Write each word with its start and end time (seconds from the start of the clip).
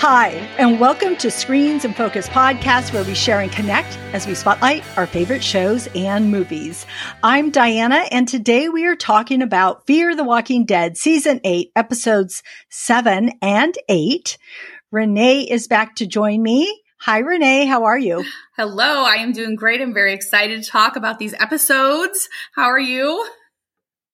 Hi, 0.00 0.28
and 0.58 0.78
welcome 0.78 1.16
to 1.16 1.28
Screens 1.28 1.84
in 1.84 1.92
Focus 1.92 2.28
podcast, 2.28 2.92
where 2.92 3.02
we 3.02 3.16
share 3.16 3.40
and 3.40 3.50
connect 3.50 3.98
as 4.12 4.28
we 4.28 4.36
spotlight 4.36 4.84
our 4.96 5.08
favorite 5.08 5.42
shows 5.42 5.88
and 5.92 6.30
movies. 6.30 6.86
I'm 7.24 7.50
Diana, 7.50 8.04
and 8.12 8.28
today 8.28 8.68
we 8.68 8.86
are 8.86 8.94
talking 8.94 9.42
about 9.42 9.88
Fear 9.88 10.14
the 10.14 10.22
Walking 10.22 10.64
Dead 10.64 10.96
Season 10.96 11.40
8, 11.42 11.72
Episodes 11.74 12.44
7 12.70 13.32
and 13.42 13.74
8. 13.88 14.38
Renee 14.92 15.40
is 15.40 15.66
back 15.66 15.96
to 15.96 16.06
join 16.06 16.44
me. 16.44 16.80
Hi, 17.00 17.18
Renee. 17.18 17.66
How 17.66 17.82
are 17.82 17.98
you? 17.98 18.24
Hello. 18.56 19.02
I 19.02 19.16
am 19.16 19.32
doing 19.32 19.56
great. 19.56 19.80
I'm 19.80 19.94
very 19.94 20.12
excited 20.12 20.62
to 20.62 20.70
talk 20.70 20.94
about 20.94 21.18
these 21.18 21.34
episodes. 21.34 22.28
How 22.54 22.66
are 22.66 22.78
you? 22.78 23.28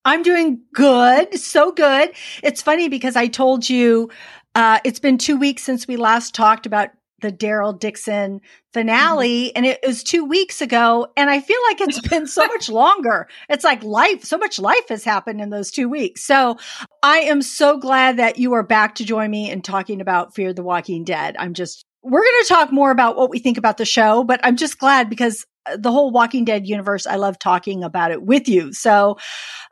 I'm 0.03 0.23
doing 0.23 0.61
good. 0.73 1.37
So 1.39 1.71
good. 1.71 2.11
It's 2.43 2.61
funny 2.61 2.89
because 2.89 3.15
I 3.15 3.27
told 3.27 3.69
you 3.69 4.09
uh, 4.55 4.79
it's 4.83 4.99
been 4.99 5.17
two 5.17 5.37
weeks 5.37 5.63
since 5.63 5.87
we 5.87 5.97
last 5.97 6.33
talked 6.33 6.65
about 6.65 6.89
the 7.21 7.31
Daryl 7.31 7.77
Dixon 7.77 8.41
finale, 8.73 9.47
mm-hmm. 9.47 9.57
and 9.57 9.65
it 9.65 9.79
was 9.85 10.03
two 10.03 10.25
weeks 10.25 10.61
ago. 10.61 11.07
And 11.17 11.29
I 11.29 11.39
feel 11.39 11.57
like 11.69 11.81
it's 11.81 12.07
been 12.07 12.27
so 12.27 12.45
much 12.47 12.69
longer. 12.69 13.27
It's 13.49 13.63
like 13.63 13.83
life, 13.83 14.23
so 14.23 14.37
much 14.37 14.59
life 14.59 14.89
has 14.89 15.03
happened 15.03 15.41
in 15.41 15.49
those 15.49 15.71
two 15.71 15.89
weeks. 15.89 16.23
So 16.23 16.57
I 17.03 17.19
am 17.19 17.41
so 17.41 17.77
glad 17.77 18.17
that 18.17 18.37
you 18.37 18.53
are 18.53 18.63
back 18.63 18.95
to 18.95 19.05
join 19.05 19.31
me 19.31 19.49
in 19.49 19.61
talking 19.61 20.01
about 20.01 20.35
Fear 20.35 20.53
the 20.53 20.63
Walking 20.63 21.03
Dead. 21.03 21.35
I'm 21.39 21.53
just, 21.53 21.85
we're 22.03 22.23
going 22.23 22.43
to 22.43 22.49
talk 22.49 22.71
more 22.71 22.91
about 22.91 23.15
what 23.15 23.29
we 23.29 23.39
think 23.39 23.57
about 23.57 23.77
the 23.77 23.85
show, 23.85 24.23
but 24.23 24.39
I'm 24.43 24.57
just 24.57 24.77
glad 24.77 25.09
because 25.09 25.45
the 25.77 25.91
whole 25.91 26.11
Walking 26.11 26.45
Dead 26.45 26.67
universe, 26.67 27.07
I 27.07 27.15
love 27.15 27.39
talking 27.39 27.83
about 27.83 28.11
it 28.11 28.23
with 28.23 28.47
you. 28.47 28.73
So 28.73 29.17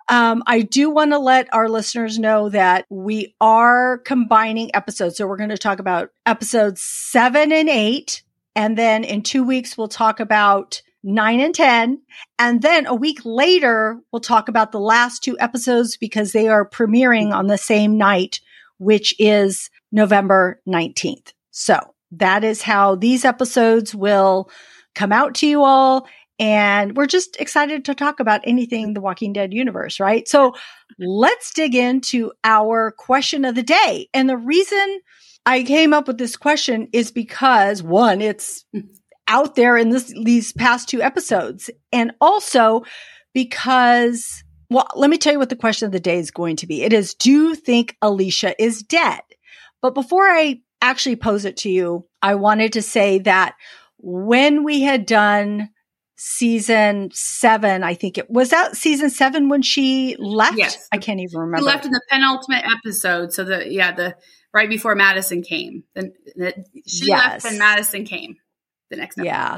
um, 0.09 0.43
I 0.47 0.61
do 0.61 0.89
want 0.89 1.11
to 1.11 1.19
let 1.19 1.53
our 1.53 1.69
listeners 1.69 2.19
know 2.19 2.49
that 2.49 2.85
we 2.89 3.35
are 3.39 3.99
combining 3.99 4.75
episodes. 4.75 5.17
So 5.17 5.27
we're 5.27 5.37
going 5.37 5.49
to 5.49 5.57
talk 5.57 5.79
about 5.79 6.09
episodes 6.25 6.81
seven 6.81 7.51
and 7.51 7.69
eight. 7.69 8.23
And 8.55 8.77
then 8.77 9.03
in 9.03 9.23
two 9.23 9.43
weeks, 9.43 9.77
we'll 9.77 9.87
talk 9.87 10.19
about 10.19 10.81
nine 11.03 11.39
and 11.39 11.53
10. 11.53 12.01
And 12.39 12.61
then 12.61 12.85
a 12.85 12.95
week 12.95 13.19
later, 13.25 13.99
we'll 14.11 14.21
talk 14.21 14.47
about 14.47 14.71
the 14.71 14.79
last 14.79 15.23
two 15.23 15.37
episodes 15.39 15.97
because 15.97 16.31
they 16.31 16.47
are 16.47 16.67
premiering 16.67 17.33
on 17.33 17.47
the 17.47 17.57
same 17.57 17.97
night, 17.97 18.39
which 18.77 19.13
is 19.19 19.69
November 19.91 20.61
19th. 20.67 21.33
So 21.51 21.93
that 22.11 22.43
is 22.43 22.61
how 22.61 22.95
these 22.95 23.25
episodes 23.25 23.93
will 23.93 24.49
come 24.95 25.11
out 25.11 25.35
to 25.35 25.47
you 25.47 25.63
all. 25.63 26.07
And 26.39 26.97
we're 26.97 27.05
just 27.05 27.37
excited 27.39 27.85
to 27.85 27.95
talk 27.95 28.19
about 28.19 28.41
anything 28.43 28.93
the 28.93 29.01
Walking 29.01 29.33
Dead 29.33 29.53
universe, 29.53 29.99
right? 29.99 30.27
So 30.27 30.55
let's 30.97 31.53
dig 31.53 31.75
into 31.75 32.31
our 32.43 32.91
question 32.91 33.45
of 33.45 33.55
the 33.55 33.63
day. 33.63 34.09
And 34.13 34.27
the 34.27 34.37
reason 34.37 34.99
I 35.45 35.63
came 35.63 35.93
up 35.93 36.07
with 36.07 36.17
this 36.17 36.35
question 36.35 36.87
is 36.91 37.11
because 37.11 37.83
one, 37.83 38.19
it's 38.19 38.65
out 39.27 39.55
there 39.55 39.77
in 39.77 39.89
this, 39.89 40.13
these 40.23 40.51
past 40.53 40.89
two 40.89 41.01
episodes. 41.01 41.69
And 41.91 42.13
also 42.19 42.83
because, 43.33 44.43
well, 44.69 44.87
let 44.95 45.09
me 45.09 45.17
tell 45.17 45.33
you 45.33 45.39
what 45.39 45.49
the 45.49 45.55
question 45.55 45.85
of 45.85 45.91
the 45.91 45.99
day 45.99 46.17
is 46.17 46.31
going 46.31 46.55
to 46.57 46.67
be. 46.67 46.83
It 46.83 46.93
is, 46.93 47.13
do 47.13 47.31
you 47.31 47.55
think 47.55 47.95
Alicia 48.01 48.61
is 48.61 48.81
dead? 48.81 49.21
But 49.81 49.93
before 49.93 50.23
I 50.23 50.61
actually 50.81 51.15
pose 51.15 51.45
it 51.45 51.57
to 51.57 51.69
you, 51.69 52.07
I 52.21 52.35
wanted 52.35 52.73
to 52.73 52.81
say 52.81 53.19
that 53.19 53.55
when 54.03 54.63
we 54.63 54.81
had 54.81 55.05
done 55.05 55.69
season 56.17 57.09
seven, 57.13 57.83
I 57.83 57.93
think 57.93 58.17
it 58.17 58.29
was 58.29 58.49
that 58.49 58.75
season 58.75 59.09
seven 59.09 59.49
when 59.49 59.61
she 59.61 60.15
left. 60.19 60.57
Yes. 60.57 60.87
I 60.91 60.97
can't 60.97 61.21
even 61.21 61.39
remember. 61.39 61.59
She 61.59 61.65
left 61.65 61.85
in 61.85 61.91
the 61.91 62.01
penultimate 62.11 62.65
episode. 62.77 63.33
So 63.33 63.45
the, 63.45 63.71
yeah, 63.71 63.93
the 63.93 64.15
right 64.53 64.69
before 64.69 64.93
Madison 64.93 65.41
came. 65.41 65.83
Then 65.95 66.13
she 66.85 67.07
yes. 67.07 67.43
left 67.43 67.45
and 67.45 67.57
Madison 67.57 68.05
came 68.05 68.35
the 68.89 68.97
next 68.97 69.17
episode. 69.17 69.25
Yeah. 69.27 69.57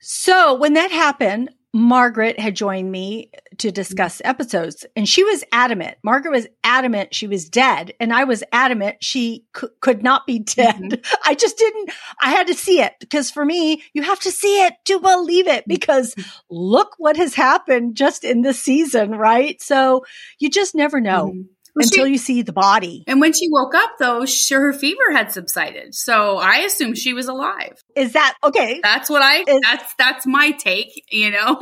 So 0.00 0.54
when 0.54 0.74
that 0.74 0.90
happened, 0.90 1.50
Margaret 1.74 2.40
had 2.40 2.56
joined 2.56 2.90
me 2.90 3.30
to 3.58 3.70
discuss 3.70 4.22
episodes 4.24 4.86
and 4.96 5.06
she 5.06 5.22
was 5.22 5.44
adamant. 5.52 5.98
Margaret 6.02 6.30
was 6.30 6.46
adamant 6.64 7.14
she 7.14 7.26
was 7.26 7.48
dead 7.48 7.92
and 8.00 8.12
I 8.12 8.24
was 8.24 8.42
adamant 8.52 8.96
she 9.00 9.44
c- 9.54 9.68
could 9.80 10.02
not 10.02 10.26
be 10.26 10.38
dead. 10.38 10.76
Mm-hmm. 10.76 11.14
I 11.24 11.34
just 11.34 11.58
didn't, 11.58 11.90
I 12.22 12.30
had 12.30 12.46
to 12.46 12.54
see 12.54 12.80
it 12.80 12.94
because 13.00 13.30
for 13.30 13.44
me, 13.44 13.82
you 13.92 14.02
have 14.02 14.20
to 14.20 14.32
see 14.32 14.64
it 14.64 14.74
to 14.86 14.98
believe 14.98 15.46
it 15.46 15.64
because 15.68 16.14
look 16.48 16.94
what 16.96 17.18
has 17.18 17.34
happened 17.34 17.96
just 17.96 18.24
in 18.24 18.40
this 18.40 18.60
season, 18.60 19.10
right? 19.10 19.60
So 19.60 20.06
you 20.38 20.48
just 20.48 20.74
never 20.74 21.00
know. 21.00 21.26
Mm-hmm 21.26 21.42
until 21.80 22.06
she, 22.06 22.12
you 22.12 22.18
see 22.18 22.42
the 22.42 22.52
body. 22.52 23.04
And 23.06 23.20
when 23.20 23.32
she 23.32 23.48
woke 23.50 23.74
up, 23.74 23.92
though, 23.98 24.26
sure, 24.26 24.60
her 24.60 24.72
fever 24.72 25.12
had 25.12 25.32
subsided. 25.32 25.94
So 25.94 26.38
I 26.38 26.58
assume 26.58 26.94
she 26.94 27.12
was 27.12 27.28
alive. 27.28 27.82
Is 27.96 28.12
that 28.12 28.36
okay? 28.44 28.80
That's 28.82 29.10
what 29.10 29.22
I. 29.22 29.44
Is, 29.46 29.60
that's 29.62 29.94
that's 29.98 30.26
my 30.26 30.50
take. 30.52 31.04
You 31.10 31.30
know. 31.30 31.58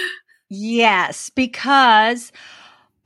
yes, 0.48 1.30
because 1.30 2.32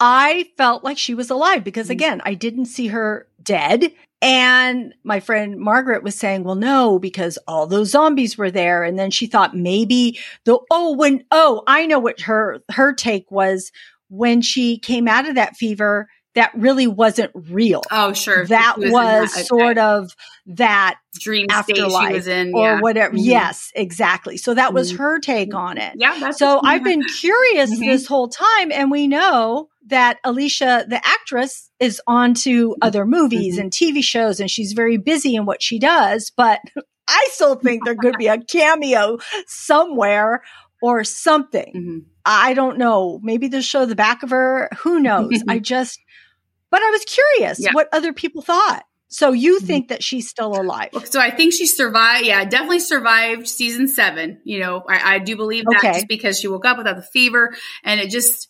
I 0.01 0.51
felt 0.57 0.85
like 0.85 0.99
she 0.99 1.15
was 1.15 1.31
alive 1.31 1.65
because 1.65 1.87
mm-hmm. 1.87 1.93
again, 1.93 2.23
I 2.25 2.35
didn't 2.35 2.67
see 2.67 2.89
her 2.89 3.27
dead. 3.43 3.93
And 4.21 4.95
my 5.05 5.21
friend 5.21 5.59
Margaret 5.59 6.03
was 6.03 6.15
saying, 6.15 6.45
well, 6.45 6.55
no, 6.55 6.99
because 6.99 7.39
all 7.47 7.67
those 7.67 7.91
zombies 7.91 8.39
were 8.39 8.51
there. 8.51 8.83
And 8.83 8.99
then 8.99 9.11
she 9.11 9.27
thought 9.27 9.55
maybe 9.55 10.19
the, 10.47 10.59
oh, 10.71 10.97
when, 10.97 11.25
oh, 11.31 11.63
I 11.67 11.87
know 11.87 11.99
what 11.99 12.23
her, 12.23 12.61
her 12.71 12.95
take 12.95 13.31
was 13.31 13.71
when 14.09 14.41
she 14.41 14.79
came 14.79 15.09
out 15.09 15.29
of 15.29 15.35
that 15.35 15.57
fever 15.57 16.09
that 16.35 16.53
really 16.55 16.87
wasn't 16.87 17.31
real. 17.35 17.83
Oh, 17.91 18.13
sure. 18.13 18.47
That 18.47 18.77
was, 18.79 18.91
was 18.91 19.35
that, 19.35 19.47
sort 19.47 19.79
of 19.79 20.15
that 20.47 20.99
dream 21.15 21.47
afterlife 21.49 22.13
was 22.13 22.27
in, 22.27 22.53
or 22.55 22.81
whatever. 22.81 23.15
Mm-hmm. 23.15 23.25
Yes, 23.25 23.71
exactly. 23.75 24.37
So 24.37 24.55
that 24.55 24.75
was 24.75 24.93
mm-hmm. 24.93 25.03
her 25.03 25.21
take 25.21 25.55
on 25.55 25.79
it. 25.79 25.95
Yeah. 25.97 26.31
so 26.33 26.61
I've 26.63 26.85
been 26.85 27.05
curious 27.05 27.71
mm-hmm. 27.71 27.87
this 27.87 28.07
whole 28.07 28.29
time, 28.29 28.73
and 28.73 28.91
we 28.91 29.07
know 29.07 29.69
that 29.87 30.19
Alicia, 30.25 30.87
the 30.89 31.01
actress, 31.07 31.71
is 31.79 32.01
on 32.07 32.35
to 32.35 32.71
mm-hmm. 32.71 32.79
other 32.83 33.07
movies 33.07 33.55
mm-hmm. 33.55 33.63
and 33.63 33.71
TV 33.71 34.03
shows, 34.03 34.41
and 34.41 34.51
she's 34.51 34.73
very 34.73 34.97
busy 34.97 35.37
in 35.37 35.47
what 35.47 35.63
she 35.63 35.79
does. 35.79 36.33
But 36.37 36.61
I 37.09 37.29
still 37.31 37.55
think 37.57 37.85
there 37.85 37.97
could 37.97 38.17
be 38.19 38.27
a 38.27 38.43
cameo 38.43 39.19
somewhere 39.47 40.43
or 40.83 41.05
something. 41.05 41.73
Mm-hmm. 41.75 41.99
I 42.27 42.55
don't 42.55 42.79
know. 42.79 43.21
Maybe 43.23 43.49
they'll 43.49 43.63
show 43.63 43.87
the 43.87 43.95
back 43.95 44.23
of 44.23 44.31
her. 44.31 44.69
Who 44.79 45.01
knows? 45.01 45.43
I 45.49 45.59
just 45.61 46.01
but 46.75 46.83
I 46.83 46.91
was 46.91 47.05
curious 47.05 47.61
yeah. 47.61 47.71
what 47.71 47.89
other 47.93 48.13
people 48.13 48.43
thought. 48.43 48.85
So 49.07 49.31
you 49.31 49.59
mm-hmm. 49.59 49.67
think 49.67 49.89
that 49.91 50.03
she's 50.03 50.29
still 50.29 50.61
alive? 50.61 50.91
So 51.05 51.21
I 51.21 51.31
think 51.31 51.53
she 51.53 51.67
survived. 51.67 52.27
Yeah, 52.27 52.45
definitely 52.45 52.81
survived 52.81 53.47
season 53.47 53.87
seven. 53.87 54.41
You 54.43 54.59
know, 54.59 54.83
I, 54.89 55.15
I 55.15 55.19
do 55.21 55.37
believe 55.37 55.67
that 55.67 55.77
okay. 55.77 55.93
just 55.93 56.09
because 56.09 56.41
she 56.41 56.49
woke 56.49 56.65
up 56.65 56.77
without 56.77 56.97
the 56.97 57.03
fever, 57.03 57.55
and 57.85 58.01
it 58.01 58.11
just 58.11 58.49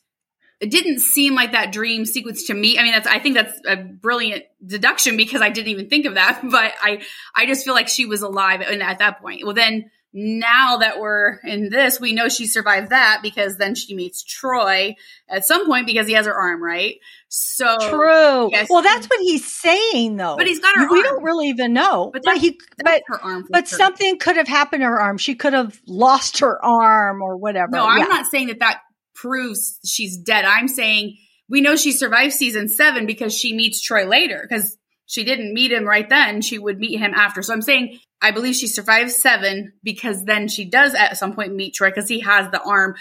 it 0.58 0.70
didn't 0.70 1.00
seem 1.00 1.34
like 1.34 1.52
that 1.52 1.70
dream 1.70 2.06
sequence 2.06 2.46
to 2.46 2.54
me. 2.54 2.78
I 2.78 2.82
mean, 2.82 2.92
that's 2.92 3.06
I 3.06 3.18
think 3.18 3.34
that's 3.34 3.60
a 3.66 3.76
brilliant 3.76 4.44
deduction 4.64 5.18
because 5.18 5.42
I 5.42 5.50
didn't 5.50 5.68
even 5.68 5.90
think 5.90 6.06
of 6.06 6.14
that. 6.14 6.40
But 6.50 6.72
I 6.80 7.02
I 7.34 7.44
just 7.44 7.62
feel 7.62 7.74
like 7.74 7.88
she 7.88 8.06
was 8.06 8.22
alive 8.22 8.62
at 8.62 9.00
that 9.00 9.20
point. 9.20 9.44
Well, 9.44 9.52
then 9.52 9.90
now 10.16 10.76
that 10.76 11.00
we're 11.00 11.40
in 11.42 11.70
this, 11.70 12.00
we 12.00 12.12
know 12.12 12.28
she 12.28 12.46
survived 12.46 12.90
that 12.90 13.18
because 13.20 13.56
then 13.56 13.74
she 13.74 13.96
meets 13.96 14.22
Troy 14.22 14.94
at 15.28 15.44
some 15.44 15.66
point 15.66 15.86
because 15.86 16.06
he 16.06 16.12
has 16.12 16.26
her 16.26 16.34
arm, 16.34 16.62
right? 16.62 16.98
So 17.28 17.76
true. 17.90 18.48
Yes, 18.52 18.68
well, 18.70 18.82
that's 18.82 19.08
what 19.08 19.18
he's 19.20 19.44
saying, 19.44 20.16
though. 20.16 20.36
But 20.36 20.46
he's 20.46 20.60
got 20.60 20.76
her. 20.76 20.88
We 20.88 20.98
arm. 20.98 21.02
don't 21.02 21.24
really 21.24 21.48
even 21.48 21.72
know. 21.72 22.10
But, 22.12 22.22
but 22.24 22.36
he, 22.36 22.60
but 22.82 23.02
her 23.08 23.20
arm. 23.20 23.44
But 23.50 23.68
her. 23.68 23.76
something 23.76 24.18
could 24.20 24.36
have 24.36 24.46
happened 24.46 24.82
to 24.82 24.86
her 24.86 25.00
arm. 25.00 25.18
She 25.18 25.34
could 25.34 25.52
have 25.52 25.80
lost 25.84 26.38
her 26.38 26.64
arm 26.64 27.20
or 27.20 27.36
whatever. 27.36 27.72
No, 27.72 27.84
I'm 27.84 27.98
yeah. 27.98 28.04
not 28.04 28.26
saying 28.26 28.46
that 28.46 28.60
that 28.60 28.82
proves 29.16 29.80
she's 29.84 30.16
dead. 30.16 30.44
I'm 30.44 30.68
saying 30.68 31.16
we 31.48 31.60
know 31.60 31.74
she 31.74 31.90
survived 31.90 32.34
season 32.34 32.68
seven 32.68 33.04
because 33.06 33.36
she 33.36 33.52
meets 33.52 33.82
Troy 33.82 34.06
later 34.06 34.46
because 34.48 34.76
she 35.06 35.24
didn't 35.24 35.52
meet 35.52 35.72
him 35.72 35.84
right 35.84 36.08
then. 36.08 36.40
She 36.40 36.58
would 36.58 36.78
meet 36.78 36.98
him 36.98 37.12
after. 37.14 37.42
So 37.42 37.52
I'm 37.52 37.62
saying 37.62 37.98
I 38.24 38.30
believe 38.30 38.54
she 38.54 38.68
survives 38.68 39.16
seven 39.16 39.74
because 39.82 40.24
then 40.24 40.48
she 40.48 40.64
does 40.64 40.94
at 40.94 41.18
some 41.18 41.34
point 41.34 41.54
meet 41.54 41.74
Troy 41.74 41.90
because 41.90 42.08
he 42.08 42.20
has 42.20 42.50
the 42.50 42.62
arm. 42.62 42.94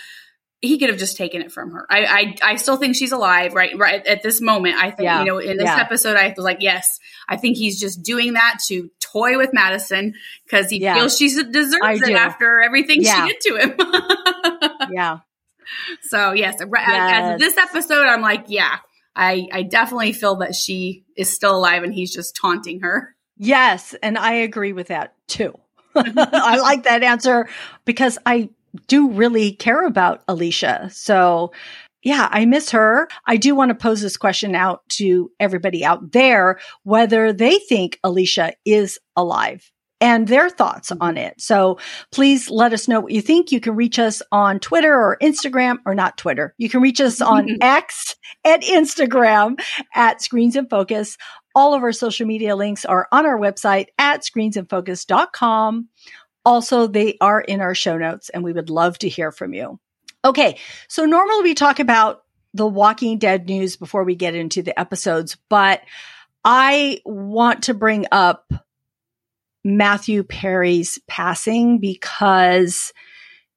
He 0.59 0.77
could 0.77 0.89
have 0.89 0.97
just 0.97 1.15
taken 1.15 1.41
it 1.41 1.51
from 1.51 1.71
her. 1.71 1.85
I, 1.89 2.03
I, 2.41 2.51
I 2.51 2.55
still 2.55 2.77
think 2.77 2.95
she's 2.95 3.13
alive, 3.13 3.53
right? 3.53 3.77
Right 3.77 4.05
at 4.05 4.21
this 4.21 4.41
moment. 4.41 4.75
I 4.75 4.91
think, 4.91 5.05
yeah. 5.05 5.19
you 5.19 5.25
know, 5.25 5.37
in 5.37 5.57
this 5.57 5.65
yeah. 5.65 5.79
episode, 5.79 6.17
I 6.17 6.33
was 6.35 6.43
like, 6.43 6.57
yes, 6.59 6.99
I 7.27 7.37
think 7.37 7.55
he's 7.57 7.79
just 7.79 8.03
doing 8.03 8.33
that 8.33 8.59
to 8.67 8.89
toy 8.99 9.37
with 9.37 9.53
Madison 9.53 10.13
because 10.45 10.69
he 10.69 10.81
yeah. 10.81 10.95
feels 10.95 11.17
she 11.17 11.29
deserves 11.29 11.77
I 11.81 11.93
it 11.93 12.05
do. 12.05 12.15
after 12.15 12.61
everything 12.61 13.01
she 13.01 13.09
did 13.09 13.39
to 13.41 13.57
him. 13.57 14.89
yeah. 14.91 15.19
So 16.03 16.33
yes, 16.33 16.57
yes. 16.59 16.69
As 16.75 17.39
this 17.39 17.57
episode, 17.57 18.05
I'm 18.05 18.21
like, 18.21 18.45
yeah, 18.47 18.77
I, 19.15 19.47
I 19.51 19.63
definitely 19.63 20.13
feel 20.13 20.35
that 20.37 20.55
she 20.55 21.05
is 21.15 21.33
still 21.33 21.55
alive 21.55 21.83
and 21.83 21.93
he's 21.93 22.13
just 22.13 22.35
taunting 22.35 22.81
her. 22.81 23.15
Yes, 23.37 23.95
and 24.01 24.17
I 24.17 24.33
agree 24.33 24.73
with 24.73 24.87
that 24.87 25.15
too. 25.27 25.57
I 25.95 26.57
like 26.57 26.83
that 26.83 27.03
answer 27.03 27.47
because 27.85 28.17
I 28.25 28.49
do 28.87 29.11
really 29.11 29.51
care 29.51 29.85
about 29.85 30.23
Alicia. 30.27 30.89
So 30.91 31.51
yeah, 32.01 32.27
I 32.31 32.45
miss 32.45 32.71
her. 32.71 33.07
I 33.25 33.37
do 33.37 33.55
want 33.55 33.69
to 33.69 33.75
pose 33.75 34.01
this 34.01 34.17
question 34.17 34.55
out 34.55 34.81
to 34.89 35.31
everybody 35.39 35.85
out 35.85 36.11
there, 36.11 36.59
whether 36.83 37.31
they 37.31 37.59
think 37.59 37.99
Alicia 38.03 38.53
is 38.65 38.99
alive 39.15 39.71
and 40.03 40.27
their 40.27 40.49
thoughts 40.49 40.91
mm-hmm. 40.91 41.01
on 41.01 41.17
it. 41.17 41.39
So 41.39 41.79
please 42.11 42.49
let 42.49 42.73
us 42.73 42.87
know 42.87 42.99
what 42.99 43.13
you 43.13 43.21
think. 43.21 43.51
You 43.51 43.61
can 43.61 43.75
reach 43.75 43.97
us 43.97 44.21
on 44.31 44.59
Twitter 44.59 44.93
or 44.93 45.17
Instagram 45.21 45.77
or 45.85 45.95
not 45.95 46.17
Twitter. 46.17 46.53
You 46.57 46.69
can 46.69 46.81
reach 46.81 46.99
us 46.99 47.21
on 47.21 47.57
X 47.61 48.15
and 48.43 48.61
Instagram 48.61 49.59
at 49.95 50.21
Screens 50.21 50.57
in 50.57 50.67
Focus. 50.67 51.17
All 51.55 51.73
of 51.73 51.83
our 51.83 51.93
social 51.93 52.27
media 52.27 52.55
links 52.55 52.83
are 52.83 53.07
on 53.13 53.25
our 53.25 53.39
website 53.39 53.87
at 53.97 54.23
screensinfocus.com. 54.23 55.87
Also, 56.45 56.87
they 56.87 57.17
are 57.21 57.39
in 57.39 57.61
our 57.61 57.73
show 57.73 57.97
notes 57.97 58.29
and 58.29 58.43
we 58.43 58.51
would 58.51 58.69
love 58.69 58.97
to 58.99 59.09
hear 59.09 59.31
from 59.31 59.53
you. 59.53 59.79
Okay. 60.25 60.57
So 60.89 61.05
normally 61.05 61.43
we 61.43 61.53
talk 61.53 61.79
about 61.79 62.23
the 62.53 62.67
Walking 62.67 63.19
Dead 63.19 63.45
news 63.47 63.77
before 63.77 64.03
we 64.03 64.15
get 64.15 64.35
into 64.35 64.61
the 64.61 64.77
episodes, 64.77 65.37
but 65.49 65.81
I 66.43 66.99
want 67.05 67.63
to 67.63 67.73
bring 67.73 68.05
up 68.11 68.51
Matthew 69.63 70.23
Perry's 70.23 70.99
passing 71.07 71.79
because 71.79 72.93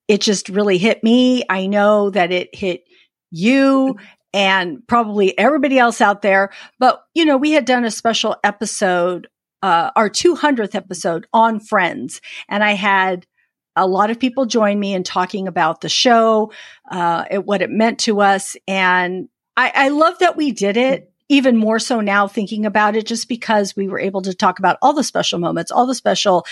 it 0.08 0.20
just 0.20 0.48
really 0.48 0.78
hit 0.78 1.02
me. 1.02 1.42
I 1.48 1.66
know 1.66 2.10
that 2.10 2.30
it 2.32 2.54
hit 2.54 2.84
you 3.30 3.96
and 4.32 4.86
probably 4.86 5.36
everybody 5.38 5.78
else 5.78 6.00
out 6.00 6.22
there, 6.22 6.52
but 6.78 7.02
you 7.14 7.24
know, 7.24 7.36
we 7.36 7.52
had 7.52 7.64
done 7.64 7.84
a 7.84 7.90
special 7.90 8.36
episode, 8.44 9.28
uh, 9.62 9.90
our 9.96 10.10
200th 10.10 10.74
episode 10.74 11.26
on 11.32 11.58
Friends, 11.58 12.20
and 12.48 12.62
I 12.62 12.72
had 12.72 13.26
a 13.74 13.86
lot 13.86 14.10
of 14.10 14.18
people 14.18 14.46
join 14.46 14.80
me 14.80 14.94
in 14.94 15.02
talking 15.02 15.48
about 15.48 15.80
the 15.80 15.88
show, 15.88 16.50
uh, 16.90 17.24
what 17.44 17.62
it 17.62 17.70
meant 17.70 17.98
to 18.00 18.20
us. 18.22 18.56
And 18.66 19.28
I, 19.56 19.72
I 19.74 19.88
love 19.88 20.18
that 20.20 20.36
we 20.36 20.52
did 20.52 20.76
it 20.78 21.12
even 21.28 21.56
more 21.56 21.78
so 21.78 22.00
now 22.00 22.28
thinking 22.28 22.67
about 22.67 22.96
it, 22.96 23.06
just 23.06 23.28
because 23.28 23.75
we 23.76 23.88
were 23.88 24.00
able 24.00 24.23
to 24.23 24.34
talk 24.34 24.58
about 24.58 24.78
all 24.82 24.93
the 24.93 25.05
special 25.05 25.38
moments, 25.38 25.70
all 25.70 25.87
the 25.87 25.94
special 25.94 26.46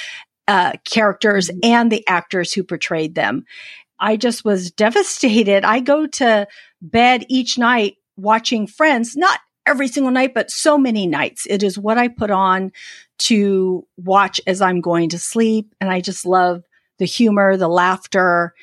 uh, 0.49 0.73
characters 0.85 1.49
mm-hmm. 1.49 1.61
and 1.63 1.93
the 1.93 2.07
actors 2.09 2.53
who 2.53 2.63
portrayed 2.65 3.15
them. 3.15 3.45
I 3.99 4.17
just 4.17 4.45
was 4.45 4.71
devastated. 4.71 5.65
I 5.65 5.81
go 5.81 6.07
to 6.07 6.47
bed 6.83 7.25
each 7.29 7.59
night 7.59 7.97
watching 8.17 8.67
Friends, 8.67 9.17
not 9.17 9.41
every 9.67 9.89
single 9.89 10.13
night, 10.13 10.35
but 10.35 10.51
so 10.51 10.77
many 10.77 11.07
nights. 11.07 11.47
It 11.49 11.63
is 11.63 11.79
what 11.79 11.99
I 11.99 12.09
put 12.09 12.31
on 12.31 12.73
to 13.21 13.87
watch 13.97 14.41
as 14.47 14.61
I'm 14.61 14.81
going 14.81 15.11
to 15.11 15.19
sleep. 15.19 15.75
And 15.81 15.91
I 15.91 16.01
just 16.01 16.27
love 16.27 16.65
the 16.99 17.07
humor, 17.07 17.57
the 17.57 17.69
laughter. 17.69 18.55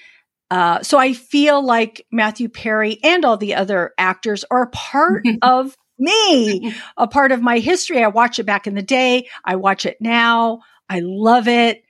Uh, 0.50 0.84
so 0.84 0.98
I 0.98 1.14
feel 1.14 1.66
like 1.66 2.06
Matthew 2.12 2.50
Perry 2.50 3.00
and 3.04 3.26
all 3.26 3.38
the 3.38 3.56
other 3.56 3.94
actors 3.98 4.46
are 4.52 4.64
a 4.64 4.70
part 4.70 5.26
of 5.42 5.76
me, 6.02 6.74
a 6.98 7.08
part 7.08 7.32
of 7.32 7.42
my 7.42 7.60
history. 7.60 8.04
I 8.04 8.08
watch 8.08 8.40
it 8.40 8.46
back 8.46 8.68
in 8.68 8.76
the 8.76 8.82
day. 8.82 9.30
I 9.46 9.56
watch 9.56 9.86
it 9.86 9.98
now. 10.02 10.62
I 10.90 11.00
love 11.02 11.48
it. 11.48 11.84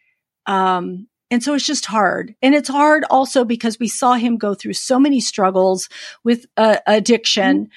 Um, 0.45 1.07
and 1.31 1.41
so 1.41 1.53
it's 1.53 1.65
just 1.65 1.85
hard. 1.85 2.35
And 2.41 2.53
it's 2.53 2.69
hard 2.69 3.05
also 3.09 3.45
because 3.45 3.79
we 3.79 3.87
saw 3.87 4.13
him 4.13 4.37
go 4.37 4.53
through 4.53 4.73
so 4.73 4.99
many 4.99 5.21
struggles 5.21 5.87
with 6.23 6.45
uh, 6.57 6.77
addiction, 6.85 7.69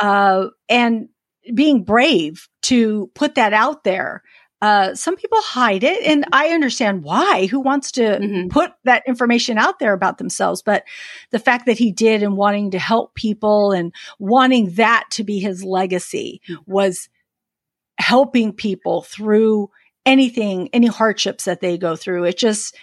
uh, 0.00 0.46
and 0.68 1.08
being 1.54 1.84
brave 1.84 2.48
to 2.62 3.10
put 3.14 3.34
that 3.34 3.52
out 3.52 3.84
there. 3.84 4.22
Uh, 4.62 4.94
some 4.94 5.16
people 5.16 5.40
hide 5.42 5.82
it 5.82 6.04
and 6.06 6.24
I 6.32 6.50
understand 6.50 7.02
why. 7.02 7.46
Who 7.46 7.58
wants 7.58 7.90
to 7.92 8.02
mm-hmm. 8.02 8.48
put 8.48 8.70
that 8.84 9.02
information 9.08 9.58
out 9.58 9.80
there 9.80 9.92
about 9.92 10.18
themselves? 10.18 10.62
But 10.62 10.84
the 11.30 11.40
fact 11.40 11.66
that 11.66 11.78
he 11.78 11.90
did 11.90 12.22
and 12.22 12.36
wanting 12.36 12.70
to 12.70 12.78
help 12.78 13.14
people 13.14 13.72
and 13.72 13.92
wanting 14.20 14.70
that 14.74 15.04
to 15.10 15.24
be 15.24 15.40
his 15.40 15.64
legacy 15.64 16.40
mm-hmm. 16.48 16.70
was 16.70 17.08
helping 17.98 18.52
people 18.52 19.02
through 19.02 19.68
anything, 20.06 20.68
any 20.72 20.86
hardships 20.86 21.44
that 21.44 21.60
they 21.60 21.76
go 21.76 21.96
through. 21.96 22.24
It 22.24 22.38
just, 22.38 22.76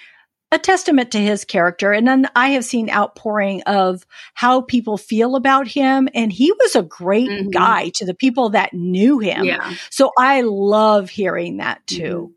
a 0.52 0.58
testament 0.58 1.12
to 1.12 1.20
his 1.20 1.46
character. 1.46 1.92
And 1.92 2.08
then 2.08 2.28
I 2.36 2.50
have 2.50 2.66
seen 2.66 2.90
outpouring 2.90 3.62
of 3.64 4.06
how 4.34 4.62
people 4.62 4.98
feel 4.98 5.36
about 5.36 5.68
him. 5.68 6.10
And 6.14 6.32
he 6.32 6.52
was 6.52 6.76
a 6.76 6.82
great 6.82 7.30
mm-hmm. 7.30 7.50
guy 7.50 7.90
to 7.96 8.06
the 8.06 8.16
people 8.16 8.50
that 8.50 8.74
knew 8.74 9.20
him. 9.20 9.46
Yeah. 9.46 9.76
So 9.92 10.12
I 10.18 10.42
love 10.42 11.10
hearing 11.10 11.58
that 11.58 11.86
too. 11.86 12.04
Mm-hmm. 12.04 12.34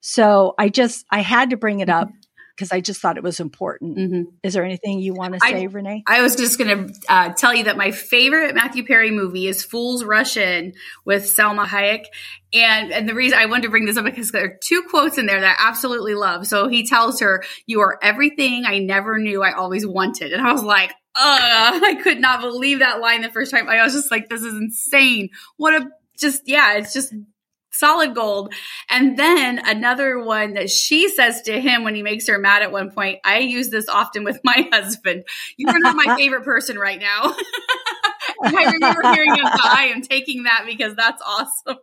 So 0.00 0.54
I 0.58 0.68
just, 0.68 1.06
I 1.10 1.20
had 1.20 1.50
to 1.50 1.56
bring 1.56 1.80
it 1.80 1.88
up 1.88 2.10
because 2.54 2.70
I 2.70 2.80
just 2.80 3.00
thought 3.00 3.16
it 3.16 3.22
was 3.22 3.40
important. 3.40 3.98
Mm-hmm. 3.98 4.22
Is 4.42 4.54
there 4.54 4.64
anything 4.64 5.00
you 5.00 5.12
want 5.12 5.34
to 5.34 5.40
say, 5.40 5.62
I, 5.62 5.64
Renee? 5.64 6.04
I 6.06 6.22
was 6.22 6.36
just 6.36 6.58
going 6.58 6.88
to 6.88 6.94
uh, 7.08 7.32
tell 7.32 7.54
you 7.54 7.64
that 7.64 7.76
my 7.76 7.90
favorite 7.90 8.54
Matthew 8.54 8.84
Perry 8.86 9.10
movie 9.10 9.48
is 9.48 9.64
Fools 9.64 10.04
Rush 10.04 10.36
In 10.36 10.74
with 11.04 11.24
Salma 11.24 11.66
Hayek. 11.66 12.04
And, 12.52 12.92
and 12.92 13.08
the 13.08 13.14
reason 13.14 13.38
I 13.38 13.46
wanted 13.46 13.62
to 13.62 13.70
bring 13.70 13.86
this 13.86 13.96
up 13.96 14.04
because 14.04 14.30
there 14.30 14.44
are 14.44 14.58
two 14.62 14.84
quotes 14.88 15.18
in 15.18 15.26
there 15.26 15.40
that 15.40 15.58
I 15.58 15.68
absolutely 15.68 16.14
love. 16.14 16.46
So 16.46 16.68
he 16.68 16.86
tells 16.86 17.20
her, 17.20 17.42
you 17.66 17.80
are 17.80 17.98
everything 18.00 18.64
I 18.66 18.78
never 18.78 19.18
knew 19.18 19.42
I 19.42 19.52
always 19.52 19.84
wanted. 19.84 20.32
And 20.32 20.46
I 20.46 20.52
was 20.52 20.62
like, 20.62 20.90
uh, 20.90 20.94
I 21.16 21.98
could 22.02 22.20
not 22.20 22.40
believe 22.40 22.78
that 22.78 23.00
line 23.00 23.22
the 23.22 23.30
first 23.30 23.50
time. 23.50 23.68
I 23.68 23.82
was 23.82 23.94
just 23.94 24.10
like, 24.10 24.28
this 24.28 24.42
is 24.42 24.54
insane. 24.54 25.30
What 25.56 25.74
a, 25.74 25.88
just, 26.16 26.42
yeah, 26.46 26.74
it's 26.74 26.92
just 26.92 27.12
solid 27.74 28.14
gold. 28.14 28.52
And 28.88 29.18
then 29.18 29.60
another 29.64 30.18
one 30.18 30.54
that 30.54 30.70
she 30.70 31.08
says 31.08 31.42
to 31.42 31.60
him 31.60 31.84
when 31.84 31.94
he 31.94 32.02
makes 32.02 32.26
her 32.28 32.38
mad 32.38 32.62
at 32.62 32.72
one 32.72 32.90
point, 32.90 33.20
I 33.24 33.38
use 33.38 33.70
this 33.70 33.88
often 33.88 34.24
with 34.24 34.40
my 34.44 34.68
husband. 34.72 35.24
You 35.56 35.68
are 35.68 35.78
not 35.78 35.96
my 35.96 36.16
favorite 36.18 36.44
person 36.44 36.78
right 36.78 37.00
now. 37.00 37.34
I 38.42 38.72
remember 38.72 39.12
hearing 39.12 39.34
him, 39.34 39.44
I 39.44 39.92
am 39.94 40.02
taking 40.02 40.44
that 40.44 40.64
because 40.66 40.94
that's 40.94 41.22
awesome. 41.24 41.78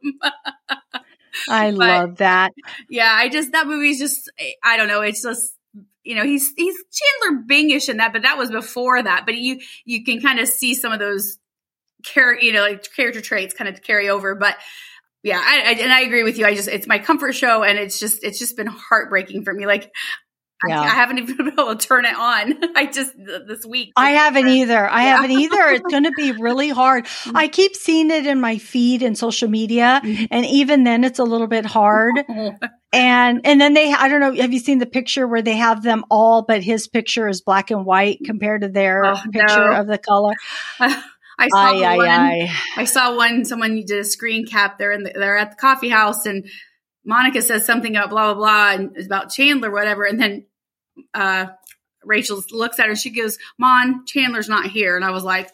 I 1.47 1.71
but, 1.71 1.77
love 1.77 2.17
that. 2.17 2.51
Yeah, 2.89 3.11
I 3.11 3.29
just, 3.29 3.51
that 3.51 3.67
movie's 3.67 3.99
just, 3.99 4.31
I 4.63 4.77
don't 4.77 4.87
know, 4.87 5.01
it's 5.01 5.21
just, 5.21 5.53
you 6.03 6.15
know, 6.15 6.23
he's, 6.23 6.51
he's 6.57 6.75
Chandler 6.91 7.43
Bingish 7.47 7.87
in 7.89 7.97
that, 7.97 8.11
but 8.11 8.23
that 8.23 8.37
was 8.37 8.49
before 8.49 9.01
that. 9.01 9.25
But 9.25 9.37
you, 9.37 9.59
you 9.85 10.03
can 10.03 10.19
kind 10.19 10.39
of 10.39 10.47
see 10.47 10.73
some 10.73 10.91
of 10.91 10.99
those 10.99 11.37
character, 12.03 12.43
you 12.43 12.53
know, 12.53 12.61
like 12.61 12.91
character 12.93 13.21
traits 13.21 13.53
kind 13.53 13.69
of 13.69 13.81
carry 13.81 14.09
over. 14.09 14.35
But 14.35 14.57
yeah, 15.23 15.39
I, 15.43 15.61
I, 15.61 15.71
and 15.73 15.93
I 15.93 16.01
agree 16.01 16.23
with 16.23 16.37
you. 16.37 16.45
I 16.45 16.55
just 16.55 16.67
it's 16.67 16.87
my 16.87 16.99
comfort 16.99 17.33
show, 17.33 17.63
and 17.63 17.77
it's 17.77 17.99
just 17.99 18.23
it's 18.23 18.39
just 18.39 18.57
been 18.57 18.67
heartbreaking 18.67 19.43
for 19.43 19.53
me. 19.53 19.65
Like 19.65 19.91
yeah. 20.67 20.81
I, 20.81 20.85
I, 20.85 20.89
haven't 20.89 21.19
even 21.19 21.37
been 21.37 21.47
able 21.47 21.75
to 21.75 21.87
turn 21.87 22.05
it 22.05 22.15
on. 22.15 22.55
I 22.75 22.85
just 22.87 23.13
this 23.17 23.65
week. 23.65 23.91
I 23.95 24.11
haven't 24.11 24.47
either. 24.47 24.89
I 24.89 25.03
yeah. 25.03 25.15
haven't 25.15 25.31
either. 25.31 25.67
It's 25.69 25.91
going 25.91 26.03
to 26.03 26.11
be 26.11 26.31
really 26.31 26.69
hard. 26.69 27.05
Mm-hmm. 27.21 27.37
I 27.37 27.47
keep 27.49 27.75
seeing 27.75 28.09
it 28.09 28.25
in 28.25 28.41
my 28.41 28.57
feed 28.57 29.03
and 29.03 29.15
social 29.15 29.47
media, 29.47 30.01
mm-hmm. 30.03 30.25
and 30.31 30.45
even 30.45 30.83
then, 30.83 31.03
it's 31.03 31.19
a 31.19 31.23
little 31.23 31.45
bit 31.45 31.65
hard. 31.65 32.15
and 32.91 33.41
and 33.43 33.61
then 33.61 33.73
they, 33.73 33.93
I 33.93 34.07
don't 34.07 34.21
know. 34.21 34.33
Have 34.41 34.51
you 34.51 34.59
seen 34.59 34.79
the 34.79 34.87
picture 34.87 35.27
where 35.27 35.43
they 35.43 35.55
have 35.55 35.83
them 35.83 36.03
all, 36.09 36.41
but 36.41 36.63
his 36.63 36.87
picture 36.87 37.27
is 37.27 37.41
black 37.41 37.69
and 37.69 37.85
white 37.85 38.19
compared 38.25 38.61
to 38.61 38.69
their 38.69 39.05
oh, 39.05 39.15
picture 39.31 39.71
no. 39.71 39.81
of 39.81 39.87
the 39.87 39.99
color? 39.99 40.33
I 41.39 41.47
saw 41.49 41.71
aye, 41.71 41.97
one. 41.97 42.07
Aye, 42.07 42.51
I 42.77 42.85
saw 42.85 43.15
one. 43.15 43.45
Someone 43.45 43.75
did 43.75 43.99
a 43.99 44.03
screen 44.03 44.45
cap. 44.45 44.77
They're 44.77 44.91
in. 44.91 45.03
The, 45.03 45.13
they're 45.13 45.37
at 45.37 45.51
the 45.51 45.57
coffee 45.57 45.89
house, 45.89 46.25
and 46.25 46.47
Monica 47.05 47.41
says 47.41 47.65
something 47.65 47.95
about 47.95 48.09
blah 48.09 48.33
blah 48.33 48.35
blah 48.35 48.71
and 48.73 48.97
about 49.05 49.31
Chandler, 49.31 49.71
whatever. 49.71 50.03
And 50.03 50.19
then 50.19 50.45
uh, 51.13 51.47
Rachel 52.03 52.43
looks 52.51 52.79
at 52.79 52.87
her. 52.87 52.95
She 52.95 53.09
goes, 53.09 53.37
"Mon, 53.57 54.05
Chandler's 54.05 54.49
not 54.49 54.67
here." 54.67 54.95
And 54.95 55.05
I 55.05 55.11
was 55.11 55.23
like, 55.23 55.51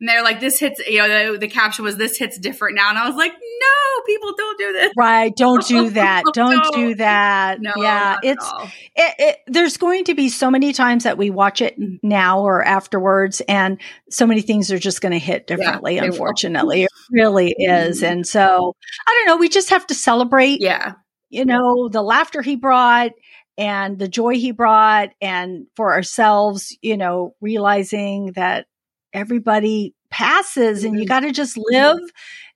and 0.00 0.08
they're 0.08 0.22
like, 0.22 0.40
"This 0.40 0.58
hits." 0.58 0.80
You 0.86 0.98
know, 0.98 1.32
the, 1.32 1.38
the 1.38 1.48
caption 1.48 1.84
was, 1.84 1.96
"This 1.96 2.16
hits 2.16 2.38
different 2.38 2.76
now." 2.76 2.88
And 2.88 2.98
I 2.98 3.06
was 3.08 3.16
like, 3.16 3.32
"No, 3.32 4.02
people 4.06 4.32
don't 4.36 4.58
do 4.58 4.72
this. 4.72 4.92
Right? 4.96 5.34
Don't 5.34 5.66
do 5.66 5.90
that. 5.94 6.22
don't, 6.32 6.62
don't, 6.62 6.74
do 6.74 6.94
that. 6.96 7.60
No, 7.60 7.72
yeah, 7.76 8.18
it's 8.22 8.52
it, 8.94 9.14
it, 9.18 9.38
There's 9.46 9.76
going 9.76 10.04
to 10.04 10.14
be 10.14 10.28
so 10.28 10.50
many 10.50 10.72
times 10.72 11.04
that 11.04 11.18
we 11.18 11.30
watch 11.30 11.60
it 11.60 11.78
mm-hmm. 11.78 11.96
now 12.06 12.40
or 12.40 12.62
afterwards, 12.62 13.42
and 13.48 13.80
so 14.10 14.26
many 14.26 14.40
things 14.40 14.70
are 14.70 14.78
just 14.78 15.00
going 15.00 15.12
to 15.12 15.18
hit 15.18 15.46
differently. 15.46 15.96
Yeah, 15.96 16.04
unfortunately, 16.04 16.84
it 16.84 16.90
really 17.10 17.54
is. 17.58 17.98
Mm-hmm. 18.02 18.12
And 18.12 18.26
so 18.26 18.74
I 19.06 19.14
don't 19.14 19.26
know. 19.26 19.36
We 19.40 19.48
just 19.48 19.70
have 19.70 19.86
to 19.88 19.94
celebrate. 19.94 20.60
Yeah. 20.60 20.92
You 21.30 21.44
know, 21.44 21.90
the 21.90 22.00
laughter 22.00 22.40
he 22.40 22.56
brought 22.56 23.10
and 23.58 23.98
the 23.98 24.08
joy 24.08 24.34
he 24.34 24.52
brought 24.52 25.10
and 25.20 25.66
for 25.76 25.92
ourselves, 25.92 26.74
you 26.80 26.96
know, 26.96 27.34
realizing 27.42 28.32
that 28.32 28.66
everybody 29.12 29.94
passes 30.10 30.84
and 30.84 30.94
you 30.94 31.00
mm-hmm. 31.00 31.08
got 31.08 31.20
to 31.20 31.32
just 31.32 31.58
live 31.58 32.00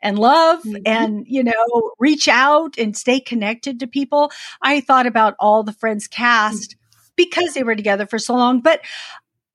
and 0.00 0.18
love 0.18 0.62
mm-hmm. 0.62 0.82
and, 0.86 1.24
you 1.26 1.44
know, 1.44 1.92
reach 1.98 2.28
out 2.28 2.78
and 2.78 2.96
stay 2.96 3.20
connected 3.20 3.80
to 3.80 3.86
people. 3.86 4.32
I 4.62 4.80
thought 4.80 5.06
about 5.06 5.34
all 5.38 5.62
the 5.62 5.72
Friends 5.72 6.06
cast 6.06 6.70
mm-hmm. 6.70 7.02
because 7.16 7.54
they 7.54 7.62
were 7.62 7.76
together 7.76 8.06
for 8.06 8.18
so 8.18 8.34
long, 8.34 8.60
but 8.60 8.80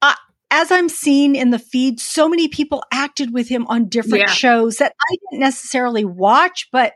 uh, 0.01 0.15
as 0.51 0.71
I'm 0.71 0.89
seeing 0.89 1.35
in 1.35 1.49
the 1.49 1.59
feed, 1.59 1.99
so 1.99 2.29
many 2.29 2.47
people 2.47 2.83
acted 2.91 3.33
with 3.33 3.49
him 3.49 3.65
on 3.67 3.89
different 3.89 4.25
yeah. 4.27 4.33
shows 4.33 4.77
that 4.77 4.93
I 4.99 5.15
didn't 5.31 5.41
necessarily 5.41 6.05
watch, 6.05 6.69
but 6.71 6.93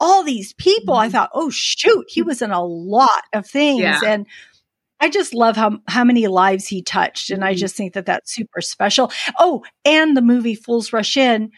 all 0.00 0.22
these 0.22 0.52
people. 0.54 0.94
I 0.94 1.08
thought, 1.08 1.30
oh 1.34 1.50
shoot, 1.50 2.06
he 2.08 2.22
was 2.22 2.42
in 2.42 2.50
a 2.50 2.64
lot 2.64 3.24
of 3.32 3.46
things. 3.46 3.80
Yeah. 3.80 4.00
And 4.04 4.26
I 5.04 5.10
just 5.10 5.34
love 5.34 5.54
how 5.54 5.80
how 5.86 6.02
many 6.02 6.26
lives 6.28 6.66
he 6.66 6.80
touched, 6.82 7.28
and 7.30 7.44
I 7.44 7.52
Mhm. 7.52 7.58
just 7.58 7.76
think 7.76 7.92
that 7.92 8.06
that's 8.06 8.34
super 8.34 8.62
special. 8.62 9.12
Oh, 9.38 9.62
and 9.84 10.16
the 10.16 10.22
movie 10.22 10.54
Fools 10.54 10.94
Rush 10.94 11.18
In. 11.18 11.50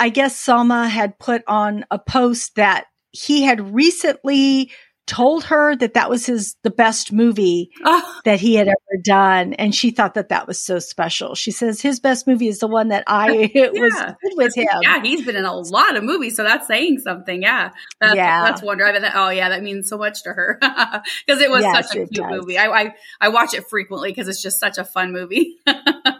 I 0.00 0.08
guess 0.08 0.34
Salma 0.44 0.88
had 0.88 1.16
put 1.20 1.42
on 1.46 1.84
a 1.92 1.98
post 2.00 2.56
that 2.56 2.86
he 3.12 3.42
had 3.44 3.72
recently 3.72 4.72
told 5.06 5.44
her 5.44 5.74
that 5.76 5.94
that 5.94 6.08
was 6.08 6.26
his 6.26 6.56
the 6.62 6.70
best 6.70 7.12
movie 7.12 7.70
Oh, 7.84 8.20
that 8.24 8.40
he 8.40 8.54
had 8.54 8.68
ever 8.68 9.00
done, 9.02 9.52
and 9.54 9.74
she 9.74 9.90
thought 9.90 10.14
that 10.14 10.28
that 10.28 10.46
was 10.46 10.60
so 10.60 10.78
special. 10.78 11.34
She 11.34 11.50
says 11.50 11.80
his 11.80 11.98
best 12.00 12.26
movie 12.26 12.48
is 12.48 12.60
the 12.60 12.68
one 12.68 12.88
that 12.88 13.04
I 13.06 13.50
was 13.54 13.94
Yeah. 13.98 14.14
good 14.22 14.32
with 14.36 14.54
him. 14.56 14.66
yeah, 14.82 15.02
he's 15.02 15.24
been 15.24 15.36
in 15.36 15.44
a 15.44 15.54
lot 15.54 15.96
of 15.96 16.04
movies, 16.04 16.36
so 16.36 16.44
that's 16.44 16.66
saying 16.66 17.00
something. 17.00 17.42
Yeah, 17.42 17.70
that's, 18.00 18.14
Yeah. 18.14 18.42
that's 18.44 18.62
wonder. 18.62 18.86
I 18.86 18.92
bet 18.92 19.02
that, 19.02 19.12
oh 19.16 19.30
yeah, 19.30 19.48
that 19.48 19.62
means 19.62 19.88
so 19.88 19.98
much 19.98 20.22
to 20.22 20.30
her 20.32 20.58
because 21.26 21.40
it 21.40 21.50
was 21.50 21.62
Yes, 21.62 21.88
such 21.88 21.96
a 21.96 22.06
cute 22.06 22.26
movie. 22.28 22.56
I, 22.58 22.66
I 22.68 22.94
I 23.20 23.28
watch 23.30 23.54
it 23.54 23.66
frequently 23.68 24.10
because 24.10 24.28
it's 24.28 24.42
just 24.42 24.60
such 24.60 24.78
a 24.78 24.84
fun 24.84 25.12
movie. 25.12 25.56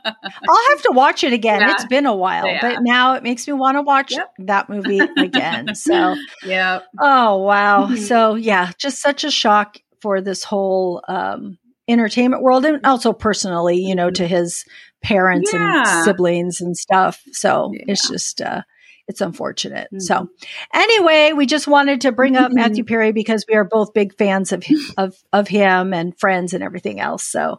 I'll 0.04 0.68
have 0.71 0.82
to 0.82 0.92
watch 0.92 1.25
it 1.25 1.32
again. 1.32 1.61
Yeah. 1.61 1.73
It's 1.73 1.87
been 1.87 2.06
a 2.06 2.14
while, 2.14 2.47
Yeah. 2.47 2.59
but 2.61 2.78
now 2.82 3.14
it 3.14 3.23
makes 3.23 3.47
me 3.47 3.52
want 3.52 3.76
to 3.76 3.82
watch 3.82 4.12
Yep. 4.12 4.32
that 4.40 4.68
movie 4.68 5.00
again. 5.18 5.75
So, 5.75 6.16
yeah, 6.44 6.80
oh 7.00 7.38
wow. 7.38 7.87
Mhm. 7.87 7.99
So, 7.99 8.35
yeah, 8.35 8.71
just 8.78 9.00
such 9.00 9.25
a 9.25 9.30
shock 9.30 9.78
for 10.00 10.21
this 10.21 10.44
whole 10.44 11.02
um 11.09 11.59
entertainment 11.88 12.42
world 12.42 12.64
and 12.64 12.85
also 12.87 13.12
personally, 13.12 13.76
you 13.78 13.94
know, 13.94 14.11
to 14.11 14.26
his 14.26 14.64
parents 15.02 15.52
Yeah. 15.52 15.78
and 15.78 16.04
siblings 16.04 16.61
and 16.61 16.76
stuff. 16.76 17.23
So, 17.32 17.73
it's 17.75 18.09
just 18.09 18.40
uh 18.40 18.62
it's 19.09 19.21
unfortunate. 19.21 19.88
Mhm. 19.92 20.00
So, 20.00 20.28
anyway, 20.73 21.32
we 21.32 21.44
just 21.44 21.66
wanted 21.66 22.02
to 22.02 22.12
bring 22.12 22.37
up 22.37 22.52
Mhm. 22.52 22.54
Matthew 22.54 22.85
Perry 22.85 23.11
because 23.12 23.44
we 23.49 23.56
are 23.56 23.64
both 23.64 23.92
big 23.92 24.16
fans 24.16 24.52
of 24.52 24.64
of 24.97 25.16
of 25.32 25.49
him 25.49 25.92
and 25.92 26.18
friends 26.18 26.54
and 26.54 26.62
everything 26.62 27.00
else. 27.00 27.25
So, 27.25 27.59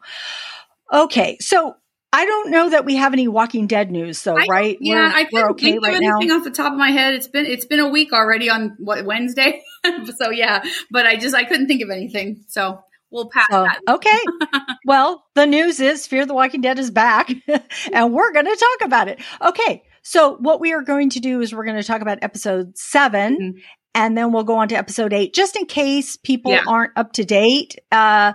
okay. 0.92 1.38
So, 1.42 1.76
I 2.16 2.26
don't 2.26 2.52
know 2.52 2.70
that 2.70 2.86
we 2.86 2.96
have 2.96 3.12
any 3.14 3.28
Walking 3.28 3.66
Dead 3.68 3.92
news 3.92 4.22
though, 4.24 4.38
I- 4.38 4.46
right? 4.50 4.78
yeah. 4.80 4.96
We're- 5.08 5.14
I 5.16 5.24
couldn't 5.26 5.50
okay 5.52 5.72
think 5.72 5.84
right 5.86 5.96
of 5.96 6.02
now. 6.02 6.16
anything 6.18 6.32
off 6.32 6.44
the 6.44 6.52
top 6.52 6.72
of 6.72 6.78
my 6.78 6.92
head. 6.92 7.14
It's 7.16 7.28
been 7.28 7.46
it's 7.46 7.66
been 7.66 7.80
a 7.80 7.90
week 7.90 8.14
already 8.14 8.50
on 8.50 8.76
what 8.80 9.04
Wednesday, 9.06 9.62
so 10.18 10.30
yeah. 10.30 10.64
But 10.92 11.06
I 11.08 11.16
just 11.18 11.36
I 11.36 11.44
couldn't 11.44 11.68
think 11.68 11.82
of 11.82 11.90
anything, 11.90 12.44
so 12.48 12.80
we'll 13.12 13.30
pass 13.30 13.48
So, 13.52 13.64
that. 13.64 13.80
okay. 13.88 14.20
well, 14.86 15.26
the 15.36 15.46
news 15.46 15.80
is 15.80 16.08
Fear 16.08 16.26
the 16.26 16.34
Walking 16.34 16.62
Dead 16.62 16.80
is 16.80 16.92
back 16.92 17.32
and 17.94 18.14
we're 18.14 18.32
going 18.32 18.46
to 18.46 18.56
talk 18.80 18.88
about 18.88 19.08
it. 19.08 19.20
Okay. 19.42 19.84
So 20.02 20.36
what 20.38 20.60
we 20.60 20.74
are 20.74 20.82
going 20.82 21.10
to 21.12 21.20
do 21.20 21.40
is 21.42 21.54
we're 21.54 21.64
going 21.66 21.78
to 21.82 21.84
talk 21.88 22.02
about 22.02 22.20
episode 22.24 22.76
7 22.78 23.38
Mhm. 23.40 23.62
and 23.96 24.18
then 24.18 24.32
we'll 24.34 24.44
go 24.44 24.56
on 24.58 24.68
to 24.70 24.76
episode 24.76 25.14
eight, 25.14 25.34
just 25.34 25.56
in 25.56 25.66
case 25.68 26.18
people 26.18 26.52
Yeah. 26.52 26.64
aren't 26.68 26.92
up 26.96 27.14
to 27.14 27.24
date. 27.24 27.76
Uh, 27.92 28.34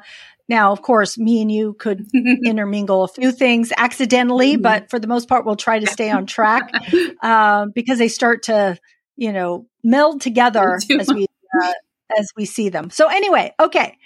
now, 0.49 0.73
of 0.73 0.83
course, 0.83 1.19
me 1.19 1.43
and 1.43 1.53
you 1.53 1.75
could 1.75 2.07
intermingle 2.45 3.05
a 3.05 3.09
few 3.09 3.33
things 3.33 3.73
accidentally, 3.77 4.57
Mhm. 4.57 4.63
but 4.63 4.91
for 4.91 4.99
the 4.99 5.07
most 5.07 5.29
part, 5.29 5.45
we'll 5.45 5.57
try 5.57 5.79
to 5.79 5.87
stay 5.87 6.11
on 6.11 6.27
track 6.27 6.71
um, 7.23 7.71
because 7.75 7.99
they 7.99 8.09
start 8.09 8.45
to, 8.45 8.79
you 9.17 9.33
know, 9.33 9.67
meld 9.85 10.21
together 10.21 10.79
as 10.99 11.09
we 11.09 11.27
uh, 11.63 11.73
as 12.19 12.31
we 12.37 12.45
see 12.45 12.69
them. 12.71 12.91
So 12.91 13.09
anyway, 13.09 13.53
okay. 13.61 13.97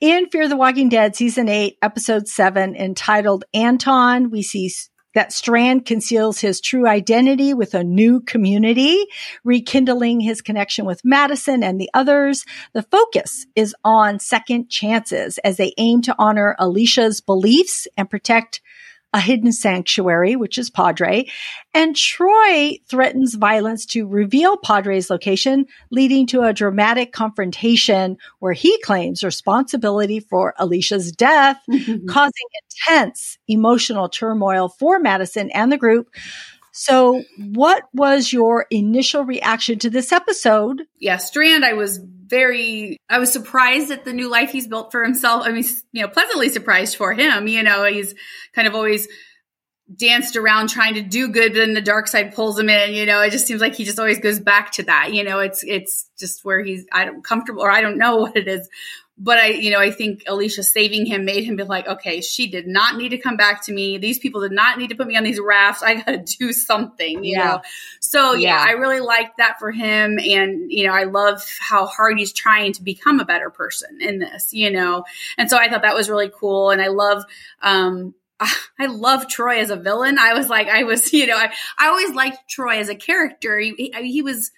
In 0.00 0.30
Fear 0.30 0.48
the 0.48 0.56
Walking 0.56 0.88
Dead, 0.88 1.14
season 1.14 1.48
eight, 1.48 1.76
episode 1.82 2.26
seven, 2.26 2.74
entitled 2.74 3.44
Anton, 3.52 4.30
we 4.30 4.42
see 4.42 4.70
that 5.14 5.32
Strand 5.32 5.86
conceals 5.86 6.40
his 6.40 6.60
true 6.60 6.86
identity 6.86 7.54
with 7.54 7.74
a 7.74 7.84
new 7.84 8.20
community, 8.20 9.06
rekindling 9.44 10.20
his 10.20 10.40
connection 10.40 10.84
with 10.84 11.04
Madison 11.04 11.62
and 11.62 11.80
the 11.80 11.90
others. 11.94 12.44
The 12.72 12.82
focus 12.82 13.46
is 13.56 13.74
on 13.84 14.18
second 14.18 14.68
chances 14.68 15.38
as 15.38 15.56
they 15.56 15.74
aim 15.78 16.02
to 16.02 16.14
honor 16.18 16.56
Alicia's 16.58 17.20
beliefs 17.20 17.88
and 17.96 18.08
protect 18.08 18.60
a 19.12 19.20
hidden 19.20 19.52
sanctuary, 19.52 20.36
which 20.36 20.58
is 20.58 20.70
Padre. 20.70 21.26
And 21.74 21.96
Troy 21.96 22.78
threatens 22.88 23.34
violence 23.34 23.84
to 23.86 24.06
reveal 24.06 24.56
Padre's 24.56 25.10
location, 25.10 25.66
leading 25.90 26.26
to 26.28 26.42
a 26.42 26.52
dramatic 26.52 27.12
confrontation 27.12 28.16
where 28.38 28.52
he 28.52 28.80
claims 28.82 29.24
responsibility 29.24 30.20
for 30.20 30.54
Alicia's 30.58 31.12
death, 31.12 31.60
causing 32.08 32.46
intense 32.88 33.38
emotional 33.48 34.08
turmoil 34.08 34.68
for 34.68 34.98
Madison 35.00 35.50
and 35.50 35.72
the 35.72 35.78
group. 35.78 36.08
So, 36.72 37.24
what 37.36 37.88
was 37.92 38.32
your 38.32 38.66
initial 38.70 39.24
reaction 39.24 39.78
to 39.80 39.90
this 39.90 40.12
episode? 40.12 40.82
yeah, 40.98 41.16
Strand, 41.16 41.64
I 41.64 41.72
was 41.72 42.00
very, 42.30 42.96
I 43.08 43.18
was 43.18 43.32
surprised 43.32 43.90
at 43.90 44.04
the 44.04 44.12
new 44.12 44.30
life 44.30 44.50
he's 44.50 44.68
built 44.68 44.92
for 44.92 45.02
himself. 45.02 45.44
I 45.44 45.50
mean, 45.50 45.64
you 45.92 46.02
know, 46.02 46.08
pleasantly 46.08 46.48
surprised 46.48 46.96
for 46.96 47.12
him. 47.12 47.48
You 47.48 47.62
know, 47.62 47.84
he's 47.84 48.14
kind 48.54 48.68
of 48.68 48.74
always 48.74 49.08
danced 49.94 50.36
around 50.36 50.68
trying 50.68 50.94
to 50.94 51.02
do 51.02 51.28
good, 51.28 51.52
but 51.52 51.58
then 51.58 51.74
the 51.74 51.80
dark 51.80 52.06
side 52.06 52.34
pulls 52.34 52.58
him 52.58 52.68
in. 52.68 52.94
You 52.94 53.06
know, 53.06 53.20
it 53.20 53.30
just 53.30 53.46
seems 53.46 53.60
like 53.60 53.74
he 53.74 53.84
just 53.84 53.98
always 53.98 54.20
goes 54.20 54.38
back 54.38 54.72
to 54.72 54.84
that. 54.84 55.12
You 55.12 55.24
know, 55.24 55.40
it's 55.40 55.64
it's 55.64 56.08
just 56.18 56.44
where 56.44 56.62
he's 56.62 56.86
I 56.92 57.04
don't 57.04 57.24
comfortable 57.24 57.62
or 57.62 57.70
I 57.70 57.80
don't 57.80 57.98
know 57.98 58.16
what 58.18 58.36
it 58.36 58.48
is. 58.48 58.68
But 59.22 59.36
I, 59.36 59.46
you 59.48 59.70
know, 59.70 59.78
I 59.78 59.90
think 59.90 60.22
Alicia 60.26 60.62
saving 60.62 61.04
him 61.04 61.26
made 61.26 61.44
him 61.44 61.54
be 61.54 61.62
like, 61.62 61.86
okay, 61.86 62.22
she 62.22 62.46
did 62.46 62.66
not 62.66 62.96
need 62.96 63.10
to 63.10 63.18
come 63.18 63.36
back 63.36 63.62
to 63.66 63.72
me. 63.72 63.98
These 63.98 64.18
people 64.18 64.40
did 64.40 64.50
not 64.52 64.78
need 64.78 64.88
to 64.88 64.94
put 64.96 65.06
me 65.06 65.14
on 65.14 65.24
these 65.24 65.38
rafts. 65.38 65.82
I 65.82 65.96
got 65.96 66.06
to 66.06 66.36
do 66.38 66.54
something, 66.54 67.22
you 67.22 67.32
Yeah. 67.36 67.44
know? 67.44 67.60
So 68.00 68.32
yeah, 68.32 68.56
Yeah. 68.56 68.64
I 68.66 68.70
really 68.78 69.00
liked 69.00 69.36
that 69.36 69.58
for 69.58 69.70
him. 69.70 70.18
And, 70.18 70.72
you 70.72 70.86
know, 70.86 70.94
I 70.94 71.04
love 71.04 71.44
how 71.60 71.84
hard 71.84 72.18
he's 72.18 72.32
trying 72.32 72.72
to 72.72 72.82
become 72.82 73.20
a 73.20 73.26
better 73.26 73.50
person 73.50 73.98
in 74.00 74.20
this, 74.20 74.54
you 74.54 74.70
know? 74.70 75.04
And 75.36 75.50
so 75.50 75.58
I 75.58 75.68
thought 75.68 75.82
that 75.82 75.94
was 75.94 76.08
really 76.08 76.30
cool. 76.34 76.70
And 76.70 76.80
I 76.80 76.88
love, 76.88 77.22
um, 77.60 78.14
I 78.40 78.86
love 78.86 79.28
Troy 79.28 79.58
as 79.60 79.68
a 79.68 79.76
villain. 79.76 80.18
I 80.18 80.32
was 80.32 80.48
like, 80.48 80.68
I 80.68 80.84
was, 80.84 81.12
you 81.12 81.26
know, 81.26 81.36
I, 81.36 81.52
I 81.78 81.88
always 81.88 82.14
liked 82.14 82.48
Troy 82.48 82.78
as 82.78 82.88
a 82.88 82.94
character. 82.94 83.58
He, 83.58 83.74
he, 83.76 83.92
he 84.12 84.22
was, 84.22 84.50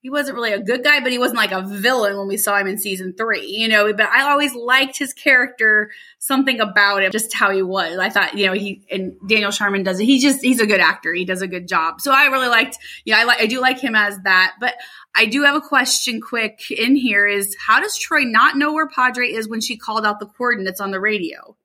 he 0.00 0.10
wasn't 0.10 0.36
really 0.36 0.52
a 0.52 0.62
good 0.62 0.84
guy, 0.84 1.00
but 1.00 1.10
he 1.10 1.18
wasn't 1.18 1.38
like 1.38 1.50
a 1.50 1.62
villain 1.62 2.16
when 2.16 2.28
we 2.28 2.36
saw 2.36 2.56
him 2.56 2.68
in 2.68 2.78
season 2.78 3.14
three, 3.18 3.46
you 3.46 3.68
know. 3.68 3.92
But 3.92 4.08
I 4.08 4.30
always 4.30 4.54
liked 4.54 4.96
his 4.96 5.12
character, 5.12 5.90
something 6.18 6.60
about 6.60 7.02
him, 7.02 7.10
just 7.10 7.34
how 7.34 7.50
he 7.50 7.62
was. 7.62 7.98
I 7.98 8.08
thought, 8.08 8.38
you 8.38 8.46
know, 8.46 8.52
he 8.52 8.86
and 8.90 9.16
Daniel 9.26 9.50
Sharman 9.50 9.82
does 9.82 9.98
it. 9.98 10.04
He 10.04 10.20
just 10.20 10.40
he's 10.40 10.60
a 10.60 10.66
good 10.66 10.80
actor. 10.80 11.12
He 11.12 11.24
does 11.24 11.42
a 11.42 11.48
good 11.48 11.66
job. 11.66 12.00
So 12.00 12.12
I 12.12 12.26
really 12.26 12.48
liked, 12.48 12.78
yeah, 13.04 13.18
I 13.18 13.24
like 13.24 13.40
I 13.40 13.46
do 13.46 13.60
like 13.60 13.80
him 13.80 13.96
as 13.96 14.16
that. 14.20 14.54
But 14.60 14.76
I 15.16 15.26
do 15.26 15.42
have 15.42 15.56
a 15.56 15.60
question, 15.60 16.20
quick 16.20 16.70
in 16.70 16.94
here 16.94 17.26
is 17.26 17.56
how 17.58 17.80
does 17.80 17.98
Troy 17.98 18.22
not 18.22 18.56
know 18.56 18.72
where 18.72 18.88
Padre 18.88 19.32
is 19.32 19.48
when 19.48 19.60
she 19.60 19.76
called 19.76 20.06
out 20.06 20.20
the 20.20 20.26
coordinates 20.26 20.80
on 20.80 20.92
the 20.92 21.00
radio? 21.00 21.56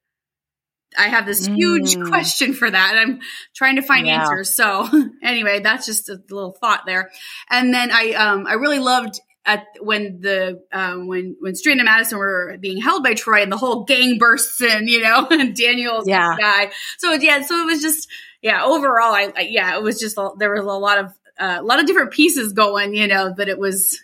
I 0.97 1.07
have 1.09 1.25
this 1.25 1.45
huge 1.45 1.95
Mm. 1.97 2.09
question 2.09 2.53
for 2.53 2.69
that. 2.69 2.91
And 2.95 2.99
I'm 2.99 3.19
trying 3.55 3.75
to 3.77 3.81
find 3.81 4.07
Yeah. 4.07 4.21
answers. 4.21 4.55
So 4.55 4.87
anyway, 5.23 5.59
that's 5.59 5.85
just 5.85 6.09
a 6.09 6.21
little 6.29 6.51
thought 6.59 6.81
there. 6.85 7.11
And 7.49 7.73
then 7.73 7.91
I 7.91 8.13
um 8.13 8.45
I 8.47 8.53
really 8.53 8.79
loved 8.79 9.19
at 9.45 9.65
when 9.81 10.21
the 10.21 10.61
um 10.71 11.07
when 11.07 11.35
when 11.39 11.55
Strand 11.55 11.79
and 11.79 11.85
Madison 11.85 12.17
were 12.17 12.55
being 12.59 12.81
held 12.81 13.03
by 13.03 13.13
Troy 13.13 13.41
and 13.43 13.51
the 13.51 13.57
whole 13.57 13.83
gang 13.83 14.17
bursts 14.17 14.61
in, 14.61 14.87
you 14.87 15.01
know, 15.01 15.27
and 15.31 15.55
Daniel's 15.55 16.07
Yeah. 16.07 16.35
the 16.35 16.41
guy. 16.41 16.71
So 16.97 17.11
yeah, 17.13 17.41
so 17.41 17.61
it 17.61 17.65
was 17.65 17.81
just 17.81 18.07
yeah, 18.41 18.63
overall 18.63 19.13
I, 19.13 19.31
I 19.35 19.41
yeah, 19.41 19.75
it 19.75 19.83
was 19.83 19.99
just 19.99 20.17
a, 20.17 20.29
there 20.37 20.51
was 20.51 20.61
a 20.63 20.67
lot 20.67 20.97
of 20.99 21.05
uh, 21.39 21.57
a 21.59 21.63
lot 21.63 21.79
of 21.79 21.87
different 21.87 22.11
pieces 22.11 22.53
going, 22.53 22.93
you 22.95 23.07
know, 23.07 23.33
but 23.35 23.49
it 23.49 23.57
was 23.57 24.01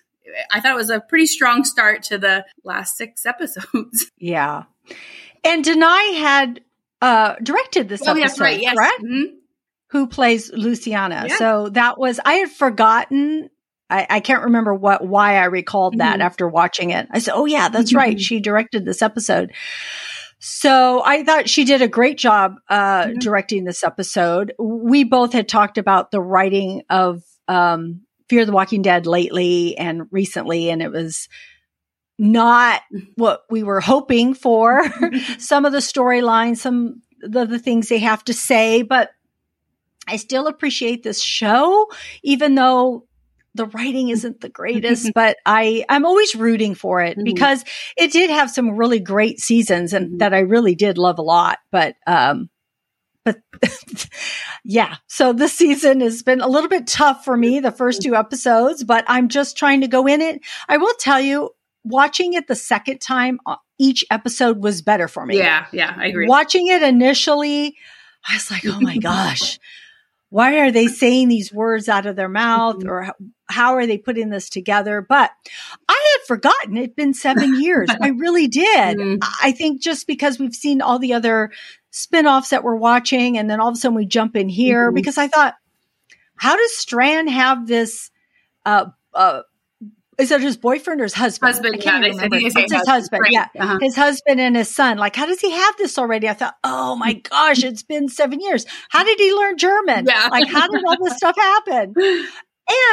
I 0.51 0.59
thought 0.59 0.71
it 0.73 0.77
was 0.77 0.89
a 0.89 0.99
pretty 0.99 1.25
strong 1.25 1.63
start 1.63 2.03
to 2.03 2.17
the 2.17 2.45
last 2.63 2.97
six 2.97 3.25
episodes. 3.25 4.11
Yeah. 4.19 4.63
And 5.43 5.63
Danay 5.63 6.15
had 6.19 6.61
uh, 7.01 7.35
directed 7.41 7.89
this 7.89 8.01
oh, 8.01 8.11
episode, 8.11 8.21
that's 8.21 8.39
right. 8.39 8.61
Yes. 8.61 8.75
correct? 8.75 9.03
Mhm. 9.03 9.23
Who 9.91 10.07
plays 10.07 10.51
Luciana. 10.53 11.25
Yeah. 11.27 11.35
So 11.37 11.69
that 11.69 11.97
was, 11.97 12.19
I 12.23 12.33
had 12.35 12.51
forgotten. 12.51 13.49
I, 13.89 14.05
I 14.07 14.19
can't 14.19 14.43
remember 14.43 14.73
what, 14.75 15.03
why 15.05 15.37
I 15.37 15.45
recalled 15.45 15.97
that 15.97 16.19
Mhm. 16.19 16.23
after 16.23 16.47
watching 16.47 16.91
it. 16.91 17.07
I 17.09 17.17
said, 17.19 17.33
oh 17.33 17.45
yeah, 17.45 17.69
that's 17.69 17.93
right. 17.93 18.17
Mhm. 18.17 18.21
She 18.21 18.39
directed 18.39 18.85
this 18.85 19.01
episode. 19.01 19.51
So 20.37 21.01
I 21.03 21.23
thought 21.23 21.49
she 21.49 21.65
did 21.65 21.81
a 21.81 21.87
great 21.87 22.17
job, 22.17 22.55
uh, 22.69 23.05
Mhm. 23.05 23.19
directing 23.19 23.63
this 23.63 23.83
episode. 23.83 24.53
We 24.59 25.03
both 25.03 25.33
had 25.33 25.47
talked 25.47 25.77
about 25.77 26.11
the 26.11 26.21
writing 26.21 26.83
of, 26.89 27.23
um, 27.47 28.01
Fear 28.29 28.45
the 28.45 28.51
Walking 28.51 28.83
Dead 28.83 29.07
lately 29.07 29.75
and 29.75 30.03
recently, 30.11 30.69
and 30.69 30.83
it 30.83 30.91
was 30.91 31.27
not 32.19 32.81
what 33.15 33.41
we 33.49 33.63
were 33.63 33.79
hoping 33.79 34.33
for. 34.35 34.83
some 35.39 35.65
of 35.65 35.71
the 35.71 35.79
storylines, 35.79 36.57
some 36.57 37.01
of 37.23 37.49
the 37.49 37.57
things 37.59 37.87
they 37.89 37.99
have 37.99 38.23
to 38.25 38.33
say, 38.33 38.81
but 38.83 39.09
I 40.07 40.17
still 40.17 40.47
appreciate 40.47 41.01
this 41.03 41.21
show, 41.21 41.87
even 42.23 42.55
though 42.55 43.05
the 43.55 43.65
writing 43.67 44.09
isn't 44.09 44.41
the 44.41 44.49
greatest, 44.49 45.11
but 45.15 45.37
I, 45.45 45.85
I'm 45.89 46.05
always 46.05 46.35
rooting 46.35 46.75
for 46.75 47.01
it 47.01 47.17
Mhm. 47.17 47.23
because 47.25 47.63
it 47.97 48.11
did 48.11 48.29
have 48.29 48.51
some 48.51 48.71
really 48.75 48.99
great 48.99 49.39
seasons 49.39 49.93
and 49.93 50.11
Mhm. 50.13 50.19
that 50.19 50.33
I 50.33 50.39
really 50.39 50.75
did 50.75 50.97
love 50.97 51.19
a 51.19 51.23
lot. 51.23 51.57
But, 51.71 51.95
um, 52.05 52.49
but 53.25 53.37
yeah, 54.63 54.95
so 55.07 55.33
this 55.33 55.53
season 55.53 56.01
has 56.01 56.23
been 56.23 56.41
a 56.41 56.47
little 56.47 56.69
bit 56.69 56.87
tough 56.87 57.25
for 57.25 57.35
me, 57.35 57.59
the 57.59 57.71
first 57.71 58.01
two 58.01 58.15
episodes, 58.15 58.83
but 58.83 59.03
I'm 59.07 59.27
just 59.29 59.57
trying 59.57 59.81
to 59.81 59.87
go 59.87 60.07
in 60.07 60.21
it. 60.21 60.41
I 60.67 60.77
will 60.77 60.93
tell 60.99 61.19
you, 61.19 61.49
watching 61.83 62.33
it 62.33 62.47
the 62.47 62.55
second 62.55 62.99
time, 62.99 63.39
uh, 63.45 63.55
each 63.77 64.03
episode 64.11 64.61
was 64.63 64.81
better 64.81 65.07
for 65.07 65.25
me. 65.25 65.37
Yeah, 65.37 65.65
yeah, 65.71 65.93
I 65.97 66.07
agree. 66.07 66.27
Watching 66.27 66.67
it 66.67 66.81
initially, 66.83 67.75
I 68.27 68.35
was 68.35 68.51
like, 68.51 68.65
oh 68.65 68.79
my 68.81 68.97
gosh, 69.01 69.59
why 70.29 70.59
are 70.59 70.71
they 70.71 70.87
saying 70.87 71.27
these 71.29 71.51
words 71.51 71.89
out 71.89 72.05
of 72.05 72.15
their 72.15 72.29
mouth 72.29 72.85
or 72.85 73.13
how, 73.49 73.73
are 73.75 73.87
they 73.87 73.97
putting 73.97 74.29
this 74.29 74.49
together? 74.49 75.03
But 75.07 75.31
I 75.87 76.09
had 76.19 76.27
forgotten 76.27 76.77
it'd 76.77 76.95
been 76.95 77.13
seven 77.15 77.59
years. 77.61 77.89
I 78.01 78.09
really 78.09 78.47
did. 78.47 78.97
Mhm. 78.97 79.17
I 79.41 79.51
think 79.53 79.81
just 79.81 80.05
because 80.05 80.37
we've 80.37 80.53
seen 80.53 80.81
all 80.81 80.99
the 80.99 81.13
other 81.13 81.51
spin-offs 81.91 82.49
that 82.49 82.63
we're 82.63 82.75
watching 82.75 83.37
and 83.39 83.49
then 83.49 83.59
all 83.59 83.69
of 83.69 83.73
a 83.73 83.77
sudden 83.77 83.95
we 83.97 84.05
jump 84.05 84.35
in 84.35 84.49
here 84.49 84.91
Mhm. 84.91 84.95
because 84.95 85.17
I 85.17 85.27
thought, 85.27 85.55
how 86.35 86.55
does 86.55 86.77
Strand 86.77 87.29
have 87.31 87.65
this, 87.67 88.11
uh, 88.65 88.85
uh, 89.15 89.41
is 90.19 90.29
that 90.29 90.41
his 90.41 90.57
boyfriend 90.57 91.01
or 91.01 91.05
his 91.05 91.13
husband? 91.13 91.53
Husband, 91.53 91.75
yeah, 91.77 91.81
can't 91.91 92.03
they, 92.03 92.09
even 92.09 92.19
I 92.19 92.27
think 92.29 92.53
they 92.53 92.61
It's 92.61 92.73
his 92.73 92.87
husband. 92.87 93.21
right. 93.21 93.31
Yeah 93.31 93.47
Uh-huh. 93.59 93.77
his 93.81 93.95
husband 93.95 94.39
and 94.39 94.55
his 94.55 94.73
son. 94.73 94.97
Like, 94.97 95.15
how 95.15 95.25
does 95.25 95.39
he 95.39 95.51
have 95.51 95.77
this 95.77 95.97
already? 95.97 96.27
I 96.29 96.33
thought, 96.33 96.55
oh 96.63 96.95
my 96.95 97.13
gosh, 97.29 97.63
it's 97.63 97.83
been 97.83 98.09
seven 98.09 98.39
years. 98.39 98.65
How 98.89 99.03
did 99.03 99.17
he 99.19 99.33
learn 99.33 99.57
German? 99.57 100.05
Yeah. 100.07 100.27
Like, 100.29 100.47
how 100.49 100.67
did 100.67 100.83
all 100.85 100.97
this 101.03 101.17
stuff 101.17 101.35
happen? 101.37 101.93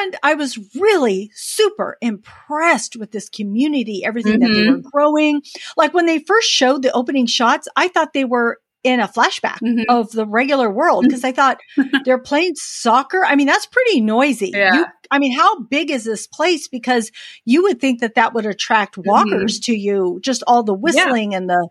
And 0.01 0.17
I 0.23 0.33
was 0.33 0.59
really 0.75 1.31
super 1.35 1.99
impressed 2.01 2.97
with 2.97 3.13
this 3.13 3.29
community, 3.29 4.07
everything 4.07 4.39
that 4.41 4.49
they 4.49 4.71
were 4.71 4.79
growing. 4.91 5.43
Like 5.77 5.93
when 5.93 6.07
they 6.07 6.21
first 6.21 6.49
showed 6.49 6.81
the 6.81 6.93
opening 6.93 7.27
shots, 7.27 7.69
I 7.77 7.89
thought 7.89 8.15
they 8.15 8.25
were 8.25 8.59
in 8.85 9.01
a 9.01 9.09
flashback 9.09 9.59
Mhm. 9.63 9.85
of 9.89 10.11
the 10.13 10.27
regular 10.27 10.71
world 10.71 11.05
because 11.05 11.25
I 11.25 11.33
thought 11.33 11.59
they're 12.05 12.19
playing 12.19 12.55
soccer. 12.57 13.25
I 13.25 13.35
mean, 13.35 13.47
that's 13.47 13.67
pretty 13.67 14.01
noisy. 14.01 14.53
Yeah. 14.55 14.75
You, 14.75 14.87
I 15.11 15.19
mean, 15.19 15.37
how 15.37 15.61
big 15.61 15.91
is 15.91 16.05
this 16.05 16.27
place? 16.27 16.69
Because 16.69 17.11
you 17.45 17.63
would 17.65 17.81
think 17.81 18.01
that 18.01 18.15
that 18.15 18.33
would 18.35 18.47
attract 18.47 18.97
walkers 18.99 19.59
to 19.61 19.75
you, 19.75 20.21
just 20.23 20.43
all 20.47 20.63
the 20.63 20.75
whistling 20.75 21.35
and 21.35 21.49
the 21.51 21.69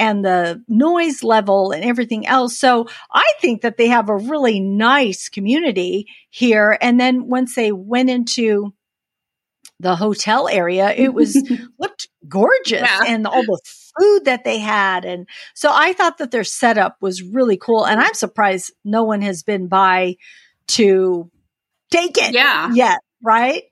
and 0.00 0.24
the 0.24 0.62
noise 0.68 1.24
level 1.24 1.72
and 1.72 1.82
everything 1.84 2.24
else. 2.26 2.56
So 2.56 2.86
I 3.12 3.24
think 3.40 3.62
that 3.62 3.78
they 3.78 3.88
have 3.88 4.08
a 4.08 4.16
really 4.16 4.60
nice 4.60 5.28
community 5.28 6.06
here. 6.30 6.78
And 6.80 7.00
then 7.00 7.26
once 7.28 7.56
they 7.56 7.72
went 7.72 8.08
into 8.08 8.72
the 9.80 9.96
hotel 9.96 10.48
area, 10.48 10.90
it 10.92 11.12
was 11.14 11.36
looked 11.78 12.08
gorgeous 12.28 12.82
Yeah. 12.82 13.00
and 13.06 13.26
all 13.26 13.42
the 13.42 13.58
food 13.98 14.24
that 14.24 14.44
they 14.44 14.58
had. 14.58 15.04
And 15.04 15.26
so 15.54 15.70
I 15.72 15.92
thought 15.92 16.18
that 16.18 16.30
their 16.30 16.44
setup 16.44 16.96
was 17.00 17.22
really 17.22 17.56
cool. 17.56 17.86
And 17.86 18.00
I'm 18.00 18.14
surprised 18.14 18.72
no 18.84 19.04
one 19.04 19.22
has 19.22 19.42
been 19.42 19.68
by 19.68 20.16
to 20.68 21.30
take 21.90 22.18
it 22.18 22.34
Yeah. 22.34 22.70
yet, 22.72 22.98
right? 23.22 23.64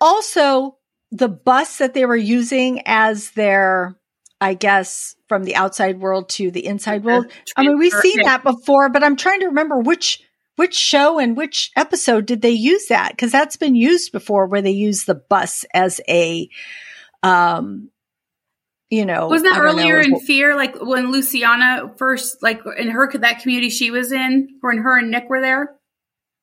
Also, 0.00 0.76
the 1.10 1.28
bus 1.28 1.78
that 1.78 1.94
they 1.94 2.04
were 2.04 2.16
using 2.16 2.82
as 2.84 3.30
their, 3.30 3.96
I 4.40 4.54
guess, 4.54 5.14
from 5.28 5.44
the 5.44 5.54
outside 5.54 6.00
world 6.00 6.28
to 6.30 6.50
the 6.50 6.66
inside 6.66 7.04
world. 7.04 7.26
I 7.56 7.62
mean, 7.62 7.78
we've 7.78 7.92
seen 7.92 8.22
that 8.24 8.42
before, 8.44 8.90
but 8.90 9.02
I'm 9.02 9.16
trying 9.16 9.40
to 9.40 9.46
remember 9.46 9.78
which 9.78 10.22
which 10.56 10.74
show 10.74 11.18
and 11.18 11.36
which 11.36 11.70
episode 11.76 12.24
did 12.24 12.40
they 12.40 12.50
use 12.50 12.86
that? 12.86 13.10
Because 13.10 13.30
that's 13.30 13.56
been 13.56 13.74
used 13.74 14.10
before, 14.10 14.46
where 14.46 14.62
they 14.62 14.70
use 14.70 15.04
the 15.04 15.14
bus 15.14 15.66
as 15.74 16.00
a, 16.08 16.48
um, 17.22 17.90
you 18.90 19.04
know, 19.04 19.28
Wasn't 19.28 19.50
that 19.50 19.60
I 19.60 19.64
don't 19.64 19.76
know, 19.76 19.82
earlier 19.82 20.00
in 20.00 20.20
Fear, 20.20 20.54
like 20.56 20.76
when 20.80 21.10
Luciana 21.10 21.94
first, 21.96 22.42
like 22.42 22.60
in 22.78 22.90
her 22.90 23.10
that 23.18 23.40
community 23.40 23.70
she 23.70 23.90
was 23.90 24.12
in, 24.12 24.58
when 24.60 24.78
her 24.78 24.98
and 24.98 25.10
Nick 25.10 25.28
were 25.28 25.40
there? 25.40 25.76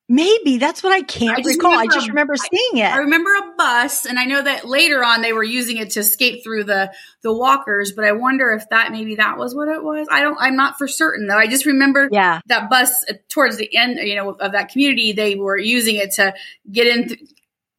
maybe 0.08 0.58
that's 0.58 0.82
what 0.82 0.92
I 0.92 1.02
can't 1.02 1.38
I 1.38 1.42
recall. 1.42 1.72
I 1.72 1.74
remember- 1.76 1.94
just 1.94 2.08
remember 2.08 2.36
seeing 2.36 2.78
it. 2.78 2.92
I 2.92 2.98
remember 2.98 3.30
a 3.30 3.54
bus, 3.56 4.06
and 4.06 4.18
I 4.18 4.24
know 4.24 4.42
that 4.42 4.66
later 4.66 5.02
on 5.02 5.22
they 5.22 5.32
were 5.32 5.44
using 5.44 5.78
it 5.78 5.90
to 5.90 6.00
escape 6.00 6.44
through 6.44 6.64
the 6.64 6.92
the 7.22 7.32
walkers. 7.32 7.92
But 7.92 8.04
I 8.04 8.12
wonder 8.12 8.52
if 8.52 8.68
that 8.70 8.92
maybe 8.92 9.16
that 9.16 9.38
was 9.38 9.54
what 9.54 9.68
it 9.68 9.82
was. 9.82 10.06
I 10.10 10.20
don't. 10.20 10.36
I'm 10.40 10.56
not 10.56 10.78
for 10.78 10.88
certain 10.88 11.26
though. 11.26 11.38
I 11.38 11.46
just 11.46 11.66
remember 11.66 12.08
yeah, 12.12 12.40
that 12.46 12.68
bus 12.70 13.04
uh, 13.08 13.14
towards 13.28 13.56
the 13.56 13.74
end, 13.74 13.98
you 13.98 14.16
know, 14.16 14.30
of 14.30 14.52
that 14.52 14.68
community. 14.70 15.12
They 15.12 15.36
were 15.36 15.58
using 15.58 15.96
it 15.96 16.12
to 16.12 16.34
get 16.70 16.86
in 16.86 17.08
th- 17.08 17.20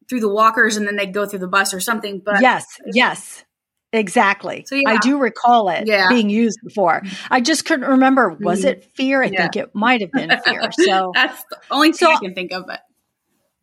through 0.08 0.20
the 0.20 0.32
walkers, 0.32 0.76
and 0.76 0.86
then 0.86 0.96
they'd 0.96 1.14
go 1.14 1.26
through 1.26 1.40
the 1.40 1.48
bus 1.48 1.74
or 1.74 1.80
something. 1.80 2.20
But 2.24 2.40
yes, 2.40 2.66
yes, 2.92 3.44
exactly. 3.92 4.64
So, 4.66 4.74
yeah. 4.74 4.90
I 4.90 4.96
do 4.98 5.18
recall 5.18 5.68
it 5.68 5.84
Yeah. 5.86 6.08
being 6.08 6.28
used 6.30 6.58
before. 6.64 7.02
I 7.30 7.40
just 7.40 7.64
couldn't 7.64 7.88
remember. 7.88 8.36
Was 8.40 8.62
Mhm. 8.62 8.68
it 8.68 8.84
fear? 8.94 9.22
I 9.22 9.26
Yeah. 9.26 9.42
think 9.42 9.56
it 9.56 9.74
might 9.74 10.00
have 10.00 10.12
been 10.12 10.30
fear. 10.44 10.68
So 10.86 11.12
that's 11.14 11.42
the 11.50 11.58
only 11.70 11.88
thing 11.92 12.08
So- 12.08 12.12
I 12.12 12.16
can 12.18 12.34
think 12.34 12.52
of. 12.52 12.66
But 12.66 12.80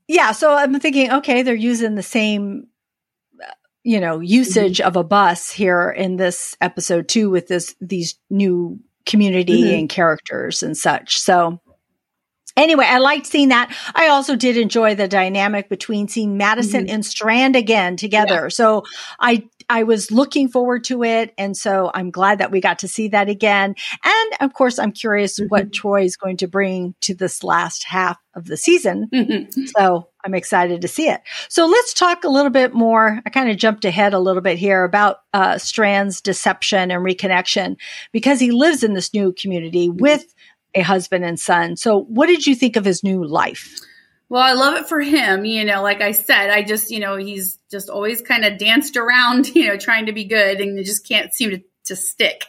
yeah, 0.08 0.32
so 0.32 0.54
I'm 0.54 0.80
thinking, 0.80 1.12
okay, 1.12 1.44
they're 1.44 1.54
using 1.56 1.96
the 1.96 2.04
same, 2.04 2.68
uh, 3.42 3.52
you 3.84 4.00
know, 4.00 4.20
usage 4.20 4.82
of 4.82 4.96
a 4.96 5.04
bus 5.04 5.52
here 5.52 5.90
in 5.90 6.16
this 6.18 6.56
episode 6.62 7.08
too, 7.08 7.30
with 7.30 7.48
this 7.48 7.76
these 7.82 8.16
new 8.30 8.80
community 9.06 9.64
Mhm. 9.64 9.80
and 9.80 9.90
characters 9.90 10.64
and 10.64 10.78
such. 10.78 11.20
So. 11.20 11.60
Anyway, 12.56 12.86
I 12.86 13.00
liked 13.00 13.26
seeing 13.26 13.50
that. 13.50 13.76
I 13.96 14.10
also 14.10 14.36
did 14.36 14.58
enjoy 14.58 14.94
the 14.94 15.08
dynamic 15.08 15.70
between 15.70 16.08
seeing 16.08 16.38
Madison 16.38 16.86
Mhm. 16.86 16.94
and 16.94 17.04
Strand 17.06 17.56
again 17.56 17.98
together. 17.98 18.52
So 18.52 18.84
I 19.20 19.46
I 19.70 19.84
was 19.84 20.12
looking 20.12 20.48
forward 20.48 20.84
to 20.86 21.04
it, 21.04 21.34
and 21.38 21.56
so 21.56 21.92
I'm 21.94 22.12
glad 22.12 22.40
that 22.40 22.52
we 22.52 22.62
got 22.62 22.80
to 22.80 22.88
see 22.88 23.10
that 23.10 23.30
again. 23.30 23.76
And 24.04 24.32
of 24.42 24.54
course, 24.54 24.80
I'm 24.80 24.92
curious 24.92 25.40
what 25.50 25.72
Troy 25.74 26.04
is 26.04 26.18
going 26.18 26.38
to 26.38 26.48
bring 26.48 26.96
to 27.02 27.16
this 27.16 27.44
last 27.44 27.84
half 27.84 28.18
of 28.36 28.46
the 28.46 28.58
season. 28.58 29.10
So 29.78 30.08
I'm 30.24 30.34
excited 30.34 30.82
to 30.82 30.88
see 30.88 31.08
it. 31.08 31.22
So 31.50 31.66
let's 31.68 31.94
talk 31.94 32.24
a 32.24 32.30
little 32.30 32.50
bit 32.50 32.74
more. 32.74 33.20
I 33.26 33.30
kind 33.30 33.50
of 33.50 33.58
jumped 33.58 33.86
ahead 33.86 34.14
a 34.14 34.20
little 34.20 34.42
bit 34.42 34.58
here 34.58 34.84
about 34.84 35.18
uh, 35.34 35.58
Strand's 35.58 36.22
deception 36.22 36.92
and 36.92 37.06
reconnection 37.06 37.76
because 38.12 38.40
he 38.40 38.52
lives 38.52 38.84
in 38.84 38.94
this 38.94 39.14
new 39.14 39.34
community 39.34 39.90
with 39.90 40.34
a 40.76 40.82
husband 40.82 41.24
and 41.24 41.40
son. 41.40 41.76
So 41.76 42.00
what 42.00 42.28
did 42.28 42.48
you 42.48 42.56
think 42.56 42.76
of 42.76 42.86
his 42.86 43.04
new 43.04 43.24
life? 43.24 43.80
Well, 44.34 44.42
I 44.42 44.54
love 44.54 44.74
it 44.82 44.90
for 44.90 45.00
him. 45.00 45.46
You 45.46 45.64
know, 45.64 45.84
like 45.84 46.02
I 46.02 46.12
said, 46.12 46.50
I 46.50 46.64
just, 46.64 46.90
you 46.90 47.00
know, 47.00 47.18
he's 47.18 47.60
just 47.70 47.88
always 47.88 48.20
kind 48.20 48.44
of 48.44 48.58
danced 48.58 48.98
around, 48.98 49.54
you 49.56 49.68
know, 49.68 49.78
trying 49.78 50.08
to 50.08 50.12
be 50.12 50.24
good 50.24 50.60
and 50.60 50.84
just 50.84 51.08
can't 51.08 51.32
seem 51.32 51.52
to, 51.52 51.62
to 51.86 51.96
stick. 51.96 52.44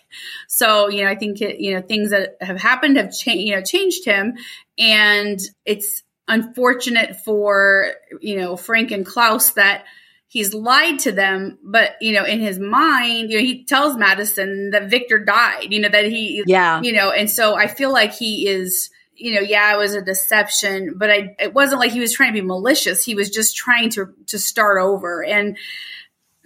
So, 0.49 0.89
you 0.89 1.05
know, 1.05 1.11
I 1.11 1.15
think, 1.15 1.43
it, 1.43 1.61
you 1.61 1.75
know, 1.75 1.83
things 1.83 2.09
that 2.09 2.39
have 2.41 2.59
happened 2.59 2.97
have 2.97 3.13
changed, 3.13 3.47
you 3.47 3.55
know, 3.55 3.61
changed 3.61 4.07
him. 4.07 4.33
And 4.79 5.39
it's 5.67 6.03
unfortunate 6.27 7.17
for, 7.17 7.93
you 8.19 8.39
know, 8.39 8.57
Frank 8.57 8.91
and 8.91 9.05
Klaus 9.05 9.51
that 9.51 9.85
he's 10.27 10.55
lied 10.55 11.01
to 11.01 11.13
them. 11.13 11.59
But, 11.63 11.97
you 12.01 12.15
know, 12.15 12.25
in 12.25 12.41
his 12.41 12.59
mind, 12.59 13.31
you 13.31 13.37
know, 13.37 13.45
he 13.45 13.67
tells 13.67 13.95
Madison 13.99 14.71
that 14.71 14.89
Victor 14.89 15.19
died, 15.19 15.67
you 15.69 15.81
know, 15.81 15.91
that 15.91 16.07
he, 16.07 16.45
Yeah. 16.47 16.81
you 16.81 16.95
know, 16.95 17.11
and 17.11 17.29
so 17.29 17.55
I 17.55 17.67
feel 17.67 17.93
like 17.93 18.15
he 18.15 18.49
is, 18.49 18.89
you 19.17 19.35
know, 19.35 19.41
yeah, 19.41 19.75
it 19.75 19.79
was 19.79 19.95
a 19.95 20.03
deception, 20.03 20.95
but 20.97 21.11
I, 21.11 21.37
it 21.39 21.55
wasn't 21.55 21.81
like 21.81 21.93
he 21.93 22.01
was 22.01 22.13
trying 22.13 22.35
to 22.35 22.41
be 22.41 22.47
malicious. 22.47 23.05
He 23.05 23.15
was 23.15 23.31
just 23.31 23.57
trying 23.57 23.91
to, 23.91 24.15
to 24.27 24.39
start 24.39 24.81
over 24.81 25.25
and 25.25 25.57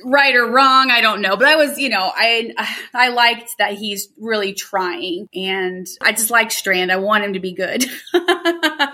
right 0.04 0.34
or 0.36 0.50
wrong, 0.50 0.90
I 0.90 1.00
don't 1.00 1.20
know, 1.20 1.36
but 1.36 1.46
I 1.46 1.56
was, 1.56 1.78
you 1.78 1.88
know, 1.88 2.12
I, 2.14 2.54
I 2.94 3.08
liked 3.08 3.50
that 3.58 3.72
he's 3.72 4.08
really 4.16 4.52
trying 4.52 5.28
and 5.34 5.86
I 6.00 6.12
just 6.12 6.30
like 6.30 6.50
Strand. 6.50 6.92
I 6.92 6.96
want 6.96 7.24
him 7.24 7.32
to 7.32 7.40
be 7.40 7.52
good, 7.52 7.84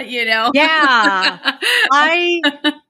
you 0.00 0.24
know? 0.24 0.50
Yeah. 0.54 1.58
I, 1.92 2.40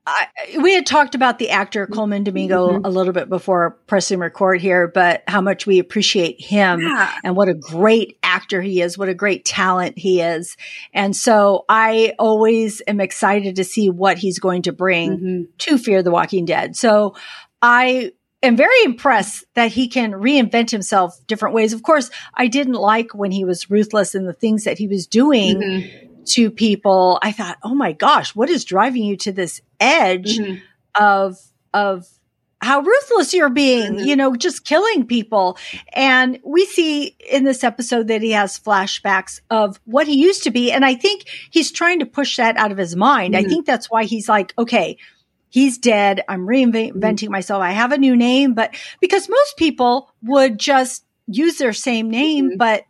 I 0.06 0.26
we 0.60 0.74
had 0.74 0.84
talked 0.86 1.14
about 1.14 1.38
the 1.38 1.50
actor 1.50 1.86
Colman 1.86 2.24
Domingo 2.24 2.78
Mhm. 2.78 2.80
a 2.84 2.90
little 2.90 3.12
bit 3.14 3.28
before 3.30 3.78
pressing 3.86 4.18
record 4.18 4.60
here, 4.60 4.86
but 4.86 5.22
how 5.26 5.40
much 5.40 5.66
we 5.66 5.78
appreciate 5.78 6.40
him 6.40 6.80
yeah. 6.80 7.10
and 7.24 7.34
what 7.36 7.48
a 7.48 7.54
great 7.54 8.18
actor 8.22 8.60
he 8.60 8.82
is, 8.82 8.98
what 8.98 9.08
a 9.08 9.14
great 9.14 9.44
talent 9.44 9.98
he 9.98 10.20
is. 10.20 10.56
And 10.92 11.16
so 11.16 11.64
I 11.68 12.14
always 12.18 12.82
am 12.86 13.00
excited 13.00 13.56
to 13.56 13.64
see 13.64 13.88
what 13.88 14.18
he's 14.18 14.38
going 14.38 14.62
to 14.62 14.72
bring 14.72 15.18
Mhm. 15.18 15.46
to 15.58 15.78
Fear 15.78 16.02
the 16.02 16.10
Walking 16.10 16.44
Dead. 16.44 16.76
So 16.76 17.14
I 17.62 18.12
am 18.42 18.56
very 18.56 18.84
impressed 18.84 19.46
that 19.54 19.72
he 19.72 19.88
can 19.88 20.12
reinvent 20.12 20.70
himself 20.70 21.18
different 21.26 21.54
ways. 21.54 21.72
Of 21.72 21.82
course, 21.82 22.10
I 22.34 22.46
didn't 22.46 22.74
like 22.74 23.14
when 23.14 23.30
he 23.30 23.46
was 23.46 23.70
ruthless 23.70 24.14
in 24.14 24.26
the 24.26 24.34
things 24.34 24.64
that 24.64 24.76
he 24.76 24.86
was 24.86 25.06
doing 25.06 25.56
Mhm. 25.56 25.90
To 26.28 26.50
people. 26.50 27.18
I 27.22 27.32
thought, 27.32 27.58
"Oh 27.62 27.74
my 27.74 27.92
gosh, 27.92 28.34
what 28.34 28.50
is 28.50 28.64
driving 28.64 29.04
you 29.04 29.16
to 29.18 29.32
this 29.32 29.60
edge 29.80 30.38
Mhm. 30.38 30.60
of 30.98 31.38
of 31.72 32.06
how 32.60 32.80
ruthless 32.80 33.34
you're 33.34 33.50
being, 33.50 33.94
Mhm. 33.96 34.06
you 34.06 34.16
know, 34.16 34.34
just 34.36 34.64
killing 34.64 35.04
people. 35.06 35.58
And 35.92 36.38
we 36.44 36.64
see 36.64 37.14
in 37.30 37.44
this 37.44 37.62
episode 37.62 38.08
that 38.08 38.22
he 38.22 38.30
has 38.30 38.58
flashbacks 38.58 39.40
of 39.50 39.78
what 39.84 40.06
he 40.06 40.14
used 40.14 40.44
to 40.44 40.50
be. 40.50 40.72
And 40.72 40.82
I 40.82 40.94
think 40.94 41.24
he's 41.50 41.70
trying 41.70 41.98
to 41.98 42.06
push 42.06 42.36
that 42.38 42.56
out 42.56 42.72
of 42.72 42.78
his 42.78 42.96
mind. 42.96 43.36
I 43.36 43.42
Mhm. 43.44 43.48
think 43.48 43.66
that's 43.66 43.90
why 43.90 44.04
he's 44.04 44.30
like, 44.30 44.54
okay, 44.56 44.96
he's 45.50 45.76
dead. 45.76 46.22
I'm 46.26 46.46
reinventing 46.46 47.28
myself. 47.28 47.60
I 47.62 47.72
have 47.72 47.92
a 47.92 47.98
new 47.98 48.16
name, 48.16 48.54
but 48.54 48.74
because 48.98 49.28
most 49.28 49.56
people 49.58 50.08
would 50.22 50.58
just 50.58 51.04
use 51.26 51.58
their 51.58 51.74
same 51.74 52.08
name, 52.08 52.52
Mhm. 52.52 52.58
but 52.58 52.84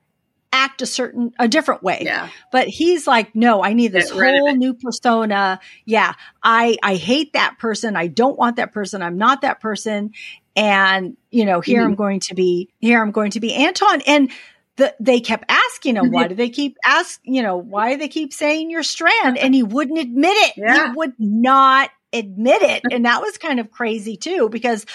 act 0.55 0.81
a 0.83 0.87
certain, 0.87 1.33
a 1.39 1.49
different 1.49 1.83
way. 1.83 2.03
Yeah. 2.03 2.29
But 2.53 2.69
he's 2.69 3.09
like, 3.09 3.35
no, 3.35 3.63
I 3.63 3.73
need 3.73 3.89
this 3.89 4.13
Get 4.13 4.39
whole 4.39 4.55
new 4.55 4.73
persona. 4.75 5.59
Yeah. 5.85 6.15
I, 6.43 6.77
I 6.81 6.95
hate 6.95 7.33
that 7.33 7.59
person. 7.59 7.97
I 7.97 8.07
don't 8.07 8.39
want 8.39 8.57
that 8.57 8.73
person. 8.73 9.03
I'm 9.03 9.19
not 9.19 9.43
that 9.43 9.61
person. 9.61 10.13
And, 10.55 11.17
you 11.33 11.45
know, 11.45 11.61
here 11.61 11.83
Mhm. 11.83 11.87
I'm 11.87 11.95
going 11.97 12.21
to 12.21 12.35
be, 12.35 12.71
here 12.79 13.03
I'm 13.03 13.11
going 13.11 13.33
to 13.33 13.41
be 13.41 13.53
Anton. 13.53 14.01
And 14.07 14.31
the, 14.77 14.95
they 15.01 15.21
kept 15.21 15.45
asking 15.49 15.97
him, 15.97 16.13
why 16.13 16.29
do 16.29 16.37
they 16.37 16.51
keep 16.51 16.77
ask, 16.85 17.21
you 17.25 17.43
know, 17.43 17.57
why 17.57 17.93
do 17.93 17.99
they 17.99 18.09
keep 18.09 18.33
saying 18.33 18.71
you're 18.71 18.85
Strand? 18.85 19.37
And 19.37 19.55
he 19.55 19.65
wouldn't 19.65 19.99
admit 19.99 20.37
it. 20.37 20.55
Yeah. 20.57 20.91
He 20.91 20.97
would 20.97 21.15
not 21.19 21.91
admit 22.13 22.63
it. 22.63 22.83
And 22.93 23.05
that 23.07 23.21
was 23.21 23.39
kind 23.39 23.59
of 23.59 23.73
crazy 23.73 24.17
too, 24.17 24.49
because 24.49 24.87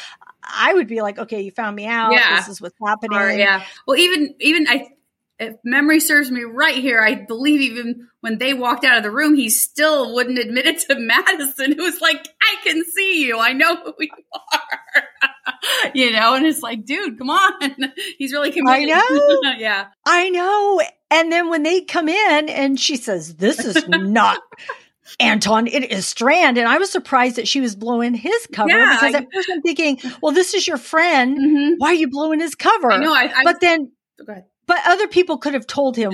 I 0.42 0.74
would 0.74 0.88
be 0.88 1.02
like, 1.02 1.20
okay, 1.20 1.42
you 1.42 1.52
found 1.52 1.76
me 1.76 1.86
out. 1.86 2.14
Yeah. 2.14 2.38
This 2.38 2.48
is 2.48 2.62
what's 2.62 2.78
happening. 2.82 3.18
Or, 3.18 3.30
yeah. 3.30 3.64
Well, 3.86 3.98
even 3.98 4.36
even 4.40 4.66
I, 4.68 4.88
if 5.40 5.56
memory 5.64 6.00
serves 6.00 6.30
me 6.32 6.44
right 6.44 6.76
here, 6.76 7.00
I 7.02 7.16
believe 7.16 7.62
even 7.62 8.08
when 8.22 8.38
they 8.38 8.54
walked 8.54 8.84
out 8.86 8.98
of 8.98 9.04
the 9.04 9.12
room, 9.12 9.36
he 9.36 9.50
still 9.50 10.14
wouldn't 10.14 10.38
admit 10.38 10.66
it 10.66 10.80
to 10.90 10.96
Madison, 11.00 11.74
who 11.78 11.84
was 11.84 12.02
like, 12.02 12.28
"I 12.42 12.56
can 12.64 12.84
see 12.84 13.26
you. 13.26 13.40
I 13.40 13.54
know 13.54 13.76
who 13.78 13.94
you 14.00 14.10
are." 14.34 15.04
you 15.94 16.12
know, 16.12 16.36
and 16.36 16.46
it's 16.46 16.62
like, 16.62 16.86
dude, 16.86 17.18
come 17.18 17.30
on. 17.30 17.54
He's 18.18 18.32
really 18.34 18.52
committed. 18.52 18.90
I 18.92 19.40
know. 19.44 19.52
yeah. 19.58 19.88
I 20.06 20.30
know. 20.30 20.82
And 21.12 21.32
then 21.32 21.50
when 21.50 21.64
they 21.64 21.82
come 21.82 22.08
in 22.08 22.50
and 22.50 22.80
she 22.80 22.96
says, 22.96 23.36
This 23.36 23.66
is 23.66 23.84
not 23.88 24.40
Anton, 25.20 25.68
it 25.68 25.92
is 25.92 26.06
Strand. 26.08 26.58
And 26.58 26.68
I 26.68 26.78
was 26.78 26.92
surprised 26.92 27.38
that 27.38 27.48
she 27.48 27.62
was 27.62 27.76
blowing 27.76 28.14
his 28.14 28.48
cover 28.54 28.70
Yeah, 28.70 28.96
because 28.96 29.16
I- 29.16 29.18
at 29.20 29.26
first 29.34 29.50
I'm 29.52 29.62
thinking, 29.62 30.00
Well, 30.22 30.34
this 30.34 30.54
is 30.54 30.68
your 30.68 30.78
friend. 30.78 31.38
hmm 31.38 31.74
Why 31.78 31.90
are 31.90 31.94
you 31.96 32.10
blowing 32.10 32.40
his 32.40 32.56
cover? 32.56 32.92
I 32.92 32.98
know. 32.98 33.14
I, 33.14 33.32
I 33.36 33.44
But 33.44 33.60
then, 33.60 33.92
go 34.26 34.32
ahead. 34.32 34.46
But 34.70 34.78
other 34.86 35.08
people 35.08 35.38
could 35.40 35.54
have 35.56 35.66
told 35.68 35.98
him, 35.98 36.14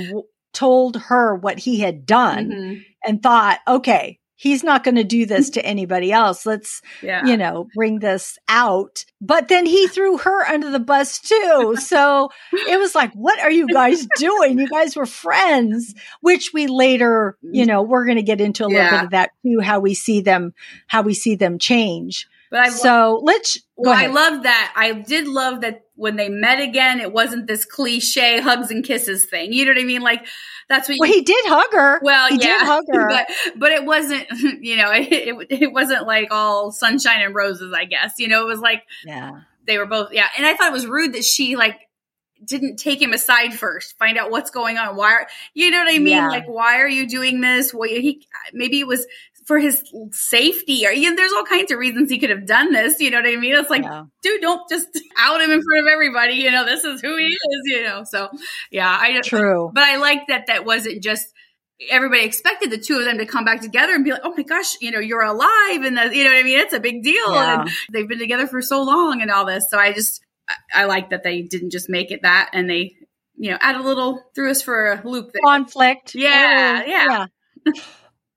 told 0.54 0.96
her 0.96 1.36
what 1.36 1.60
he 1.60 1.82
had 1.82 2.06
done 2.06 2.50
Mhm. 2.50 2.86
and 3.06 3.22
thought, 3.22 3.60
okay, 3.68 4.20
he's 4.38 4.64
not 4.64 4.84
going 4.84 4.96
to 4.96 5.04
do 5.04 5.26
this 5.26 5.50
to 5.52 5.66
anybody 5.66 6.12
else. 6.12 6.46
Let's, 6.46 6.82
Yeah. 7.02 7.26
you 7.26 7.36
know, 7.38 7.68
bring 7.76 8.00
this 8.00 8.38
out. 8.50 9.04
But 9.22 9.48
then 9.50 9.66
he 9.66 9.88
threw 9.88 10.18
her 10.18 10.46
under 10.46 10.72
the 10.72 10.80
bus 10.80 11.20
too. 11.20 11.76
So 11.80 12.30
it 12.68 12.80
was 12.80 12.96
like, 12.96 13.12
what 13.14 13.40
are 13.42 13.52
you 13.52 13.68
guys 13.68 14.06
doing? 14.18 14.58
You 14.60 14.68
guys 14.70 14.96
were 14.96 15.06
friends, 15.06 15.94
which 16.22 16.52
we 16.54 16.68
later, 16.68 17.38
you 17.42 17.66
know, 17.66 17.82
we're 17.82 18.06
going 18.06 18.18
to 18.18 18.24
get 18.24 18.42
into 18.42 18.64
a 18.66 18.68
little 18.68 18.82
Yeah. 18.82 18.92
bit 18.98 19.04
of 19.06 19.12
that 19.12 19.32
too, 19.44 19.60
how 19.62 19.80
we 19.80 19.94
see 19.94 20.22
them, 20.22 20.54
how 20.88 21.02
we 21.02 21.14
see 21.14 21.36
them 21.36 21.58
change. 21.60 22.28
But 22.52 22.60
I 22.60 22.70
so 22.70 23.22
let's 23.24 23.56
go 23.58 23.62
Well, 23.90 23.94
I 23.98 24.08
love 24.08 24.44
that. 24.44 24.74
I 24.76 24.92
did 24.94 25.28
love 25.28 25.62
that 25.62 25.85
when 25.96 26.16
they 26.16 26.30
met 26.30 26.60
again, 26.60 27.00
it 27.00 27.12
wasn't 27.12 27.48
this 27.48 27.66
cliche 27.66 28.40
hugs 28.40 28.70
and 28.70 28.84
kisses 28.84 29.26
thing. 29.26 29.54
You 29.54 29.66
know 29.66 29.72
what 29.72 29.82
I 29.82 29.86
mean? 29.86 30.02
Like 30.02 30.28
that's 30.68 30.90
what 30.90 30.98
well, 31.00 31.10
you. 31.10 31.16
he 31.16 31.22
did 31.22 31.46
hug 31.46 31.72
her. 31.72 32.00
well, 32.02 32.28
he 32.30 32.36
yeah, 32.36 32.60
did 32.60 32.62
hug 32.62 32.84
her. 32.92 33.08
but 33.10 33.28
but 33.56 33.72
it 33.72 33.86
wasn't. 33.86 34.28
You 34.66 34.78
know, 34.78 34.92
it, 34.94 35.12
it 35.12 35.62
it 35.62 35.74
wasn't 35.74 36.08
like 36.08 36.30
all 36.32 36.72
sunshine 36.72 37.22
and 37.22 37.36
roses. 37.36 37.74
I 37.76 37.86
guess 37.86 38.14
you 38.18 38.28
know 38.28 38.44
it 38.44 38.48
was 38.48 38.60
like 38.60 38.84
yeah. 39.06 39.42
they 39.66 39.78
were 39.78 39.86
both. 39.86 40.12
Yeah, 40.12 40.28
and 40.38 40.46
I 40.46 40.56
thought 40.56 40.70
it 40.70 40.74
was 40.74 40.88
rude 40.88 41.14
that 41.14 41.24
she 41.24 41.56
like 41.56 41.80
didn't 42.44 42.78
take 42.78 43.02
him 43.02 43.14
aside 43.14 43.54
first, 43.54 43.98
find 43.98 44.18
out 44.18 44.32
what's 44.32 44.50
going 44.50 44.78
on. 44.78 44.96
Why 44.96 45.14
are 45.14 45.28
you 45.54 45.72
know 45.72 45.80
what 45.80 45.94
I 45.94 45.98
mean? 45.98 46.08
Yeah. 46.08 46.30
Like 46.30 46.48
why 46.48 46.80
are 46.80 46.88
you 46.88 47.08
doing 47.08 47.42
this? 47.42 47.74
Well, 47.74 47.90
he 47.90 48.28
maybe 48.54 48.80
it 48.80 48.88
was 48.88 49.06
for 49.46 49.60
his 49.60 49.84
safety 50.12 50.86
or 50.88 50.92
you 50.92 51.10
know, 51.10 51.16
there's 51.16 51.32
all 51.34 51.46
kinds 51.46 51.72
of 51.72 51.78
reasons 51.80 52.10
he 52.10 52.20
could 52.20 52.30
have 52.32 52.46
done 52.48 52.72
this. 52.74 53.00
You 53.00 53.12
know 53.12 53.18
what 53.22 53.28
I 53.28 53.36
mean? 53.36 53.56
It's 53.56 53.70
like 53.70 53.84
yeah. 53.84 54.04
dude, 54.24 54.42
don't 54.42 54.68
just 54.70 54.88
out 55.18 55.42
him 55.42 55.52
in 55.52 55.62
front 55.62 55.86
of 55.88 55.92
everybody. 55.92 56.36
You 56.36 56.52
know, 56.52 56.66
this 56.66 56.84
is 56.84 57.02
who 57.02 57.16
he 57.18 57.26
is. 57.28 57.62
You 57.66 57.84
know, 57.84 58.04
so 58.04 58.30
yeah, 58.72 58.90
I 59.00 59.22
True. 59.22 59.72
but 59.74 59.84
I 59.84 59.98
like 59.98 60.28
that 60.28 60.48
that 60.48 60.66
wasn't 60.66 61.02
just 61.04 61.28
everybody 61.90 62.24
expected 62.24 62.72
the 62.72 62.78
two 62.78 62.98
of 62.98 63.04
them 63.06 63.18
to 63.18 63.26
come 63.26 63.44
back 63.44 63.60
together 63.62 63.94
and 63.94 64.04
be 64.06 64.12
like, 64.12 64.22
oh 64.24 64.34
my 64.36 64.44
gosh, 64.44 64.78
you 64.82 64.92
know, 64.92 65.00
you're 65.00 65.22
alive, 65.24 65.82
and 65.84 65.98
that 65.98 66.16
you 66.16 66.24
know 66.24 66.30
what 66.32 66.40
I 66.40 66.44
mean. 66.44 66.60
It's 66.60 66.74
a 66.74 66.80
big 66.80 67.04
deal, 67.04 67.34
Yeah. 67.34 67.62
and 67.62 67.70
they've 67.92 68.08
been 68.08 68.20
together 68.20 68.48
for 68.48 68.62
so 68.62 68.82
long 68.84 69.22
and 69.22 69.30
all 69.30 69.46
this. 69.46 69.68
So 69.70 69.78
I 69.78 69.92
just 69.94 70.22
I, 70.48 70.56
I 70.74 70.86
like 70.86 71.10
that 71.10 71.24
they 71.24 71.42
didn't 71.42 71.72
just 71.72 71.90
make 71.90 72.12
it 72.12 72.22
that, 72.24 72.50
and 72.54 72.70
they 72.70 72.96
you 73.38 73.52
know 73.52 73.58
add 73.60 73.76
a 73.76 73.84
little 73.84 74.24
threw 74.34 74.50
us 74.50 74.62
for 74.62 74.94
a 74.94 75.02
loop 75.08 75.32
there. 75.34 75.42
conflict. 75.46 76.16
Yeah, 76.16 76.82
Oh, 76.86 76.90
yeah. 76.90 77.74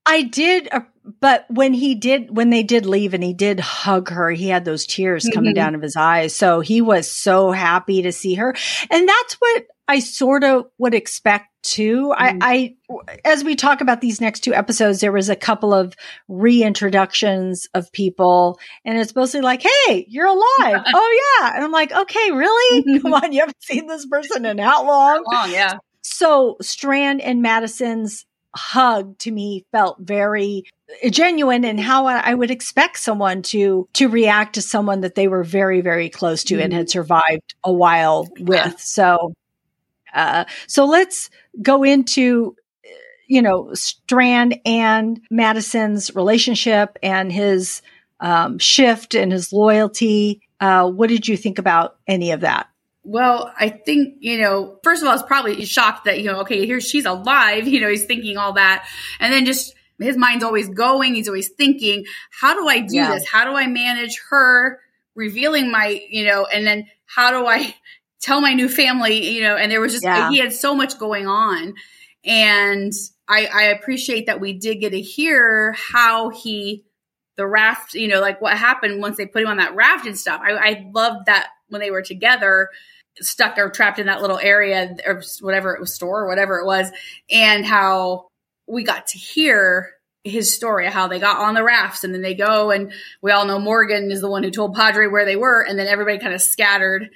I 0.08 0.22
did, 0.22 0.68
uh, 0.72 0.80
but 1.20 1.44
when 1.48 1.72
he 1.74 1.94
did, 1.94 2.34
when 2.36 2.50
they 2.50 2.62
did 2.62 2.86
leave 2.86 3.14
and 3.14 3.22
he 3.22 3.34
did 3.34 3.60
hug 3.60 4.08
her, 4.10 4.30
he 4.30 4.48
had 4.48 4.64
those 4.64 4.86
tears 4.86 5.28
coming 5.32 5.52
Mhm. 5.52 5.56
down 5.56 5.74
of 5.74 5.82
his 5.82 5.96
eyes. 5.96 6.34
So 6.34 6.60
he 6.60 6.80
was 6.80 7.10
so 7.10 7.52
happy 7.52 8.02
to 8.02 8.10
see 8.12 8.34
her. 8.34 8.54
And 8.90 9.08
that's 9.08 9.34
what 9.34 9.64
I 9.86 10.00
sort 10.00 10.44
of 10.44 10.66
would 10.78 10.94
expect 10.94 11.46
too. 11.62 12.12
Mhm. 12.18 12.38
I, 12.42 12.74
I, 12.90 13.06
as 13.24 13.42
we 13.44 13.54
talk 13.56 13.80
about 13.80 14.00
these 14.00 14.20
next 14.20 14.40
two 14.40 14.54
episodes, 14.54 15.00
there 15.00 15.12
was 15.12 15.28
a 15.28 15.36
couple 15.36 15.72
of 15.74 15.94
reintroductions 16.30 17.66
of 17.74 17.90
people 17.92 18.58
and 18.84 18.98
it's 18.98 19.14
mostly 19.14 19.40
like, 19.40 19.62
Hey, 19.62 20.04
you're 20.08 20.26
alive. 20.26 20.42
oh 20.94 21.38
yeah. 21.40 21.52
And 21.54 21.64
I'm 21.64 21.72
like, 21.72 21.92
okay, 21.92 22.30
really? 22.32 23.00
Come 23.00 23.14
on. 23.14 23.32
You 23.32 23.40
haven't 23.40 23.62
seen 23.62 23.86
this 23.86 24.06
person 24.06 24.44
in 24.44 24.58
how 24.58 24.86
long? 24.86 25.24
long, 25.30 25.50
yeah. 25.50 25.78
So 26.02 26.56
Strand 26.62 27.20
and 27.20 27.42
Madison's 27.42 28.24
hug 28.54 29.16
to 29.18 29.30
me 29.30 29.64
felt 29.72 29.98
very 30.00 30.64
genuine 31.10 31.64
and 31.64 31.78
how 31.78 32.06
I 32.06 32.32
would 32.34 32.50
expect 32.50 32.98
someone 32.98 33.42
to 33.42 33.88
to 33.94 34.08
react 34.08 34.54
to 34.54 34.62
someone 34.62 35.02
that 35.02 35.14
they 35.14 35.28
were 35.28 35.44
very 35.44 35.80
very 35.80 36.08
close 36.08 36.44
to 36.44 36.60
and 36.60 36.72
had 36.72 36.88
survived 36.88 37.54
a 37.62 37.72
while 37.72 38.28
with. 38.40 38.80
So 38.80 39.34
uh 40.14 40.46
so 40.66 40.86
let's 40.86 41.28
go 41.60 41.82
into 41.84 42.56
uh, 42.84 42.88
you 43.26 43.42
know 43.42 43.74
Strand 43.74 44.58
and 44.64 45.20
Madison's 45.30 46.14
relationship 46.14 46.98
and 47.02 47.30
his 47.30 47.82
um 48.20 48.58
shift 48.58 49.14
and 49.14 49.30
his 49.30 49.52
loyalty. 49.52 50.40
Uh 50.60 50.90
what 50.90 51.10
did 51.10 51.28
you 51.28 51.36
think 51.36 51.58
about 51.58 51.98
any 52.06 52.30
of 52.30 52.40
that? 52.40 52.68
Well, 53.10 53.50
I 53.58 53.70
think, 53.70 54.16
you 54.20 54.38
know, 54.38 54.78
first 54.84 55.00
of 55.00 55.08
all, 55.08 55.14
it's 55.14 55.22
probably 55.22 55.64
shocked 55.64 56.04
that, 56.04 56.18
you 56.20 56.26
know, 56.26 56.40
okay, 56.40 56.66
here 56.66 56.78
she's 56.78 57.06
alive. 57.06 57.66
You 57.68 57.80
know, 57.80 57.88
he's 57.88 58.04
thinking 58.04 58.36
all 58.36 58.52
that. 58.52 58.86
And 59.18 59.32
then 59.32 59.46
just 59.46 59.74
his 59.98 60.16
mind's 60.18 60.44
always 60.44 60.68
going. 60.68 61.14
He's 61.14 61.26
always 61.26 61.48
thinking, 61.48 62.04
how 62.30 62.54
do 62.54 62.68
I 62.68 62.80
do 62.80 62.96
Yeah. 62.96 63.14
this? 63.14 63.26
How 63.26 63.44
do 63.46 63.52
I 63.56 63.66
manage 63.66 64.20
her 64.28 64.78
revealing 65.14 65.70
my, 65.70 66.02
you 66.10 66.26
know, 66.26 66.44
and 66.44 66.66
then 66.66 66.86
how 67.06 67.30
do 67.30 67.46
I 67.46 67.74
tell 68.20 68.42
my 68.42 68.52
new 68.52 68.68
family, 68.68 69.30
you 69.30 69.40
know, 69.40 69.56
and 69.56 69.72
there 69.72 69.80
was 69.80 69.92
just, 69.92 70.04
Yeah. 70.04 70.28
he 70.28 70.38
had 70.38 70.52
so 70.52 70.74
much 70.74 70.98
going 70.98 71.26
on. 71.26 71.74
And 72.26 72.92
I, 73.26 73.46
I 73.46 73.62
appreciate 73.64 74.26
that 74.26 74.38
we 74.38 74.52
did 74.52 74.80
get 74.80 74.90
to 74.90 75.00
hear 75.00 75.72
how 75.72 76.28
he, 76.28 76.84
the 77.36 77.46
raft, 77.46 77.94
you 77.94 78.08
know, 78.08 78.20
like 78.20 78.42
what 78.42 78.56
happened 78.58 79.00
once 79.00 79.16
they 79.16 79.24
put 79.24 79.42
him 79.42 79.48
on 79.48 79.56
that 79.56 79.74
raft 79.74 80.06
and 80.06 80.18
stuff. 80.18 80.42
I, 80.44 80.52
I 80.52 80.90
loved 80.94 81.24
that 81.26 81.48
when 81.68 81.80
they 81.80 81.90
were 81.90 82.02
together, 82.02 82.68
stuck 83.20 83.58
or 83.58 83.70
trapped 83.70 83.98
in 83.98 84.06
that 84.06 84.20
little 84.20 84.38
area 84.38 84.96
or 85.06 85.22
whatever 85.40 85.74
it 85.74 85.80
was, 85.80 85.94
store 85.94 86.22
or 86.22 86.28
whatever 86.28 86.58
it 86.58 86.66
was, 86.66 86.90
and 87.30 87.64
how 87.64 88.28
we 88.66 88.84
got 88.84 89.08
to 89.08 89.18
hear 89.18 89.90
his 90.24 90.54
story, 90.54 90.86
how 90.86 91.08
they 91.08 91.18
got 91.18 91.38
on 91.38 91.54
the 91.54 91.64
rafts 91.64 92.04
and 92.04 92.12
then 92.12 92.22
they 92.22 92.34
go 92.34 92.70
and 92.70 92.92
we 93.22 93.30
all 93.30 93.46
know 93.46 93.58
Morgan 93.58 94.10
is 94.10 94.20
the 94.20 94.28
one 94.28 94.42
who 94.42 94.50
told 94.50 94.74
Padre 94.74 95.06
where 95.06 95.24
they 95.24 95.36
were 95.36 95.62
and 95.62 95.78
then 95.78 95.86
everybody 95.86 96.18
kind 96.18 96.34
of 96.34 96.42
scattered. 96.42 97.08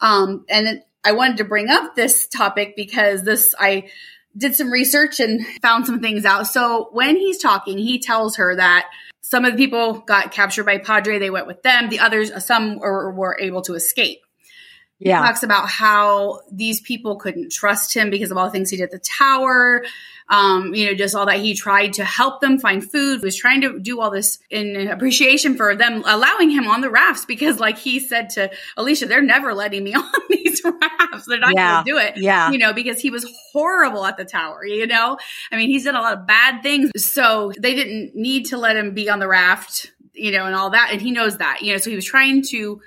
Um, 0.00 0.44
and 0.48 0.66
then 0.66 0.82
I 1.04 1.12
wanted 1.12 1.38
to 1.38 1.44
bring 1.44 1.68
up 1.68 1.94
this 1.94 2.26
topic 2.28 2.74
because 2.76 3.22
this, 3.22 3.54
I 3.58 3.88
did 4.36 4.54
some 4.54 4.70
research 4.70 5.20
and 5.20 5.44
found 5.62 5.86
some 5.86 6.00
things 6.00 6.24
out. 6.24 6.46
So 6.46 6.88
when 6.92 7.16
he's 7.16 7.38
talking, 7.38 7.78
he 7.78 7.98
tells 7.98 8.36
her 8.36 8.54
that 8.56 8.88
some 9.20 9.44
of 9.44 9.52
the 9.52 9.58
people 9.58 10.00
got 10.00 10.32
captured 10.32 10.64
by 10.64 10.78
Padre. 10.78 11.18
They 11.18 11.30
went 11.30 11.46
with 11.46 11.62
them. 11.62 11.88
The 11.88 12.00
others, 12.00 12.32
some 12.44 12.78
were, 12.78 13.10
were 13.12 13.38
able 13.40 13.62
to 13.62 13.74
escape. 13.74 14.20
Yeah. 15.00 15.20
Talks 15.20 15.42
about 15.42 15.68
how 15.68 16.40
these 16.52 16.80
people 16.82 17.16
couldn't 17.16 17.50
trust 17.50 17.94
him 17.94 18.10
because 18.10 18.30
of 18.30 18.36
all 18.36 18.44
the 18.44 18.50
things 18.50 18.68
he 18.70 18.76
did 18.76 18.84
at 18.84 18.90
the 18.90 18.98
tower. 18.98 19.82
Um, 20.28 20.74
you 20.76 20.86
know, 20.86 20.94
just 20.94 21.16
all 21.16 21.26
that 21.26 21.40
he 21.40 21.54
tried 21.54 21.94
to 21.94 22.04
help 22.04 22.40
them 22.40 22.60
find 22.60 22.88
food, 22.88 23.18
He 23.18 23.24
was 23.24 23.34
trying 23.34 23.62
to 23.62 23.80
do 23.80 24.00
all 24.00 24.10
this 24.12 24.38
in 24.48 24.88
appreciation 24.88 25.56
for 25.56 25.74
them 25.74 26.04
allowing 26.06 26.50
him 26.50 26.68
on 26.68 26.82
the 26.82 26.90
rafts 26.90 27.24
because, 27.24 27.58
like 27.58 27.78
he 27.78 27.98
said 27.98 28.30
to 28.30 28.48
Alicia, 28.76 29.06
they're 29.06 29.22
never 29.22 29.54
letting 29.54 29.82
me 29.82 29.92
on 29.94 30.04
these 30.28 30.62
rafts. 30.62 31.26
They're 31.26 31.40
not 31.40 31.54
Yeah. 31.56 31.72
going 31.82 31.84
to 31.86 31.90
do 31.90 31.98
it 31.98 32.16
Yeah. 32.22 32.50
you 32.52 32.58
know, 32.58 32.72
because 32.72 33.00
he 33.00 33.10
was 33.10 33.26
horrible 33.52 34.06
at 34.06 34.16
the 34.18 34.24
tower, 34.24 34.64
you 34.64 34.86
know? 34.86 35.18
I 35.50 35.56
mean, 35.56 35.68
he's 35.68 35.82
done 35.84 35.96
a 35.96 36.00
lot 36.00 36.16
of 36.16 36.26
bad 36.28 36.62
things. 36.62 36.90
So 37.12 37.50
they 37.58 37.74
didn't 37.74 38.14
need 38.14 38.46
to 38.46 38.56
let 38.58 38.76
him 38.76 38.94
be 38.94 39.08
on 39.10 39.18
the 39.18 39.26
raft, 39.26 39.90
you 40.12 40.30
know, 40.30 40.46
and 40.46 40.54
all 40.54 40.70
that. 40.70 40.90
And 40.92 41.02
he 41.02 41.10
knows 41.10 41.38
that, 41.38 41.62
you 41.62 41.72
know, 41.72 41.78
so 41.78 41.90
he 41.90 41.96
was 41.96 42.04
trying 42.04 42.42
to 42.50 42.80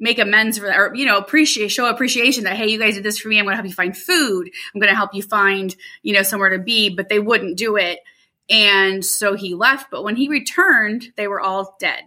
make 0.00 0.18
amends 0.18 0.58
for 0.58 0.66
that 0.66 0.78
or, 0.78 0.94
you 0.94 1.06
know, 1.06 1.18
appreciate, 1.18 1.68
show 1.68 1.88
appreciation 1.88 2.44
that, 2.44 2.56
hey, 2.56 2.68
you 2.68 2.78
guys 2.78 2.94
did 2.94 3.02
this 3.02 3.18
for 3.18 3.28
me. 3.28 3.38
I'm 3.38 3.44
going 3.44 3.52
to 3.52 3.56
help 3.56 3.66
you 3.66 3.74
find 3.74 3.96
food. 3.96 4.50
I'm 4.74 4.80
going 4.80 4.92
to 4.92 4.96
help 4.96 5.14
you 5.14 5.22
find, 5.22 5.74
you 6.02 6.14
know, 6.14 6.22
somewhere 6.22 6.50
to 6.50 6.58
be, 6.58 6.90
but 6.90 7.08
they 7.08 7.18
wouldn't 7.18 7.56
do 7.56 7.76
it. 7.76 8.00
And 8.50 9.04
so 9.04 9.34
he 9.34 9.54
left. 9.54 9.90
But 9.90 10.04
when 10.04 10.16
he 10.16 10.28
returned, 10.28 11.12
they 11.16 11.28
were 11.28 11.40
all 11.40 11.76
dead. 11.80 12.02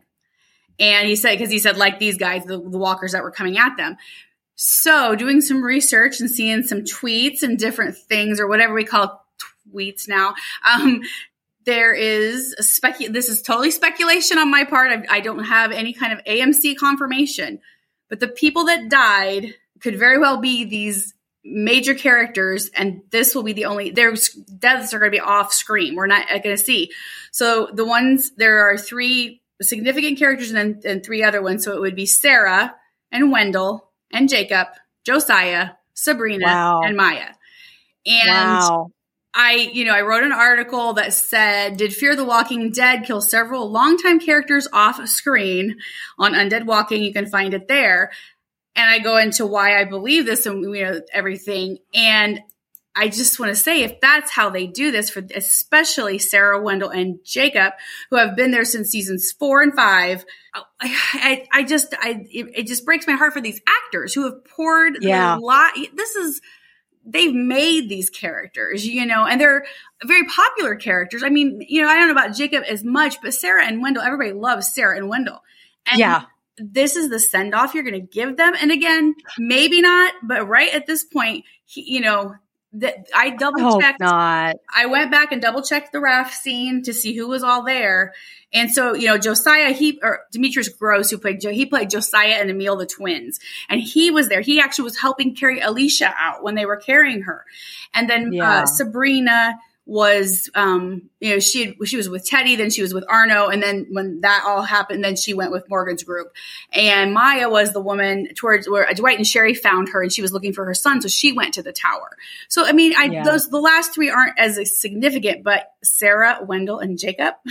And 0.80 1.08
he 1.08 1.16
said, 1.16 1.38
because 1.38 1.52
he 1.52 1.60
said, 1.60 1.78
like 1.78 2.00
these 2.00 2.18
guys, 2.18 2.44
the, 2.46 2.58
the 2.58 2.78
walkers 2.78 3.12
that 3.12 3.24
were 3.24 3.32
coming 3.32 3.58
at 3.58 3.78
them. 3.78 3.98
So, 4.56 5.16
doing 5.16 5.42
some 5.42 5.64
research 5.64 6.20
and 6.20 6.30
seeing 6.30 6.64
some 6.64 6.82
tweets 6.82 7.42
and 7.42 7.58
different 7.58 7.98
things, 7.98 8.40
or 8.40 8.48
whatever 8.48 8.74
we 8.74 8.84
call 8.84 9.26
tweets 9.74 10.08
now, 10.08 10.36
um, 10.72 11.02
there 11.66 11.94
is 11.94 12.54
a 12.58 12.62
specu- 12.62 13.12
This 13.12 13.30
is 13.30 13.42
totally 13.42 13.72
speculation 13.72 14.38
on 14.38 14.52
my 14.52 14.64
part. 14.64 14.92
I, 14.92 15.18
I 15.18 15.20
don't 15.20 15.46
have 15.46 15.72
any 15.72 15.94
kind 15.94 16.14
of 16.14 16.24
AMC 16.26 16.78
confirmation, 16.78 17.60
but 18.12 18.20
the 18.20 18.28
people 18.28 18.66
that 18.66 18.90
died 18.90 19.56
could 19.80 19.98
very 19.98 20.20
well 20.20 20.38
be 20.38 20.66
these 20.66 21.16
major 21.44 21.96
characters 21.96 22.70
and 22.76 23.02
this 23.10 23.34
will 23.34 23.42
be 23.42 23.54
the 23.54 23.66
only 23.66 23.90
their 23.90 24.14
deaths 24.60 24.94
are 24.94 25.00
going 25.00 25.12
to 25.12 25.16
be 25.16 25.20
off 25.20 25.52
screen 25.52 25.96
we're 25.96 26.06
not 26.06 26.28
going 26.28 26.56
to 26.56 26.58
see 26.58 26.92
so 27.32 27.68
the 27.74 27.84
ones 27.86 28.32
there 28.38 28.60
are 28.70 28.78
three 28.78 29.42
significant 29.60 30.20
characters 30.20 30.52
and 30.52 30.84
then 30.84 30.92
and 30.92 31.04
three 31.04 31.24
other 31.24 31.42
ones 31.42 31.64
so 31.64 31.74
it 31.74 31.82
would 31.82 31.96
be 31.96 32.06
sarah 32.06 32.76
and 33.12 33.32
wendell 33.32 33.90
and 34.14 34.30
jacob 34.30 34.68
josiah 35.04 35.70
sabrina 35.96 36.46
Wow. 36.46 36.82
and 36.84 36.96
maya 36.96 37.30
and 38.06 38.30
wow. 38.30 38.92
I, 39.34 39.54
you 39.74 39.86
know, 39.86 39.94
I 39.94 40.02
wrote 40.02 40.24
an 40.24 40.34
article 40.34 40.94
that 40.94 41.14
said, 41.14 41.78
"Did 41.78 41.94
Fear 41.94 42.16
the 42.16 42.26
Walking 42.26 42.72
Dead 42.72 43.06
kill 43.06 43.22
several 43.22 43.72
longtime 43.72 44.20
characters 44.20 44.68
off 44.74 45.08
screen 45.08 45.78
on 46.20 46.34
Undead 46.34 46.66
Walking?" 46.66 47.02
You 47.02 47.14
can 47.14 47.28
find 47.28 47.54
it 47.54 47.68
there, 47.68 48.12
and 48.76 48.90
I 48.90 49.00
go 49.00 49.18
into 49.18 49.46
why 49.46 49.80
I 49.80 49.86
believe 49.86 50.26
this 50.26 50.46
and 50.46 50.62
you 50.76 50.84
know 50.84 51.02
everything. 51.14 51.78
And 51.94 52.42
I 52.94 53.08
just 53.08 53.40
want 53.40 53.52
to 53.52 53.56
say, 53.56 53.84
if 53.84 54.02
that's 54.02 54.30
how 54.32 54.50
they 54.50 54.68
do 54.68 54.92
this 54.92 55.10
for 55.10 55.24
especially 55.34 56.20
Sarah 56.20 56.62
Wendell 56.62 56.90
and 56.90 57.20
Jacob, 57.24 57.72
who 58.10 58.18
have 58.18 58.36
been 58.36 58.52
there 58.52 58.66
since 58.66 58.90
seasons 58.90 59.32
four 59.32 59.62
and 59.62 59.74
five, 59.74 60.26
I, 60.54 60.64
I, 60.82 61.48
I 61.54 61.64
just, 61.64 61.94
I, 61.98 62.26
it, 62.30 62.48
it 62.54 62.68
just 62.68 62.84
breaks 62.84 63.08
my 63.08 63.14
heart 63.14 63.32
for 63.32 63.40
these 63.40 63.62
actors 63.86 64.14
who 64.14 64.26
have 64.26 64.44
poured 64.44 64.98
Yeah. 65.00 65.38
a 65.38 65.40
lot. 65.40 65.72
This 65.94 66.16
is 66.18 66.42
they've 67.06 67.34
made 67.34 67.90
these 67.90 68.10
characters, 68.10 68.86
you 68.86 69.06
know, 69.06 69.26
and 69.26 69.40
they're 69.40 69.66
very 70.06 70.26
popular 70.26 70.76
characters. 70.76 71.24
I 71.24 71.30
mean, 71.30 71.66
you 71.68 71.82
know, 71.82 71.88
I 71.90 71.96
don't 71.96 72.08
know 72.08 72.14
about 72.14 72.36
Jacob 72.36 72.64
as 72.68 72.84
much, 72.84 73.22
but 73.22 73.34
Sarah 73.34 73.66
and 73.66 73.82
Wendell, 73.82 74.04
everybody 74.04 74.34
loves 74.34 74.74
Sarah 74.74 74.98
and 74.98 75.10
Wendell. 75.10 75.42
And 75.90 76.00
Yeah. 76.00 76.24
this 76.58 76.96
is 76.96 77.10
the 77.10 77.20
send 77.20 77.56
off 77.56 77.74
you're 77.74 77.84
going 77.84 78.00
to 78.00 78.00
give 78.00 78.38
them. 78.38 78.54
And 78.60 78.72
again, 78.72 79.16
maybe 79.40 79.82
not, 79.82 80.14
but 80.24 80.48
right 80.48 80.74
at 80.74 80.86
this 80.86 81.04
point, 81.04 81.46
he, 81.66 81.82
you 81.92 82.02
know, 82.02 82.36
that 82.74 83.10
I 83.14 83.32
double 83.32 83.80
checked. 83.80 84.00
not. 84.00 84.56
I 84.74 84.86
went 84.86 85.12
back 85.12 85.32
and 85.32 85.42
double 85.42 85.62
checked 85.62 85.92
the 85.92 86.00
raft 86.00 86.34
scene 86.34 86.84
to 86.84 86.94
see 86.94 87.14
who 87.14 87.28
was 87.28 87.44
all 87.44 87.64
there. 87.64 88.14
And 88.54 88.72
so, 88.72 88.94
you 88.94 89.08
know, 89.08 89.18
Josiah, 89.18 89.72
he 89.72 90.00
or 90.04 90.22
Demetrius 90.32 90.70
Grosse, 90.70 91.10
who 91.10 91.18
played 91.18 91.42
he 91.42 91.66
played 91.66 91.90
Josiah 91.90 92.36
and 92.40 92.50
Emile, 92.50 92.78
the 92.78 92.86
twins, 92.86 93.40
and 93.70 93.80
he 93.80 94.12
was 94.12 94.30
there. 94.30 94.42
He 94.42 94.60
actually 94.60 94.86
was 94.86 95.00
helping 95.00 95.36
carry 95.36 95.60
Alicia 95.60 96.14
out 96.18 96.44
when 96.44 96.56
they 96.56 96.66
were 96.66 96.78
carrying 96.78 97.22
her. 97.24 97.46
And 97.94 98.10
then 98.10 98.34
Yeah. 98.34 98.62
uh, 98.62 98.66
Sabrina 98.66 99.56
was, 99.92 100.50
um, 100.56 101.10
you 101.20 101.34
know, 101.34 101.40
she 101.40 101.66
had, 101.66 101.76
she 101.86 101.98
was 101.98 102.08
with 102.08 102.26
Teddy, 102.26 102.56
then 102.56 102.70
she 102.70 102.82
was 102.82 102.94
with 102.94 103.04
Arno, 103.10 103.50
and 103.50 103.62
then 103.62 103.88
when 103.92 104.22
that 104.22 104.46
all 104.48 104.62
happened, 104.62 105.04
then 105.04 105.18
she 105.18 105.34
went 105.34 105.52
with 105.52 105.68
Morgan's 105.70 106.02
group. 106.04 106.32
And 106.72 107.14
Maya 107.14 107.50
was 107.50 107.74
the 107.74 107.82
woman 107.82 108.34
towards 108.34 108.70
where 108.70 108.88
Dwight 108.94 109.18
and 109.18 109.28
Sherry 109.28 109.54
found 109.54 109.90
her, 109.90 110.02
and 110.02 110.10
she 110.10 110.22
was 110.22 110.32
looking 110.32 110.54
for 110.54 110.64
her 110.64 110.74
son, 110.74 111.02
so 111.02 111.10
she 111.10 111.34
went 111.34 111.56
to 111.56 111.62
the 111.62 111.74
tower. 111.74 112.16
So, 112.48 112.66
I 112.66 112.72
mean, 112.72 112.94
I 112.98 113.06
Yeah. 113.06 113.24
those 113.24 113.50
the 113.50 113.60
last 113.60 113.94
three 113.94 114.10
aren't 114.10 114.40
as 114.40 114.58
significant, 114.80 115.44
but 115.44 115.70
Sarah, 115.84 116.40
Wendell, 116.42 116.80
and 116.80 116.98
Jacob. 116.98 117.34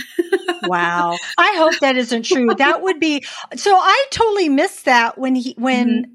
Wow. 0.63 1.17
I 1.39 1.55
hope 1.57 1.79
that 1.79 1.97
isn't 1.97 2.23
true. 2.23 2.53
That 2.53 2.83
would 2.83 2.99
be 2.99 3.23
so 3.55 3.75
I 3.75 4.05
totally 4.11 4.47
missed 4.47 4.85
that 4.85 5.17
when 5.17 5.33
he 5.35 5.55
when 5.57 5.87
Mm-hmm. 5.87 6.11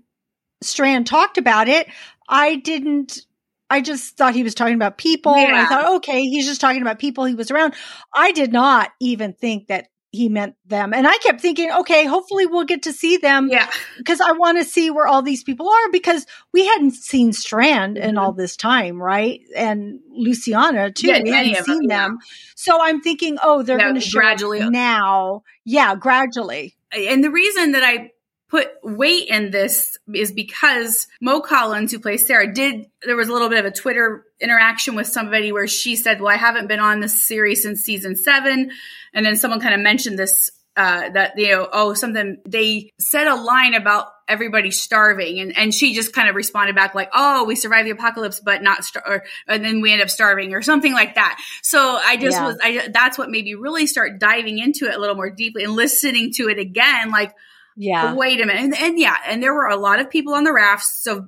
Strand 0.63 1.07
talked 1.07 1.37
about 1.37 1.69
it. 1.69 1.89
I 2.29 2.55
didn't 2.57 3.27
I 3.69 3.81
just 3.81 4.17
thought 4.17 4.35
he 4.35 4.43
was 4.45 4.55
talking 4.55 4.75
about 4.75 4.97
people. 4.99 5.35
and 5.35 5.55
I 5.57 5.67
thought, 5.67 5.97
okay, 5.97 6.23
he's 6.23 6.47
just 6.47 6.61
talking 6.61 6.83
about 6.83 6.99
people 6.99 7.25
he 7.25 7.35
was 7.35 7.51
around. 7.51 7.75
I 8.15 8.33
did 8.33 8.53
not 8.53 8.91
even 9.01 9.33
think 9.33 9.67
that 9.69 9.89
he 10.13 10.29
meant 10.31 10.55
them. 10.65 10.95
And 10.95 11.07
I 11.07 11.17
kept 11.19 11.41
thinking, 11.43 11.71
okay, 11.71 12.07
hopefully 12.07 12.47
we'll 12.47 12.65
get 12.65 12.85
to 12.85 12.93
see 12.93 13.17
them 13.19 13.49
Yeah, 13.51 13.69
because 13.99 14.21
I 14.21 14.33
want 14.33 14.57
to 14.57 14.65
see 14.65 14.89
where 14.91 15.07
all 15.07 15.21
these 15.21 15.43
people 15.43 15.69
are 15.69 15.91
because 15.91 16.25
we 16.55 16.65
hadn't 16.65 16.93
seen 16.93 17.33
Strand 17.35 17.99
in 17.99 18.15
Mhm. 18.15 18.19
all 18.21 18.33
this 18.33 18.57
time, 18.57 19.03
right? 19.03 19.41
And 19.55 19.99
Luciana 20.11 20.91
too. 20.93 21.09
Yeah, 21.09 21.21
we 21.23 21.31
hadn't 21.31 21.59
of 21.59 21.67
them, 21.67 21.77
seen 21.77 21.87
them. 21.89 22.19
So 22.55 22.79
I'm 22.81 23.03
thinking, 23.03 23.37
oh, 23.43 23.63
they're 23.63 23.79
Yeah, 23.79 23.85
going 23.85 23.97
to 23.97 24.01
show 24.01 24.21
gradually. 24.21 24.71
now. 24.71 25.43
Yeah, 25.65 25.95
gradually. 25.97 26.77
and 26.97 27.23
the 27.23 27.31
reason 27.31 27.73
that 27.73 27.83
I 27.83 28.11
put 28.49 28.69
weight 28.83 29.29
in 29.29 29.51
this 29.51 29.99
is 30.15 30.33
because 30.33 31.09
Mo 31.21 31.41
Collins, 31.41 31.91
who 31.93 31.99
plays 31.99 32.27
Sarah, 32.27 32.53
did 32.53 32.87
there 33.03 33.17
was 33.17 33.29
a 33.29 33.33
little 33.33 33.49
bit 33.49 33.59
of 33.59 33.65
a 33.65 33.71
Twitter 33.71 34.25
interaction 34.41 34.95
with 34.95 35.07
somebody 35.07 35.53
where 35.53 35.67
she 35.67 35.97
said, 35.97 36.21
"Well, 36.21 36.33
I 36.33 36.37
haven't 36.37 36.69
been 36.69 36.81
on 36.81 37.01
this 37.01 37.21
series 37.21 37.63
since 37.63 37.83
season 37.83 38.17
seven. 38.17 38.71
and 39.15 39.25
then 39.25 39.37
someone 39.37 39.61
kind 39.61 39.75
of 39.75 39.81
mentioned 39.81 40.19
this. 40.19 40.51
Uh, 40.77 41.09
that 41.09 41.33
you 41.39 41.49
know, 41.49 41.67
oh, 41.73 41.95
something 41.95 42.37
they 42.47 42.93
said 43.01 43.27
a 43.27 43.35
line 43.35 43.73
about 43.73 44.09
everybody 44.29 44.71
starving, 44.71 45.41
and 45.41 45.57
and 45.57 45.73
she 45.73 45.95
just 45.95 46.13
kind 46.13 46.29
of 46.29 46.35
responded 46.35 46.77
back 46.77 46.95
like, 46.95 47.09
"Oh, 47.15 47.45
we 47.47 47.57
survived 47.57 47.87
the 47.87 47.93
apocalypse, 47.93 48.41
but 48.41 48.63
not 48.63 48.85
star, 48.85 49.03
or, 49.07 49.25
and 49.49 49.65
then 49.65 49.81
we 49.81 49.91
end 49.95 50.03
up 50.03 50.11
starving, 50.11 50.53
or 50.53 50.61
something 50.61 50.93
like 50.93 51.15
that." 51.15 51.41
So 51.63 51.81
I 51.81 52.19
just 52.19 52.37
Yeah. 52.37 52.47
was, 52.49 52.59
I 52.63 52.89
that's 52.93 53.17
what 53.17 53.31
made 53.31 53.47
me 53.47 53.55
really 53.55 53.87
start 53.87 54.19
diving 54.21 54.59
into 54.59 54.85
it 54.87 54.95
a 54.95 54.99
little 54.99 55.17
more 55.17 55.31
deeply 55.31 55.65
and 55.65 55.73
listening 55.73 56.33
to 56.35 56.51
it 56.51 56.59
again, 56.59 57.11
like, 57.11 57.35
Yeah. 57.77 58.15
wait 58.15 58.41
a 58.41 58.47
minute, 58.47 58.63
and, 58.63 58.75
and 58.77 58.99
yeah, 58.99 59.17
and 59.27 59.43
there 59.43 59.53
were 59.55 59.67
a 59.69 59.77
lot 59.77 60.01
of 60.01 60.11
people 60.11 60.35
on 60.35 60.45
the 60.45 60.53
rafts, 60.53 61.03
so 61.03 61.27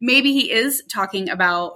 maybe 0.00 0.32
he 0.32 0.50
is 0.50 0.82
talking 0.92 1.30
about 1.30 1.74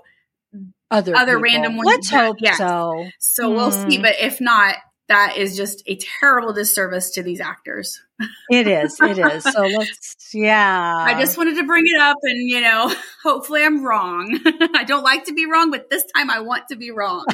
Other, 0.90 1.14
other 1.16 1.38
people. 1.38 1.42
random 1.42 1.76
ones 1.76 1.86
Let's 1.86 2.10
hope 2.10 2.36
yeah. 2.40 2.54
so. 2.56 3.08
So 3.20 3.50
we'll 3.50 3.70
see, 3.70 3.96
Hmm. 3.96 4.02
but 4.02 4.16
if 4.20 4.40
not, 4.40 4.74
that 5.08 5.36
is 5.38 5.56
just 5.56 5.82
a 5.86 5.96
terrible 6.20 6.52
disservice 6.52 7.12
to 7.12 7.22
these 7.22 7.40
actors. 7.40 8.02
It 8.50 8.66
is. 8.68 8.98
It 9.00 9.18
is. 9.18 9.44
So 9.44 9.62
let's, 9.66 10.16
yeah. 10.34 10.94
I 10.98 11.18
just 11.18 11.38
wanted 11.38 11.56
to 11.56 11.64
bring 11.64 11.84
it 11.86 11.98
up 11.98 12.18
and, 12.22 12.46
you 12.48 12.60
know, 12.60 12.92
hopefully 13.22 13.62
I'm 13.64 13.82
wrong. 13.84 14.38
I 14.74 14.84
don't 14.84 15.04
like 15.04 15.24
to 15.26 15.32
be 15.32 15.46
wrong, 15.46 15.70
but 15.70 15.88
this 15.88 16.04
time 16.14 16.28
I 16.30 16.40
want 16.40 16.68
to 16.68 16.76
be 16.76 16.90
wrong. 16.90 17.24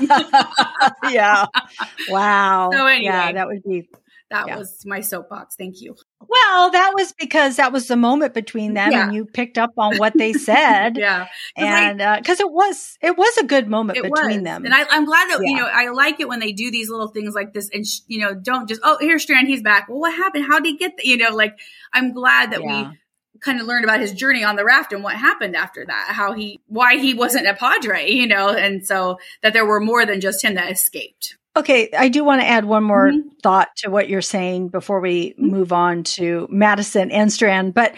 yeah. 1.10 1.46
Wow. 2.08 2.70
So 2.72 2.86
anyway. 2.86 3.04
yeah, 3.04 3.32
that 3.32 3.48
would 3.48 3.62
be 3.64 3.88
That 4.34 4.48
Yeah. 4.48 4.58
was 4.58 4.84
my 4.84 5.00
soapbox. 5.00 5.54
Thank 5.56 5.80
you. 5.80 5.94
Well, 6.26 6.70
that 6.72 6.92
was 6.94 7.12
because 7.12 7.56
that 7.56 7.72
was 7.72 7.86
the 7.86 7.96
moment 7.96 8.34
between 8.34 8.74
them 8.74 8.90
Yeah. 8.90 9.04
and 9.04 9.14
you 9.14 9.26
picked 9.26 9.58
up 9.58 9.70
on 9.78 9.96
what 9.98 10.12
they 10.16 10.32
said. 10.32 10.96
Yeah. 11.04 11.26
And 11.56 12.00
uh, 12.00 12.16
because 12.18 12.40
it 12.40 12.50
was 12.50 12.98
it 13.00 13.16
was 13.16 13.36
a 13.38 13.44
good 13.44 13.68
moment 13.68 14.02
between 14.02 14.38
was. 14.40 14.42
them. 14.44 14.64
And 14.64 14.74
I, 14.74 14.84
I'm 14.90 15.04
glad 15.04 15.30
that, 15.30 15.38
you 15.42 15.54
know, 15.56 15.66
I 15.72 15.90
like 15.90 16.18
it 16.18 16.26
when 16.28 16.40
they 16.40 16.52
do 16.52 16.70
these 16.72 16.90
little 16.90 17.08
things 17.08 17.34
like 17.34 17.52
this 17.52 17.70
and, 17.72 17.86
sh- 17.86 18.00
you 18.08 18.18
know, 18.20 18.34
don't 18.34 18.68
just, 18.68 18.80
oh, 18.82 18.96
here's 19.00 19.22
Strand, 19.22 19.46
he's 19.46 19.62
back. 19.62 19.88
Well, 19.88 20.00
what 20.00 20.14
happened? 20.14 20.46
How 20.48 20.58
did 20.58 20.66
he 20.66 20.76
get, 20.76 20.96
the, 20.96 21.06
you 21.06 21.16
know, 21.16 21.30
like, 21.30 21.56
I'm 21.92 22.12
glad 22.12 22.50
that 22.52 22.62
Yeah. 22.62 22.90
we 22.90 22.98
kind 23.40 23.60
of 23.60 23.66
learned 23.66 23.84
about 23.84 24.00
his 24.00 24.12
journey 24.12 24.42
on 24.42 24.56
the 24.56 24.64
raft 24.64 24.92
and 24.92 25.04
what 25.04 25.14
happened 25.14 25.54
after 25.54 25.84
that, 25.86 26.08
how 26.10 26.32
he, 26.32 26.60
why 26.66 26.96
he 26.96 27.14
wasn't 27.14 27.46
a 27.46 27.54
Padre, 27.54 28.10
you 28.10 28.26
know, 28.26 28.48
and 28.48 28.84
so 28.86 29.18
that 29.42 29.52
there 29.52 29.66
were 29.66 29.80
more 29.80 30.04
than 30.06 30.20
just 30.20 30.42
him 30.42 30.54
that 30.54 30.72
escaped. 30.72 31.36
Okay, 31.56 31.88
I 31.96 32.08
do 32.08 32.24
want 32.24 32.40
to 32.40 32.46
add 32.48 32.64
one 32.64 32.82
more 32.82 33.10
Mhm. 33.10 33.40
thought 33.42 33.68
to 33.76 33.90
what 33.90 34.08
you're 34.08 34.20
saying 34.22 34.68
before 34.68 35.00
we 35.00 35.34
Mhm. 35.38 35.50
move 35.50 35.72
on 35.72 36.02
to 36.02 36.48
Madison 36.50 37.10
and 37.10 37.32
Strand. 37.32 37.74
But 37.74 37.94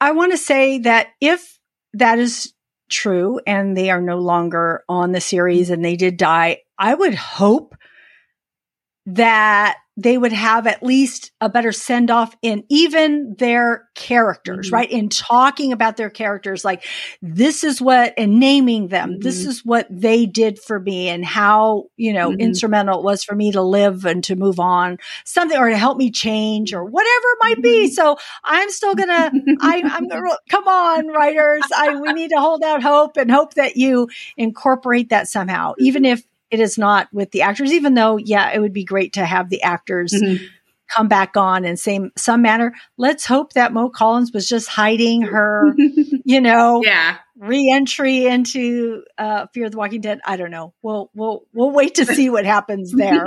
I 0.00 0.10
want 0.12 0.32
to 0.32 0.38
say 0.38 0.78
that 0.80 1.08
if 1.20 1.58
that 1.94 2.18
is 2.18 2.52
true 2.90 3.40
and 3.46 3.76
they 3.76 3.90
are 3.90 4.00
no 4.00 4.18
longer 4.18 4.84
on 4.88 5.12
the 5.12 5.20
series 5.20 5.70
and 5.70 5.84
they 5.84 5.96
did 5.96 6.16
die, 6.16 6.58
I 6.78 6.94
would 6.94 7.14
hope 7.14 7.74
that 9.06 9.78
they 10.00 10.16
would 10.16 10.32
have 10.32 10.68
at 10.68 10.80
least 10.80 11.32
a 11.40 11.48
better 11.48 11.72
send 11.72 12.08
off 12.08 12.32
in 12.40 12.62
even 12.68 13.34
their 13.36 13.88
characters, 13.96 14.68
Mhm. 14.70 14.72
right? 14.72 14.90
In 14.92 15.08
talking 15.08 15.72
about 15.72 15.96
their 15.96 16.08
characters, 16.08 16.64
like 16.64 16.84
this 17.20 17.64
is 17.64 17.82
what, 17.82 18.14
and 18.16 18.38
naming 18.38 18.88
them, 18.88 19.18
this 19.18 19.42
Mhm. 19.44 19.48
is 19.48 19.64
what 19.64 19.88
they 19.90 20.24
did 20.24 20.60
for 20.60 20.78
me 20.78 21.08
and 21.08 21.24
how, 21.24 21.86
you 21.96 22.12
know, 22.12 22.30
Mhm. 22.30 22.38
instrumental 22.38 23.00
it 23.00 23.04
was 23.04 23.24
for 23.24 23.34
me 23.34 23.50
to 23.50 23.60
live 23.60 24.04
and 24.06 24.22
to 24.22 24.36
move 24.36 24.60
on, 24.60 24.98
something, 25.24 25.58
or 25.58 25.68
to 25.68 25.76
help 25.76 25.98
me 25.98 26.12
change 26.12 26.72
or 26.72 26.84
whatever 26.84 27.08
it 27.32 27.38
might 27.42 27.60
be. 27.62 27.86
Mhm. 27.88 27.90
So 27.90 28.16
I'm 28.44 28.70
still 28.70 28.94
gonna, 28.94 29.32
I, 29.60 29.82
I'm 29.84 30.06
gonna, 30.06 30.36
come 30.48 30.68
on, 30.68 31.08
writers. 31.08 31.62
I, 31.76 31.96
we 31.96 32.12
need 32.12 32.30
to 32.30 32.40
hold 32.40 32.62
out 32.62 32.84
hope 32.84 33.16
and 33.16 33.32
hope 33.32 33.54
that 33.54 33.76
you 33.76 34.08
incorporate 34.36 35.08
that 35.10 35.26
somehow, 35.26 35.74
even 35.78 36.04
if 36.04 36.22
it 36.50 36.60
is 36.60 36.78
not 36.78 37.08
with 37.12 37.30
the 37.32 37.42
actors, 37.42 37.72
even 37.72 37.94
though, 37.94 38.16
yeah, 38.16 38.50
it 38.52 38.60
would 38.60 38.72
be 38.72 38.84
great 38.84 39.12
to 39.14 39.24
have 39.24 39.48
the 39.50 39.62
actors 39.62 40.12
Mhm. 40.12 40.40
come 40.94 41.08
back 41.08 41.36
on 41.36 41.64
in 41.64 41.76
same 41.76 42.10
some 42.16 42.40
manner. 42.42 42.72
Let's 42.96 43.26
hope 43.26 43.52
that 43.52 43.72
Mo 43.72 43.90
Collins 43.90 44.32
was 44.32 44.48
just 44.48 44.68
hiding 44.68 45.22
her, 45.22 45.74
you 46.24 46.40
know, 46.40 46.82
yeah. 46.84 47.16
re-entry 47.38 48.24
into 48.26 49.02
uh, 49.18 49.46
Fear 49.52 49.66
of 49.66 49.72
the 49.72 49.78
Walking 49.78 50.00
Dead. 50.00 50.20
I 50.24 50.36
don't 50.38 50.50
know. 50.50 50.72
We'll 50.82 51.10
we'll 51.14 51.42
we'll 51.52 51.70
wait 51.72 51.96
to 51.96 52.06
see 52.14 52.30
what 52.30 52.46
happens 52.46 52.92
there. 52.92 53.24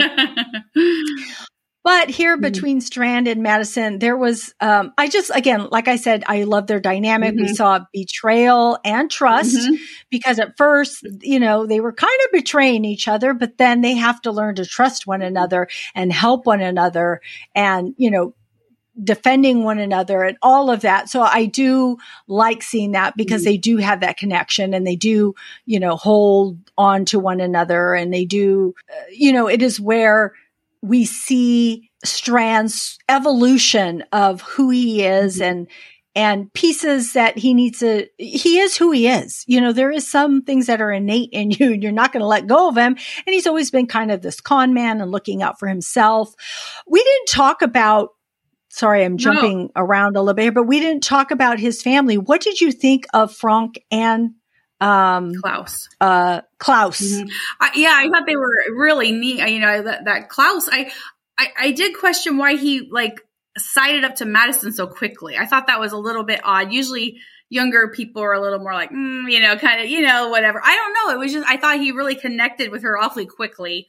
But 1.84 2.10
here 2.10 2.38
Mhm. 2.38 2.42
between 2.42 2.82
Strand 2.82 3.28
and 3.28 3.42
Madison, 3.42 4.00
there 4.00 4.16
was 4.16 4.54
um, 4.62 4.94
I 4.98 5.08
just 5.08 5.32
again, 5.34 5.68
like 5.72 5.88
I 5.88 5.96
said, 5.96 6.24
I 6.28 6.44
love 6.44 6.68
their 6.68 6.80
dynamic. 6.80 7.36
We 7.36 7.48
Mhm. 7.48 7.56
saw 7.56 7.80
betrayal 7.92 8.78
and 8.86 9.10
trust 9.10 9.56
Mhm. 9.56 9.78
because 10.10 10.40
at 10.40 10.58
first, 10.58 11.06
you 11.22 11.40
know, 11.40 11.66
they 11.66 11.80
were 11.80 11.94
kind 11.94 12.20
of 12.26 12.32
betraying 12.32 12.86
each 12.86 13.08
other, 13.08 13.34
but 13.34 13.58
then 13.58 13.82
they 13.82 13.96
have 13.96 14.22
to 14.24 14.32
learn 14.32 14.56
to 14.56 14.66
trust 14.66 15.08
one 15.08 15.22
another 15.22 15.68
and 15.96 16.14
help 16.14 16.46
one 16.46 16.62
another 16.62 17.20
and, 17.56 17.96
you 17.98 18.12
know, 18.12 18.34
defending 19.02 19.64
one 19.64 19.80
another 19.80 20.22
and 20.24 20.38
all 20.42 20.70
of 20.70 20.82
that. 20.82 21.10
So 21.10 21.22
I 21.22 21.46
do 21.46 21.98
like 22.28 22.62
seeing 22.62 22.92
that 22.92 23.16
because 23.16 23.42
mm-hmm. 23.42 23.52
they 23.52 23.58
do 23.58 23.78
have 23.78 24.02
that 24.02 24.18
connection 24.18 24.74
and 24.74 24.86
they 24.86 24.98
do, 24.98 25.34
you 25.66 25.80
know, 25.80 25.96
hold 25.96 26.58
on 26.78 27.06
to 27.06 27.18
one 27.18 27.40
another 27.40 27.94
and 27.94 28.14
they 28.14 28.26
do, 28.26 28.76
uh, 28.90 29.04
you 29.10 29.32
know, 29.32 29.48
it 29.48 29.62
is 29.62 29.80
where 29.80 30.34
we 30.82 31.06
see 31.06 31.90
Strand's 32.04 32.98
evolution 33.08 34.04
of 34.12 34.42
who 34.42 34.70
he 34.70 35.06
is 35.06 35.36
mm-hmm. 35.36 35.44
and 35.44 35.68
and 36.14 36.52
pieces 36.54 37.14
that 37.14 37.38
he 37.38 37.54
needs 37.54 37.80
to 37.80 38.06
he 38.18 38.60
is 38.60 38.76
who 38.76 38.92
he 38.92 39.08
is 39.08 39.46
you 39.48 39.62
know 39.62 39.72
there 39.72 39.92
is 39.92 40.10
some 40.10 40.42
things 40.42 40.68
that 40.68 40.82
are 40.82 40.92
innate 40.92 41.30
in 41.32 41.52
you 41.60 41.74
and 41.74 41.84
you're 41.84 41.92
not 41.92 42.12
going 42.12 42.22
to 42.22 42.28
let 42.28 42.48
go 42.48 42.68
of 42.68 42.76
him 42.76 42.96
and 43.26 43.34
he's 43.34 43.48
always 43.48 43.72
been 43.72 43.88
kind 43.88 44.12
of 44.12 44.22
this 44.22 44.42
con 44.42 44.74
man 44.74 45.00
and 45.02 45.12
looking 45.12 45.42
out 45.42 45.58
for 45.58 45.68
himself 45.68 46.34
we 46.88 47.02
didn't 47.02 47.28
talk 47.28 47.62
about 47.62 48.10
sorry 48.70 49.06
i'm 49.06 49.18
jumping 49.18 49.64
no. 49.64 49.72
around 49.78 50.18
a 50.18 50.22
little 50.22 50.34
bit 50.34 50.44
here 50.44 50.52
but 50.52 50.68
we 50.68 50.80
didn't 50.80 51.04
talk 51.04 51.32
about 51.32 51.60
his 51.60 51.82
family 51.82 52.18
what 52.18 52.42
did 52.42 52.60
you 52.60 52.72
think 52.72 53.06
of 53.14 53.34
frank 53.34 53.82
and 53.90 54.32
um 54.82 55.34
klaus 55.42 55.88
uh 56.02 56.42
klaus 56.58 57.02
mm-hmm. 57.02 57.30
I, 57.60 57.72
yeah 57.76 57.94
i 57.96 58.10
thought 58.10 58.26
they 58.26 58.36
were 58.36 58.54
really 58.74 59.12
neat 59.12 59.48
you 59.48 59.60
know 59.60 59.84
that, 59.84 60.06
that 60.06 60.30
klaus 60.30 60.68
I, 60.70 60.92
I 61.38 61.48
i 61.60 61.72
did 61.72 61.98
question 61.98 62.38
why 62.38 62.56
he 62.56 62.90
like 62.92 63.22
sided 63.58 64.04
up 64.04 64.16
to 64.16 64.26
Madison 64.26 64.72
so 64.72 64.88
quickly. 64.88 65.38
I 65.38 65.46
thought 65.46 65.68
that 65.68 65.80
was 65.80 65.92
a 65.92 65.98
little 65.98 66.24
bit 66.24 66.42
odd. 66.44 66.72
Usually 66.72 67.18
younger 67.50 67.90
people 67.90 68.22
are 68.22 68.34
a 68.34 68.42
little 68.42 68.60
more 68.60 68.74
like, 68.74 68.92
mm, 68.92 69.30
you 69.30 69.40
know, 69.40 69.58
kind 69.58 69.82
of, 69.82 69.88
you 69.88 70.02
know, 70.02 70.30
whatever. 70.30 70.62
I 70.64 70.76
don't 70.76 70.94
know. 70.94 71.16
It 71.16 71.20
was 71.24 71.34
just, 71.34 71.48
I 71.48 71.58
thought 71.58 71.80
he 71.80 71.92
really 71.92 72.16
connected 72.16 72.72
with 72.72 72.84
her 72.84 72.98
awfully 72.98 73.26
quickly. 73.26 73.88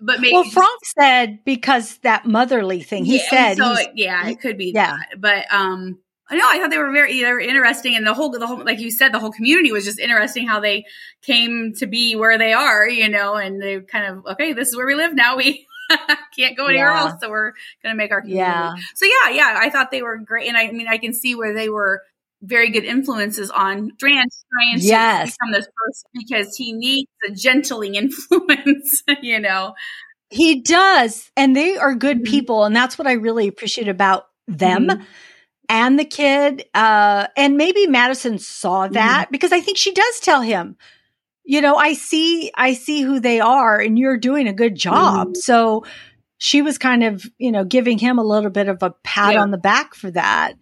But 0.00 0.20
maybe. 0.20 0.34
Well, 0.34 0.44
Frank 0.44 0.80
said 0.98 1.44
because 1.44 1.98
that 1.98 2.26
motherly 2.26 2.82
thing, 2.82 3.04
he 3.04 3.18
yeah, 3.18 3.30
said. 3.30 3.56
So, 3.56 3.76
yeah, 3.94 4.28
it 4.28 4.40
could 4.40 4.58
be 4.58 4.72
yeah. 4.74 4.96
that. 4.96 5.20
But, 5.20 5.52
um, 5.52 6.00
I 6.28 6.36
know. 6.36 6.44
I 6.46 6.58
thought 6.58 6.70
they 6.70 6.78
were 6.78 6.92
very 6.92 7.20
they 7.20 7.32
were 7.32 7.40
interesting, 7.40 7.96
and 7.96 8.06
the 8.06 8.14
whole 8.14 8.30
the 8.30 8.46
whole 8.46 8.64
like 8.64 8.80
you 8.80 8.90
said, 8.90 9.12
the 9.12 9.18
whole 9.18 9.32
community 9.32 9.72
was 9.72 9.84
just 9.84 9.98
interesting 9.98 10.46
how 10.46 10.60
they 10.60 10.84
came 11.22 11.74
to 11.74 11.86
be 11.86 12.16
where 12.16 12.38
they 12.38 12.52
are, 12.52 12.88
you 12.88 13.08
know, 13.08 13.34
and 13.34 13.60
they 13.60 13.80
kind 13.80 14.06
of 14.06 14.26
okay, 14.32 14.52
this 14.52 14.68
is 14.68 14.76
where 14.76 14.86
we 14.86 14.94
live 14.94 15.14
now. 15.14 15.36
We 15.36 15.66
can't 16.36 16.56
go 16.56 16.66
anywhere 16.66 16.90
yeah. 16.90 17.00
else. 17.00 17.14
So 17.20 17.30
we're 17.30 17.52
going 17.82 17.92
to 17.92 17.94
make 17.94 18.10
our 18.10 18.20
community. 18.20 18.40
Yeah. 18.40 18.74
So 18.94 19.06
yeah, 19.06 19.30
yeah, 19.30 19.58
I 19.58 19.70
thought 19.70 19.90
they 19.90 20.02
were 20.02 20.18
great. 20.18 20.48
And 20.48 20.56
I, 20.56 20.68
I 20.68 20.72
mean, 20.72 20.88
I 20.88 20.98
can 20.98 21.12
see 21.12 21.34
where 21.34 21.54
they 21.54 21.68
were 21.68 22.02
very 22.42 22.70
good 22.70 22.84
influences 22.84 23.50
on 23.50 23.90
Strand 23.96 24.30
trying 24.52 24.78
yes. 24.78 25.30
to 25.30 25.36
become 25.38 25.52
this 25.52 25.66
person 25.66 26.10
because 26.14 26.56
he 26.56 26.72
needs 26.72 27.10
a 27.28 27.32
gentling 27.32 27.94
influence, 27.96 29.02
you 29.22 29.40
know. 29.40 29.74
He 30.30 30.62
does. 30.62 31.30
And 31.36 31.54
they 31.54 31.76
are 31.76 31.94
good 31.94 32.18
mm-hmm. 32.18 32.30
people. 32.30 32.64
And 32.64 32.74
that's 32.74 32.98
what 32.98 33.06
I 33.06 33.12
really 33.12 33.48
appreciate 33.48 33.88
about 33.88 34.26
them. 34.46 34.88
Mm-hmm. 34.88 35.02
And 35.68 35.98
the 35.98 36.04
kid, 36.04 36.64
uh, 36.74 37.28
and 37.36 37.56
maybe 37.56 37.86
Madison 37.86 38.38
saw 38.38 38.88
that 38.88 39.24
mm-hmm. 39.24 39.32
because 39.32 39.52
I 39.52 39.60
think 39.60 39.78
she 39.78 39.92
does 39.92 40.20
tell 40.20 40.42
him, 40.42 40.76
you 41.44 41.60
know, 41.60 41.76
I 41.76 41.94
see, 41.94 42.50
I 42.54 42.74
see 42.74 43.02
who 43.02 43.20
they 43.20 43.40
are 43.40 43.78
and 43.78 43.98
you're 43.98 44.18
doing 44.18 44.48
a 44.48 44.52
good 44.52 44.74
job. 44.74 45.28
Mm-hmm. 45.28 45.34
So 45.34 45.84
she 46.38 46.62
was 46.62 46.78
kind 46.78 47.04
of, 47.04 47.24
you 47.38 47.52
know, 47.52 47.64
giving 47.64 47.98
him 47.98 48.18
a 48.18 48.24
little 48.24 48.50
bit 48.50 48.68
of 48.68 48.82
a 48.82 48.90
pat 49.02 49.34
yeah. 49.34 49.42
on 49.42 49.50
the 49.50 49.58
back 49.58 49.94
for 49.94 50.10
that. 50.10 50.54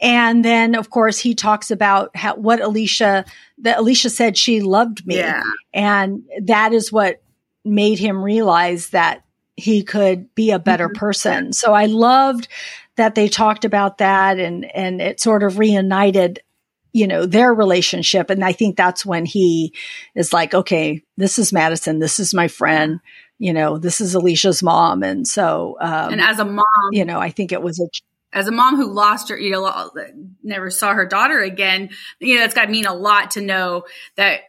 And 0.00 0.44
then, 0.44 0.74
of 0.74 0.90
course, 0.90 1.18
he 1.18 1.34
talks 1.34 1.70
about 1.70 2.16
how, 2.16 2.34
what 2.34 2.60
Alicia, 2.60 3.24
that 3.58 3.78
Alicia 3.78 4.10
said 4.10 4.36
she 4.36 4.60
loved 4.60 5.06
me. 5.06 5.18
Yeah. 5.18 5.42
And 5.72 6.24
that 6.44 6.72
is 6.72 6.90
what 6.90 7.22
made 7.64 8.00
him 8.00 8.22
realize 8.22 8.90
that 8.90 9.24
he 9.54 9.84
could 9.84 10.34
be 10.34 10.50
a 10.50 10.58
better 10.58 10.88
mm-hmm. 10.88 10.98
person. 10.98 11.52
So 11.52 11.72
I 11.72 11.86
loved 11.86 12.48
that 12.96 13.14
they 13.14 13.28
talked 13.28 13.64
about 13.64 13.98
that 13.98 14.38
and, 14.38 14.64
and 14.74 15.00
it 15.00 15.20
sort 15.20 15.42
of 15.42 15.58
reunited 15.58 16.40
you 16.92 17.06
know, 17.06 17.24
their 17.26 17.52
relationship. 17.52 18.30
And 18.30 18.44
I 18.44 18.52
think 18.52 18.76
that's 18.76 19.04
when 19.04 19.24
he 19.24 19.74
is 20.14 20.32
like, 20.32 20.54
okay, 20.54 21.02
this 21.16 21.38
is 21.38 21.52
Madison. 21.52 21.98
This 21.98 22.20
is 22.20 22.34
my 22.34 22.48
friend. 22.48 23.00
You 23.38 23.52
know, 23.52 23.78
this 23.78 24.00
is 24.00 24.14
Alicia's 24.14 24.62
mom. 24.62 25.02
And 25.02 25.26
so, 25.26 25.76
um, 25.80 26.12
and 26.12 26.20
as 26.20 26.38
a 26.38 26.44
mom, 26.44 26.64
you 26.92 27.04
know, 27.04 27.18
I 27.18 27.30
think 27.30 27.50
it 27.50 27.62
was 27.62 27.80
a, 27.80 27.88
as 28.32 28.46
a 28.46 28.52
mom 28.52 28.76
who 28.76 28.92
lost 28.92 29.30
her, 29.30 29.38
you 29.38 29.50
know, 29.50 29.90
never 30.42 30.70
saw 30.70 30.92
her 30.92 31.06
daughter 31.06 31.40
again, 31.40 31.90
you 32.20 32.36
know, 32.38 32.44
it's 32.44 32.54
got 32.54 32.66
to 32.66 32.70
mean 32.70 32.86
a 32.86 32.94
lot 32.94 33.32
to 33.32 33.40
know 33.40 33.84
that 34.16 34.40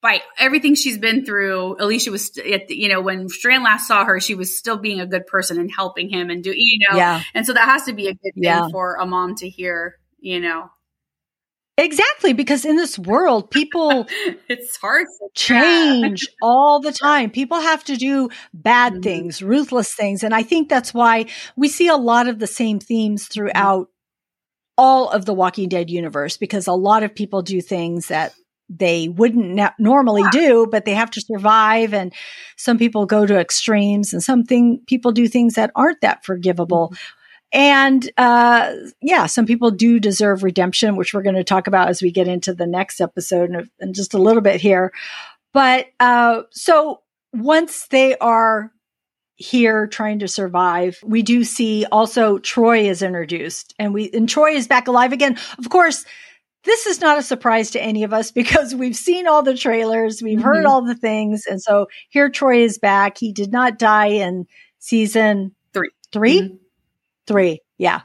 despite 0.00 0.22
everything 0.38 0.74
she's 0.74 0.98
been 0.98 1.24
through, 1.24 1.76
Alicia 1.80 2.10
was, 2.10 2.30
you 2.68 2.88
know, 2.88 3.00
when 3.00 3.28
Strand 3.28 3.64
last 3.64 3.88
saw 3.88 4.04
her, 4.04 4.20
she 4.20 4.34
was 4.34 4.56
still 4.56 4.76
being 4.76 5.00
a 5.00 5.06
good 5.06 5.26
person 5.26 5.58
and 5.58 5.70
helping 5.74 6.08
him 6.08 6.30
and 6.30 6.42
do, 6.42 6.52
you 6.54 6.78
know, 6.88 6.96
yeah. 6.96 7.22
and 7.34 7.44
so 7.44 7.52
that 7.52 7.64
has 7.64 7.84
to 7.84 7.92
be 7.92 8.06
a 8.06 8.12
good 8.12 8.34
thing 8.34 8.44
yeah. 8.44 8.68
for 8.70 8.96
a 8.96 9.06
mom 9.06 9.34
to 9.36 9.48
hear, 9.48 9.96
you 10.20 10.40
know. 10.40 10.70
Exactly, 11.76 12.32
because 12.32 12.64
in 12.64 12.76
this 12.76 12.98
world, 12.98 13.52
people 13.52 14.06
it's 14.48 14.76
hard 14.76 15.06
to 15.06 15.28
change 15.34 16.26
all 16.42 16.80
the 16.80 16.90
time. 16.92 17.30
People 17.30 17.60
have 17.60 17.84
to 17.84 17.96
do 17.96 18.30
bad 18.52 18.94
mm-hmm. 18.94 19.02
things, 19.02 19.42
ruthless 19.42 19.94
things, 19.94 20.22
and 20.24 20.34
I 20.34 20.42
think 20.42 20.68
that's 20.68 20.92
why 20.92 21.26
we 21.56 21.68
see 21.68 21.88
a 21.88 21.96
lot 21.96 22.28
of 22.28 22.40
the 22.40 22.48
same 22.48 22.80
themes 22.80 23.24
mm-hmm. 23.24 23.32
throughout 23.32 23.88
all 24.76 25.08
of 25.08 25.24
the 25.24 25.34
Walking 25.34 25.68
Dead 25.68 25.88
universe. 25.88 26.36
Because 26.36 26.66
a 26.66 26.72
lot 26.72 27.04
of 27.04 27.14
people 27.14 27.42
do 27.42 27.60
things 27.60 28.08
that 28.08 28.32
they 28.68 29.08
wouldn't 29.08 29.60
normally 29.78 30.24
do, 30.30 30.66
but 30.70 30.84
they 30.84 30.94
have 30.94 31.10
to 31.12 31.20
survive. 31.20 31.94
And 31.94 32.12
some 32.56 32.78
people 32.78 33.06
go 33.06 33.26
to 33.26 33.38
extremes, 33.38 34.12
and 34.12 34.22
some 34.22 34.44
thing 34.44 34.80
people 34.86 35.12
do 35.12 35.28
things 35.28 35.54
that 35.54 35.70
aren't 35.74 36.00
that 36.02 36.24
forgivable. 36.24 36.88
Mm-hmm. 36.88 37.14
And 37.50 38.10
uh, 38.18 38.74
yeah, 39.00 39.26
some 39.26 39.46
people 39.46 39.70
do 39.70 39.98
deserve 39.98 40.42
redemption, 40.42 40.96
which 40.96 41.14
we're 41.14 41.22
going 41.22 41.34
to 41.36 41.44
talk 41.44 41.66
about 41.66 41.88
as 41.88 42.02
we 42.02 42.10
get 42.10 42.28
into 42.28 42.52
the 42.52 42.66
next 42.66 43.00
episode 43.00 43.50
in, 43.50 43.70
in 43.80 43.94
just 43.94 44.12
a 44.12 44.18
little 44.18 44.42
bit 44.42 44.60
here. 44.60 44.92
But 45.54 45.86
uh, 45.98 46.42
so 46.50 47.00
once 47.32 47.86
they 47.86 48.18
are 48.18 48.70
here 49.36 49.86
trying 49.86 50.18
to 50.18 50.28
survive, 50.28 50.98
we 51.02 51.22
do 51.22 51.42
see 51.42 51.86
also 51.90 52.38
Troy 52.38 52.80
is 52.80 53.00
introduced, 53.02 53.74
and 53.78 53.94
we 53.94 54.10
and 54.12 54.28
Troy 54.28 54.50
is 54.50 54.68
back 54.68 54.88
alive 54.88 55.12
again. 55.12 55.38
Of 55.58 55.70
course, 55.70 56.04
this 56.64 56.86
is 56.86 57.00
not 57.00 57.18
a 57.18 57.22
surprise 57.22 57.70
to 57.72 57.82
any 57.82 58.04
of 58.04 58.12
us 58.12 58.30
because 58.32 58.74
we've 58.74 58.96
seen 58.96 59.26
all 59.26 59.42
the 59.42 59.56
trailers, 59.56 60.22
we've 60.22 60.38
mm-hmm. 60.38 60.46
heard 60.46 60.64
all 60.64 60.84
the 60.84 60.94
things, 60.94 61.44
and 61.46 61.62
so 61.62 61.86
here 62.08 62.28
Troy 62.30 62.62
is 62.62 62.78
back. 62.78 63.18
He 63.18 63.32
did 63.32 63.52
not 63.52 63.78
die 63.78 64.08
in 64.08 64.46
season 64.78 65.54
three. 65.72 65.90
3 66.12 66.40
mm-hmm. 66.40 66.54
Three. 67.26 67.60
Yeah. 67.76 68.00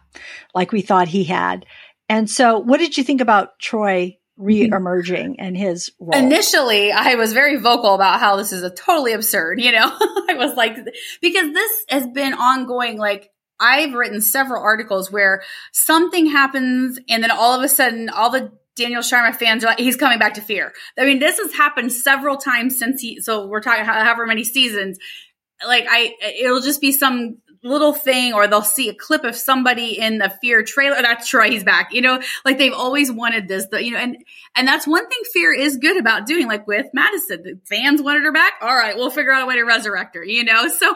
Like 0.53 0.71
we 0.71 0.81
thought 0.81 1.07
he 1.07 1.23
had. 1.23 1.65
And 2.09 2.29
so 2.29 2.59
what 2.59 2.79
did 2.79 2.97
you 2.97 3.03
think 3.03 3.21
about 3.21 3.57
Troy 3.59 4.17
re-emerging 4.37 5.39
and 5.39 5.55
his 5.55 5.91
role? 5.99 6.19
Initially, 6.19 6.91
I 6.91 7.15
was 7.15 7.33
very 7.33 7.57
vocal 7.57 7.95
about 7.95 8.19
how 8.19 8.35
this 8.35 8.51
is 8.51 8.63
a 8.63 8.69
totally 8.69 9.13
absurd, 9.13 9.61
you 9.61 9.71
know. 9.71 9.85
I 10.29 10.35
was 10.37 10.55
like 10.55 10.75
because 11.21 11.53
this 11.53 11.71
has 11.89 12.07
been 12.07 12.33
ongoing 12.33 12.97
like 12.97 13.29
I've 13.63 13.93
written 13.93 14.19
several 14.19 14.61
articles 14.61 15.09
where 15.09 15.41
something 15.71 16.25
happens 16.25 16.99
and 17.07 17.23
then 17.23 17.31
all 17.31 17.57
of 17.57 17.63
a 17.63 17.69
sudden 17.69 18.09
all 18.09 18.29
the 18.29 18.51
Daniel 18.75 19.01
Sharman 19.01 19.33
fans 19.33 19.63
are 19.63 19.67
like, 19.67 19.79
he's 19.79 19.95
coming 19.95 20.19
back 20.19 20.33
to 20.33 20.41
fear. 20.41 20.73
I 20.99 21.05
mean, 21.05 21.19
this 21.19 21.37
has 21.37 21.53
happened 21.53 21.91
several 21.93 22.37
times 22.37 22.77
since 22.77 23.01
he, 23.01 23.21
so 23.21 23.47
we're 23.47 23.61
talking 23.61 23.85
however 23.85 24.25
many 24.25 24.43
seasons. 24.43 24.99
Like 25.65 25.85
I, 25.89 26.13
it'll 26.39 26.61
just 26.61 26.81
be 26.81 26.91
some 26.91 27.37
little 27.63 27.93
thing 27.93 28.33
or 28.33 28.47
they'll 28.47 28.61
see 28.61 28.89
a 28.89 28.93
clip 28.93 29.23
of 29.23 29.35
somebody 29.35 29.99
in 29.99 30.17
the 30.17 30.29
fear 30.41 30.63
trailer 30.63 31.01
that's 31.01 31.27
troy 31.27 31.49
he's 31.49 31.63
back 31.63 31.93
you 31.93 32.01
know 32.01 32.21
like 32.45 32.57
they've 32.57 32.73
always 32.73 33.11
wanted 33.11 33.47
this 33.47 33.67
the, 33.67 33.83
you 33.83 33.91
know 33.91 33.97
and 33.97 34.17
and 34.55 34.67
that's 34.67 34.85
one 34.85 35.07
thing 35.07 35.19
fear 35.31 35.53
is 35.53 35.77
good 35.77 35.97
about 35.97 36.25
doing 36.25 36.47
like 36.47 36.67
with 36.67 36.85
madison 36.93 37.41
the 37.43 37.59
fans 37.65 38.01
wanted 38.01 38.23
her 38.23 38.31
back 38.31 38.53
all 38.61 38.75
right 38.75 38.95
we'll 38.97 39.09
figure 39.09 39.31
out 39.31 39.43
a 39.43 39.45
way 39.45 39.55
to 39.55 39.63
resurrect 39.63 40.15
her 40.15 40.23
you 40.23 40.43
know 40.43 40.67
so 40.79 40.93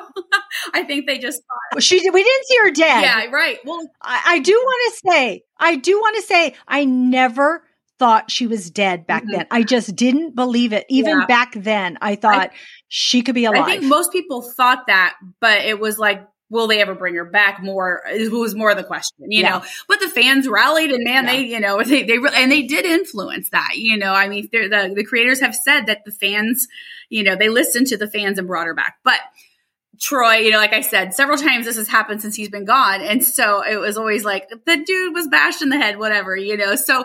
i 0.74 0.84
think 0.84 1.08
they 1.08 1.18
just 1.18 1.42
thought 1.74 1.82
she 1.82 1.98
we 1.98 2.24
didn't 2.24 2.46
see 2.46 2.58
her 2.64 2.72
dead 2.72 3.02
yeah 3.02 3.26
right 3.26 3.60
well 3.66 3.82
i, 4.02 4.22
I 4.26 4.40
do 4.40 4.54
want 4.54 4.94
to 4.94 5.10
say 5.10 5.44
i 5.58 5.76
do 5.76 5.98
want 5.98 6.16
to 6.18 6.22
say 6.24 6.54
i 6.68 6.86
never 6.86 7.64
thought 8.00 8.30
she 8.30 8.48
was 8.48 8.70
dead 8.70 9.08
back 9.08 9.24
mm-hmm. 9.24 9.38
then. 9.38 9.48
I 9.52 9.64
just 9.64 9.96
didn't 9.96 10.36
believe 10.36 10.74
it. 10.74 10.86
Even 10.90 11.20
yeah. 11.20 11.26
back 11.26 11.54
then, 11.56 11.98
I 12.02 12.16
thought 12.16 12.52
I, 12.52 12.56
she 12.88 13.22
could 13.22 13.36
be 13.36 13.46
alive. 13.46 13.64
I 13.64 13.66
think 13.66 13.84
most 13.84 14.12
people 14.12 14.42
thought 14.42 14.86
that, 14.88 15.16
but 15.42 15.66
it 15.66 15.80
was 15.80 15.98
like 15.98 16.24
will 16.50 16.68
they 16.68 16.80
ever 16.80 16.96
bring 16.96 17.16
her 17.16 17.26
back 17.26 17.62
more 17.62 18.04
was 18.32 18.56
more 18.56 18.72
of 18.72 18.78
the 18.78 18.84
question 18.84 19.16
you 19.30 19.42
yeah. 19.42 19.50
know 19.50 19.64
but 19.88 20.00
the 20.00 20.10
fans 20.10 20.48
rallied 20.48 20.92
and 20.92 21.04
man 21.04 21.26
yeah. 21.26 21.32
they 21.32 21.42
you 21.42 21.60
know 21.60 21.82
they, 21.84 22.04
they 22.04 22.18
and 22.36 22.52
they 22.52 22.64
did 22.64 22.86
influence 22.86 23.50
that 23.50 23.72
you 23.76 23.98
know 23.98 24.14
i 24.14 24.28
mean 24.28 24.48
the 24.52 24.94
the 24.96 25.04
creators 25.04 25.40
have 25.40 25.56
said 25.56 25.86
that 25.86 26.04
the 26.06 26.12
fans 26.12 26.68
you 27.10 27.24
know 27.24 27.36
they 27.36 27.50
listened 27.50 27.88
to 27.88 27.98
the 27.98 28.10
fans 28.10 28.38
and 28.38 28.48
brought 28.48 28.68
her 28.68 28.76
back 28.76 28.98
but 29.04 29.20
Troy, 30.00 30.36
you 30.36 30.52
know, 30.52 30.60
like 30.60 30.74
I 30.74 30.82
said, 30.82 31.16
several 31.16 31.40
times 31.40 31.66
this 31.66 31.76
has 31.78 31.88
happened 31.88 32.22
since 32.22 32.36
he's 32.36 32.50
been 32.50 32.66
gone. 32.66 33.02
And 33.02 33.24
so 33.24 33.64
it 33.64 33.78
was 33.78 33.98
always 33.98 34.24
like, 34.24 34.48
the 34.48 34.78
dude 34.78 35.16
was 35.16 35.28
bashed 35.28 35.64
in 35.64 35.70
the 35.70 35.78
head, 35.78 35.98
whatever, 35.98 36.36
you 36.36 36.56
know. 36.56 36.76
So 36.76 37.04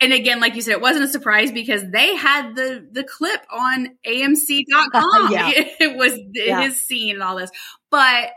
and 0.00 0.12
again, 0.12 0.40
like 0.40 0.54
you 0.54 0.60
said, 0.62 0.72
it 0.72 0.80
wasn't 0.80 1.06
a 1.06 1.08
surprise 1.08 1.50
because 1.50 1.82
they 1.90 2.14
had 2.16 2.54
the 2.54 2.86
the 2.90 3.02
clip 3.02 3.40
on 3.50 3.96
AMC.com. 4.06 5.30
Yeah. 5.32 5.50
It 5.80 5.96
was 5.96 6.18
yeah. 6.32 6.62
his 6.62 6.80
scene 6.80 7.14
and 7.14 7.22
all 7.22 7.36
this. 7.36 7.50
But 7.90 8.32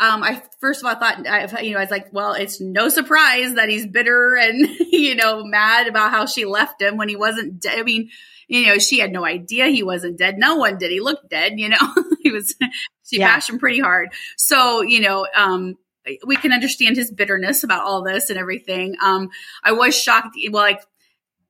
um, 0.00 0.22
I 0.22 0.42
first 0.60 0.80
of 0.80 0.86
all 0.86 0.94
thought, 0.94 1.26
I, 1.26 1.60
you 1.60 1.72
know, 1.72 1.78
I 1.78 1.82
was 1.82 1.90
like, 1.90 2.10
well, 2.10 2.32
it's 2.32 2.60
no 2.60 2.88
surprise 2.88 3.54
that 3.54 3.68
he's 3.68 3.86
bitter 3.86 4.34
and, 4.34 4.66
you 4.90 5.14
know, 5.14 5.44
mad 5.44 5.88
about 5.88 6.10
how 6.10 6.24
she 6.24 6.46
left 6.46 6.80
him 6.80 6.96
when 6.96 7.10
he 7.10 7.16
wasn't 7.16 7.60
dead. 7.60 7.78
I 7.78 7.82
mean, 7.82 8.08
you 8.48 8.66
know, 8.66 8.78
she 8.78 8.98
had 8.98 9.12
no 9.12 9.24
idea 9.24 9.66
he 9.66 9.82
wasn't 9.82 10.18
dead. 10.18 10.38
No 10.38 10.56
one 10.56 10.78
did. 10.78 10.90
He 10.90 11.00
looked 11.00 11.28
dead, 11.28 11.60
you 11.60 11.68
know, 11.68 11.94
he 12.22 12.30
was, 12.30 12.54
she 13.04 13.18
yeah. 13.18 13.28
bashed 13.28 13.50
him 13.50 13.58
pretty 13.58 13.78
hard. 13.78 14.08
So, 14.38 14.80
you 14.80 15.00
know, 15.00 15.26
um, 15.36 15.76
we 16.26 16.36
can 16.36 16.52
understand 16.52 16.96
his 16.96 17.10
bitterness 17.10 17.62
about 17.62 17.84
all 17.84 18.02
this 18.02 18.30
and 18.30 18.38
everything. 18.38 18.96
Um, 19.02 19.28
I 19.62 19.72
was 19.72 19.94
shocked. 19.94 20.36
Well, 20.50 20.62
like 20.62 20.80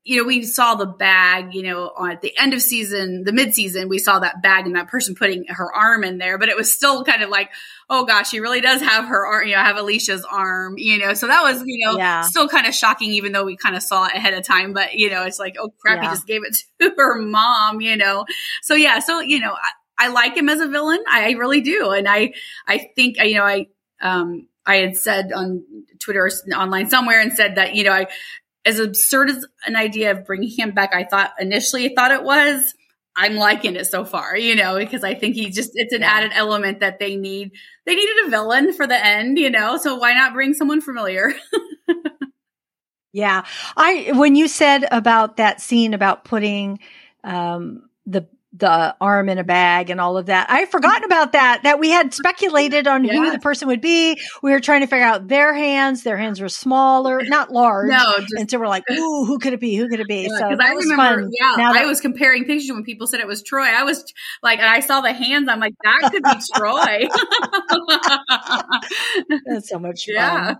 you 0.03 0.17
know, 0.17 0.25
we 0.25 0.43
saw 0.45 0.77
the 0.77 0.87
bag, 0.87 1.55
you 1.55 1.63
know, 1.63 1.93
at 2.11 2.23
the 2.23 2.37
end 2.39 2.55
of 2.55 2.63
season, 2.63 3.23
the 3.25 3.33
mid 3.33 3.55
season, 3.55 3.89
we 3.89 3.99
saw 3.99 4.19
that 4.19 4.41
bag 4.43 4.67
and 4.67 4.75
that 4.75 4.89
person 4.89 5.15
putting 5.15 5.45
her 5.49 5.71
arm 5.75 6.05
in 6.05 6.17
there, 6.17 6.39
but 6.39 6.49
it 6.49 6.57
was 6.57 6.73
still 6.73 7.05
kind 7.05 7.23
of 7.23 7.29
like, 7.29 7.51
oh 7.91 8.07
gosh, 8.07 8.31
she 8.31 8.41
really 8.41 8.63
does 8.63 8.81
have 8.81 9.07
her 9.07 9.27
arm, 9.27 9.47
you 9.47 9.55
know, 9.55 9.63
have 9.63 9.77
Alicia's 9.77 10.25
arm, 10.25 10.79
you 10.79 10.99
know, 10.99 11.13
so 11.13 11.27
that 11.27 11.43
was, 11.43 11.63
you 11.67 11.87
know, 11.87 11.99
yeah. 11.99 12.23
still 12.23 12.49
kind 12.49 12.67
of 12.67 12.75
shocking, 12.75 13.11
even 13.13 13.33
though 13.33 13.45
we 13.45 13.57
kind 13.57 13.77
of 13.77 13.83
saw 13.83 14.07
it 14.07 14.15
ahead 14.15 14.33
of 14.33 14.43
time, 14.43 14.73
but 14.73 14.95
you 14.95 15.11
know, 15.11 15.25
it's 15.25 15.39
like, 15.39 15.57
oh 15.61 15.71
crap, 15.81 16.03
yeah. 16.03 16.09
he 16.09 16.15
just 16.15 16.27
gave 16.27 16.43
it 16.45 16.57
to 16.81 16.95
her 16.97 17.21
mom, 17.21 17.83
you 17.83 17.97
know? 17.97 18.25
So 18.63 18.75
yeah, 18.75 19.01
so, 19.01 19.21
you 19.21 19.39
know, 19.39 19.53
I, 19.53 20.07
I 20.07 20.09
like 20.09 20.35
him 20.35 20.49
as 20.49 20.61
a 20.61 20.69
villain. 20.69 21.05
I 21.07 21.33
really 21.33 21.61
do. 21.61 21.91
And 21.91 22.09
I, 22.09 22.33
I 22.67 22.89
think, 22.97 23.19
you 23.19 23.35
know, 23.35 23.45
I, 23.45 23.67
um, 24.01 24.49
I 24.65 24.77
had 24.77 24.97
said 24.97 25.31
on 25.33 25.63
Twitter 25.99 26.25
or 26.25 26.55
online 26.55 26.89
somewhere 26.89 27.21
and 27.21 27.35
said 27.35 27.57
that, 27.57 27.75
you 27.75 27.85
know, 27.85 27.93
I, 27.93 28.07
as 28.65 28.79
absurd 28.79 29.31
as 29.31 29.47
an 29.67 29.77
idea 29.77 30.11
of 30.11 30.27
bringing 30.27 30.51
him 30.51 30.73
back, 30.73 30.95
I 30.95 31.05
thought 31.05 31.33
initially 31.39 31.93
thought 31.95 32.11
it 32.11 32.23
was. 32.23 32.75
I'm 33.17 33.35
liking 33.35 33.77
it 33.77 33.87
so 33.87 34.05
far, 34.05 34.37
you 34.37 34.55
know, 34.55 34.79
because 34.79 35.03
I 35.03 35.15
think 35.15 35.35
he 35.35 35.51
just 35.51 35.73
it's 35.75 35.93
an 35.93 36.03
added 36.03 36.31
element 36.35 36.81
that 36.81 36.99
they 36.99 37.17
need. 37.17 37.51
They 37.85 37.95
needed 37.95 38.27
a 38.27 38.31
villain 38.31 38.73
for 38.73 38.87
the 38.87 39.05
end, 39.05 39.39
you 39.39 39.51
know, 39.51 39.77
so 39.79 39.97
why 39.97 40.15
not 40.15 40.33
bring 40.33 40.55
someone 40.55 40.81
familiar? 40.81 41.33
yeah. 43.13 43.45
I 43.77 44.13
when 44.15 44.37
you 44.37 44.49
said 44.49 44.87
about 44.91 45.39
that 45.39 45.61
scene 45.61 45.93
about 45.93 46.25
putting 46.25 46.79
um 47.25 47.89
the 48.07 48.29
the 48.53 48.97
arm 49.01 49.29
in 49.29 49.39
a 49.39 49.45
bag 49.45 49.91
and 49.91 50.01
all 50.01 50.17
of 50.17 50.27
that. 50.27 50.51
I 50.51 50.61
had 50.61 50.71
forgotten 50.71 51.05
about 51.05 51.33
that, 51.33 51.63
that 51.63 51.79
we 51.79 51.91
had 51.91 52.13
speculated 52.13 52.89
on 52.89 53.05
yeah. 53.05 53.13
who 53.13 53.31
the 53.31 53.39
person 53.39 53.69
would 53.69 53.81
be. 53.81 54.19
We 54.43 54.51
were 54.51 54.59
trying 54.59 54.81
to 54.81 54.89
figure 54.89 55.05
out 55.05 55.29
their 55.29 55.55
hands. 55.55 56.03
Their 56.03 56.17
hands 56.17 56.41
were 56.41 56.49
smaller, 56.49 57.21
not 57.23 57.53
large. 57.53 57.91
No, 57.91 58.17
just, 58.19 58.33
and 58.37 58.51
so 58.51 58.59
we're 58.59 58.67
like, 58.67 58.83
ooh, 58.91 59.25
who 59.25 59.39
could 59.39 59.53
it 59.53 59.61
be? 59.61 59.77
Who 59.77 59.89
could 59.89 60.01
it 60.01 60.09
be? 60.09 60.23
Yeah, 60.23 60.39
so 60.39 60.57
I 60.61 60.75
was 60.75 60.87
remember, 60.87 61.23
fun. 61.23 61.31
Yeah, 61.33 61.55
now 61.57 61.73
that, 61.75 61.83
I 61.83 61.87
was 61.87 62.01
comparing 62.01 62.45
pictures 62.45 62.71
when 62.73 62.83
people 62.83 63.07
said 63.07 63.21
it 63.21 63.27
was 63.29 63.43
Troy. 63.43 63.67
I 63.67 63.85
was 63.85 64.05
like, 64.43 64.59
and 64.59 64.69
I 64.69 64.81
saw 64.81 65.01
the 65.01 65.13
hands. 65.13 65.49
I'm 65.49 65.61
like, 65.61 65.75
that 65.85 66.11
could 66.11 66.25
be 66.25 66.31
Troy. 66.57 67.09
That's 69.47 69.69
so 69.69 69.79
much 69.79 70.07
fun. 70.15 70.15
Yeah. 70.15 70.55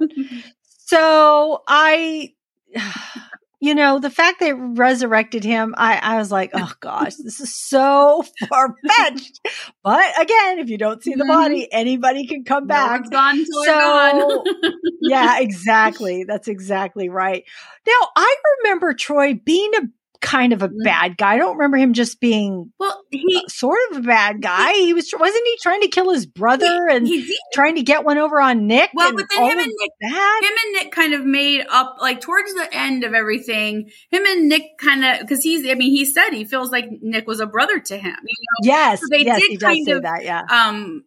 So 0.87 1.65
I 1.67 2.35
you 3.61 3.75
know, 3.75 3.99
the 3.99 4.11
fact 4.11 4.41
they 4.41 4.55
resurrected 4.55 5.45
him, 5.45 5.75
I, 5.77 5.99
I 5.99 6.17
was 6.17 6.33
like, 6.33 6.51
oh 6.55 6.73
gosh, 6.81 7.15
this 7.17 7.41
is 7.41 7.55
so 7.55 8.25
far 8.49 8.75
fetched. 8.87 9.41
but 9.85 10.21
again, 10.21 10.59
if 10.59 10.71
you 10.71 10.79
don't 10.79 11.03
see 11.03 11.13
the 11.13 11.25
mm-hmm. 11.25 11.29
body, 11.29 11.69
anybody 11.71 12.27
can 12.27 12.45
come 12.45 12.67
back. 12.67 13.03
No 13.05 13.11
gone 13.11 13.45
so, 13.65 14.45
yeah, 15.03 15.41
exactly. 15.41 16.25
That's 16.25 16.49
exactly 16.49 17.11
right. 17.11 17.45
Now, 17.87 18.09
I 18.17 18.35
remember 18.59 18.95
Troy 18.95 19.35
being 19.35 19.73
a 19.77 19.83
kind 20.21 20.53
of 20.53 20.63
a 20.63 20.69
mm-hmm. 20.69 20.83
bad 20.85 21.17
guy. 21.17 21.35
I 21.35 21.37
don't 21.39 21.57
remember 21.57 21.77
him 21.77 21.93
just 21.93 22.21
being 22.21 22.73
well, 22.79 23.03
he 23.11 23.43
sort 23.49 23.79
of 23.91 23.99
a 23.99 24.03
bad 24.03 24.43
guy. 24.43 24.73
He 24.75 24.93
was 24.93 25.13
wasn't 25.19 25.47
he 25.47 25.57
trying 25.61 25.81
to 25.83 25.89
kill 25.89 26.13
his 26.13 26.27
brother 26.27 26.89
he, 26.89 26.97
and 26.97 27.07
he 27.07 27.39
trying 27.53 27.77
to 27.77 27.83
get 27.83 28.05
one 28.05 28.19
over 28.19 28.41
on 28.41 28.67
Nick? 28.67 28.91
Well, 28.95 29.15
but 29.15 29.27
then 29.31 29.51
him 29.51 29.59
and 29.59 29.73
Nick, 29.79 29.91
that? 30.03 30.41
him 30.43 30.53
and 30.65 30.73
Nick 30.73 30.93
kind 30.93 31.15
of 31.15 31.25
made 31.25 31.65
up 31.69 31.97
like 32.01 32.21
towards 32.21 32.53
the 32.55 32.69
end 32.73 33.05
of 33.05 33.15
everything. 33.15 33.91
Him 34.11 34.25
and 34.27 34.49
Nick 34.49 34.79
kind 34.79 35.05
of 35.05 35.21
because 35.21 35.43
he's 35.43 35.69
I 35.69 35.75
mean 35.75 35.93
he 35.93 36.05
said 36.05 36.31
he 36.31 36.45
feels 36.45 36.71
like 36.71 36.87
Nick 37.01 37.27
was 37.27 37.41
a 37.41 37.47
brother 37.47 37.79
to 37.79 37.97
him. 37.97 38.17
You 38.23 38.37
know? 38.63 38.73
Yes, 38.73 39.01
so 39.01 39.07
they 39.11 39.25
yes, 39.25 39.41
did 39.41 39.61
kind 39.61 39.89
of 39.89 40.03
that. 40.03 40.25
Yeah. 40.25 40.43
Um, 40.51 41.05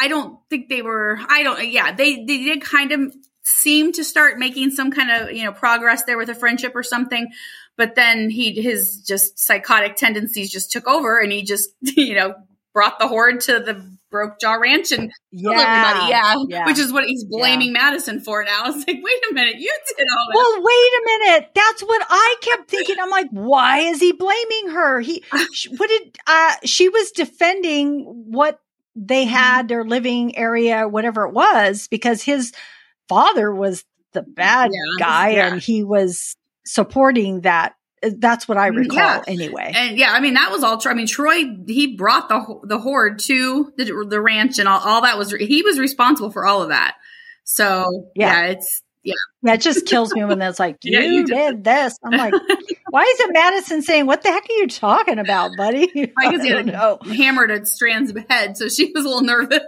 I 0.00 0.08
don't 0.08 0.38
think 0.48 0.68
they 0.68 0.82
were. 0.82 1.18
I 1.28 1.42
don't. 1.42 1.68
Yeah, 1.68 1.92
they 1.92 2.24
they 2.24 2.38
did 2.38 2.62
kind 2.62 2.92
of 2.92 3.14
seem 3.42 3.92
to 3.92 4.04
start 4.04 4.38
making 4.38 4.70
some 4.70 4.90
kind 4.90 5.10
of 5.10 5.32
you 5.32 5.44
know 5.44 5.52
progress 5.52 6.04
there 6.04 6.18
with 6.18 6.28
a 6.28 6.34
friendship 6.34 6.72
or 6.74 6.82
something 6.82 7.28
but 7.78 7.94
then 7.94 8.28
he 8.28 8.60
his 8.60 8.98
just 8.98 9.38
psychotic 9.38 9.96
tendencies 9.96 10.50
just 10.50 10.70
took 10.70 10.86
over 10.86 11.18
and 11.18 11.32
he 11.32 11.42
just 11.42 11.70
you 11.80 12.14
know 12.14 12.34
brought 12.74 12.98
the 12.98 13.08
horde 13.08 13.40
to 13.40 13.60
the 13.60 13.98
broke 14.10 14.40
jaw 14.40 14.54
ranch 14.54 14.92
and 14.92 15.10
yeah, 15.30 15.50
everybody. 15.50 16.10
Yeah, 16.10 16.34
yeah, 16.48 16.66
which 16.66 16.78
is 16.78 16.92
what 16.92 17.04
he's 17.04 17.24
blaming 17.24 17.68
yeah. 17.68 17.80
madison 17.80 18.20
for 18.20 18.42
now. 18.44 18.64
It's 18.66 18.86
like 18.86 18.98
wait 19.02 19.22
a 19.30 19.34
minute. 19.34 19.56
You 19.58 19.72
did 19.96 20.06
all 20.18 20.26
this. 20.28 20.34
Well 20.34 20.62
wait 20.62 20.72
a 20.72 21.02
minute. 21.04 21.50
That's 21.54 21.82
what 21.82 22.06
i 22.08 22.36
kept 22.42 22.70
thinking. 22.70 22.96
I'm 23.00 23.10
like 23.10 23.28
why 23.30 23.78
is 23.80 24.00
he 24.00 24.12
blaming 24.12 24.70
her? 24.70 25.00
He 25.00 25.24
what 25.76 25.88
did 25.88 26.18
uh 26.26 26.54
she 26.64 26.88
was 26.88 27.12
defending 27.12 28.04
what 28.04 28.60
they 28.96 29.24
mm-hmm. 29.24 29.34
had 29.34 29.68
their 29.68 29.84
living 29.84 30.36
area 30.36 30.88
whatever 30.88 31.24
it 31.26 31.32
was 31.32 31.86
because 31.88 32.22
his 32.22 32.52
father 33.08 33.54
was 33.54 33.84
the 34.12 34.22
bad 34.22 34.70
yeah, 34.72 35.04
guy 35.04 35.28
and 35.30 35.60
he 35.62 35.84
was 35.84 36.36
supporting 36.68 37.42
that 37.42 37.74
that's 38.00 38.46
what 38.46 38.58
I 38.58 38.70
mm, 38.70 38.76
recall 38.76 38.98
yeah. 38.98 39.22
anyway. 39.26 39.72
And 39.74 39.98
yeah, 39.98 40.12
I 40.12 40.20
mean 40.20 40.34
that 40.34 40.50
was 40.50 40.62
all 40.62 40.78
true. 40.78 40.92
I 40.92 40.94
mean 40.94 41.06
Troy 41.06 41.56
he 41.66 41.96
brought 41.96 42.28
the 42.28 42.60
the 42.64 42.78
horde 42.78 43.18
to 43.20 43.72
the 43.76 44.06
the 44.08 44.20
ranch 44.20 44.58
and 44.58 44.68
all, 44.68 44.80
all 44.80 45.02
that 45.02 45.18
was 45.18 45.32
he 45.32 45.62
was 45.62 45.78
responsible 45.78 46.30
for 46.30 46.46
all 46.46 46.62
of 46.62 46.68
that. 46.68 46.96
So 47.44 48.10
yeah, 48.14 48.44
yeah 48.44 48.46
it's 48.52 48.82
yeah. 49.02 49.14
That 49.42 49.60
just 49.60 49.86
kills 49.86 50.12
me 50.12 50.24
when 50.24 50.38
that's 50.38 50.58
like, 50.58 50.78
you, 50.82 50.92
yeah, 50.98 51.06
you 51.06 51.24
did. 51.24 51.34
did. 51.34 51.64
this. 51.64 51.96
I'm 52.04 52.12
like, 52.12 52.34
why 52.90 53.02
is 53.02 53.20
it 53.20 53.30
Madison 53.32 53.82
saying, 53.82 54.06
what 54.06 54.22
the 54.22 54.30
heck 54.30 54.44
are 54.44 54.52
you 54.52 54.66
talking 54.66 55.18
about, 55.18 55.52
buddy? 55.56 56.12
I 56.18 56.36
guess 56.36 56.46
had 56.46 56.70
hammered 57.16 57.50
at 57.50 57.68
Strand's 57.68 58.12
head, 58.28 58.56
so 58.56 58.68
she 58.68 58.90
was 58.92 59.04
a 59.04 59.08
little 59.08 59.22
nervous. 59.22 59.60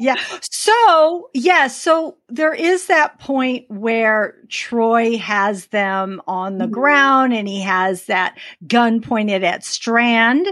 yeah. 0.00 0.16
So, 0.50 1.30
yes. 1.34 1.44
Yeah, 1.44 1.66
so 1.68 2.18
there 2.28 2.54
is 2.54 2.86
that 2.86 3.18
point 3.18 3.66
where 3.68 4.36
Troy 4.48 5.18
has 5.18 5.66
them 5.66 6.20
on 6.26 6.58
the 6.58 6.64
mm-hmm. 6.64 6.74
ground 6.74 7.34
and 7.34 7.48
he 7.48 7.62
has 7.62 8.06
that 8.06 8.38
gun 8.66 9.00
pointed 9.00 9.44
at 9.44 9.64
Strand 9.64 10.46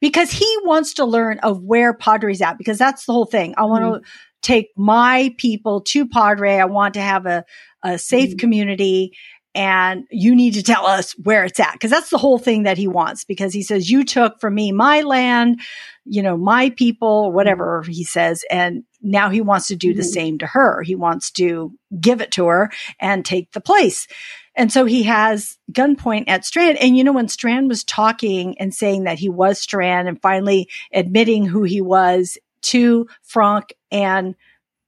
because 0.00 0.30
he 0.30 0.56
wants 0.62 0.94
to 0.94 1.04
learn 1.04 1.40
of 1.40 1.62
where 1.62 1.92
Padre's 1.92 2.40
at 2.40 2.58
because 2.58 2.78
that's 2.78 3.06
the 3.06 3.12
whole 3.12 3.26
thing. 3.26 3.54
I 3.56 3.64
want 3.64 3.82
to 3.82 3.90
mm-hmm 3.90 4.04
take 4.42 4.70
my 4.76 5.34
people 5.38 5.80
to 5.82 6.06
Padre. 6.06 6.56
I 6.56 6.64
want 6.66 6.94
to 6.94 7.00
have 7.00 7.26
a, 7.26 7.44
a 7.82 7.98
safe 7.98 8.30
mm-hmm. 8.30 8.38
community 8.38 9.12
and 9.54 10.04
you 10.10 10.36
need 10.36 10.54
to 10.54 10.62
tell 10.62 10.86
us 10.86 11.12
where 11.12 11.44
it's 11.44 11.58
at. 11.58 11.78
Cause 11.80 11.90
that's 11.90 12.10
the 12.10 12.18
whole 12.18 12.38
thing 12.38 12.62
that 12.62 12.78
he 12.78 12.86
wants 12.86 13.24
because 13.24 13.52
he 13.52 13.62
says, 13.62 13.90
you 13.90 14.04
took 14.04 14.40
from 14.40 14.54
me 14.54 14.72
my 14.72 15.00
land, 15.00 15.60
you 16.04 16.22
know, 16.22 16.36
my 16.36 16.70
people, 16.70 17.32
whatever 17.32 17.82
he 17.82 18.04
says. 18.04 18.44
And 18.50 18.84
now 19.02 19.30
he 19.30 19.40
wants 19.40 19.66
to 19.68 19.76
do 19.76 19.90
mm-hmm. 19.90 19.96
the 19.96 20.04
same 20.04 20.38
to 20.38 20.46
her. 20.46 20.82
He 20.82 20.94
wants 20.94 21.30
to 21.32 21.72
give 22.00 22.20
it 22.20 22.30
to 22.32 22.46
her 22.46 22.70
and 23.00 23.24
take 23.24 23.50
the 23.52 23.60
place. 23.60 24.06
And 24.54 24.72
so 24.72 24.84
he 24.84 25.04
has 25.04 25.56
gunpoint 25.72 26.24
at 26.26 26.44
Strand. 26.44 26.78
And 26.78 26.96
you 26.96 27.04
know, 27.04 27.12
when 27.12 27.28
Strand 27.28 27.68
was 27.68 27.84
talking 27.84 28.58
and 28.58 28.74
saying 28.74 29.04
that 29.04 29.18
he 29.18 29.28
was 29.28 29.60
Strand 29.60 30.08
and 30.08 30.20
finally 30.20 30.68
admitting 30.92 31.46
who 31.46 31.62
he 31.62 31.80
was 31.80 32.38
to 32.62 33.06
Frank 33.22 33.74
and 33.90 34.34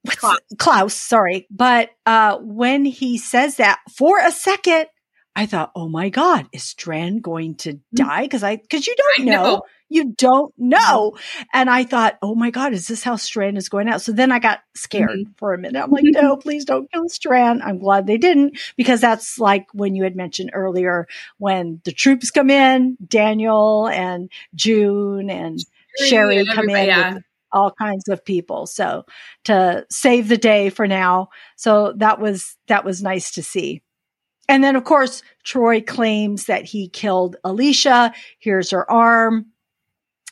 Klaus. 0.07 0.39
Klaus, 0.59 0.95
sorry. 0.95 1.47
But 1.51 1.91
uh, 2.07 2.39
when 2.39 2.85
he 2.85 3.19
says 3.19 3.57
that 3.57 3.81
for 3.91 4.19
a 4.19 4.33
second, 4.33 4.87
I 5.37 5.47
thought, 5.47 5.71
oh 5.75 5.89
my 5.89 6.09
God, 6.09 6.49
is 6.53 6.65
Strand 6.65 7.23
going 7.23 7.55
to 7.57 7.75
mm. 7.75 7.81
die? 7.95 8.23
Because 8.23 8.43
I, 8.43 8.57
because 8.57 8.87
you 8.87 8.97
don't 8.97 9.27
know. 9.27 9.43
know. 9.43 9.63
You 9.93 10.15
don't 10.17 10.55
know. 10.57 11.17
And 11.53 11.69
I 11.69 11.83
thought, 11.83 12.17
oh 12.23 12.37
my 12.37 12.51
God, 12.51 12.73
is 12.73 12.87
this 12.87 13.03
how 13.03 13.17
Strand 13.17 13.59
is 13.59 13.69
going 13.69 13.89
out? 13.89 14.01
So 14.01 14.13
then 14.13 14.31
I 14.31 14.39
got 14.39 14.61
scared 14.77 15.11
mm-hmm. 15.11 15.33
for 15.37 15.53
a 15.53 15.59
minute. 15.59 15.83
I'm 15.83 15.91
like, 15.91 16.05
no, 16.07 16.37
please 16.37 16.65
don't 16.65 16.91
kill 16.93 17.09
Strand. 17.09 17.61
I'm 17.63 17.79
glad 17.79 18.07
they 18.07 18.17
didn't 18.17 18.57
because 18.77 19.01
that's 19.01 19.41
like 19.41 19.67
when 19.73 19.97
you 19.97 20.05
had 20.05 20.15
mentioned 20.15 20.51
earlier 20.53 21.09
when 21.39 21.81
the 21.85 21.91
troops 21.91 22.31
come 22.31 22.51
in, 22.51 22.99
Daniel 23.05 23.89
and 23.89 24.31
June 24.55 25.29
and 25.29 25.59
Sherry 26.07 26.47
come 26.47 26.71
in. 26.71 26.87
Yeah. 26.87 27.15
With, 27.15 27.25
all 27.53 27.73
kinds 27.73 28.09
of 28.09 28.25
people. 28.25 28.67
So 28.67 29.05
to 29.45 29.87
save 29.91 30.29
the 30.29 30.37
day 30.37 30.71
for 30.71 30.87
now. 30.87 31.29
So 31.57 31.93
that 31.97 32.21
was, 32.21 32.57
that 32.69 32.85
was 32.85 33.03
nice 33.03 33.33
to 33.33 33.43
see. 33.43 33.83
And 34.49 34.65
then 34.65 34.77
of 34.77 34.85
course, 34.85 35.23
Troy 35.45 35.81
claims 35.81 36.47
that 36.47 36.65
he 36.65 36.89
killed 36.89 37.37
Alicia. 37.45 38.13
Here's 38.41 38.71
her 38.71 38.91
arm. 38.91 39.47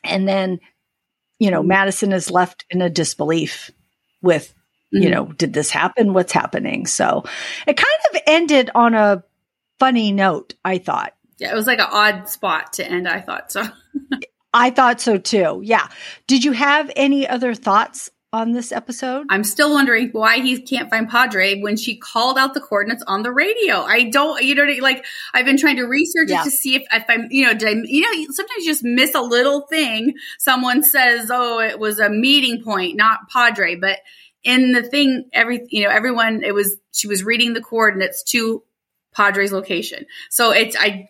And 0.05 0.27
then, 0.27 0.59
you 1.39 1.51
know, 1.51 1.63
Madison 1.63 2.13
is 2.13 2.31
left 2.31 2.65
in 2.71 2.83
a 2.83 2.91
disbelief 2.91 3.71
with, 4.23 4.53
mm-hmm. 4.95 5.05
you 5.05 5.11
know, 5.11 5.27
did 5.27 5.53
this 5.53 5.71
happen? 5.71 6.15
What's 6.15 6.33
happening? 6.33 6.87
So 6.87 7.25
it 7.67 7.77
kind 7.77 8.15
of 8.15 8.21
ended 8.27 8.71
on 8.75 8.95
a 8.95 9.23
funny 9.79 10.13
note, 10.13 10.55
I 10.65 10.79
thought. 10.79 11.15
Yeah, 11.39 11.53
it 11.53 11.55
was 11.55 11.67
like 11.67 11.79
an 11.79 11.87
odd 11.91 12.29
spot 12.29 12.75
to 12.75 12.87
end, 12.87 13.09
I 13.09 13.21
thought. 13.21 13.53
So 13.53 13.63
I 14.53 14.71
thought 14.71 15.01
so 15.01 15.19
too. 15.19 15.61
Yeah. 15.63 15.89
Did 16.27 16.45
you 16.45 16.53
have 16.53 16.91
any 16.97 17.29
other 17.29 17.55
thoughts 17.55 18.11
on 18.33 18.53
this 18.53 18.73
episode? 18.73 19.27
I'm 19.31 19.45
still 19.45 19.73
wondering 19.73 20.11
why 20.13 20.41
he 20.41 20.61
can't 20.61 20.91
find 20.91 21.09
Padre 21.09 21.61
when 21.61 21.77
she 21.77 21.97
called 21.97 22.37
out 22.39 22.55
the 22.55 22.61
coordinates 22.61 23.03
on 23.07 23.23
the 23.23 23.33
radio. 23.33 23.81
I 23.81 24.05
don't, 24.05 24.43
you 24.43 24.55
know, 24.55 24.65
like 24.83 25.05
I've 25.33 25.47
been 25.47 25.57
trying 25.57 25.77
to 25.77 25.85
research 25.85 26.29
yeah. 26.29 26.43
it 26.43 26.45
to 26.45 26.51
see 26.51 26.75
if, 26.75 26.83
if 26.93 27.05
I'm, 27.09 27.29
you 27.31 27.47
know, 27.47 27.55
did 27.55 27.69
I, 27.69 27.81
you 27.85 28.03
know, 28.03 28.33
sometimes 28.33 28.65
you 28.65 28.71
just 28.71 28.85
miss 28.85 29.15
a 29.15 29.23
little 29.23 29.63
thing. 29.63 30.15
Someone 30.39 30.83
says, 30.83 31.31
oh, 31.33 31.61
it 31.61 31.79
was 31.79 31.99
a 31.99 32.11
meeting 32.11 32.63
point, 32.63 32.97
not 32.97 33.31
Padre, 33.33 33.77
but 33.77 33.99
in 34.45 34.73
the 34.73 34.83
thing, 34.83 35.29
every, 35.33 35.63
you 35.69 35.85
know, 35.85 35.91
everyone, 35.91 36.43
it 36.43 36.55
was, 36.55 36.77
she 36.93 37.07
was 37.07 37.25
reading 37.25 37.55
the 37.55 37.63
coordinates 37.63 38.23
to 38.25 38.63
Padre's 39.15 39.53
location. 39.53 40.07
So 40.31 40.53
it's, 40.53 40.77
I, 40.79 41.09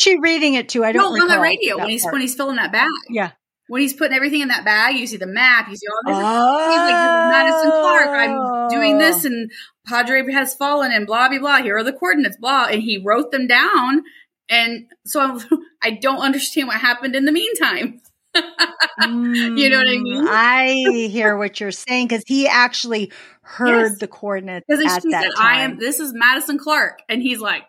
she 0.00 0.18
reading 0.18 0.54
it 0.54 0.68
too. 0.68 0.84
I 0.84 0.92
don't 0.92 1.14
no, 1.14 1.22
on 1.22 1.28
the 1.28 1.40
radio 1.40 1.78
when 1.78 1.90
he's 1.90 2.02
part. 2.02 2.12
when 2.12 2.22
he's 2.22 2.34
filling 2.34 2.56
that 2.56 2.72
bag. 2.72 2.88
Yeah, 3.08 3.32
when 3.68 3.82
he's 3.82 3.92
putting 3.92 4.16
everything 4.16 4.40
in 4.40 4.48
that 4.48 4.64
bag, 4.64 4.96
you 4.96 5.06
see 5.06 5.18
the 5.18 5.26
map, 5.26 5.68
you 5.68 5.76
see 5.76 5.86
all 5.86 6.12
this. 6.12 6.22
Oh. 6.24 6.70
He's 6.70 6.92
like 6.92 7.30
Madison 7.30 7.70
Clark. 7.70 8.08
I'm 8.08 8.68
doing 8.68 8.98
this, 8.98 9.24
and 9.24 9.50
Padre 9.86 10.24
has 10.32 10.54
fallen, 10.54 10.90
and 10.90 11.06
blah 11.06 11.28
blah 11.28 11.38
blah. 11.38 11.62
Here 11.62 11.76
are 11.76 11.84
the 11.84 11.92
coordinates, 11.92 12.36
blah, 12.36 12.66
and 12.70 12.82
he 12.82 13.02
wrote 13.04 13.30
them 13.30 13.46
down. 13.46 14.02
And 14.48 14.86
so 15.04 15.20
I'm, 15.20 15.40
I 15.82 15.90
do 15.90 16.08
not 16.08 16.20
understand 16.20 16.68
what 16.68 16.80
happened 16.80 17.14
in 17.14 17.26
the 17.26 17.32
meantime. 17.32 18.00
you 18.34 18.40
know 18.40 19.78
what 19.78 19.88
I 19.88 19.96
mm, 19.96 20.02
mean? 20.02 20.28
I 20.28 21.08
hear 21.10 21.36
what 21.36 21.60
you're 21.60 21.72
saying 21.72 22.08
because 22.08 22.24
he 22.26 22.46
actually 22.46 23.12
heard 23.42 23.90
yes. 23.90 23.98
the 23.98 24.08
coordinates 24.08 24.66
at 24.70 24.78
that 24.78 25.02
said, 25.02 25.10
time. 25.10 25.30
I 25.38 25.60
am. 25.62 25.78
This 25.78 26.00
is 26.00 26.12
Madison 26.12 26.58
Clark, 26.58 27.02
and 27.08 27.22
he's 27.22 27.40
like, 27.40 27.64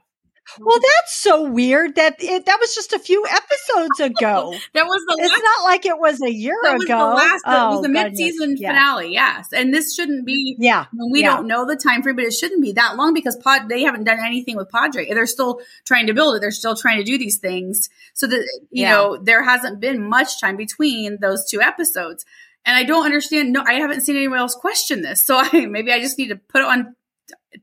well, 0.59 0.77
that's 0.79 1.13
so 1.13 1.49
weird 1.49 1.95
that 1.95 2.15
it, 2.19 2.45
that 2.45 2.57
was 2.59 2.75
just 2.75 2.93
a 2.93 2.99
few 2.99 3.25
episodes 3.25 3.99
ago. 3.99 4.53
that 4.73 4.85
was 4.85 5.01
the. 5.07 5.15
It's 5.19 5.31
last, 5.31 5.43
not 5.43 5.63
like 5.63 5.85
it 5.85 5.97
was 5.97 6.21
a 6.21 6.31
year 6.31 6.55
that 6.63 6.81
ago. 6.81 6.97
Was 6.97 7.09
the 7.09 7.15
last, 7.15 7.43
oh, 7.45 7.67
it 7.67 7.75
was 7.75 7.81
the 7.83 7.89
mid-season 7.89 8.57
yeah. 8.57 8.69
finale. 8.69 9.13
Yes, 9.13 9.53
and 9.53 9.73
this 9.73 9.95
shouldn't 9.95 10.25
be. 10.25 10.55
Yeah, 10.59 10.85
we 11.11 11.21
yeah. 11.21 11.35
don't 11.35 11.47
know 11.47 11.65
the 11.65 11.75
time 11.75 12.03
frame, 12.03 12.15
but 12.15 12.25
it 12.25 12.33
shouldn't 12.33 12.61
be 12.61 12.73
that 12.73 12.95
long 12.95 13.13
because 13.13 13.37
Pod 13.37 13.69
they 13.69 13.83
haven't 13.83 14.03
done 14.03 14.19
anything 14.19 14.57
with 14.57 14.69
Padre. 14.69 15.07
They're 15.09 15.25
still 15.25 15.61
trying 15.85 16.07
to 16.07 16.13
build 16.13 16.35
it. 16.35 16.41
They're 16.41 16.51
still 16.51 16.75
trying 16.75 16.97
to 16.97 17.03
do 17.03 17.17
these 17.17 17.37
things. 17.37 17.89
So 18.13 18.27
that 18.27 18.41
you 18.69 18.83
yeah. 18.83 18.91
know 18.91 19.17
there 19.17 19.43
hasn't 19.43 19.79
been 19.79 20.07
much 20.07 20.39
time 20.39 20.57
between 20.57 21.17
those 21.19 21.49
two 21.49 21.61
episodes. 21.61 22.25
And 22.63 22.77
I 22.77 22.83
don't 22.83 23.05
understand. 23.05 23.53
No, 23.53 23.63
I 23.65 23.73
haven't 23.73 24.01
seen 24.01 24.15
anyone 24.15 24.39
else 24.39 24.53
question 24.53 25.01
this. 25.01 25.21
So 25.21 25.37
I, 25.39 25.65
maybe 25.65 25.91
I 25.91 25.99
just 25.99 26.17
need 26.17 26.29
to 26.29 26.35
put 26.35 26.61
it 26.61 26.67
on 26.67 26.95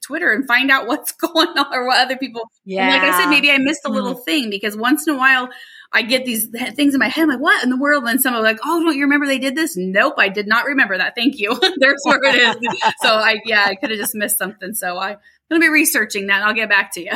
Twitter 0.05 0.33
and 0.33 0.47
find 0.47 0.71
out 0.71 0.87
what's 0.89 1.13
going 1.13 1.49
on 1.49 1.75
or 1.75 1.87
what 1.87 1.99
other 1.99 2.17
people. 2.17 2.43
Yeah. 2.65 2.89
Like 2.89 3.03
I 3.03 3.19
said, 3.19 3.31
maybe 3.31 3.51
I 3.51 3.59
missed 3.59 3.83
a 3.85 3.91
little 3.91 4.15
mm-hmm. 4.15 4.25
thing 4.25 4.51
because 4.51 4.77
once 4.77 5.07
in 5.07 5.15
a 5.15 5.19
while 5.19 5.49
I 5.91 6.03
get 6.03 6.25
these 6.25 6.49
things 6.49 6.95
in 6.95 6.99
my 6.99 7.09
head. 7.09 7.23
I'm 7.23 7.29
like, 7.29 7.41
what 7.41 7.65
in 7.65 7.71
the 7.71 7.77
world? 7.77 8.05
And 8.05 8.21
some 8.21 8.35
someone 8.35 8.43
like, 8.43 8.59
oh, 8.63 8.85
don't 8.85 8.97
you 8.97 9.05
remember 9.05 9.27
they 9.27 9.39
did 9.39 9.57
this? 9.57 9.75
Nope, 9.77 10.15
I 10.19 10.29
did 10.29 10.47
not 10.47 10.67
remember 10.67 10.99
that. 10.99 11.15
Thank 11.17 11.39
you. 11.39 11.59
There's 11.79 12.03
where 12.05 12.21
it 12.25 12.35
is. 12.35 12.93
so 13.01 13.09
I, 13.09 13.39
yeah, 13.45 13.65
I 13.67 13.75
could 13.75 13.91
have 13.91 13.99
just 13.99 14.15
missed 14.15 14.39
something. 14.39 14.75
So 14.75 14.99
I'm 14.99 15.17
going 15.51 15.61
to 15.61 15.65
be 15.65 15.69
researching 15.69 16.27
that. 16.27 16.43
I'll 16.43 16.55
get 16.55 16.69
back 16.69 16.93
to 16.95 17.01
you. 17.01 17.13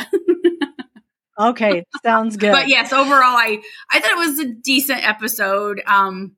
okay, 1.39 1.85
sounds 2.03 2.37
good. 2.37 2.51
But 2.51 2.67
yes, 2.67 2.91
overall, 2.91 3.21
I 3.21 3.61
I 3.91 3.99
thought 3.99 4.11
it 4.11 4.29
was 4.29 4.39
a 4.39 4.53
decent 4.53 5.07
episode. 5.07 5.81
Um, 5.85 6.35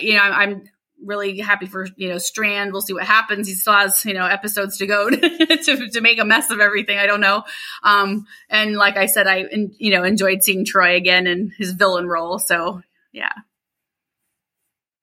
you 0.00 0.14
know, 0.14 0.22
I'm 0.22 0.64
really 1.04 1.38
happy 1.38 1.66
for 1.66 1.86
you 1.96 2.08
know 2.08 2.18
Strand. 2.18 2.72
We'll 2.72 2.82
see 2.82 2.92
what 2.92 3.04
happens. 3.04 3.48
He 3.48 3.54
still 3.54 3.72
has 3.72 4.04
you 4.04 4.14
know 4.14 4.26
episodes 4.26 4.78
to 4.78 4.86
go 4.86 5.10
to 5.10 5.90
to 5.92 6.00
make 6.00 6.18
a 6.18 6.24
mess 6.24 6.50
of 6.50 6.60
everything. 6.60 6.98
I 6.98 7.06
don't 7.06 7.20
know. 7.20 7.44
Um, 7.82 8.26
and 8.48 8.76
like 8.76 8.96
I 8.96 9.06
said, 9.06 9.26
I 9.26 9.44
you 9.78 9.90
know 9.90 10.04
enjoyed 10.04 10.42
seeing 10.42 10.64
Troy 10.64 10.96
again 10.96 11.26
in 11.26 11.52
his 11.56 11.72
villain 11.72 12.06
role. 12.06 12.38
So 12.38 12.82
yeah, 13.12 13.32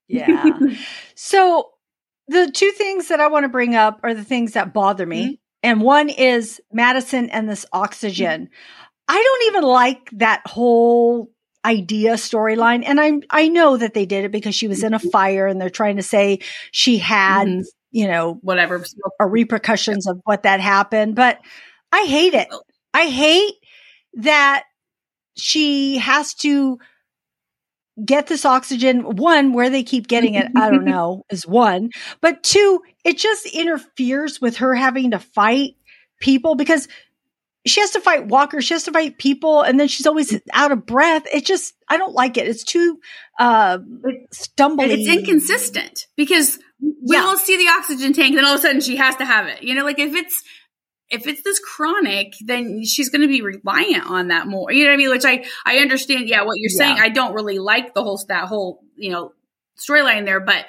yeah. 0.07 0.45
so 1.15 1.71
the 2.27 2.51
two 2.51 2.71
things 2.71 3.09
that 3.09 3.19
I 3.19 3.27
want 3.27 3.43
to 3.43 3.49
bring 3.49 3.75
up 3.75 3.99
are 4.03 4.13
the 4.13 4.23
things 4.23 4.53
that 4.53 4.73
bother 4.73 5.05
me, 5.05 5.23
mm-hmm. 5.23 5.33
and 5.63 5.81
one 5.81 6.09
is 6.09 6.61
Madison 6.71 7.29
and 7.29 7.49
this 7.49 7.65
oxygen. 7.71 8.45
Mm-hmm. 8.45 8.81
I 9.07 9.21
don't 9.21 9.55
even 9.55 9.69
like 9.69 10.09
that 10.13 10.41
whole 10.47 11.31
idea 11.65 12.13
storyline. 12.13 12.83
And 12.85 13.01
I, 13.01 13.13
I 13.29 13.47
know 13.47 13.77
that 13.77 13.93
they 13.93 14.05
did 14.05 14.25
it 14.25 14.31
because 14.31 14.55
she 14.55 14.67
was 14.67 14.83
in 14.83 14.93
a 14.93 14.99
mm-hmm. 14.99 15.09
fire 15.09 15.47
and 15.47 15.59
they're 15.59 15.69
trying 15.69 15.97
to 15.97 16.03
say 16.03 16.39
she 16.71 16.97
had, 16.97 17.47
mm-hmm. 17.47 17.61
you 17.91 18.07
know, 18.07 18.37
whatever 18.41 18.83
or 19.19 19.29
repercussions 19.29 20.07
of 20.07 20.21
what 20.23 20.43
that 20.43 20.59
happened. 20.59 21.15
But 21.15 21.39
I 21.91 22.03
hate 22.03 22.33
it. 22.33 22.47
I 22.93 23.07
hate 23.07 23.55
that 24.15 24.63
she 25.35 25.97
has 25.97 26.33
to 26.35 26.77
get 28.03 28.27
this 28.27 28.45
oxygen. 28.45 29.15
One, 29.15 29.53
where 29.53 29.69
they 29.69 29.83
keep 29.83 30.07
getting 30.07 30.35
it, 30.35 30.51
I 30.55 30.69
don't 30.69 30.85
know, 30.85 31.23
is 31.29 31.47
one. 31.47 31.89
But 32.21 32.43
two, 32.43 32.81
it 33.03 33.17
just 33.17 33.45
interferes 33.45 34.39
with 34.39 34.57
her 34.57 34.75
having 34.75 35.11
to 35.11 35.19
fight 35.19 35.75
people 36.19 36.55
because 36.55 36.87
she 37.65 37.81
has 37.81 37.91
to 37.91 38.01
fight 38.01 38.27
walkers, 38.27 38.65
she 38.65 38.73
has 38.73 38.83
to 38.83 38.91
fight 38.91 39.17
people, 39.17 39.61
and 39.61 39.79
then 39.79 39.87
she's 39.87 40.05
always 40.05 40.39
out 40.53 40.71
of 40.71 40.85
breath. 40.85 41.23
It 41.33 41.45
just, 41.45 41.73
I 41.89 41.97
don't 41.97 42.13
like 42.13 42.37
it. 42.37 42.47
It's 42.47 42.63
too 42.63 42.99
uh, 43.39 43.79
stumbly. 44.33 44.89
It's 44.89 45.09
inconsistent 45.09 46.07
because 46.15 46.59
we 46.79 47.15
yeah. 47.15 47.25
will 47.25 47.37
see 47.37 47.57
the 47.57 47.71
oxygen 47.71 48.13
tank, 48.13 48.35
then 48.35 48.45
all 48.45 48.53
of 48.53 48.59
a 48.59 48.61
sudden 48.61 48.81
she 48.81 48.97
has 48.97 49.15
to 49.17 49.25
have 49.25 49.47
it. 49.47 49.63
You 49.63 49.73
know, 49.73 49.83
like 49.83 49.99
if 49.99 50.13
it's 50.13 50.43
if 51.09 51.27
it's 51.27 51.43
this 51.43 51.59
chronic, 51.59 52.33
then 52.41 52.83
she's 52.83 53.09
going 53.09 53.21
to 53.21 53.27
be 53.27 53.41
reliant 53.41 54.09
on 54.09 54.29
that 54.29 54.47
more. 54.47 54.71
You 54.71 54.85
know 54.85 54.91
what 54.91 54.95
I 54.95 54.97
mean? 54.97 55.09
Which 55.09 55.25
I 55.25 55.45
I 55.65 55.77
understand. 55.77 56.27
Yeah, 56.27 56.43
what 56.43 56.57
you're 56.57 56.71
yeah. 56.71 56.95
saying. 56.95 56.97
I 56.99 57.09
don't 57.09 57.33
really 57.33 57.59
like 57.59 57.93
the 57.93 58.03
whole 58.03 58.19
that 58.27 58.47
whole 58.47 58.83
you 58.95 59.11
know 59.11 59.33
storyline 59.77 60.25
there, 60.25 60.39
but 60.39 60.65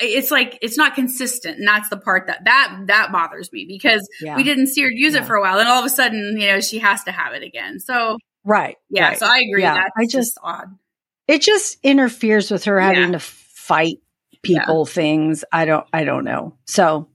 it's 0.00 0.30
like 0.30 0.58
it's 0.62 0.76
not 0.76 0.94
consistent 0.94 1.58
and 1.58 1.66
that's 1.66 1.88
the 1.88 1.96
part 1.96 2.26
that 2.26 2.44
that 2.44 2.82
that 2.86 3.10
bothers 3.12 3.52
me 3.52 3.64
because 3.66 4.08
yeah. 4.20 4.36
we 4.36 4.42
didn't 4.42 4.68
see 4.68 4.82
her 4.82 4.90
use 4.90 5.14
yeah. 5.14 5.20
it 5.20 5.26
for 5.26 5.34
a 5.34 5.40
while 5.40 5.58
and 5.58 5.68
all 5.68 5.80
of 5.80 5.84
a 5.84 5.90
sudden 5.90 6.36
you 6.38 6.46
know 6.46 6.60
she 6.60 6.78
has 6.78 7.02
to 7.04 7.12
have 7.12 7.32
it 7.34 7.42
again 7.42 7.80
so 7.80 8.16
right 8.44 8.76
yeah 8.90 9.08
right. 9.08 9.18
so 9.18 9.26
i 9.26 9.38
agree 9.38 9.62
yeah. 9.62 9.74
that's 9.74 9.92
i 9.96 10.04
just, 10.04 10.12
just, 10.12 10.38
odd 10.42 10.68
it 11.26 11.42
just 11.42 11.78
interferes 11.82 12.50
with 12.50 12.64
her 12.64 12.80
having 12.80 13.12
to 13.12 13.18
fight 13.18 13.98
people 14.42 14.86
things 14.86 15.44
i 15.52 15.64
don't 15.64 15.86
i 15.92 16.04
don't 16.04 16.24
know 16.24 16.56
so 16.64 17.08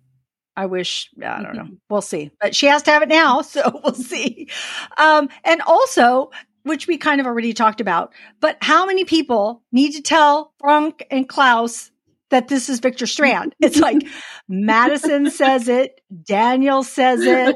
I 0.55 0.67
wish, 0.67 1.09
yeah, 1.15 1.36
I 1.36 1.41
don't 1.41 1.55
know. 1.55 1.67
We'll 1.89 2.01
see. 2.01 2.29
But 2.39 2.55
she 2.55 2.67
has 2.67 2.84
to 2.84 2.91
have 2.91 3.01
it 3.01 3.09
now. 3.09 3.41
So 3.53 3.81
we'll 3.84 3.95
see. 3.95 4.49
Um, 4.97 5.29
and 5.43 5.61
also, 5.61 6.29
which 6.63 6.88
we 6.88 6.97
kind 6.97 7.19
of 7.19 7.27
already 7.27 7.53
talked 7.53 7.81
about, 7.81 8.13
but 8.39 8.57
how 8.61 8.86
many 8.86 9.03
people 9.03 9.63
need 9.71 9.93
to 9.93 10.01
tell 10.01 10.53
Frank 10.59 11.05
and 11.09 11.27
Klaus 11.27 11.91
that 12.34 12.47
this 12.47 12.67
is 12.67 12.79
Victor 12.79 13.05
Strand. 13.05 13.55
It's 13.61 13.79
like 13.79 13.97
Madison 14.49 15.29
says 15.29 15.67
it, 15.67 16.01
Daniel 16.23 16.84
says 16.84 17.21
it, 17.21 17.55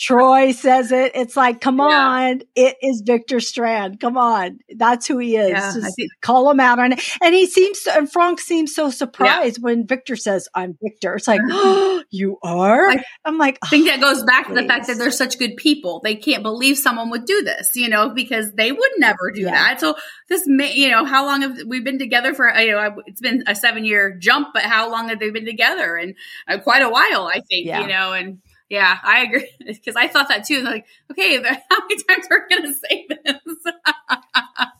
Troy 0.00 0.52
says 0.52 0.92
it. 0.92 1.12
It's 1.14 1.36
like, 1.36 1.60
come 1.60 1.78
yeah. 1.78 1.84
on, 1.84 2.42
it 2.54 2.76
is 2.82 3.02
Victor 3.04 3.40
Strand. 3.40 4.00
Come 4.00 4.16
on, 4.16 4.58
that's 4.76 5.06
who 5.06 5.18
he 5.18 5.36
is. 5.36 5.50
Yeah, 5.50 5.72
Just 5.72 5.96
call 6.20 6.50
him 6.50 6.60
out 6.60 6.78
on 6.78 6.92
it. 6.92 7.02
And 7.20 7.34
he 7.34 7.46
seems, 7.46 7.82
to, 7.82 7.96
and 7.96 8.10
Frank 8.10 8.40
seems 8.40 8.74
so 8.74 8.90
surprised 8.90 9.58
yeah. 9.58 9.62
when 9.62 9.86
Victor 9.86 10.16
says, 10.16 10.48
"I'm 10.54 10.78
Victor." 10.82 11.14
It's 11.14 11.28
like, 11.28 11.40
oh, 11.50 12.02
you 12.10 12.38
are. 12.42 12.90
I 12.90 13.04
am 13.26 13.38
like, 13.38 13.58
I 13.62 13.68
think 13.68 13.86
that 13.86 14.00
goes 14.00 14.22
back 14.24 14.46
please. 14.46 14.56
to 14.56 14.62
the 14.62 14.68
fact 14.68 14.86
that 14.86 14.98
they're 14.98 15.10
such 15.10 15.38
good 15.38 15.56
people. 15.56 16.00
They 16.02 16.16
can't 16.16 16.42
believe 16.42 16.78
someone 16.78 17.10
would 17.10 17.24
do 17.24 17.42
this, 17.42 17.70
you 17.74 17.88
know, 17.88 18.10
because 18.10 18.52
they 18.52 18.72
would 18.72 18.90
never 18.98 19.30
do 19.34 19.44
that. 19.44 19.80
So 19.80 19.94
this, 20.28 20.44
may, 20.46 20.74
you 20.74 20.90
know, 20.90 21.04
how 21.04 21.26
long 21.26 21.42
have 21.42 21.58
we 21.66 21.80
been 21.80 21.98
together 21.98 22.34
for? 22.34 22.48
You 22.58 22.72
know, 22.72 23.02
it's 23.06 23.20
been 23.20 23.44
a 23.46 23.54
seven 23.54 23.84
year 23.84 24.16
jump, 24.18 24.48
but 24.54 24.62
how 24.62 24.90
long 24.90 25.08
have 25.08 25.20
they 25.20 25.30
been 25.30 25.46
together? 25.46 25.96
And 25.96 26.14
uh, 26.48 26.58
quite 26.58 26.82
a 26.82 26.88
while, 26.88 27.26
I 27.26 27.40
think. 27.48 27.66
You 27.66 27.86
know, 27.86 28.12
and 28.12 28.38
yeah, 28.72 28.98
I 29.02 29.24
agree 29.24 29.50
because 29.66 29.96
I 29.96 30.08
thought 30.08 30.28
that 30.28 30.46
too. 30.46 30.62
Like, 30.62 30.86
okay, 31.10 31.36
how 31.42 31.78
many 31.86 32.02
times 32.04 32.26
are 32.30 32.46
we 32.48 32.56
going 32.56 32.72
to 32.72 32.78
say 32.78 33.06
this? 33.06 33.72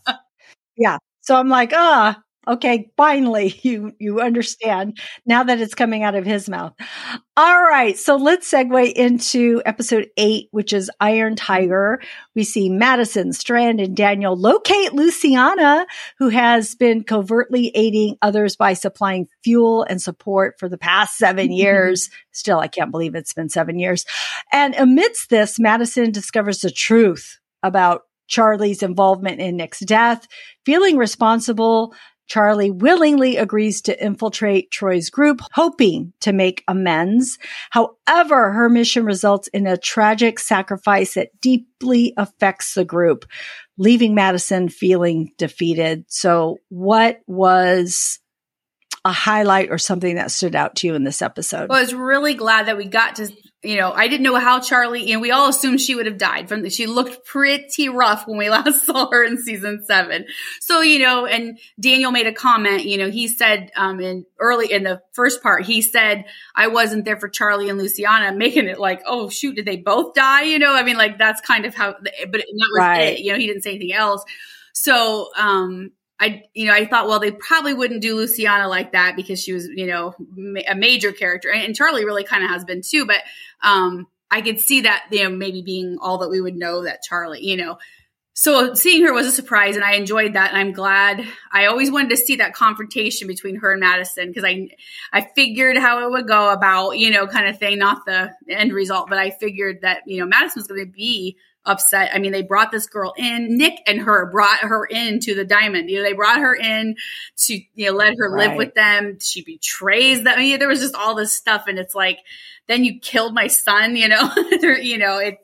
yeah. 0.77 0.97
So 1.21 1.37
I'm 1.37 1.51
like, 1.51 1.73
ah, 1.75 2.19
Okay, 2.47 2.91
finally 2.97 3.59
you 3.63 3.93
you 3.99 4.21
understand 4.21 4.99
now 5.25 5.45
that 5.45 5.61
it's 5.61 5.75
coming 5.75 6.03
out 6.03 6.15
of 6.15 6.25
his 6.25 6.49
mouth. 6.49 6.73
All 7.37 7.63
right, 7.63 7.97
so 7.97 8.17
let's 8.17 8.51
segue 8.51 8.93
into 8.93 9.63
episode 9.65 10.11
8 10.17 10.49
which 10.51 10.73
is 10.73 10.91
Iron 11.01 11.37
Tiger. 11.37 12.01
We 12.35 12.43
see 12.45 12.69
Madison, 12.69 13.33
Strand 13.33 13.81
and 13.81 13.97
Daniel 13.97 14.37
locate 14.37 14.93
Luciana 14.93 15.87
who 16.19 16.31
has 16.31 16.75
been 16.75 17.05
covertly 17.05 17.71
aiding 17.75 18.17
others 18.23 18.57
by 18.57 18.73
supplying 18.73 19.29
fuel 19.45 19.85
and 19.85 20.03
support 20.03 20.59
for 20.59 20.69
the 20.69 20.79
past 20.79 21.17
7 21.19 21.53
years. 21.53 22.11
Still 22.33 22.59
I 22.59 22.69
can't 22.69 22.91
believe 22.91 23.15
it's 23.15 23.35
been 23.35 23.49
7 23.51 23.79
years. 23.79 24.05
And 24.51 24.75
amidst 24.75 25.31
this 25.31 25.61
Madison 25.61 26.11
discovers 26.11 26.61
the 26.61 26.71
truth 26.71 27.39
about 27.63 28.03
Charlie's 28.33 28.83
involvement 28.83 29.41
in 29.41 29.57
Nick's 29.57 29.81
death, 29.81 30.27
feeling 30.65 30.97
responsible 30.97 31.95
Charlie 32.27 32.71
willingly 32.71 33.37
agrees 33.37 33.83
to 33.83 34.05
infiltrate 34.05 34.71
Troy's 34.71 35.11
group, 35.11 35.41
hoping 35.53 36.13
to 36.21 36.33
make 36.33 36.65
amends. 36.67 37.39
However, 37.71 38.53
her 38.53 38.69
mission 38.69 39.05
results 39.05 39.49
in 39.49 39.67
a 39.67 39.77
tragic 39.77 40.39
sacrifice 40.39 41.15
that 41.15 41.39
deeply 41.41 42.15
affects 42.17 42.75
the 42.75 42.85
group, 42.85 43.27
leaving 43.77 44.15
Madison 44.15 44.69
feeling 44.69 45.33
defeated. 45.37 46.05
So 46.09 46.59
what 46.69 47.21
was 47.27 48.19
a 49.05 49.13
highlight 49.13 49.71
or 49.71 49.79
something 49.79 50.15
that 50.15 50.31
stood 50.31 50.55
out 50.55 50.77
to 50.77 50.87
you 50.87 50.95
in 50.95 51.05
this 51.05 51.23
episode? 51.23 51.69
Well, 51.69 51.79
I 51.79 51.83
was 51.83 51.95
really 51.95 52.35
glad 52.35 52.67
that 52.67 52.77
we 52.77 52.85
got 52.85 53.17
to 53.17 53.31
you 53.65 53.77
know, 53.77 53.93
I 53.93 54.09
didn't 54.09 54.25
know 54.25 54.35
how 54.35 54.59
Charlie, 54.59 55.13
know, 55.13 55.21
we 55.21 55.31
all 55.31 55.49
assumed 55.49 55.81
she 55.81 55.95
would 55.95 56.07
have 56.07 56.19
died 56.19 56.49
from 56.49 56.63
the, 56.63 56.71
she 56.71 56.87
looked 56.87 57.25
pretty 57.25 57.89
rough 57.89 58.27
when 58.27 58.37
we 58.37 58.51
last 58.51 58.85
saw 58.85 59.09
her 59.11 59.25
in 59.25 59.41
season 59.41 59.85
seven. 59.85 60.27
So, 60.61 60.81
you 60.81 60.99
know, 60.99 61.27
and 61.27 61.59
Daniel 61.79 62.11
made 62.11 62.27
a 62.27 62.33
comment, 62.33 62.85
you 62.85 62.99
know, 62.99 63.09
he 63.09 63.29
said, 63.29 63.71
um, 63.77 64.01
in 64.01 64.27
early, 64.41 64.73
in 64.73 64.83
the 64.83 65.01
first 65.13 65.43
part, 65.43 65.65
he 65.65 65.81
said, 65.81 66.25
I 66.57 66.69
wasn't 66.69 67.05
there 67.05 67.19
for 67.19 67.29
Charlie 67.29 67.69
and 67.69 67.79
Luciana, 67.79 68.33
making 68.35 68.67
it 68.67 68.81
like, 68.81 69.03
oh 69.07 69.29
shoot, 69.29 69.55
did 69.55 69.65
they 69.65 69.77
both 69.77 70.15
die? 70.15 70.43
You 70.43 70.59
know, 70.59 70.75
I 70.75 70.83
mean, 70.83 70.97
like 70.97 71.19
that's 71.19 71.41
kind 71.41 71.65
of 71.65 71.75
how, 71.75 71.93
but 71.93 72.33
that 72.33 72.71
was 72.73 72.79
right. 72.79 73.13
it. 73.13 73.21
You 73.21 73.33
know, 73.33 73.39
he 73.39 73.47
didn't 73.47 73.63
say 73.63 73.71
anything 73.71 73.93
else. 73.93 74.25
So, 74.73 75.31
um, 75.37 75.93
I, 76.23 76.45
you 76.55 76.67
know, 76.67 76.73
I 76.73 76.87
thought, 76.87 77.09
well, 77.09 77.19
they 77.19 77.33
probably 77.33 77.75
wouldn't 77.75 78.01
do 78.01 78.15
Luciana 78.15 78.69
like 78.69 78.93
that 78.93 79.17
because 79.17 79.43
she 79.43 79.53
was, 79.53 79.67
you 79.67 79.89
know, 79.89 80.15
ma- 80.37 80.61
a 80.69 80.77
major 80.77 81.11
character, 81.11 81.51
and, 81.51 81.65
and 81.65 81.75
Charlie 81.75 82.05
really 82.05 82.23
kind 82.23 82.45
of 82.45 82.51
has 82.51 82.65
been 82.65 82.81
too. 82.81 83.07
But 83.07 83.23
um, 83.61 84.07
I 84.31 84.41
could 84.41 84.61
see 84.61 84.83
that, 84.83 85.07
you 85.11 85.25
know, 85.25 85.31
maybe 85.31 85.63
being 85.63 85.99
all 86.01 86.19
that 86.19 86.31
we 86.31 86.41
would 86.41 86.55
know 86.55 86.85
that 86.85 87.03
Charlie, 87.03 87.45
you 87.45 87.57
know. 87.57 87.79
So 88.35 88.75
seeing 88.75 89.05
her 89.05 89.13
was 89.13 89.27
a 89.27 89.33
surprise, 89.33 89.75
and 89.75 89.85
I 89.85 89.95
enjoyed 89.95 90.35
that, 90.35 90.51
and 90.51 90.59
I'm 90.59 90.73
glad. 90.73 91.27
I 91.53 91.67
always 91.67 91.91
wanted 91.91 92.11
to 92.11 92.17
see 92.17 92.37
that 92.37 92.55
confrontation 92.55 93.27
between 93.27 93.57
her 93.57 93.73
and 93.73 93.81
Madison 93.81 94.29
because 94.29 94.45
I, 94.45 94.69
I 95.13 95.23
figured 95.35 95.77
how 95.77 96.07
it 96.07 96.11
would 96.11 96.29
go 96.29 96.51
about, 96.51 96.93
you 96.93 97.11
know, 97.11 97.27
kind 97.27 97.49
of 97.49 97.59
thing, 97.59 97.79
not 97.81 98.07
the 98.07 98.33
end 98.49 98.73
result, 98.73 99.09
but 99.11 99.19
I 99.19 99.31
figured 99.31 99.81
that 99.83 100.05
you 100.07 100.21
know 100.21 100.27
Madison 100.27 100.61
was 100.61 100.69
going 100.69 100.87
to 100.87 100.91
be 100.91 101.37
upset. 101.65 102.11
I 102.13 102.19
mean, 102.19 102.33
they 102.33 102.43
brought 102.43 102.71
this 102.71 102.87
girl 102.87 103.13
in. 103.17 103.57
Nick 103.57 103.81
and 103.87 104.01
her 104.01 104.31
brought 104.31 104.61
her 104.61 104.85
into 104.85 105.35
the 105.35 105.45
diamond. 105.45 105.91
You 105.91 105.99
know, 105.99 106.03
they 106.03 106.13
brought 106.13 106.41
her 106.41 106.55
in 106.55 106.97
to 107.39 107.61
you 107.75 107.87
know 107.87 107.93
let 107.93 108.17
her 108.19 108.31
right. 108.31 108.49
live 108.49 108.57
with 108.57 108.75
them. 108.75 109.19
She 109.21 109.43
betrays 109.43 110.25
them. 110.25 110.35
I 110.37 110.41
mean, 110.41 110.59
there 110.59 110.69
was 110.69 110.81
just 110.81 110.95
all 110.95 111.15
this 111.15 111.33
stuff, 111.33 111.65
and 111.69 111.79
it's 111.79 111.95
like, 111.95 112.19
then 112.69 112.85
you 112.85 113.01
killed 113.01 113.35
my 113.35 113.47
son. 113.47 113.97
You 113.97 114.09
know, 114.09 114.31
you 114.61 114.99
know, 114.99 115.19
it. 115.19 115.39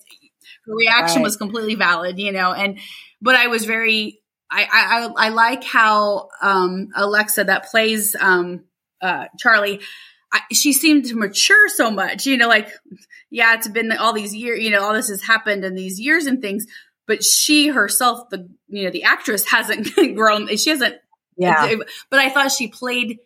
Her 0.67 0.75
reaction 0.75 1.19
right. 1.19 1.25
was 1.25 1.37
completely 1.37 1.75
valid. 1.75 2.19
You 2.19 2.33
know, 2.33 2.53
and 2.53 2.79
but 3.21 3.37
I 3.37 3.47
was 3.49 3.65
very. 3.65 4.21
I 4.51 5.11
I 5.19 5.27
I 5.27 5.29
like 5.29 5.63
how 5.63 6.31
um 6.41 6.89
Alexa 6.97 7.45
that 7.45 7.67
plays 7.67 8.17
um 8.19 8.65
uh 9.01 9.27
Charlie. 9.39 9.81
I, 10.33 10.41
she 10.53 10.73
seemed 10.73 11.07
to 11.07 11.17
mature 11.17 11.69
so 11.69 11.91
much, 11.91 12.27
you 12.27 12.37
know, 12.37 12.49
like 12.49 12.71
yeah, 13.31 13.55
it's 13.55 13.69
been 13.69 13.93
all 13.93 14.13
these 14.13 14.35
years, 14.35 14.61
you 14.63 14.71
know, 14.71 14.83
all 14.83 14.93
this 14.93 15.09
has 15.09 15.23
happened 15.23 15.65
in 15.65 15.75
these 15.75 16.01
years 16.01 16.27
and 16.27 16.41
things, 16.41 16.67
but 17.07 17.23
she 17.25 17.69
herself, 17.69 18.29
the, 18.31 18.49
you 18.69 18.85
know, 18.85 18.91
the 18.91 19.05
actress 19.05 19.45
hasn't 19.51 19.95
grown. 20.15 20.47
She 20.57 20.71
hasn't. 20.71 20.97
Yeah. 21.37 21.77
But 22.11 22.21
I 22.21 22.31
thought 22.31 22.51
she 22.51 22.69
played, 22.69 23.19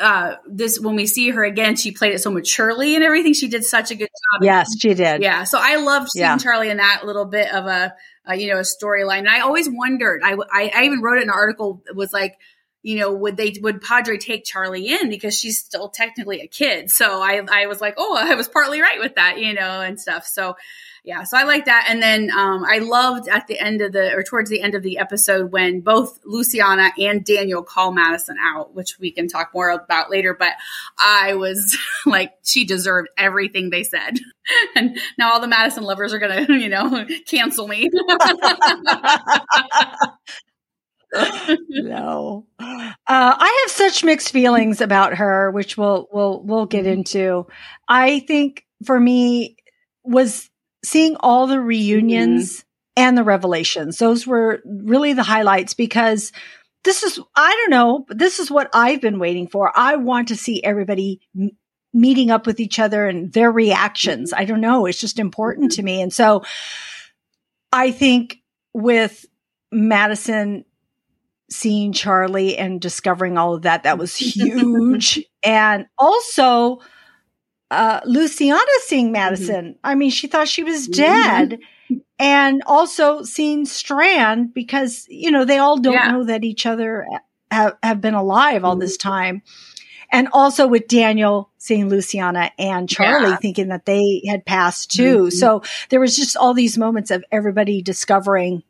uh, 0.00 0.36
this 0.46 0.78
when 0.78 0.94
we 0.94 1.06
see 1.06 1.30
her 1.30 1.42
again, 1.42 1.74
she 1.74 1.90
played 1.90 2.14
it 2.14 2.20
so 2.20 2.30
maturely 2.30 2.94
and 2.94 3.02
everything. 3.02 3.34
She 3.34 3.48
did 3.48 3.64
such 3.64 3.90
a 3.90 3.96
good 3.96 4.08
job. 4.08 4.44
Yes, 4.44 4.76
she 4.78 4.94
did. 4.94 5.22
Yeah. 5.22 5.42
So 5.42 5.58
I 5.60 5.76
loved 5.76 6.10
seeing 6.10 6.22
yeah. 6.22 6.38
Charlie 6.38 6.70
in 6.70 6.76
that 6.76 7.02
little 7.04 7.24
bit 7.24 7.52
of 7.52 7.66
a, 7.66 7.94
a 8.24 8.36
you 8.36 8.52
know, 8.52 8.58
a 8.58 8.62
storyline. 8.62 9.20
And 9.20 9.28
I 9.28 9.40
always 9.40 9.68
wondered, 9.68 10.22
I, 10.22 10.34
I, 10.52 10.70
I 10.72 10.84
even 10.84 11.00
wrote 11.00 11.18
it 11.18 11.22
in 11.22 11.30
an 11.30 11.34
article 11.34 11.82
was 11.92 12.12
like, 12.12 12.38
you 12.88 12.96
know, 12.98 13.12
would 13.12 13.36
they 13.36 13.54
would 13.60 13.82
Padre 13.82 14.16
take 14.16 14.46
Charlie 14.46 14.88
in 14.88 15.10
because 15.10 15.38
she's 15.38 15.58
still 15.58 15.90
technically 15.90 16.40
a 16.40 16.46
kid? 16.46 16.90
So 16.90 17.20
I 17.20 17.42
I 17.52 17.66
was 17.66 17.82
like, 17.82 17.92
oh, 17.98 18.16
I 18.18 18.34
was 18.34 18.48
partly 18.48 18.80
right 18.80 18.98
with 18.98 19.16
that, 19.16 19.38
you 19.38 19.52
know, 19.52 19.82
and 19.82 20.00
stuff. 20.00 20.26
So 20.26 20.56
yeah, 21.04 21.24
so 21.24 21.36
I 21.36 21.42
like 21.42 21.66
that. 21.66 21.86
And 21.90 22.02
then 22.02 22.30
um, 22.30 22.64
I 22.66 22.78
loved 22.78 23.28
at 23.28 23.46
the 23.46 23.58
end 23.58 23.82
of 23.82 23.92
the 23.92 24.14
or 24.14 24.22
towards 24.22 24.48
the 24.48 24.62
end 24.62 24.74
of 24.74 24.82
the 24.82 24.96
episode 24.96 25.52
when 25.52 25.82
both 25.82 26.18
Luciana 26.24 26.90
and 26.98 27.22
Daniel 27.26 27.62
call 27.62 27.92
Madison 27.92 28.38
out, 28.40 28.74
which 28.74 28.98
we 28.98 29.10
can 29.10 29.28
talk 29.28 29.50
more 29.52 29.68
about 29.68 30.10
later. 30.10 30.32
But 30.32 30.54
I 30.98 31.34
was 31.34 31.76
like, 32.06 32.32
she 32.42 32.64
deserved 32.64 33.08
everything 33.18 33.68
they 33.68 33.84
said, 33.84 34.18
and 34.74 34.98
now 35.18 35.32
all 35.32 35.40
the 35.40 35.46
Madison 35.46 35.84
lovers 35.84 36.14
are 36.14 36.18
gonna, 36.18 36.46
you 36.48 36.70
know, 36.70 37.06
cancel 37.26 37.68
me. 37.68 37.90
no. 41.68 42.46
Uh, 42.58 42.94
I 43.06 43.62
have 43.62 43.70
such 43.70 44.04
mixed 44.04 44.30
feelings 44.30 44.80
about 44.80 45.14
her, 45.14 45.50
which 45.50 45.76
we'll 45.76 46.08
we'll 46.12 46.42
we'll 46.42 46.66
get 46.66 46.84
mm-hmm. 46.84 47.00
into. 47.00 47.46
I 47.88 48.20
think 48.20 48.66
for 48.84 48.98
me 48.98 49.56
was 50.04 50.50
seeing 50.84 51.16
all 51.20 51.46
the 51.46 51.60
reunions 51.60 52.58
mm-hmm. 52.58 53.04
and 53.04 53.18
the 53.18 53.24
revelations. 53.24 53.98
Those 53.98 54.26
were 54.26 54.62
really 54.64 55.12
the 55.12 55.22
highlights 55.22 55.74
because 55.74 56.32
this 56.84 57.02
is 57.02 57.18
I 57.34 57.50
don't 57.50 57.70
know, 57.70 58.04
but 58.06 58.18
this 58.18 58.38
is 58.38 58.50
what 58.50 58.70
I've 58.74 59.00
been 59.00 59.18
waiting 59.18 59.48
for. 59.48 59.72
I 59.74 59.96
want 59.96 60.28
to 60.28 60.36
see 60.36 60.62
everybody 60.62 61.20
m- 61.38 61.50
meeting 61.94 62.30
up 62.30 62.46
with 62.46 62.60
each 62.60 62.78
other 62.78 63.06
and 63.06 63.32
their 63.32 63.50
reactions. 63.50 64.32
Mm-hmm. 64.32 64.42
I 64.42 64.44
don't 64.44 64.60
know, 64.60 64.86
it's 64.86 65.00
just 65.00 65.18
important 65.18 65.72
to 65.72 65.82
me. 65.82 66.02
And 66.02 66.12
so 66.12 66.44
I 67.72 67.90
think 67.90 68.38
with 68.74 69.26
Madison 69.72 70.64
seeing 71.50 71.92
Charlie 71.92 72.56
and 72.56 72.80
discovering 72.80 73.38
all 73.38 73.54
of 73.54 73.62
that. 73.62 73.84
That 73.84 73.98
was 73.98 74.16
huge. 74.16 75.24
and 75.44 75.86
also, 75.96 76.80
uh, 77.70 78.00
Luciana 78.04 78.60
seeing 78.82 79.06
mm-hmm. 79.06 79.12
Madison. 79.12 79.64
Mm-hmm. 79.66 79.78
I 79.84 79.94
mean, 79.94 80.10
she 80.10 80.26
thought 80.26 80.48
she 80.48 80.64
was 80.64 80.86
dead. 80.86 81.52
Mm-hmm. 81.52 81.94
And 82.18 82.62
also 82.66 83.22
seeing 83.22 83.64
Strand 83.64 84.52
because, 84.52 85.06
you 85.08 85.30
know, 85.30 85.44
they 85.44 85.58
all 85.58 85.78
don't 85.78 85.94
yeah. 85.94 86.10
know 86.10 86.24
that 86.24 86.44
each 86.44 86.66
other 86.66 87.06
have, 87.50 87.76
have 87.82 88.00
been 88.00 88.14
alive 88.14 88.64
all 88.64 88.72
mm-hmm. 88.72 88.80
this 88.80 88.96
time. 88.96 89.42
And 90.10 90.28
also 90.32 90.66
with 90.66 90.88
Daniel 90.88 91.50
seeing 91.58 91.88
Luciana 91.88 92.50
and 92.58 92.88
Charlie 92.88 93.30
yeah. 93.30 93.36
thinking 93.36 93.68
that 93.68 93.86
they 93.86 94.22
had 94.26 94.44
passed 94.44 94.90
too. 94.90 95.24
Mm-hmm. 95.24 95.30
So 95.30 95.62
there 95.90 96.00
was 96.00 96.16
just 96.16 96.36
all 96.36 96.54
these 96.54 96.78
moments 96.78 97.10
of 97.10 97.24
everybody 97.30 97.82
discovering 97.82 98.62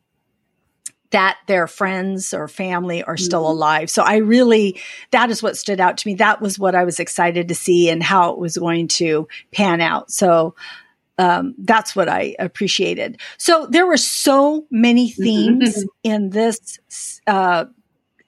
that 1.11 1.37
their 1.47 1.67
friends 1.67 2.33
or 2.33 2.47
family 2.47 3.03
are 3.03 3.17
still 3.17 3.43
mm-hmm. 3.43 3.57
alive. 3.57 3.89
So 3.89 4.03
I 4.03 4.17
really, 4.17 4.79
that 5.11 5.29
is 5.31 5.41
what 5.41 5.57
stood 5.57 5.79
out 5.79 5.97
to 5.97 6.07
me. 6.07 6.15
That 6.15 6.41
was 6.41 6.59
what 6.59 6.75
I 6.75 6.83
was 6.83 6.99
excited 6.99 7.47
to 7.47 7.55
see 7.55 7.89
and 7.89 8.03
how 8.03 8.31
it 8.33 8.39
was 8.39 8.57
going 8.57 8.87
to 8.89 9.27
pan 9.51 9.81
out. 9.81 10.11
So, 10.11 10.55
um, 11.17 11.53
that's 11.57 11.97
what 11.97 12.07
I 12.07 12.35
appreciated. 12.39 13.19
So 13.37 13.67
there 13.69 13.85
were 13.85 13.97
so 13.97 14.65
many 14.71 15.09
mm-hmm. 15.11 15.21
themes 15.21 15.85
in 16.01 16.29
this, 16.29 16.79
uh, 17.27 17.65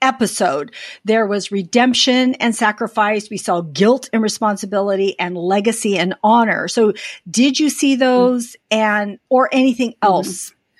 episode. 0.01 0.73
There 1.05 1.27
was 1.27 1.51
redemption 1.51 2.33
and 2.35 2.55
sacrifice. 2.55 3.29
We 3.29 3.37
saw 3.37 3.61
guilt 3.61 4.09
and 4.11 4.21
responsibility 4.21 5.17
and 5.19 5.37
legacy 5.37 5.97
and 5.97 6.15
honor. 6.23 6.67
So 6.67 6.93
did 7.29 7.59
you 7.59 7.69
see 7.69 7.95
those 7.95 8.55
and, 8.71 9.19
or 9.29 9.47
anything 9.51 9.93
mm-hmm. 10.01 10.11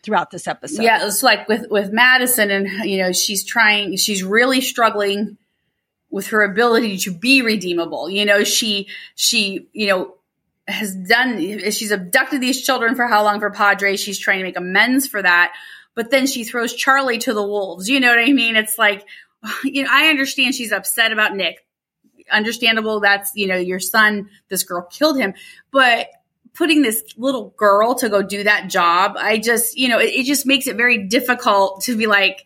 Throughout 0.03 0.31
this 0.31 0.47
episode. 0.47 0.83
Yeah, 0.83 1.05
it's 1.05 1.23
like 1.23 1.47
with 1.47 1.67
with 1.69 1.91
Madison, 1.91 2.51
and 2.51 2.67
you 2.89 2.97
know, 2.97 3.11
she's 3.11 3.43
trying, 3.43 3.95
she's 3.97 4.23
really 4.23 4.61
struggling 4.61 5.37
with 6.09 6.27
her 6.27 6.43
ability 6.43 6.97
to 6.99 7.11
be 7.11 7.41
redeemable. 7.41 8.09
You 8.09 8.25
know, 8.25 8.43
she 8.43 8.87
she 9.15 9.67
you 9.73 9.87
know 9.87 10.15
has 10.67 10.93
done 10.93 11.39
she's 11.71 11.91
abducted 11.91 12.41
these 12.41 12.61
children 12.61 12.95
for 12.95 13.07
how 13.07 13.23
long 13.23 13.39
for 13.39 13.49
Padre. 13.51 13.97
She's 13.97 14.19
trying 14.19 14.39
to 14.39 14.43
make 14.43 14.57
amends 14.57 15.07
for 15.07 15.21
that, 15.21 15.53
but 15.95 16.11
then 16.11 16.27
she 16.27 16.43
throws 16.43 16.73
Charlie 16.73 17.19
to 17.19 17.33
the 17.33 17.43
wolves. 17.43 17.89
You 17.89 17.99
know 17.99 18.09
what 18.09 18.19
I 18.19 18.31
mean? 18.31 18.55
It's 18.55 18.77
like 18.77 19.05
you 19.63 19.83
know, 19.83 19.89
I 19.91 20.07
understand 20.07 20.55
she's 20.55 20.71
upset 20.71 21.11
about 21.11 21.35
Nick. 21.35 21.65
Understandable. 22.29 22.99
That's 22.99 23.31
you 23.35 23.47
know 23.47 23.57
your 23.57 23.79
son. 23.79 24.29
This 24.49 24.63
girl 24.63 24.87
killed 24.89 25.17
him, 25.17 25.33
but 25.71 26.07
putting 26.53 26.81
this 26.81 27.03
little 27.17 27.53
girl 27.57 27.95
to 27.95 28.09
go 28.09 28.21
do 28.21 28.43
that 28.43 28.69
job, 28.69 29.15
I 29.17 29.37
just, 29.37 29.77
you 29.77 29.87
know, 29.87 29.99
it, 29.99 30.13
it 30.13 30.25
just 30.25 30.45
makes 30.45 30.67
it 30.67 30.75
very 30.75 31.07
difficult 31.07 31.83
to 31.83 31.97
be 31.97 32.07
like, 32.07 32.45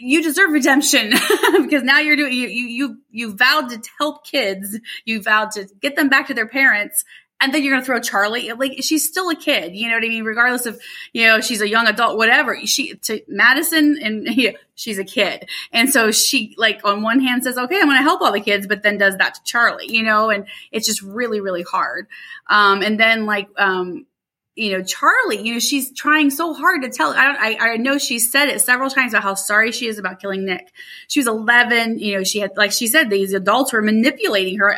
you 0.00 0.22
deserve 0.22 0.50
redemption. 0.50 1.12
Because 1.62 1.82
now 1.82 1.98
you're 1.98 2.16
doing 2.16 2.32
you 2.32 2.48
you 2.48 2.98
you 3.10 3.36
vowed 3.36 3.68
to 3.70 3.82
help 3.98 4.24
kids. 4.24 4.78
You 5.04 5.20
vowed 5.22 5.50
to 5.52 5.66
get 5.80 5.96
them 5.96 6.08
back 6.08 6.28
to 6.28 6.34
their 6.34 6.48
parents 6.48 7.04
and 7.40 7.54
then 7.54 7.62
you're 7.62 7.72
going 7.72 7.82
to 7.82 7.86
throw 7.86 8.00
Charlie. 8.00 8.52
Like 8.52 8.82
she's 8.82 9.06
still 9.06 9.30
a 9.30 9.36
kid, 9.36 9.74
you 9.74 9.88
know 9.88 9.94
what 9.94 10.04
I 10.04 10.08
mean? 10.08 10.24
Regardless 10.24 10.66
of 10.66 10.80
you 11.12 11.26
know 11.26 11.40
she's 11.40 11.60
a 11.60 11.68
young 11.68 11.86
adult, 11.86 12.16
whatever. 12.16 12.58
She 12.66 12.94
to 12.94 13.20
Madison 13.28 13.98
and 14.02 14.26
you 14.36 14.52
know, 14.52 14.58
she's 14.74 14.98
a 14.98 15.04
kid, 15.04 15.48
and 15.72 15.90
so 15.90 16.10
she 16.10 16.54
like 16.58 16.80
on 16.84 17.02
one 17.02 17.20
hand 17.20 17.44
says, 17.44 17.56
"Okay, 17.56 17.78
I'm 17.78 17.86
going 17.86 17.98
to 17.98 18.02
help 18.02 18.20
all 18.20 18.32
the 18.32 18.40
kids," 18.40 18.66
but 18.66 18.82
then 18.82 18.98
does 18.98 19.16
that 19.18 19.34
to 19.34 19.40
Charlie, 19.44 19.86
you 19.88 20.02
know, 20.02 20.30
and 20.30 20.46
it's 20.72 20.86
just 20.86 21.02
really 21.02 21.40
really 21.40 21.62
hard. 21.62 22.06
Um, 22.48 22.82
and 22.82 22.98
then 22.98 23.26
like 23.26 23.48
um, 23.56 24.06
you 24.58 24.72
know, 24.72 24.82
Charlie, 24.82 25.40
you 25.40 25.52
know, 25.52 25.60
she's 25.60 25.92
trying 25.92 26.30
so 26.30 26.52
hard 26.52 26.82
to 26.82 26.88
tell. 26.88 27.12
I 27.12 27.24
don't, 27.26 27.40
I, 27.40 27.74
I 27.74 27.76
know 27.76 27.96
she 27.96 28.18
said 28.18 28.48
it 28.48 28.60
several 28.60 28.90
times 28.90 29.12
about 29.12 29.22
how 29.22 29.34
sorry 29.34 29.70
she 29.70 29.86
is 29.86 29.98
about 29.98 30.20
killing 30.20 30.44
Nick. 30.44 30.72
She 31.06 31.20
was 31.20 31.28
11, 31.28 32.00
you 32.00 32.16
know, 32.16 32.24
she 32.24 32.40
had, 32.40 32.56
like 32.56 32.72
she 32.72 32.88
said, 32.88 33.08
these 33.08 33.32
adults 33.34 33.72
were 33.72 33.82
manipulating 33.82 34.58
her 34.58 34.76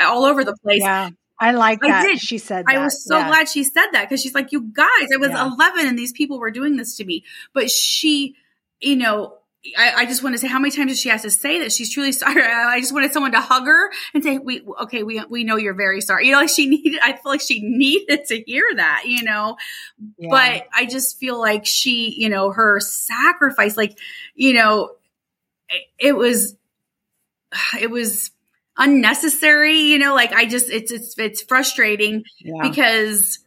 all 0.00 0.24
over 0.24 0.42
the 0.42 0.56
place. 0.64 0.80
Yeah. 0.82 1.10
I 1.38 1.52
like 1.52 1.80
that. 1.80 1.90
I 1.90 2.06
did. 2.06 2.20
She 2.20 2.38
said 2.38 2.66
that. 2.66 2.76
I 2.76 2.84
was 2.84 3.04
so 3.04 3.18
yeah. 3.18 3.28
glad 3.28 3.48
she 3.48 3.64
said 3.64 3.86
that 3.92 4.08
because 4.08 4.22
she's 4.22 4.34
like, 4.34 4.52
you 4.52 4.62
guys, 4.62 5.08
I 5.12 5.16
was 5.16 5.30
yeah. 5.30 5.50
11 5.52 5.86
and 5.86 5.98
these 5.98 6.12
people 6.12 6.38
were 6.38 6.50
doing 6.50 6.76
this 6.76 6.96
to 6.96 7.04
me. 7.04 7.24
But 7.52 7.70
she, 7.70 8.36
you 8.80 8.96
know, 8.96 9.38
I, 9.76 9.92
I, 10.02 10.06
just 10.06 10.22
want 10.22 10.34
to 10.34 10.38
say 10.38 10.46
how 10.46 10.58
many 10.58 10.70
times 10.74 10.90
does 10.90 11.00
she 11.00 11.08
has 11.08 11.22
to 11.22 11.30
say 11.30 11.60
that 11.60 11.72
she's 11.72 11.90
truly 11.90 12.12
sorry. 12.12 12.42
I, 12.42 12.74
I, 12.74 12.80
just 12.80 12.92
wanted 12.92 13.12
someone 13.12 13.32
to 13.32 13.40
hug 13.40 13.64
her 13.64 13.90
and 14.12 14.22
say, 14.22 14.38
"We 14.38 14.62
okay, 14.82 15.02
we 15.02 15.24
we 15.28 15.44
know 15.44 15.56
you're 15.56 15.74
very 15.74 16.00
sorry." 16.00 16.26
You 16.26 16.32
know, 16.32 16.40
like 16.40 16.50
she 16.50 16.66
needed. 16.66 17.00
I 17.02 17.12
feel 17.12 17.32
like 17.32 17.40
she 17.40 17.60
needed 17.62 18.26
to 18.26 18.42
hear 18.42 18.64
that. 18.76 19.04
You 19.06 19.22
know, 19.22 19.56
yeah. 20.18 20.28
but 20.30 20.66
I 20.72 20.84
just 20.86 21.18
feel 21.18 21.38
like 21.38 21.64
she, 21.64 22.14
you 22.16 22.28
know, 22.28 22.50
her 22.50 22.78
sacrifice, 22.80 23.76
like 23.76 23.98
you 24.34 24.52
know, 24.52 24.90
it, 25.70 25.82
it 25.98 26.16
was, 26.16 26.56
it 27.80 27.90
was 27.90 28.30
unnecessary. 28.76 29.80
You 29.80 29.98
know, 29.98 30.14
like 30.14 30.32
I 30.32 30.46
just 30.46 30.70
it's 30.70 30.92
it's 30.92 31.18
it's 31.18 31.42
frustrating 31.42 32.24
yeah. 32.40 32.68
because 32.68 33.38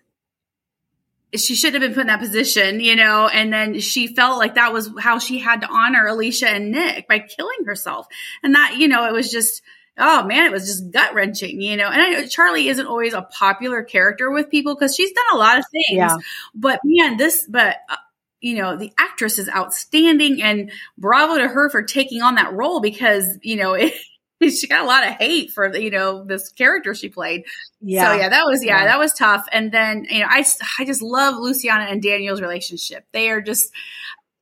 she 1.36 1.56
should 1.56 1.74
have 1.74 1.82
been 1.82 1.94
put 1.94 2.02
in 2.02 2.08
that 2.08 2.20
position, 2.20 2.80
you 2.80 2.96
know, 2.96 3.28
and 3.28 3.52
then 3.52 3.80
she 3.80 4.08
felt 4.08 4.38
like 4.38 4.56
that 4.56 4.72
was 4.72 4.90
how 5.00 5.20
she 5.20 5.40
had 5.40 5.62
to 5.62 5.68
honor 5.68 6.08
Alicia 6.08 6.50
and 6.50 6.72
Nick 6.72 7.08
by 7.08 7.20
killing 7.20 7.66
herself. 7.66 8.08
And 8.44 8.56
that, 8.56 8.78
you 8.78 8.88
know, 8.88 9.06
it 9.06 9.14
was 9.14 9.30
just, 9.30 9.62
oh 9.98 10.24
man, 10.24 10.46
it 10.46 10.52
was 10.52 10.66
just 10.66 10.92
gut 10.92 11.14
wrenching, 11.14 11.62
you 11.62 11.76
know. 11.76 11.90
And 11.90 12.02
I 12.02 12.12
know 12.12 12.26
Charlie 12.28 12.70
isn't 12.70 12.86
always 12.86 13.14
a 13.14 13.24
popular 13.24 13.84
character 13.84 14.32
with 14.32 14.50
people 14.50 14.76
because 14.76 14.96
she's 14.96 15.12
done 15.12 15.26
a 15.34 15.38
lot 15.38 15.60
of 15.60 15.66
things. 15.72 15.98
Yeah. 15.98 16.18
But 16.56 16.80
man, 16.84 17.18
this, 17.18 17.46
but, 17.50 17.76
uh, 17.90 17.98
you 18.40 18.58
know, 18.58 18.78
the 18.78 18.94
actress 18.98 19.38
is 19.38 19.50
outstanding 19.50 20.42
and 20.42 20.72
bravo 20.98 21.40
to 21.40 21.48
her 21.48 21.70
for 21.70 21.84
taking 21.84 22.22
on 22.22 22.36
that 22.36 22.54
role 22.54 22.80
because, 22.80 23.38
you 23.42 23.58
know, 23.58 23.74
it, 23.74 23.94
she 24.42 24.68
got 24.68 24.84
a 24.84 24.88
lot 24.88 25.08
of 25.08 25.14
hate 25.14 25.52
for 25.52 25.76
you 25.76 25.90
know 25.90 26.24
this 26.24 26.50
character 26.50 26.94
she 26.94 27.10
played. 27.10 27.44
Yeah. 27.82 28.12
So 28.12 28.18
yeah, 28.18 28.30
that 28.30 28.46
was 28.46 28.64
yeah, 28.64 28.80
yeah, 28.80 28.86
that 28.86 29.00
was 29.00 29.14
tough. 29.14 29.46
And 29.52 29.72
then 29.72 30.06
you 30.10 30.20
know 30.20 30.28
I 30.30 30.46
I 30.80 30.86
just 30.86 31.02
love 31.02 31.36
Luciana 31.38 31.86
and 31.86 32.02
Daniel's 32.02 32.42
relationship. 32.42 33.06
They 33.14 33.30
are 33.30 33.42
just 33.42 33.72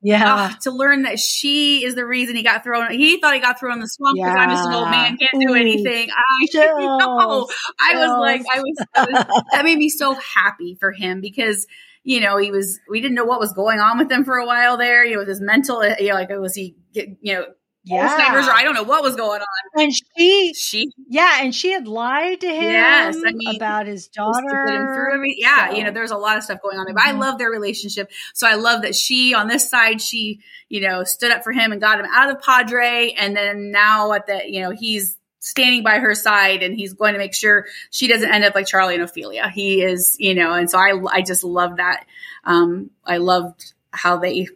yeah. 0.06 0.36
Uh, 0.36 0.52
to 0.62 0.72
learn 0.72 1.02
that 1.02 1.18
she 1.20 1.84
is 1.84 1.96
the 1.96 2.06
reason 2.06 2.36
he 2.36 2.44
got 2.44 2.64
thrown. 2.64 2.92
He 2.92 3.20
thought 3.20 3.34
he 3.34 3.40
got 3.40 3.60
thrown 3.60 3.74
in 3.74 3.80
the 3.80 3.88
swamp 3.88 4.16
because 4.16 4.34
yeah. 4.36 4.40
I'm 4.40 4.50
just 4.52 4.68
an 4.68 4.74
old 4.76 4.92
man, 4.92 5.18
can't 5.18 5.42
do 5.42 5.56
anything. 5.56 6.10
I 6.12 6.48
know. 6.54 7.48
I 7.82 7.96
was 7.96 8.20
like, 8.20 8.42
I 8.54 8.60
was, 8.60 8.86
I 8.94 9.06
was, 9.06 9.44
that 9.52 9.66
made 9.66 9.80
me 9.80 9.90
so 9.90 10.14
happy 10.14 10.78
for 10.80 10.92
him 10.92 11.22
because 11.22 11.66
you 12.04 12.20
know 12.20 12.38
he 12.38 12.52
was. 12.52 12.80
We 12.88 13.02
didn't 13.02 13.16
know 13.16 13.26
what 13.26 13.40
was 13.40 13.54
going 13.54 13.80
on 13.80 13.98
with 13.98 14.12
him 14.12 14.26
for 14.26 14.36
a 14.36 14.46
while 14.46 14.78
there. 14.78 15.04
You 15.04 15.14
know, 15.14 15.20
with 15.20 15.28
his 15.28 15.42
mental. 15.42 15.84
You 15.84 16.10
know, 16.10 16.14
like 16.14 16.30
was 16.30 16.54
he, 16.54 16.76
you 16.94 17.34
know, 17.34 17.46
yeah. 17.86 18.34
Or 18.34 18.52
I 18.52 18.64
don't 18.64 18.74
know 18.74 18.84
what 18.84 19.04
was 19.04 19.16
going 19.16 19.42
on. 19.42 19.82
And 19.82 19.94
she, 19.94 20.54
she, 20.56 20.92
yeah, 21.08 21.40
and 21.42 21.54
she 21.54 21.72
had 21.72 21.88
lied 21.88 22.42
to 22.42 22.48
him 22.48 22.64
yes, 22.64 23.16
I 23.26 23.32
mean, 23.32 23.56
about 23.56 23.86
his 23.86 24.08
daughter. 24.08 25.24
yeah, 25.38 25.70
so. 25.70 25.76
you 25.76 25.84
know, 25.84 25.92
there's 25.92 26.12
a 26.12 26.18
lot 26.18 26.38
of 26.38 26.44
stuff 26.44 26.62
going 26.62 26.80
on 26.80 26.86
there. 26.86 26.96
But 26.96 27.04
mm-hmm. 27.04 27.22
I 27.22 27.28
love 27.28 27.38
their 27.38 27.50
relationship. 27.50 28.10
So 28.34 28.48
I 28.48 28.56
love 28.56 28.82
that 28.82 28.96
she, 28.96 29.36
on 29.36 29.48
this 29.48 29.70
side, 29.70 30.02
she, 30.02 30.40
you 30.68 30.82
know, 30.82 31.04
stood 31.04 31.32
up 31.32 31.44
for 31.44 31.52
him 31.52 31.72
and 31.72 31.80
got 31.80 32.00
him 32.00 32.08
out 32.12 32.30
of 32.30 32.38
the 32.38 32.42
Padre. 32.42 33.14
And 33.18 33.36
then 33.36 33.72
now 33.72 34.14
at 34.14 34.26
the, 34.26 34.42
you 34.48 34.62
know, 34.62 34.72
he's 34.72 35.18
standing 35.40 35.84
by 35.84 36.00
her 36.00 36.16
side 36.16 36.64
and 36.64 36.76
he's 36.76 36.94
going 36.94 37.14
to 37.14 37.20
make 37.20 37.36
sure 37.36 37.68
she 37.92 38.08
doesn't 38.08 38.32
end 38.32 38.44
up 38.44 38.56
like 38.56 38.66
Charlie 38.66 38.96
and 38.96 39.04
Ofelia. 39.04 39.52
He 39.52 39.84
is, 39.84 40.18
you 40.20 40.34
know, 40.34 40.54
and 40.54 40.72
so 40.72 40.80
I, 40.80 41.00
I 41.12 41.22
just 41.22 41.44
love 41.44 41.78
that. 41.78 42.06
Um, 42.46 42.90
I 43.06 43.18
loved 43.18 43.74
how 43.92 44.18
they 44.18 44.48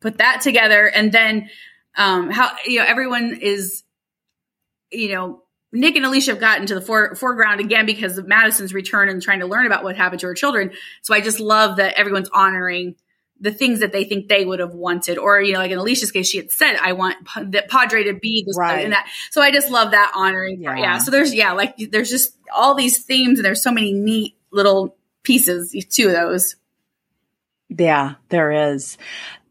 put 0.00 0.18
that 0.18 0.40
together. 0.40 0.86
And 0.86 1.12
then, 1.12 1.48
um, 1.96 2.30
how 2.30 2.50
you 2.66 2.78
know 2.78 2.84
everyone 2.86 3.38
is, 3.40 3.82
you 4.90 5.14
know, 5.14 5.42
Nick 5.72 5.96
and 5.96 6.04
Alicia 6.04 6.32
have 6.32 6.40
gotten 6.40 6.66
to 6.66 6.74
the 6.74 6.80
fore, 6.80 7.14
foreground 7.14 7.60
again 7.60 7.86
because 7.86 8.18
of 8.18 8.26
Madison's 8.26 8.74
return 8.74 9.08
and 9.08 9.22
trying 9.22 9.40
to 9.40 9.46
learn 9.46 9.66
about 9.66 9.84
what 9.84 9.96
happened 9.96 10.20
to 10.20 10.26
her 10.26 10.34
children. 10.34 10.72
So 11.00 11.14
I 11.14 11.20
just 11.20 11.40
love 11.40 11.76
that 11.76 11.94
everyone's 11.94 12.28
honoring 12.30 12.96
the 13.40 13.50
things 13.50 13.80
that 13.80 13.90
they 13.90 14.04
think 14.04 14.28
they 14.28 14.44
would 14.44 14.60
have 14.60 14.72
wanted, 14.72 15.18
or 15.18 15.40
you 15.40 15.52
know, 15.52 15.58
like 15.58 15.72
in 15.72 15.78
Alicia's 15.78 16.12
case, 16.12 16.28
she 16.28 16.38
had 16.38 16.52
said, 16.52 16.76
"I 16.80 16.92
want 16.92 17.16
that 17.52 17.68
Padre 17.68 18.04
to 18.04 18.14
be 18.14 18.44
this 18.46 18.56
right. 18.56 18.84
and 18.84 18.92
that." 18.92 19.08
So 19.30 19.42
I 19.42 19.50
just 19.50 19.68
love 19.68 19.90
that 19.90 20.12
honoring. 20.14 20.62
Yeah. 20.62 20.76
yeah. 20.76 20.98
So 20.98 21.10
there's 21.10 21.34
yeah, 21.34 21.52
like 21.52 21.76
there's 21.76 22.08
just 22.08 22.36
all 22.54 22.74
these 22.74 23.02
themes, 23.02 23.38
and 23.38 23.44
there's 23.44 23.62
so 23.62 23.72
many 23.72 23.92
neat 23.92 24.36
little 24.52 24.96
pieces 25.24 25.74
to 25.90 26.12
those. 26.12 26.56
Yeah, 27.68 28.14
there 28.28 28.72
is. 28.72 28.96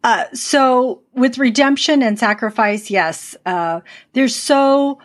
Uh, 0.04 0.26
so 0.34 1.04
with 1.14 1.38
redemption 1.38 2.02
and 2.02 2.18
sacrifice, 2.18 2.90
yes, 2.90 3.36
uh, 3.46 3.82
there's 4.14 4.36
so 4.36 5.00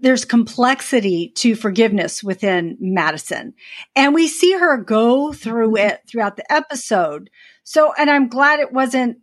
there's 0.00 0.24
complexity 0.24 1.30
to 1.30 1.56
forgiveness 1.56 2.22
within 2.22 2.76
Madison, 2.80 3.54
and 3.96 4.14
we 4.14 4.28
see 4.28 4.52
her 4.52 4.76
go 4.76 5.32
through 5.32 5.76
it 5.76 6.02
throughout 6.06 6.36
the 6.36 6.52
episode. 6.52 7.30
So, 7.64 7.92
and 7.98 8.08
I'm 8.08 8.28
glad 8.28 8.60
it 8.60 8.72
wasn't. 8.72 9.18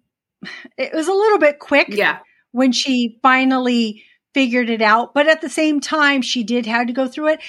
It 0.77 0.93
was 0.93 1.07
a 1.07 1.13
little 1.13 1.39
bit 1.39 1.59
quick, 1.59 1.87
yeah, 1.89 2.19
when 2.51 2.73
she 2.73 3.17
finally 3.21 4.03
figured 4.33 4.69
it 4.69 4.81
out. 4.81 5.13
But 5.13 5.27
at 5.27 5.39
the 5.39 5.49
same 5.49 5.79
time, 5.79 6.21
she 6.21 6.43
did 6.43 6.65
have 6.65 6.87
to 6.87 6.93
go 6.93 7.07
through 7.07 7.29
it. 7.29 7.39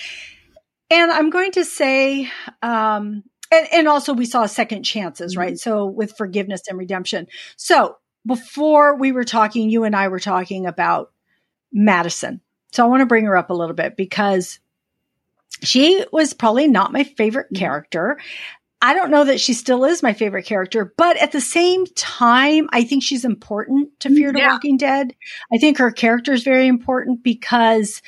And 0.89 1.11
I'm 1.11 1.31
going 1.31 1.51
to 1.53 1.65
say, 1.65 2.31
um, 2.63 3.25
and, 3.57 3.69
and 3.73 3.89
also 3.89 4.13
we 4.13 4.27
saw 4.27 4.47
second 4.47 4.83
chances, 4.83 5.33
mm-hmm. 5.33 5.41
right? 5.41 5.59
So 5.59 5.87
with 5.87 6.17
forgiveness 6.17 6.63
and 6.69 6.79
redemption. 6.79 7.27
So 7.57 7.97
before 8.27 8.97
we 8.97 9.13
were 9.13 9.25
talking, 9.25 9.71
you 9.71 9.85
and 9.85 9.95
I 9.95 10.09
were 10.09 10.21
talking 10.21 10.67
about 10.67 11.13
Madison. 11.73 12.41
So 12.73 12.85
I 12.85 12.89
want 12.89 13.01
to 13.01 13.07
bring 13.07 13.25
her 13.25 13.37
up 13.37 13.51
a 13.51 13.55
little 13.55 13.75
bit 13.75 13.97
because 13.97 14.59
she 15.63 16.05
was 16.13 16.35
probably 16.35 16.69
not 16.69 16.93
my 16.93 17.05
favorite 17.05 17.47
mm-hmm. 17.47 17.61
character. 17.61 18.19
I 18.83 18.93
don't 18.93 19.11
know 19.11 19.25
that 19.25 19.41
she 19.41 19.55
still 19.55 19.85
is 19.85 20.03
my 20.03 20.13
favorite 20.13 20.45
character, 20.45 20.93
but 20.99 21.17
at 21.17 21.33
the 21.33 21.41
same 21.41 21.87
time, 21.97 22.69
I 22.73 22.85
think 22.85 23.03
she's 23.03 23.25
important 23.25 23.99
to 24.01 24.11
Fear 24.11 24.33
the 24.33 24.41
yeah. 24.41 24.53
Walking 24.53 24.77
Dead. 24.77 25.15
I 25.53 25.57
think 25.57 25.79
her 25.79 25.91
character 25.91 26.35
is 26.35 26.43
very 26.43 26.67
important 26.67 27.23
because 27.23 28.03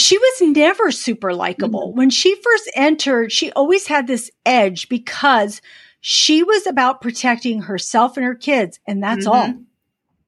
she 0.00 0.18
was 0.18 0.40
never 0.42 0.90
super 0.90 1.34
likable. 1.34 1.88
Mm-hmm. 1.88 1.98
When 1.98 2.10
she 2.10 2.34
first 2.34 2.70
entered, 2.74 3.32
she 3.32 3.52
always 3.52 3.86
had 3.86 4.06
this 4.06 4.30
edge 4.44 4.88
because 4.88 5.60
she 6.00 6.42
was 6.42 6.66
about 6.66 7.00
protecting 7.00 7.62
herself 7.62 8.16
and 8.16 8.24
her 8.24 8.34
kids, 8.34 8.80
and 8.86 9.02
that's 9.02 9.26
mm-hmm. 9.26 9.52
all. 9.52 9.54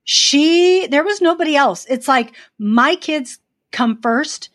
She, 0.05 0.87
there 0.89 1.05
was 1.05 1.21
nobody 1.21 1.57
else. 1.57 1.87
It's 1.89 2.09
like 2.09 2.35
my 2.59 2.97
kids 2.97 3.39
come 3.71 4.01
first, 4.03 4.51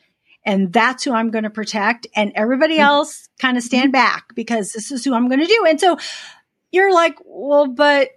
and 0.46 0.72
that's 0.72 1.04
who 1.04 1.14
I'm 1.14 1.32
going 1.32 1.46
to 1.46 1.50
protect, 1.50 2.08
and 2.16 2.32
everybody 2.36 2.76
mm-hmm. 2.76 2.84
else 2.84 3.30
kind 3.40 3.58
of 3.58 3.64
stand 3.64 3.94
mm-hmm. 3.94 4.04
back 4.04 4.36
because 4.36 4.74
this 4.74 4.92
is 4.92 5.04
who 5.04 5.14
I'm 5.14 5.28
going 5.28 5.40
to 5.40 5.48
do. 5.48 5.66
And 5.68 5.80
so 5.80 5.98
you're 6.72 6.94
like, 6.94 7.18
well, 7.26 7.68
but 7.68 8.10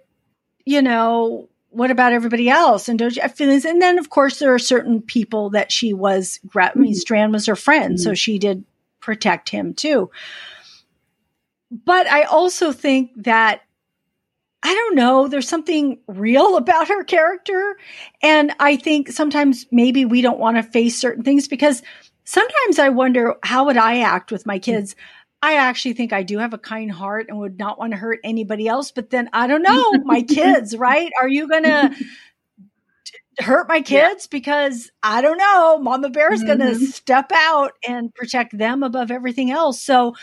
you 0.65 0.81
know, 0.81 1.49
what 1.71 1.89
about 1.89 2.13
everybody 2.13 2.49
else? 2.49 2.89
And 2.89 2.99
don't 2.99 3.15
you 3.15 3.21
have 3.21 3.33
feelings? 3.33 3.65
And 3.65 3.81
then, 3.81 3.97
of 3.97 4.09
course, 4.09 4.39
there 4.39 4.53
are 4.53 4.59
certain 4.59 5.01
people 5.01 5.51
that 5.51 5.71
she 5.71 5.93
was, 5.93 6.39
I 6.55 6.71
mean, 6.75 6.91
mm-hmm. 6.91 6.93
Strand 6.93 7.33
was 7.33 7.45
her 7.45 7.55
friend, 7.55 7.95
mm-hmm. 7.95 8.03
so 8.03 8.13
she 8.13 8.37
did 8.37 8.65
protect 8.99 9.49
him 9.49 9.73
too. 9.73 10.11
But 11.71 12.07
I 12.07 12.23
also 12.23 12.73
think 12.73 13.11
that, 13.23 13.61
I 14.61 14.75
don't 14.75 14.95
know, 14.95 15.27
there's 15.27 15.47
something 15.47 15.99
real 16.07 16.57
about 16.57 16.89
her 16.89 17.03
character. 17.03 17.77
And 18.21 18.53
I 18.59 18.75
think 18.75 19.09
sometimes 19.09 19.65
maybe 19.71 20.03
we 20.05 20.21
don't 20.21 20.39
want 20.39 20.57
to 20.57 20.63
face 20.63 20.99
certain 20.99 21.23
things 21.23 21.47
because 21.47 21.81
sometimes 22.25 22.79
I 22.79 22.89
wonder, 22.89 23.35
how 23.43 23.65
would 23.65 23.77
I 23.77 24.01
act 24.01 24.31
with 24.31 24.45
my 24.45 24.59
kids? 24.59 24.93
Mm-hmm 24.93 25.17
I 25.41 25.55
actually 25.55 25.93
think 25.93 26.13
I 26.13 26.23
do 26.23 26.37
have 26.37 26.53
a 26.53 26.57
kind 26.57 26.91
heart 26.91 27.27
and 27.29 27.39
would 27.39 27.57
not 27.57 27.79
want 27.79 27.91
to 27.91 27.97
hurt 27.97 28.19
anybody 28.23 28.67
else. 28.67 28.91
But 28.91 29.09
then 29.09 29.29
I 29.33 29.47
don't 29.47 29.63
know, 29.63 29.91
my 30.03 30.21
kids, 30.27 30.77
right? 30.77 31.11
Are 31.19 31.27
you 31.27 31.47
going 31.47 31.63
to 31.63 31.95
hurt 33.39 33.67
my 33.67 33.81
kids? 33.81 34.25
Yeah. 34.25 34.37
Because 34.37 34.91
I 35.01 35.21
don't 35.21 35.37
know, 35.37 35.79
Mama 35.79 36.09
Bear 36.09 36.31
is 36.31 36.43
mm-hmm. 36.43 36.59
going 36.59 36.79
to 36.79 36.85
step 36.87 37.31
out 37.33 37.73
and 37.87 38.13
protect 38.13 38.55
them 38.57 38.83
above 38.83 39.09
everything 39.09 39.49
else. 39.49 39.81
So 39.81 40.15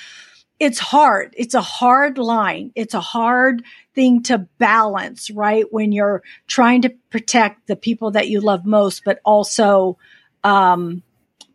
it's 0.60 0.78
hard. 0.78 1.34
It's 1.36 1.54
a 1.54 1.60
hard 1.60 2.18
line. 2.18 2.72
It's 2.74 2.94
a 2.94 3.00
hard 3.00 3.64
thing 3.94 4.22
to 4.24 4.38
balance, 4.58 5.30
right? 5.30 5.64
When 5.70 5.92
you're 5.92 6.22
trying 6.46 6.82
to 6.82 6.90
protect 7.10 7.66
the 7.66 7.76
people 7.76 8.12
that 8.12 8.28
you 8.28 8.40
love 8.40 8.64
most, 8.66 9.04
but 9.04 9.20
also, 9.24 9.98
um, 10.44 11.02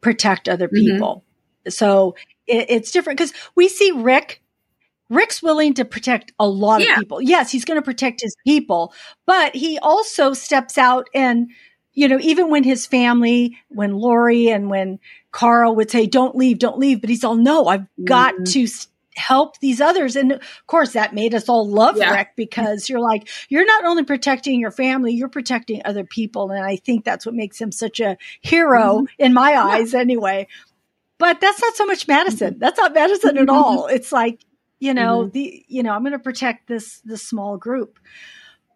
protect 0.02 0.48
other 0.48 0.68
mm-hmm. 0.68 0.94
people. 0.94 1.24
Mm-hmm. 1.66 1.70
So 1.72 2.16
it, 2.48 2.66
it's 2.70 2.92
different 2.92 3.18
because 3.18 3.34
we 3.56 3.68
see 3.68 3.92
Rick. 3.92 4.42
Rick's 5.10 5.44
willing 5.44 5.76
to 5.76 5.86
protect 5.86 6.32
a 6.40 6.48
lot 6.48 6.82
yeah. 6.82 6.94
of 6.94 7.00
people. 7.00 7.22
Yes, 7.22 7.52
he's 7.52 7.66
going 7.66 7.78
to 7.78 7.84
protect 7.84 8.22
his 8.22 8.36
people, 8.48 8.94
but 9.28 9.54
he 9.54 9.78
also 9.78 10.34
steps 10.34 10.78
out 10.78 11.08
and, 11.14 11.52
you 11.92 12.08
know, 12.08 12.18
even 12.20 12.50
when 12.50 12.64
his 12.64 12.88
family, 12.88 13.58
when 13.68 13.94
Lori 13.94 14.48
and 14.48 14.72
when 14.72 15.00
Carl 15.32 15.76
would 15.76 15.92
say, 15.92 16.08
don't 16.08 16.36
leave, 16.36 16.58
don't 16.58 16.80
leave, 16.80 17.00
but 17.02 17.12
he's 17.12 17.24
all, 17.24 17.36
no, 17.36 17.68
I've 17.68 17.86
got 18.04 18.34
mm-hmm. 18.34 18.44
to 18.46 18.68
help 19.16 19.60
these 19.60 19.80
others. 19.80 20.16
And 20.16 20.32
of 20.32 20.42
course, 20.66 20.94
that 20.94 21.14
made 21.14 21.36
us 21.36 21.48
all 21.48 21.70
love 21.70 21.98
yeah. 21.98 22.16
Rick 22.16 22.30
because 22.36 22.90
you're 22.90 23.00
like, 23.00 23.28
you're 23.50 23.66
not 23.66 23.86
only 23.86 24.06
protecting 24.06 24.60
your 24.60 24.72
family, 24.72 25.14
you're 25.14 25.30
protecting 25.30 25.82
other 25.86 26.06
people. 26.06 26.50
And 26.50 26.64
I 26.64 26.78
think 26.78 27.06
that's 27.06 27.26
what 27.26 27.36
makes 27.36 27.62
him 27.62 27.72
such 27.72 28.00
a 28.00 28.18
hero 28.42 29.02
mm-hmm. 29.02 29.06
in 29.20 29.34
my 29.34 29.54
eyes, 29.56 29.94
yeah. 29.94 30.00
anyway. 30.00 30.48
But 31.18 31.40
that's 31.40 31.62
not 31.62 31.76
so 31.76 31.86
much 31.86 32.08
Madison. 32.08 32.52
Mm-hmm. 32.52 32.60
That's 32.60 32.78
not 32.78 32.94
Madison 32.94 33.38
at 33.38 33.50
all. 33.50 33.88
It's 33.88 34.12
like, 34.12 34.44
you 34.80 34.94
know, 34.94 35.22
mm-hmm. 35.22 35.32
the 35.32 35.66
you 35.68 35.84
know, 35.84 35.94
I'm 35.94 36.02
going 36.02 36.14
to 36.14 36.20
protect 36.20 36.68
this 36.68 37.00
this 37.06 37.22
small 37.22 37.58
group. 37.58 38.00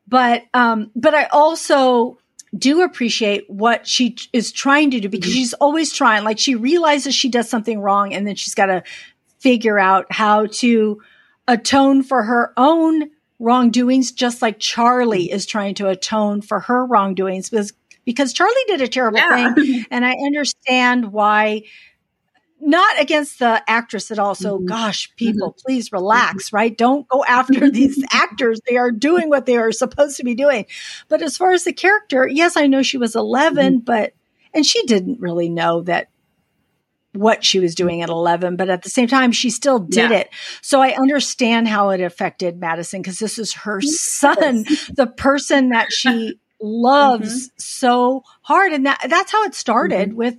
but 0.07 0.43
um, 0.53 0.91
but 0.95 1.13
I 1.13 1.25
also 1.25 2.17
do 2.57 2.81
appreciate 2.81 3.49
what 3.49 3.85
she 3.85 4.15
is 4.31 4.51
trying 4.51 4.91
to 4.91 4.99
do 4.99 5.09
because 5.09 5.29
mm-hmm. 5.29 5.38
she's 5.38 5.53
always 5.53 5.91
trying. 5.91 6.23
Like 6.23 6.39
she 6.39 6.55
realizes 6.55 7.13
she 7.13 7.29
does 7.29 7.49
something 7.49 7.79
wrong, 7.79 8.13
and 8.13 8.25
then 8.25 8.35
she's 8.35 8.55
got 8.55 8.67
to 8.67 8.83
figure 9.39 9.77
out 9.77 10.05
how 10.11 10.47
to 10.47 11.01
atone 11.47 12.03
for 12.03 12.23
her 12.23 12.53
own 12.57 13.09
wrongdoings, 13.39 14.11
just 14.11 14.41
like 14.41 14.59
Charlie 14.59 15.27
mm-hmm. 15.27 15.35
is 15.35 15.45
trying 15.45 15.75
to 15.75 15.89
atone 15.89 16.41
for 16.41 16.61
her 16.61 16.85
wrongdoings 16.85 17.49
because 17.49 17.73
because 18.05 18.31
Charlie 18.31 18.53
did 18.67 18.81
a 18.81 18.88
terrible 18.88 19.19
yeah. 19.19 19.53
thing, 19.53 19.85
and 19.91 20.05
I 20.05 20.13
understand 20.25 21.11
why 21.11 21.63
not 22.60 22.99
against 22.99 23.39
the 23.39 23.64
actress 23.68 24.12
at 24.12 24.20
all. 24.20 24.36
So, 24.36 24.58
mm-hmm. 24.58 24.68
gosh, 24.68 25.14
people, 25.16 25.51
mm-hmm. 25.51 25.66
please 25.66 25.91
relax, 25.91 26.51
right? 26.51 26.76
Don't 26.76 27.08
go 27.08 27.24
after 27.26 27.70
these 27.72 28.03
actors. 28.12 28.60
They 28.68 28.78
are 28.78 28.91
doing 28.91 29.30
what 29.30 29.45
they 29.45 29.58
are 29.58 29.72
supposed 29.72 30.18
to 30.18 30.24
be 30.24 30.36
doing. 30.36 30.66
But 31.08 31.22
as 31.22 31.38
far 31.38 31.51
as 31.51 31.64
the 31.64 31.74
character, 31.74 32.28
yes, 32.28 32.58
I 32.58 32.68
know 32.68 32.82
she 32.82 32.97
was 32.97 33.16
11, 33.16 33.55
mm-hmm. 33.55 33.80
but, 33.84 34.14
and 34.53 34.66
she 34.66 34.84
didn't 34.86 35.20
really 35.20 35.49
know 35.49 35.82
that 35.84 36.10
what 37.14 37.43
she 37.43 37.60
was 37.60 37.76
doing 37.76 38.01
at 38.01 38.10
11, 38.10 38.55
but 38.55 38.70
at 38.70 38.84
the 38.84 38.89
same 38.89 39.08
time, 39.08 39.32
she 39.32 39.49
still 39.49 39.80
did 39.80 40.12
yeah. 40.12 40.18
it. 40.18 40.30
So 40.62 40.82
I 40.82 40.95
understand 40.95 41.68
how 41.68 41.89
it 41.89 42.01
affected 42.01 42.60
Madison 42.60 43.01
because 43.01 43.20
this 43.20 43.39
is 43.39 43.53
her 43.53 43.82
son, 43.82 44.66
the 44.93 45.08
person 45.08 45.70
that 45.70 45.91
she 45.91 46.39
loves 46.62 47.47
mm-hmm. 47.47 47.58
so 47.58 48.24
hard. 48.41 48.72
And 48.72 48.86
that, 48.86 49.05
that's 49.10 49.32
how 49.32 49.43
it 49.45 49.55
started 49.55 50.10
mm-hmm. 50.10 50.18
with 50.18 50.38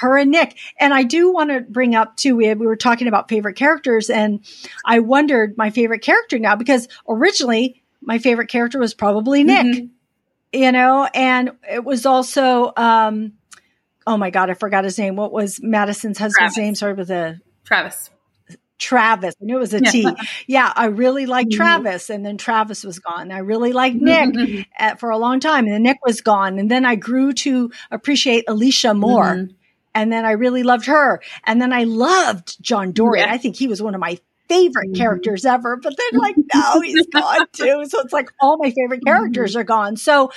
her 0.00 0.16
and 0.16 0.30
Nick. 0.30 0.56
And 0.78 0.92
I 0.92 1.02
do 1.02 1.32
want 1.32 1.50
to 1.50 1.60
bring 1.60 1.94
up 1.94 2.16
too, 2.16 2.36
we, 2.36 2.52
we 2.54 2.66
were 2.66 2.76
talking 2.76 3.06
about 3.06 3.28
favorite 3.28 3.54
characters 3.54 4.10
and 4.10 4.44
I 4.84 5.00
wondered 5.00 5.56
my 5.56 5.70
favorite 5.70 6.00
character 6.00 6.38
now 6.38 6.56
because 6.56 6.88
originally 7.08 7.82
my 8.00 8.18
favorite 8.18 8.48
character 8.48 8.78
was 8.78 8.94
probably 8.94 9.44
Nick, 9.44 9.66
mm-hmm. 9.66 10.58
you 10.58 10.72
know, 10.72 11.08
and 11.14 11.52
it 11.70 11.84
was 11.84 12.06
also, 12.06 12.72
um, 12.76 13.34
oh 14.06 14.16
my 14.16 14.30
God, 14.30 14.48
I 14.48 14.54
forgot 14.54 14.84
his 14.84 14.98
name. 14.98 15.16
What 15.16 15.32
was 15.32 15.60
Madison's 15.62 16.18
husband's 16.18 16.54
Travis. 16.54 16.56
name? 16.56 16.74
Started 16.74 16.98
with 16.98 17.10
a 17.10 17.40
Travis. 17.64 18.10
Travis. 18.78 19.34
I 19.40 19.44
knew 19.44 19.56
it 19.56 19.60
was 19.60 19.74
a 19.74 19.80
T. 19.82 20.08
yeah, 20.46 20.72
I 20.74 20.86
really 20.86 21.26
liked 21.26 21.50
mm-hmm. 21.50 21.58
Travis, 21.58 22.08
and 22.08 22.24
then 22.24 22.38
Travis 22.38 22.82
was 22.82 22.98
gone. 22.98 23.30
I 23.30 23.38
really 23.38 23.74
liked 23.74 23.96
Nick 23.96 24.30
mm-hmm. 24.30 24.62
at, 24.78 24.98
for 24.98 25.10
a 25.10 25.18
long 25.18 25.38
time, 25.38 25.66
and 25.66 25.74
then 25.74 25.82
Nick 25.82 25.98
was 26.04 26.22
gone, 26.22 26.58
and 26.58 26.70
then 26.70 26.86
I 26.86 26.94
grew 26.94 27.34
to 27.34 27.70
appreciate 27.90 28.46
Alicia 28.48 28.94
more. 28.94 29.24
Mm-hmm. 29.24 29.52
And 29.94 30.12
then 30.12 30.24
I 30.24 30.32
really 30.32 30.62
loved 30.62 30.86
her. 30.86 31.20
And 31.44 31.60
then 31.60 31.72
I 31.72 31.84
loved 31.84 32.62
John 32.62 32.92
Dorian. 32.92 33.26
Yeah. 33.26 33.34
I 33.34 33.38
think 33.38 33.56
he 33.56 33.66
was 33.66 33.82
one 33.82 33.94
of 33.94 34.00
my 34.00 34.18
favorite 34.48 34.88
mm-hmm. 34.88 35.00
characters 35.00 35.44
ever. 35.44 35.76
But 35.76 35.94
then, 35.96 36.20
like, 36.20 36.36
no, 36.54 36.80
he's 36.80 37.06
gone 37.06 37.46
too. 37.52 37.84
So 37.88 38.00
it's 38.00 38.12
like 38.12 38.30
all 38.40 38.58
my 38.58 38.70
favorite 38.70 39.04
characters 39.04 39.52
mm-hmm. 39.52 39.60
are 39.60 39.64
gone. 39.64 39.96
So 39.96 40.32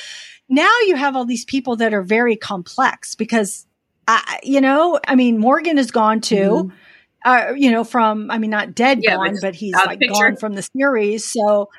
now 0.50 0.72
you 0.86 0.96
have 0.96 1.16
all 1.16 1.26
these 1.26 1.46
people 1.46 1.78
that 1.78 1.94
are 1.94 2.04
very 2.04 2.36
complex 2.36 3.16
because, 3.16 3.66
I, 4.08 4.40
you 4.44 4.62
know, 4.62 5.00
I 5.08 5.16
mean, 5.16 5.40
Morgan 5.40 5.78
is 5.78 5.92
gone 5.92 6.22
too. 6.22 6.36
Mm-hmm. 6.36 6.78
Uh, 7.26 7.54
you 7.56 7.72
know, 7.72 7.86
from, 7.86 8.30
I 8.30 8.38
mean, 8.38 8.50
not 8.50 8.76
dead 8.76 9.00
yeah, 9.02 9.16
gone, 9.16 9.38
but 9.42 9.56
he's 9.56 9.74
like 9.74 10.02
gone 10.02 10.36
from 10.36 10.56
the 10.56 10.62
series. 10.62 11.24
So, 11.24 11.70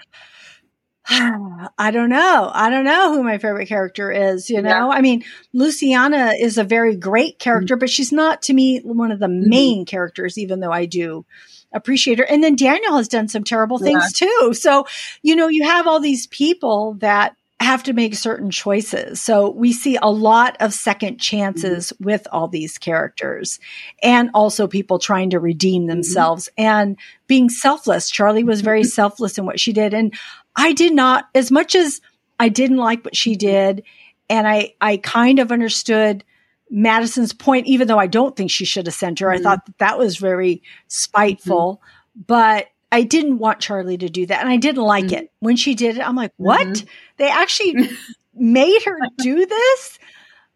I 1.09 1.91
don't 1.91 2.09
know. 2.09 2.51
I 2.53 2.71
don't 2.71 2.85
know 2.85 3.13
who 3.13 3.23
my 3.23 3.39
favorite 3.39 3.69
character 3.69 4.11
is, 4.11 4.49
you 4.49 4.63
know? 4.63 4.91
Yeah. 4.91 4.97
I 4.97 5.03
mean, 5.03 5.25
Luciana 5.53 6.33
is 6.39 6.57
a 6.57 6.65
very 6.65 6.97
great 6.97 7.39
character, 7.39 7.75
mm-hmm. 7.75 7.81
but 7.81 7.91
she's 7.91 8.13
not 8.13 8.43
to 8.43 8.55
me 8.55 8.79
one 8.79 9.13
of 9.13 9.19
the 9.19 9.27
mm-hmm. 9.27 9.51
main 9.51 9.85
characters, 9.85 10.39
even 10.39 10.61
though 10.61 10.73
I 10.73 10.87
do 10.87 11.27
appreciate 11.73 12.19
her. 12.21 12.25
And 12.25 12.43
then 12.43 12.57
Daniel 12.57 12.97
has 12.97 13.09
done 13.09 13.29
some 13.29 13.45
terrible 13.45 13.79
things 13.79 14.19
yeah. 14.21 14.29
too. 14.29 14.55
So, 14.55 14.87
you 15.23 15.37
know, 15.37 15.49
you 15.49 15.65
have 15.65 15.87
all 15.87 16.01
these 16.01 16.27
people 16.29 16.95
that 17.01 17.37
have 17.61 17.83
to 17.85 17.93
make 17.93 18.15
certain 18.15 18.51
choices. 18.51 19.21
So 19.21 19.51
we 19.51 19.73
see 19.73 19.97
a 20.01 20.11
lot 20.11 20.57
of 20.61 20.73
second 20.75 21.19
chances 21.19 21.93
mm-hmm. 21.93 22.05
with 22.05 22.27
all 22.33 22.49
these 22.49 22.79
characters 22.79 23.61
and 24.03 24.31
also 24.35 24.67
people 24.67 24.99
trying 24.99 25.31
to 25.31 25.41
redeem 25.41 25.83
mm-hmm. 25.83 25.91
themselves 25.91 26.49
mm-hmm. 26.59 26.67
and 26.67 26.99
being 27.27 27.49
selfless. 27.49 28.11
Charlie 28.11 28.45
was 28.45 28.61
very 28.61 28.83
mm-hmm. 28.83 28.89
selfless 29.01 29.39
in 29.39 29.47
what 29.47 29.61
she 29.61 29.73
did. 29.73 29.95
And 29.95 30.15
I 30.57 30.73
did 30.73 30.93
not, 30.93 31.29
as 31.35 31.51
much 31.51 31.75
as 31.75 32.01
I 32.39 32.49
didn't 32.49 32.77
like 32.79 33.05
what 33.05 33.17
she 33.17 33.37
did, 33.37 33.83
and 34.29 34.47
I, 34.47 34.75
I 34.81 34.97
kind 34.99 35.39
of 35.39 35.53
understood 35.53 36.25
Madison's 36.71 37.33
point, 37.33 37.67
even 37.67 37.89
though 37.89 37.99
I 37.99 38.07
don't 38.07 38.35
think 38.35 38.51
she 38.51 38.65
should 38.65 38.87
have 38.87 38.95
sent 38.95 39.19
her. 39.21 39.29
Mm-hmm. 39.29 39.41
I 39.41 39.43
thought 39.43 39.67
that, 39.67 39.79
that 39.79 39.99
was 39.99 40.17
very 40.17 40.63
spiteful, 40.89 41.81
mm-hmm. 41.83 42.23
but 42.27 42.69
I 42.91 43.03
didn't 43.03 43.39
want 43.39 43.61
Charlie 43.61 43.99
to 43.99 44.09
do 44.09 44.27
that. 44.27 44.41
And 44.41 44.49
I 44.49 44.57
didn't 44.57 44.83
like 44.83 45.07
mm-hmm. 45.07 45.25
it. 45.25 45.33
When 45.41 45.57
she 45.57 45.75
did 45.75 45.97
it, 45.97 46.07
I'm 46.07 46.17
like, 46.17 46.33
what? 46.37 46.67
Mm-hmm. 46.67 46.87
They 47.17 47.29
actually 47.29 47.91
made 48.35 48.83
her 48.85 48.99
do 49.19 49.47
this? 49.47 49.99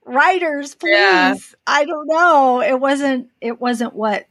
Writers, 0.04 0.74
please. 0.74 0.92
Yeah. 0.92 1.36
I 1.66 1.84
don't 1.84 2.06
know. 2.06 2.62
It 2.62 2.80
wasn't, 2.80 3.28
it 3.40 3.60
wasn't 3.60 3.94
what 3.94 4.26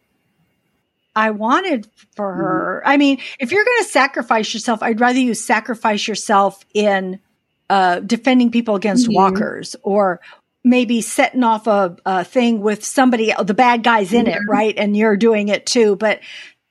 I 1.17 1.31
wanted 1.31 1.89
for 2.15 2.31
mm-hmm. 2.31 2.41
her. 2.41 2.83
I 2.85 2.97
mean, 2.97 3.19
if 3.39 3.51
you're 3.51 3.65
going 3.65 3.83
to 3.83 3.89
sacrifice 3.89 4.53
yourself, 4.53 4.83
I'd 4.83 4.99
rather 4.99 5.17
you 5.17 5.33
sacrifice 5.33 6.07
yourself 6.07 6.63
in 6.75 7.19
uh, 7.71 8.01
defending 8.01 8.51
people 8.51 8.75
against 8.75 9.05
mm-hmm. 9.05 9.15
walkers 9.15 9.75
or 9.81 10.21
maybe 10.63 11.01
setting 11.01 11.43
off 11.43 11.65
a, 11.65 11.97
a, 12.05 12.23
thing 12.23 12.61
with 12.61 12.85
somebody, 12.85 13.33
the 13.43 13.55
bad 13.55 13.81
guys 13.81 14.13
in 14.13 14.25
mm-hmm. 14.25 14.35
it, 14.35 14.41
right? 14.47 14.75
And 14.77 14.95
you're 14.95 15.17
doing 15.17 15.47
it 15.47 15.65
too. 15.65 15.95
But 15.95 16.19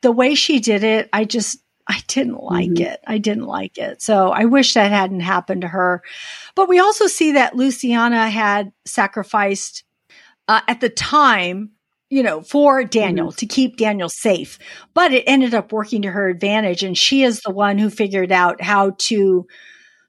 the 0.03 0.13
way 0.13 0.37
she 0.37 0.61
did 0.61 0.85
it, 0.85 1.09
I 1.13 1.25
just, 1.25 1.59
I 1.89 2.01
didn't 2.07 2.41
like 2.41 2.71
mm-hmm. 2.71 2.93
it. 2.93 3.01
I 3.05 3.19
didn't 3.19 3.47
like 3.47 3.79
it. 3.79 4.01
So 4.01 4.31
I 4.31 4.45
wish 4.45 4.75
that 4.75 4.93
hadn't 4.93 5.21
happened 5.21 5.63
to 5.63 5.69
her. 5.69 6.03
But 6.55 6.69
we 6.69 6.79
also 6.79 7.09
see 7.09 7.33
that 7.33 7.57
Luciana 7.57 8.31
had 8.31 8.73
sacrificed 8.85 9.83
uh, 10.47 10.61
at 10.69 10.81
the 10.81 10.89
time 10.89 11.73
you 12.11 12.23
know, 12.23 12.41
for 12.41 12.85
Daniel 12.85 13.29
mm-hmm. 13.29 13.37
to 13.37 13.47
keep 13.47 13.77
Daniel 13.77 14.09
safe. 14.09 14.59
But 14.95 15.13
it 15.13 15.25
ended 15.27 15.55
up 15.55 15.73
working 15.73 16.03
to 16.03 16.11
her 16.11 16.29
advantage. 16.29 16.83
And 16.83 16.97
she 16.97 17.23
is 17.23 17.41
the 17.41 17.51
one 17.51 17.79
who 17.79 17.91
figured 17.91 18.33
out 18.33 18.63
how 18.63 18.93
to 18.99 19.47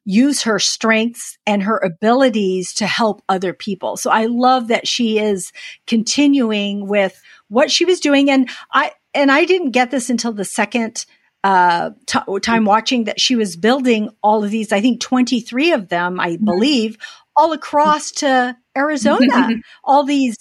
use 0.05 0.43
her 0.43 0.57
strengths 0.57 1.37
and 1.45 1.63
her 1.63 1.77
abilities 1.77 2.73
to 2.75 2.87
help 2.87 3.21
other 3.27 3.53
people. 3.53 3.97
So 3.97 4.09
I 4.09 4.27
love 4.27 4.69
that 4.69 4.87
she 4.87 5.19
is 5.19 5.51
continuing 5.85 6.87
with 6.87 7.21
what 7.49 7.71
she 7.71 7.83
was 7.83 7.99
doing. 7.99 8.29
And 8.29 8.49
I, 8.71 8.91
and 9.13 9.31
I 9.31 9.43
didn't 9.43 9.71
get 9.71 9.91
this 9.91 10.09
until 10.09 10.31
the 10.31 10.45
second 10.45 11.05
uh, 11.43 11.91
t- 12.05 12.39
time 12.41 12.63
watching 12.63 13.05
that 13.05 13.19
she 13.19 13.35
was 13.35 13.57
building 13.57 14.09
all 14.21 14.43
of 14.43 14.51
these, 14.51 14.71
I 14.71 14.81
think 14.81 15.01
23 15.01 15.73
of 15.73 15.89
them, 15.89 16.19
I 16.19 16.31
mm-hmm. 16.31 16.45
believe, 16.45 16.97
all 17.35 17.51
across 17.51 18.11
to 18.11 18.55
Arizona, 18.77 19.55
all 19.83 20.03
these 20.03 20.37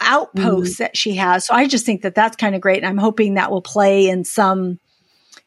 outposts 0.00 0.74
mm-hmm. 0.74 0.82
that 0.82 0.96
she 0.96 1.16
has. 1.16 1.46
So 1.46 1.54
I 1.54 1.66
just 1.66 1.86
think 1.86 2.02
that 2.02 2.14
that's 2.14 2.36
kind 2.36 2.54
of 2.54 2.60
great. 2.60 2.78
And 2.78 2.86
I'm 2.86 2.98
hoping 2.98 3.34
that 3.34 3.50
will 3.50 3.62
play 3.62 4.08
in 4.08 4.24
some 4.24 4.78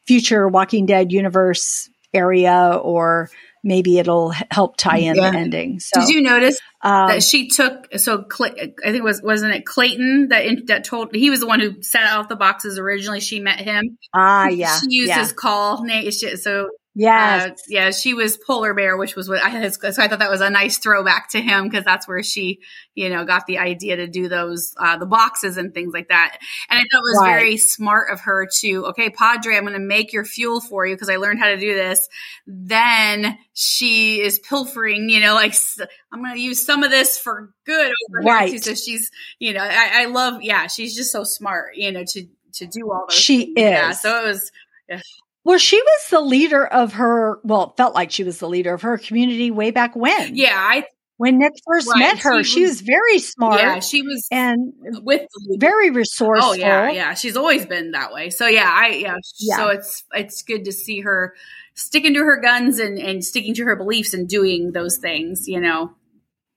future 0.06 0.48
Walking 0.48 0.86
Dead 0.86 1.12
universe 1.12 1.90
area 2.14 2.80
or 2.82 3.30
maybe 3.64 3.98
it'll 3.98 4.32
help 4.52 4.78
tie 4.78 4.98
in 4.98 5.16
yeah. 5.16 5.32
the 5.32 5.38
ending. 5.38 5.80
So 5.80 6.02
did 6.02 6.10
you 6.10 6.22
notice 6.22 6.60
um, 6.82 7.10
that 7.10 7.24
she 7.24 7.50
took, 7.50 7.88
so 7.98 8.22
Clay, 8.22 8.52
I 8.52 8.92
think 8.92 8.98
it 8.98 9.04
was, 9.04 9.22
wasn't 9.24 9.56
it 9.56 9.66
Clayton 9.66 10.28
that, 10.30 10.46
in, 10.46 10.66
that 10.68 10.84
told, 10.84 11.16
he 11.16 11.32
was 11.32 11.40
the 11.40 11.48
one 11.48 11.60
who 11.60 11.82
set 11.82 12.04
out 12.04 12.30
the 12.30 12.36
boxes 12.36 12.78
originally. 12.78 13.20
She 13.20 13.40
met 13.40 13.60
him. 13.60 13.98
Ah, 14.14 14.48
yeah. 14.48 14.80
She 14.80 14.88
used 14.90 15.10
yeah. 15.10 15.20
his 15.20 15.34
call 15.34 15.84
name. 15.84 16.12
So 16.12 16.70
yeah, 16.98 17.50
uh, 17.50 17.56
yeah, 17.68 17.92
she 17.92 18.14
was 18.14 18.38
Polar 18.38 18.74
Bear, 18.74 18.96
which 18.96 19.18
was 19.18 19.28
what 19.28 19.44
I 19.44 19.68
so 19.68 20.02
I 20.02 20.08
thought 20.08 20.20
that 20.20 20.32
was 20.32 20.40
a 20.40 20.50
nice 20.50 20.78
throwback 20.78 21.30
to 21.32 21.42
him 21.42 21.66
because 21.66 21.84
that's 21.84 22.08
where 22.08 22.24
she, 22.24 22.62
you 22.94 23.10
know, 23.10 23.26
got 23.26 23.48
the 23.48 23.58
idea 23.58 23.98
to 23.98 24.08
do 24.08 24.30
those 24.30 24.74
uh, 24.78 24.98
the 24.98 25.06
boxes 25.06 25.58
and 25.58 25.74
things 25.74 25.94
like 25.94 26.08
that. 26.08 26.38
And 26.70 26.80
I 26.80 26.82
thought 26.82 27.00
it 27.00 27.04
was 27.04 27.20
right. 27.22 27.34
very 27.34 27.58
smart 27.58 28.14
of 28.14 28.22
her 28.22 28.48
to, 28.62 28.86
okay, 28.88 29.10
Padre, 29.10 29.58
I'm 29.58 29.64
going 29.64 29.74
to 29.74 29.80
make 29.80 30.14
your 30.14 30.24
fuel 30.24 30.62
for 30.62 30.86
you 30.86 30.96
because 30.96 31.10
I 31.10 31.18
learned 31.18 31.40
how 31.40 31.48
to 31.48 31.58
do 31.58 31.74
this. 31.74 32.08
Then 32.48 33.38
she 33.54 34.22
is 34.22 34.40
pilfering, 34.40 35.10
you 35.10 35.20
know, 35.20 35.34
like 35.34 35.54
I'm 36.14 36.24
going 36.24 36.36
to 36.36 36.42
use 36.42 36.66
some 36.66 36.84
of 36.84 36.92
this 36.92 37.20
for 37.20 37.52
good 37.66 37.92
over 38.10 38.26
right. 38.26 38.48
here. 38.48 38.60
So 38.60 38.74
she's, 38.74 39.12
you 39.38 39.52
know, 39.52 39.64
I, 39.64 40.04
I 40.04 40.06
love, 40.06 40.42
yeah, 40.44 40.68
she's 40.68 40.96
just 40.96 41.12
so 41.12 41.26
smart, 41.26 41.76
you 41.76 41.92
know, 41.92 42.06
to 42.08 42.26
to 42.54 42.66
do 42.66 42.90
all 42.90 43.08
those. 43.10 43.18
She 43.18 43.54
things. 43.54 43.58
is. 43.58 43.64
Yeah, 43.64 43.92
so 43.92 44.22
it 44.22 44.28
was. 44.28 44.52
Yeah. 44.88 45.02
Well, 45.46 45.60
she 45.60 45.80
was 45.80 46.10
the 46.10 46.22
leader 46.22 46.66
of 46.66 46.94
her, 46.94 47.40
well, 47.44 47.70
it 47.70 47.78
felt 47.78 47.94
like 47.94 48.12
she 48.12 48.24
was 48.24 48.40
the 48.40 48.50
leader 48.50 48.74
of 48.74 48.82
her 48.82 48.98
community 48.98 49.52
way 49.52 49.70
back 49.70 49.96
when. 49.96 50.36
Yeah, 50.36 50.56
I 50.56 50.86
when 51.18 51.38
Nick 51.38 51.54
first 51.66 51.88
right, 51.88 52.00
met 52.00 52.20
her, 52.20 52.32
she 52.32 52.38
was, 52.38 52.48
she 52.48 52.64
was, 52.64 52.82
very 52.82 53.20
smart. 53.20 53.62
Yeah, 53.62 53.80
she 53.80 54.02
was 54.02 54.28
and 54.32 54.74
with 55.02 55.22
very 55.58 55.92
resourceful. 55.92 56.50
Oh 56.50 56.54
yeah, 56.54 56.92
yeah. 56.92 57.14
She's 57.14 57.38
always 57.38 57.66
been 57.66 57.92
that 57.92 58.12
way. 58.12 58.32
So 58.32 58.48
yeah, 58.48 58.70
I 58.70 58.88
yeah. 58.90 59.16
yeah. 59.40 59.56
So 59.56 59.68
it's 59.70 60.04
it's 60.14 60.42
good 60.42 60.66
to 60.66 60.74
see 60.74 61.02
her 61.02 61.34
sticking 61.74 62.16
to 62.16 62.20
her 62.20 62.42
guns 62.42 62.80
and 62.80 62.98
and 62.98 63.24
sticking 63.24 63.54
to 63.54 63.64
her 63.64 63.78
beliefs 63.78 64.14
and 64.14 64.28
doing 64.28 64.74
those 64.74 64.98
things. 64.98 65.48
You 65.48 65.62
know. 65.62 65.96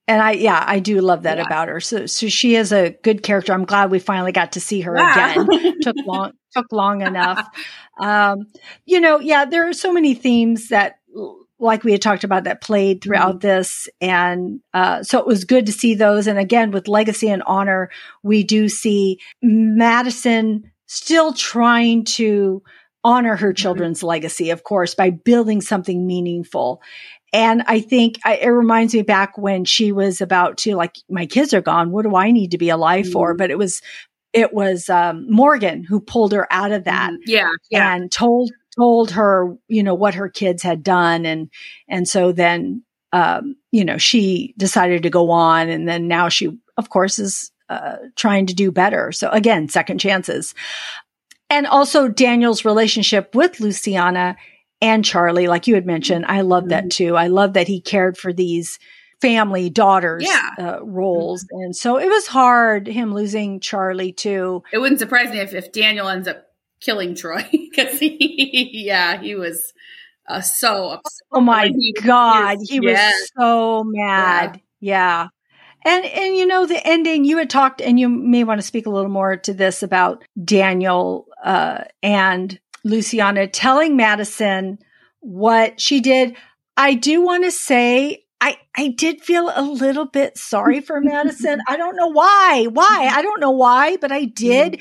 And 0.08 0.22
I 0.22 0.32
yeah, 0.32 0.64
I 0.66 0.80
do 0.80 1.00
love 1.00 1.22
that 1.22 1.38
yeah. 1.38 1.44
about 1.44 1.68
her. 1.68 1.80
So 1.80 2.06
so 2.06 2.28
she 2.28 2.56
is 2.56 2.72
a 2.72 2.90
good 3.02 3.22
character. 3.22 3.52
I'm 3.52 3.64
glad 3.64 3.90
we 3.90 3.98
finally 3.98 4.32
got 4.32 4.52
to 4.52 4.60
see 4.60 4.80
her 4.80 4.96
yeah. 4.96 5.32
again. 5.32 5.74
took 5.82 5.96
long 6.04 6.32
took 6.52 6.72
long 6.72 7.02
enough. 7.02 7.46
Um, 8.00 8.46
you 8.86 9.00
know, 9.00 9.20
yeah, 9.20 9.44
there 9.44 9.68
are 9.68 9.72
so 9.72 9.92
many 9.92 10.14
themes 10.14 10.68
that 10.68 10.98
like 11.58 11.84
we 11.84 11.92
had 11.92 12.02
talked 12.02 12.24
about 12.24 12.44
that 12.44 12.60
played 12.60 13.02
throughout 13.02 13.40
mm-hmm. 13.40 13.48
this. 13.48 13.88
And 14.00 14.60
uh, 14.72 15.02
so 15.02 15.18
it 15.18 15.26
was 15.26 15.44
good 15.44 15.66
to 15.66 15.72
see 15.72 15.94
those. 15.94 16.26
And 16.26 16.38
again, 16.38 16.70
with 16.70 16.88
legacy 16.88 17.28
and 17.28 17.42
honor, 17.46 17.90
we 18.22 18.44
do 18.44 18.68
see 18.68 19.20
Madison 19.42 20.70
still 20.86 21.32
trying 21.32 22.04
to 22.04 22.62
honor 23.02 23.36
her 23.36 23.48
mm-hmm. 23.48 23.54
children's 23.54 23.98
mm-hmm. 23.98 24.08
legacy, 24.08 24.50
of 24.50 24.62
course, 24.62 24.94
by 24.94 25.10
building 25.10 25.60
something 25.60 26.06
meaningful. 26.06 26.80
And 27.32 27.62
I 27.66 27.80
think 27.80 28.18
I, 28.24 28.36
it 28.36 28.48
reminds 28.48 28.94
me 28.94 29.02
back 29.02 29.36
when 29.36 29.64
she 29.64 29.92
was 29.92 30.20
about 30.20 30.56
to 30.58 30.74
like, 30.74 30.96
my 31.10 31.26
kids 31.26 31.52
are 31.52 31.60
gone. 31.60 31.90
What 31.90 32.04
do 32.04 32.16
I 32.16 32.30
need 32.30 32.52
to 32.52 32.58
be 32.58 32.70
alive 32.70 33.04
mm-hmm. 33.04 33.12
for? 33.12 33.34
But 33.34 33.50
it 33.50 33.58
was, 33.58 33.82
it 34.32 34.54
was 34.54 34.88
um, 34.88 35.26
Morgan 35.30 35.84
who 35.84 36.00
pulled 36.00 36.32
her 36.32 36.46
out 36.50 36.72
of 36.72 36.84
that. 36.84 37.10
Mm-hmm. 37.12 37.22
Yeah, 37.26 37.50
yeah. 37.70 37.94
And 37.94 38.10
told 38.10 38.50
told 38.76 39.10
her, 39.10 39.56
you 39.66 39.82
know, 39.82 39.94
what 39.94 40.14
her 40.14 40.28
kids 40.28 40.62
had 40.62 40.82
done. 40.84 41.26
And, 41.26 41.50
and 41.88 42.08
so 42.08 42.30
then, 42.30 42.84
um, 43.12 43.56
you 43.72 43.84
know, 43.84 43.98
she 43.98 44.54
decided 44.56 45.02
to 45.02 45.10
go 45.10 45.30
on. 45.30 45.68
And 45.68 45.88
then 45.88 46.06
now 46.06 46.28
she, 46.28 46.56
of 46.76 46.88
course, 46.88 47.18
is 47.18 47.50
uh, 47.68 47.96
trying 48.14 48.46
to 48.46 48.54
do 48.54 48.70
better. 48.70 49.10
So 49.10 49.30
again, 49.30 49.68
second 49.68 49.98
chances. 49.98 50.54
And 51.50 51.66
also 51.66 52.06
Daniel's 52.06 52.64
relationship 52.64 53.34
with 53.34 53.58
Luciana 53.58 54.36
and 54.80 55.04
Charlie, 55.04 55.48
like 55.48 55.66
you 55.66 55.74
had 55.74 55.86
mentioned. 55.86 56.26
I 56.26 56.42
love 56.42 56.64
mm-hmm. 56.64 56.70
that 56.70 56.90
too. 56.90 57.16
I 57.16 57.28
love 57.28 57.54
that 57.54 57.68
he 57.68 57.80
cared 57.80 58.16
for 58.16 58.32
these 58.32 58.78
family 59.20 59.68
daughters 59.70 60.24
yeah. 60.24 60.50
uh, 60.58 60.84
roles. 60.84 61.44
Mm-hmm. 61.44 61.62
And 61.62 61.76
so 61.76 61.98
it 61.98 62.08
was 62.08 62.26
hard 62.26 62.86
him 62.86 63.14
losing 63.14 63.60
Charlie 63.60 64.12
too. 64.12 64.62
It 64.72 64.78
wouldn't 64.78 65.00
surprise 65.00 65.30
me 65.30 65.38
if, 65.38 65.54
if 65.54 65.72
Daniel 65.72 66.08
ends 66.08 66.28
up 66.28 66.44
killing 66.80 67.14
Troy 67.14 67.46
because 67.52 67.98
he, 67.98 68.70
yeah, 68.72 69.20
he 69.20 69.34
was 69.34 69.72
uh, 70.28 70.40
so 70.40 70.90
upset. 70.90 71.26
Oh 71.32 71.40
my 71.40 71.68
he, 71.68 71.92
God. 72.04 72.58
He 72.68 72.80
was, 72.80 72.94
was 72.94 73.30
so 73.36 73.84
mad. 73.84 74.60
Yeah. 74.80 75.24
yeah. 75.24 75.28
And, 75.84 76.04
and 76.04 76.36
you 76.36 76.46
know, 76.46 76.66
the 76.66 76.84
ending 76.86 77.24
you 77.24 77.38
had 77.38 77.48
talked, 77.48 77.80
and 77.80 77.98
you 77.98 78.08
may 78.08 78.44
want 78.44 78.60
to 78.60 78.66
speak 78.66 78.86
a 78.86 78.90
little 78.90 79.10
more 79.10 79.36
to 79.36 79.54
this 79.54 79.82
about 79.82 80.24
Daniel, 80.44 81.26
uh, 81.42 81.84
and 82.02 82.58
Luciana 82.84 83.46
telling 83.46 83.96
Madison 83.96 84.78
what 85.20 85.80
she 85.80 86.00
did. 86.00 86.36
I 86.76 86.94
do 86.94 87.20
want 87.22 87.44
to 87.44 87.50
say, 87.50 88.24
I, 88.40 88.58
I 88.76 88.88
did 88.88 89.20
feel 89.20 89.50
a 89.54 89.62
little 89.62 90.06
bit 90.06 90.38
sorry 90.38 90.80
for 90.80 91.00
Madison. 91.02 91.60
I 91.68 91.76
don't 91.76 91.96
know 91.96 92.08
why. 92.08 92.66
Why? 92.70 93.10
I 93.12 93.22
don't 93.22 93.40
know 93.40 93.50
why, 93.50 93.96
but 93.96 94.12
I 94.12 94.24
did. 94.24 94.80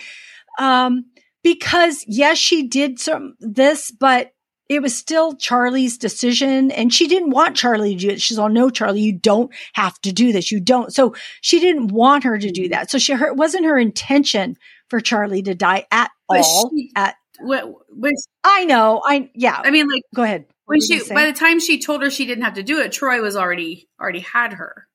Mm. 0.60 0.64
Um, 0.64 1.06
because 1.44 2.04
yes, 2.08 2.38
she 2.38 2.68
did 2.68 3.00
some 3.00 3.36
this, 3.40 3.92
but 3.92 4.34
it 4.70 4.82
was 4.82 4.96
still 4.96 5.36
Charlie's 5.36 5.98
decision 5.98 6.72
and 6.72 6.94
she 6.94 7.08
didn't 7.08 7.30
want 7.30 7.56
Charlie 7.56 7.96
to 7.96 8.00
do 8.00 8.10
it. 8.10 8.22
She's 8.22 8.38
all, 8.38 8.50
no, 8.50 8.70
Charlie, 8.70 9.02
you 9.02 9.14
don't 9.14 9.50
have 9.74 10.00
to 10.02 10.12
do 10.12 10.34
this. 10.34 10.52
You 10.52 10.60
don't. 10.60 10.94
So 10.94 11.16
she 11.42 11.60
didn't 11.60 11.88
want 11.88 12.26
her 12.26 12.38
to 12.38 12.52
do 12.52 12.68
that. 12.70 12.92
So 12.92 12.98
she, 12.98 13.14
her, 13.14 13.28
it 13.28 13.38
wasn't 13.38 13.66
her 13.66 13.78
intention 13.78 14.58
for 14.90 15.00
Charlie 15.00 15.42
to 15.44 15.56
die 15.56 15.86
at 15.92 16.12
but 16.28 16.42
all. 16.42 16.72
She, 16.76 16.92
at, 16.96 17.16
what, 17.40 17.74
what, 17.90 18.14
I 18.44 18.66
know. 18.66 19.02
I, 19.06 19.30
yeah. 19.34 19.60
I 19.64 19.72
mean, 19.72 19.88
like, 19.88 20.04
go 20.16 20.24
ahead. 20.24 20.46
What 20.66 20.74
when 20.74 20.82
she, 20.82 21.14
by 21.14 21.26
the 21.26 21.34
time 21.34 21.60
she 21.60 21.80
told 21.80 22.02
her 22.04 22.10
she 22.10 22.26
didn't 22.26 22.44
have 22.44 22.56
to 22.56 22.64
do 22.64 22.80
it, 22.80 22.92
Troy 22.92 23.22
was 23.22 23.36
already, 23.36 23.88
already 24.00 24.20
had 24.20 24.54
her. 24.54 24.88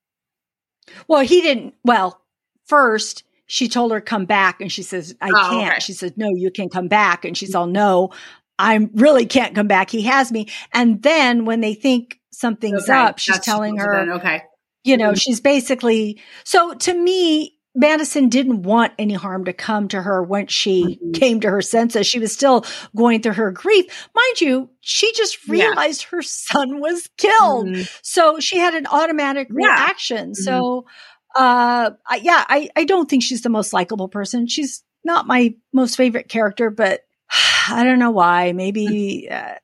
Well, 1.09 1.23
he 1.23 1.41
didn't. 1.41 1.75
Well, 1.85 2.23
first 2.67 3.25
she 3.53 3.69
told 3.69 3.93
her 3.93 4.01
come 4.01 4.25
back 4.25 4.61
and 4.61 4.73
she 4.73 4.83
says 4.83 5.15
i 5.21 5.29
oh, 5.29 5.51
can't 5.51 5.73
okay. 5.73 5.81
she 5.81 5.93
said 5.93 6.15
no 6.17 6.31
you 6.35 6.51
can 6.51 6.69
come 6.69 6.89
back 6.89 7.25
and 7.25 7.37
she's 7.37 7.55
all 7.55 7.67
no 7.67 8.11
i 8.59 8.89
really 8.95 9.27
can't 9.27 9.55
come 9.55 9.69
back 9.69 9.91
he 9.91 10.03
has 10.03 10.33
me 10.33 10.49
and 10.73 11.03
then 11.03 11.45
when 11.45 11.61
they 11.61 11.75
think 11.75 12.19
something's 12.31 12.85
okay. 12.85 12.93
up 12.99 13.19
she's 13.19 13.35
That's 13.35 13.45
telling 13.45 13.77
her 13.77 14.15
okay 14.15 14.43
you 14.85 14.97
know 14.97 15.15
she's 15.15 15.41
basically 15.41 16.21
so 16.45 16.73
to 16.73 16.95
me 16.95 17.59
Madison 17.75 18.29
didn't 18.29 18.63
want 18.63 18.93
any 18.99 19.15
harm 19.15 19.47
to 19.47 19.53
come 19.53 19.89
to 19.89 20.03
her 20.03 20.23
when 20.23 20.47
she 20.47 20.99
mm-hmm. 21.03 21.13
came 21.13 21.41
to 21.41 21.51
her 21.51 21.63
senses. 21.63 22.07
She 22.07 22.19
was 22.19 22.33
still 22.33 22.67
going 22.95 23.23
through 23.23 23.33
her 23.33 23.51
grief. 23.51 24.09
Mind 24.15 24.41
you, 24.41 24.71
she 24.81 25.13
just 25.15 25.49
realized 25.49 26.03
yeah. 26.03 26.17
her 26.17 26.23
son 26.23 26.81
was 26.81 27.09
killed. 27.17 27.69
Mm-hmm. 27.69 27.83
So 28.03 28.41
she 28.41 28.59
had 28.59 28.75
an 28.75 28.87
automatic 28.87 29.49
yeah. 29.49 29.67
reaction. 29.67 30.33
Mm-hmm. 30.33 30.43
So 30.43 30.87
uh, 31.35 31.93
yeah, 32.21 32.45
I, 32.49 32.69
I 32.77 32.85
don't 32.85 33.09
think 33.09 33.23
she's 33.23 33.43
the 33.43 33.49
most 33.49 33.73
likable 33.73 34.09
person. 34.09 34.47
She's 34.47 34.85
not 35.05 35.27
my 35.27 35.55
most 35.73 35.97
favorite 35.97 36.29
character, 36.29 36.71
but 36.71 37.01
I 37.69 37.85
don't 37.85 37.99
know 37.99 38.11
why. 38.11 38.53
Maybe 38.53 39.29
uh, 39.31 39.55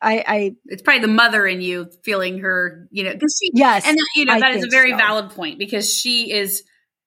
I, 0.00 0.24
I. 0.26 0.56
It's 0.66 0.82
probably 0.82 1.02
the 1.02 1.08
mother 1.08 1.46
in 1.46 1.60
you 1.60 1.90
feeling 2.02 2.38
her, 2.38 2.88
you 2.90 3.04
know, 3.04 3.12
because 3.12 3.38
she. 3.40 3.50
Yes, 3.54 3.86
and 3.86 3.98
you 4.16 4.24
know 4.24 4.38
that 4.38 4.54
is 4.54 4.64
a 4.64 4.68
very 4.70 4.92
so. 4.92 4.96
valid 4.96 5.30
point 5.30 5.58
because 5.58 5.92
she 5.92 6.32
is 6.32 6.64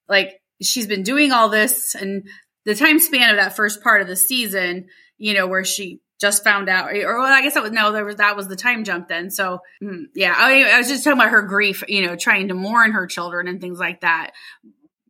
like 0.08 0.41
she's 0.62 0.88
been 0.88 1.04
doing 1.04 1.32
all 1.32 1.50
this 1.50 1.96
and 1.96 2.28
the 2.66 2.76
time 2.76 3.00
span 3.00 3.32
of 3.32 3.38
that 3.38 3.56
first 3.56 3.82
part 3.82 4.02
of 4.02 4.08
the 4.08 4.16
season, 4.16 4.88
you 5.18 5.34
know, 5.34 5.48
where 5.48 5.64
she 5.64 6.00
just 6.20 6.44
found 6.44 6.70
out, 6.70 6.94
or 6.94 7.18
well, 7.18 7.34
I 7.34 7.42
guess 7.42 7.56
that 7.56 7.64
was 7.64 7.72
no, 7.72 7.92
there 7.92 8.06
was 8.06 8.18
that 8.18 8.36
was 8.36 8.48
the 8.48 8.56
time 8.56 8.84
jump 8.84 9.08
then. 9.08 9.32
So 9.32 9.60
mm, 9.84 10.04
yeah, 10.14 10.34
I, 10.38 10.64
I 10.64 10.78
was 10.78 10.88
just 10.88 11.04
talking 11.04 11.20
about 11.20 11.32
her 11.32 11.42
grief, 11.42 11.84
you 11.88 12.06
know, 12.06 12.16
trying 12.16 12.50
to 12.50 12.54
mourn 12.54 12.92
her 12.92 13.08
children 13.08 13.48
and 13.48 13.60
things 13.60 13.80
like 13.80 14.02
that. 14.02 14.32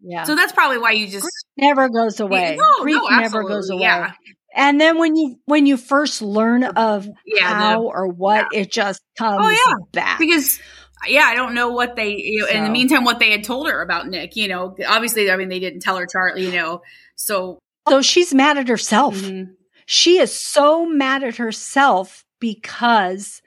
Yeah. 0.02 0.24
So 0.24 0.36
that's 0.36 0.54
probably 0.54 0.78
why 0.78 0.91
you 0.91 1.08
just 1.08 1.24
grief 1.24 1.68
never 1.70 1.89
goes 1.89 2.20
away. 2.20 2.58
No, 2.58 2.84
grief 2.84 2.95
no, 2.95 3.20
never 3.20 3.43
goes 3.43 3.70
away. 3.70 3.82
Yeah. 3.82 4.14
And 4.56 4.80
then 4.80 4.97
when 4.97 5.16
you 5.16 5.38
when 5.45 5.66
you 5.66 5.78
first 5.78 6.22
learn 6.22 6.64
of 6.64 7.08
yeah, 7.26 7.54
how 7.54 7.84
or 7.84 8.08
what, 8.08 8.47
yeah. 8.52 8.62
it 8.62 8.72
just 8.72 9.02
comes 9.18 9.38
oh, 9.41 9.49
yeah. 9.49 9.76
back. 9.91 10.20
Because 10.20 10.60
yeah, 11.08 11.24
I 11.24 11.36
don't 11.36 11.54
know 11.54 11.70
what 11.70 11.95
they. 11.95 12.16
You 12.18 12.41
know, 12.41 12.47
so. 12.47 12.54
In 12.54 12.64
the 12.64 12.70
meantime, 12.70 13.04
what 13.04 13.20
they 13.20 13.32
had 13.32 13.43
told 13.43 13.70
her 13.70 13.82
about 13.82 14.08
Nick, 14.08 14.36
you 14.36 14.47
know, 14.47 14.76
obviously, 14.88 15.32
I 15.32 15.36
mean, 15.38 15.49
they 15.49 15.60
didn't 15.60 15.82
tell 15.82 15.97
her 15.97 16.06
Charlie, 16.06 16.45
you 16.45 16.52
know, 16.52 16.82
so 17.16 17.60
so 17.88 18.02
she's 18.02 18.34
mad 18.34 18.58
at 18.58 18.68
herself. 18.68 19.16
Mm-hmm. 19.16 19.54
She 19.86 20.20
is 20.20 20.34
so 20.34 20.86
mad 20.86 21.24
at 21.24 21.38
herself 21.38 22.24
because 22.39 23.41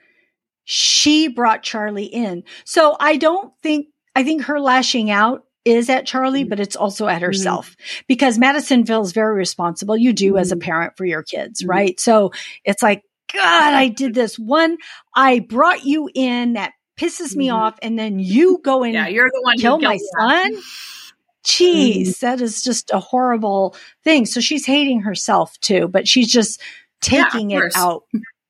she 0.65 1.27
brought 1.27 1.63
Charlie 1.63 2.05
in. 2.05 2.43
So 2.65 2.95
I 2.99 3.17
don't 3.17 3.53
think, 3.61 3.87
I 4.15 4.23
think 4.23 4.43
her 4.43 4.59
lashing 4.59 5.09
out 5.09 5.43
is 5.63 5.89
at 5.89 6.05
Charlie, 6.05 6.41
mm-hmm. 6.41 6.49
but 6.49 6.59
it's 6.59 6.75
also 6.75 7.07
at 7.07 7.15
mm-hmm. 7.15 7.25
herself 7.25 7.71
mm-hmm. 7.71 8.01
because 8.07 8.37
Madison 8.37 8.85
feels 8.85 9.13
very 9.13 9.35
responsible. 9.35 9.97
You 9.97 10.13
do 10.13 10.37
as 10.37 10.51
a 10.51 10.55
mm-hmm. 10.55 10.65
parent 10.65 10.97
for 10.97 11.05
your 11.05 11.23
kids, 11.23 11.61
mm-hmm. 11.61 11.71
right? 11.71 11.99
So 11.99 12.31
it's 12.63 12.83
like, 12.83 13.03
God, 13.33 13.73
I 13.73 13.87
did 13.87 14.13
this 14.13 14.37
one. 14.37 14.77
I 15.15 15.39
brought 15.39 15.83
you 15.83 16.09
in 16.13 16.53
that 16.53 16.73
pisses 16.97 17.35
me 17.35 17.49
off. 17.49 17.77
And 17.81 17.97
then 17.97 18.19
you 18.19 18.59
go 18.63 18.83
and 18.83 18.93
yeah, 18.93 19.07
you're 19.07 19.29
the 19.31 19.41
one 19.43 19.57
kill 19.57 19.79
my 19.79 19.97
son. 20.17 20.55
Jeez, 21.45 22.07
mm. 22.07 22.19
that 22.19 22.41
is 22.41 22.63
just 22.63 22.91
a 22.91 22.99
horrible 22.99 23.75
thing. 24.03 24.25
So 24.25 24.41
she's 24.41 24.65
hating 24.65 25.01
herself 25.01 25.59
too, 25.59 25.87
but 25.87 26.07
she's 26.07 26.31
just 26.31 26.59
taking 27.01 27.51
yeah, 27.51 27.59
it 27.59 27.73
out 27.75 28.03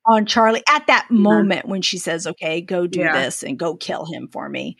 on 0.05 0.25
Charlie 0.25 0.63
at 0.69 0.87
that 0.87 1.05
mm-hmm. 1.11 1.21
moment 1.21 1.67
when 1.67 1.81
she 1.81 1.97
says, 1.97 2.25
okay, 2.25 2.61
go 2.61 2.87
do 2.87 3.01
yeah. 3.01 3.23
this 3.23 3.43
and 3.43 3.59
go 3.59 3.75
kill 3.75 4.05
him 4.05 4.29
for 4.31 4.47
me. 4.47 4.77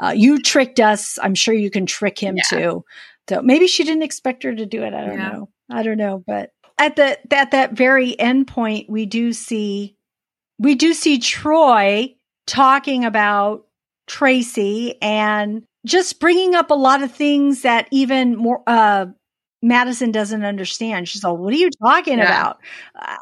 Uh, 0.00 0.12
you 0.16 0.40
tricked 0.40 0.78
us. 0.78 1.18
I'm 1.20 1.34
sure 1.34 1.54
you 1.54 1.70
can 1.70 1.86
trick 1.86 2.18
him 2.18 2.36
yeah. 2.36 2.42
too. 2.48 2.84
So 3.28 3.42
maybe 3.42 3.66
she 3.66 3.82
didn't 3.82 4.02
expect 4.02 4.44
her 4.44 4.54
to 4.54 4.66
do 4.66 4.82
it. 4.82 4.94
I 4.94 5.04
don't 5.04 5.18
know. 5.18 5.48
I 5.70 5.82
don't 5.82 5.98
know. 5.98 6.22
But 6.24 6.50
at 6.78 6.96
the, 6.96 7.18
at 7.34 7.50
that 7.50 7.72
very 7.72 8.18
end 8.18 8.46
point, 8.46 8.88
we 8.88 9.06
do 9.06 9.32
see, 9.32 9.96
we 10.58 10.76
do 10.76 10.94
see 10.94 11.18
Troy 11.18 12.15
talking 12.46 13.04
about 13.04 13.66
Tracy 14.06 15.00
and 15.02 15.62
just 15.84 16.20
bringing 16.20 16.54
up 16.54 16.70
a 16.70 16.74
lot 16.74 17.02
of 17.02 17.12
things 17.12 17.62
that 17.62 17.88
even 17.90 18.36
more, 18.36 18.62
uh, 18.66 19.06
Madison 19.62 20.12
doesn't 20.12 20.44
understand. 20.44 21.08
She's 21.08 21.24
all, 21.24 21.36
what 21.36 21.52
are 21.52 21.56
you 21.56 21.70
talking 21.82 22.18
yeah. 22.18 22.24
about? 22.24 22.58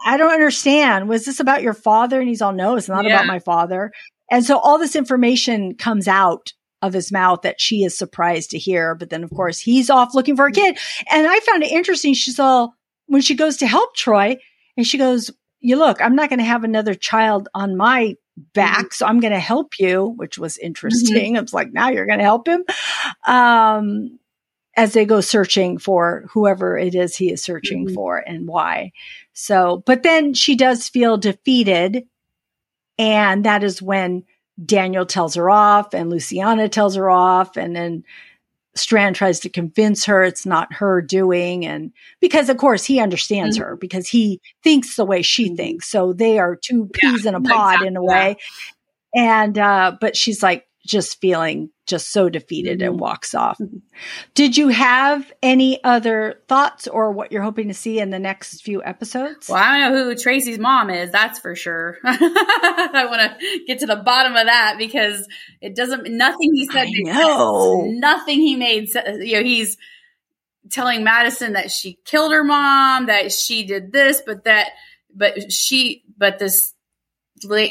I 0.05 0.17
don't 0.17 0.33
understand. 0.33 1.09
Was 1.09 1.25
this 1.25 1.41
about 1.41 1.63
your 1.63 1.75
father? 1.75 2.21
And 2.21 2.29
he's 2.29 2.43
all, 2.43 2.53
no, 2.53 2.77
it's 2.77 2.89
not 2.89 3.05
yeah. 3.05 3.15
about 3.15 3.27
my 3.27 3.39
father. 3.39 3.93
And 4.31 4.45
so 4.45 4.59
all 4.59 4.79
this 4.79 4.97
information 4.97 5.75
comes 5.77 6.09
out 6.09 6.53
of 6.83 6.93
his 6.93 7.13
mouth 7.13 7.43
that 7.43 7.61
she 7.61 7.83
is 7.85 7.97
surprised 7.97 8.51
to 8.51 8.59
hear. 8.59 8.95
But 8.95 9.11
then, 9.11 9.25
of 9.25 9.31
course, 9.31 9.59
he's 9.59 9.89
off 9.89 10.15
looking 10.15 10.37
for 10.37 10.47
a 10.47 10.53
kid. 10.53 10.79
And 11.11 11.27
I 11.27 11.41
found 11.41 11.63
it 11.63 11.73
interesting. 11.73 12.15
She's 12.15 12.39
all, 12.39 12.75
when 13.07 13.23
she 13.23 13.35
goes 13.35 13.59
to 13.59 13.67
help 13.67 13.95
Troy 13.95 14.37
and 14.77 14.87
she 14.87 14.99
goes, 14.99 15.31
you 15.61 15.77
look, 15.77 16.03
I'm 16.03 16.17
not 16.17 16.29
going 16.29 16.41
to 16.41 16.45
have 16.45 16.65
another 16.65 16.95
child 16.95 17.49
on 17.55 17.77
my 17.77 18.17
back. 18.37 18.79
Mm-hmm. 18.79 18.93
So 18.93 19.07
I'm 19.07 19.21
going 19.21 19.33
to 19.33 19.39
help 19.39 19.79
you, 19.79 20.15
which 20.17 20.39
was 20.39 20.59
interesting. 20.59 21.35
Mm-hmm. 21.35 21.43
It's 21.43 21.53
like, 21.53 21.73
now 21.73 21.89
you're 21.91 22.07
going 22.07 22.19
to 22.19 22.25
help 22.25 22.49
him. 22.49 22.65
Um, 23.27 24.19
as 24.77 24.93
they 24.93 25.05
go 25.05 25.21
searching 25.21 25.79
for 25.79 26.25
whoever 26.33 26.77
it 26.77 26.95
is 26.95 27.17
he 27.17 27.33
is 27.33 27.43
searching 27.43 27.87
mm-hmm. 27.87 27.95
for 27.95 28.19
and 28.19 28.49
why. 28.49 28.93
So, 29.33 29.83
but 29.87 30.03
then 30.03 30.35
she 30.35 30.57
does 30.57 30.89
feel 30.89 31.17
defeated. 31.17 32.09
And 32.99 33.45
that 33.45 33.63
is 33.63 33.81
when 33.81 34.25
Daniel 34.65 35.07
tells 35.07 35.35
her 35.35 35.51
off 35.51 35.95
and 35.95 36.11
Luciana 36.11 36.69
tells 36.69 36.97
her 36.97 37.11
off. 37.11 37.57
And 37.57 37.75
then 37.75 38.05
Strand 38.77 39.17
tries 39.17 39.41
to 39.41 39.49
convince 39.49 40.05
her 40.07 40.23
it's 40.25 40.45
not 40.45 40.73
her 40.73 41.01
doing. 41.01 41.65
And 41.65 41.93
because 42.21 42.49
of 42.49 42.57
course 42.57 42.85
he 42.85 43.01
understands 43.01 43.57
mm-hmm. 43.57 43.69
her 43.69 43.77
because 43.77 44.09
he 44.09 44.41
thinks 44.63 44.97
the 44.97 45.05
way 45.05 45.23
she 45.23 45.47
mm-hmm. 45.47 45.57
thinks. 45.57 45.89
So 45.89 46.13
they 46.13 46.39
are 46.39 46.57
two 46.57 46.87
peas 46.93 47.25
yeah, 47.25 47.31
in 47.31 47.35
a 47.35 47.41
pod 47.41 47.75
exactly. 47.75 47.89
in 47.89 47.97
a 47.97 48.03
way. 48.03 48.37
And, 49.15 49.57
uh, 49.59 49.97
but 50.01 50.17
she's 50.17 50.43
like 50.43 50.67
just 50.85 51.21
feeling 51.21 51.71
just 51.87 52.13
so 52.13 52.29
defeated 52.29 52.79
Mm-hmm. 52.79 52.89
and 52.89 53.01
walks 53.01 53.35
off. 53.35 53.61
Did 54.35 54.57
you 54.57 54.69
have 54.69 55.33
any 55.43 55.83
other 55.85 56.41
thoughts 56.49 56.89
or 56.89 57.11
what 57.13 57.31
you're 57.31 57.43
hoping 57.43 57.69
to 57.69 57.75
see 57.75 57.99
in 57.99 58.11
the 58.11 58.19
next 58.19 58.63
few 58.63 58.83
episodes? 58.83 59.49
Well, 59.49 59.59
I 59.63 59.79
don't 59.79 59.93
know 59.93 60.05
who 60.05 60.15
Tracy's 60.15 60.59
mom 60.59 60.91
is. 60.91 61.11
That's 61.11 61.39
for 61.39 61.55
sure. 61.55 61.99
I 62.05 63.07
want 63.09 63.39
to 63.41 63.65
get 63.67 63.81
to 63.81 63.87
the 63.87 63.97
bottom 63.97 64.35
of 64.35 64.47
that 64.47 64.77
because 64.79 65.27
it 65.61 65.77
doesn't. 65.77 66.11
Nothing 66.11 66.55
he 66.55 66.67
said. 66.67 66.89
Nothing 67.87 68.41
he 68.41 68.57
made. 68.57 68.89
You 69.21 69.37
know, 69.37 69.43
he's 69.43 69.77
telling 70.71 71.05
Madison 71.05 71.53
that 71.53 71.71
she 71.71 71.99
killed 72.05 72.33
her 72.33 72.45
mom, 72.45 73.07
that 73.07 73.31
she 73.33 73.65
did 73.67 73.93
this, 73.93 74.23
but 74.25 74.45
that, 74.45 74.71
but 75.15 75.53
she, 75.53 76.03
but 76.17 76.39
this 76.39 76.73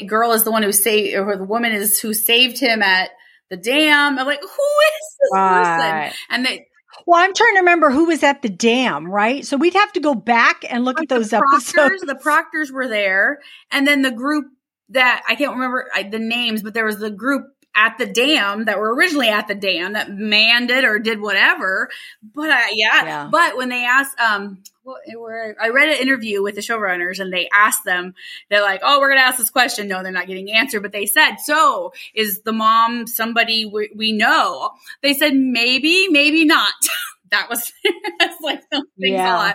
girl 0.06 0.32
is 0.32 0.44
the 0.44 0.50
one 0.52 0.62
who 0.62 0.72
saved, 0.72 1.16
or 1.16 1.36
the 1.36 1.44
woman 1.44 1.72
is 1.72 2.00
who 2.00 2.14
saved 2.14 2.58
him 2.58 2.82
at 2.82 3.10
the 3.50 3.56
dam. 3.56 4.18
I'm 4.18 4.26
like, 4.26 4.40
who 4.40 4.46
is 4.48 5.16
this 5.20 5.30
Right. 5.32 5.76
person? 6.08 6.18
And 6.30 6.46
they, 6.46 6.66
Well, 7.06 7.20
I'm 7.22 7.34
trying 7.34 7.54
to 7.54 7.60
remember 7.60 7.90
who 7.90 8.06
was 8.06 8.22
at 8.22 8.42
the 8.42 8.48
dam, 8.48 9.06
right? 9.10 9.44
So 9.44 9.56
we'd 9.56 9.74
have 9.74 9.92
to 9.94 10.00
go 10.00 10.14
back 10.14 10.64
and 10.68 10.84
look 10.84 11.00
at 11.00 11.08
those 11.08 11.30
the 11.30 11.38
proctors, 11.38 11.74
episodes. 11.74 12.02
the 12.06 12.14
proctors 12.22 12.72
were 12.72 12.88
there, 12.88 13.40
and 13.70 13.86
then 13.86 14.02
the 14.02 14.10
group 14.12 14.46
that 14.90 15.22
I 15.28 15.34
can't 15.34 15.52
remember 15.54 15.88
the 16.10 16.18
names, 16.18 16.62
but 16.62 16.74
there 16.74 16.84
was 16.84 16.98
the 16.98 17.10
group 17.10 17.46
at 17.76 17.98
the 17.98 18.06
dam 18.06 18.64
that 18.66 18.78
were 18.78 18.94
originally 18.94 19.28
at 19.28 19.48
the 19.48 19.54
dam 19.54 19.94
that 19.94 20.10
manned 20.10 20.70
it 20.70 20.84
or 20.84 20.98
did 20.98 21.20
whatever. 21.20 21.88
But 22.34 22.50
uh, 22.50 22.58
yeah, 22.72 23.04
Yeah. 23.04 23.28
but 23.30 23.56
when 23.56 23.68
they 23.68 23.84
asked, 23.84 24.18
um, 24.20 24.62
well, 24.84 24.98
were, 25.16 25.56
I 25.60 25.70
read 25.70 25.88
an 25.88 25.96
interview 26.00 26.42
with 26.42 26.56
the 26.56 26.60
showrunners 26.60 27.18
and 27.18 27.32
they 27.32 27.48
asked 27.52 27.84
them, 27.84 28.14
they're 28.50 28.60
like, 28.62 28.80
"Oh, 28.84 29.00
we're 29.00 29.08
going 29.08 29.18
to 29.20 29.24
ask 29.26 29.38
this 29.38 29.48
question." 29.50 29.88
No, 29.88 30.02
they're 30.02 30.12
not 30.12 30.26
getting 30.26 30.50
an 30.50 30.56
answer, 30.56 30.78
but 30.80 30.92
they 30.92 31.06
said, 31.06 31.36
"So 31.36 31.92
is 32.14 32.42
the 32.42 32.52
mom 32.52 33.06
somebody 33.06 33.64
we, 33.64 33.90
we 33.96 34.12
know?" 34.12 34.70
They 35.02 35.14
said, 35.14 35.34
"Maybe, 35.34 36.08
maybe 36.08 36.44
not." 36.44 36.74
that 37.30 37.48
was 37.48 37.72
that's 38.18 38.40
like 38.42 38.62
something 38.72 38.86
Yeah. 38.98 39.54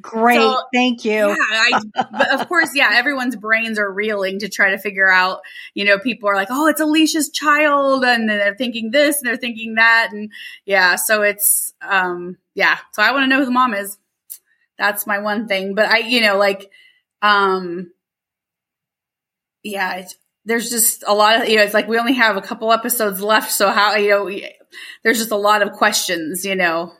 Great. 0.00 0.36
So- 0.36 0.62
Thank 0.74 1.04
you. 1.04 1.28
Yeah, 1.28 1.34
I, 1.40 1.80
but 1.94 2.40
of 2.40 2.48
course, 2.48 2.70
yeah, 2.74 2.90
everyone's 2.92 3.36
brains 3.36 3.78
are 3.78 3.90
reeling 3.90 4.40
to 4.40 4.48
try 4.48 4.70
to 4.70 4.78
figure 4.78 5.10
out, 5.10 5.40
you 5.74 5.84
know, 5.84 5.98
people 5.98 6.28
are 6.28 6.34
like, 6.34 6.48
oh, 6.50 6.66
it's 6.66 6.80
Alicia's 6.80 7.30
child. 7.30 8.04
And 8.04 8.28
then 8.28 8.38
they're 8.38 8.54
thinking 8.54 8.90
this 8.90 9.18
and 9.18 9.26
they're 9.26 9.36
thinking 9.38 9.76
that. 9.76 10.10
And 10.12 10.30
yeah, 10.64 10.96
so 10.96 11.22
it's, 11.22 11.72
um, 11.80 12.36
yeah. 12.54 12.76
So 12.92 13.02
I 13.02 13.12
want 13.12 13.24
to 13.24 13.28
know 13.28 13.38
who 13.38 13.46
the 13.46 13.50
mom 13.50 13.74
is. 13.74 13.96
That's 14.78 15.06
my 15.06 15.18
one 15.20 15.48
thing. 15.48 15.74
But 15.74 15.86
I, 15.88 15.98
you 15.98 16.20
know, 16.20 16.36
like, 16.36 16.70
um, 17.22 17.90
yeah, 19.62 19.94
it's, 19.96 20.14
there's 20.44 20.70
just 20.70 21.02
a 21.06 21.14
lot 21.14 21.40
of, 21.42 21.48
you 21.48 21.56
know, 21.56 21.62
it's 21.62 21.74
like 21.74 21.88
we 21.88 21.98
only 21.98 22.12
have 22.14 22.36
a 22.36 22.42
couple 22.42 22.72
episodes 22.72 23.20
left. 23.22 23.50
So 23.50 23.70
how, 23.70 23.96
you 23.96 24.10
know, 24.10 24.30
there's 25.02 25.18
just 25.18 25.30
a 25.32 25.36
lot 25.36 25.62
of 25.62 25.72
questions, 25.72 26.44
you 26.44 26.54
know. 26.54 26.92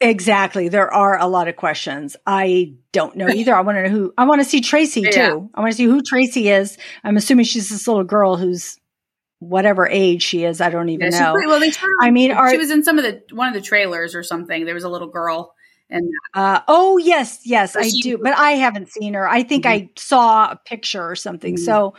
Exactly. 0.00 0.68
There 0.68 0.92
are 0.92 1.18
a 1.18 1.26
lot 1.26 1.48
of 1.48 1.56
questions. 1.56 2.16
I 2.26 2.74
don't 2.92 3.16
know 3.16 3.28
either. 3.28 3.54
I 3.54 3.60
want 3.62 3.76
to 3.78 3.82
know 3.84 3.88
who, 3.88 4.12
I 4.18 4.24
want 4.24 4.40
to 4.40 4.44
see 4.44 4.60
Tracy 4.60 5.02
too. 5.02 5.50
I 5.54 5.60
want 5.60 5.72
to 5.72 5.76
see 5.76 5.84
who 5.84 6.02
Tracy 6.02 6.48
is. 6.48 6.76
I'm 7.04 7.16
assuming 7.16 7.44
she's 7.46 7.70
this 7.70 7.86
little 7.88 8.04
girl 8.04 8.36
who's 8.36 8.76
whatever 9.38 9.86
age 9.88 10.22
she 10.22 10.44
is. 10.44 10.60
I 10.60 10.68
don't 10.70 10.88
even 10.90 11.10
Yeah, 11.12 11.20
know. 11.20 11.32
pretty- 11.32 11.46
well, 11.48 11.60
they 11.60 11.72
I 12.02 12.10
mean, 12.10 12.32
are, 12.32 12.50
she 12.50 12.56
was 12.58 12.70
in 12.70 12.82
some 12.82 12.98
of 12.98 13.04
the 13.04 13.22
one 13.34 13.48
of 13.48 13.54
the 13.54 13.60
trailers 13.60 14.14
or 14.14 14.22
something. 14.22 14.64
There 14.64 14.74
was 14.74 14.84
a 14.84 14.88
little 14.88 15.08
girl, 15.08 15.54
and 15.90 16.04
uh, 16.34 16.60
oh 16.66 16.98
yes, 16.98 17.40
yes, 17.44 17.76
I 17.76 17.88
she- 17.88 18.00
do, 18.02 18.18
but 18.22 18.34
I 18.36 18.52
haven't 18.52 18.88
seen 18.90 19.14
her. 19.14 19.28
I 19.28 19.42
think 19.42 19.64
I 19.66 19.90
saw 19.96 20.50
a 20.50 20.56
picture 20.66 21.08
or 21.08 21.14
something. 21.16 21.54
Mhm. 21.56 21.60
So 21.60 21.94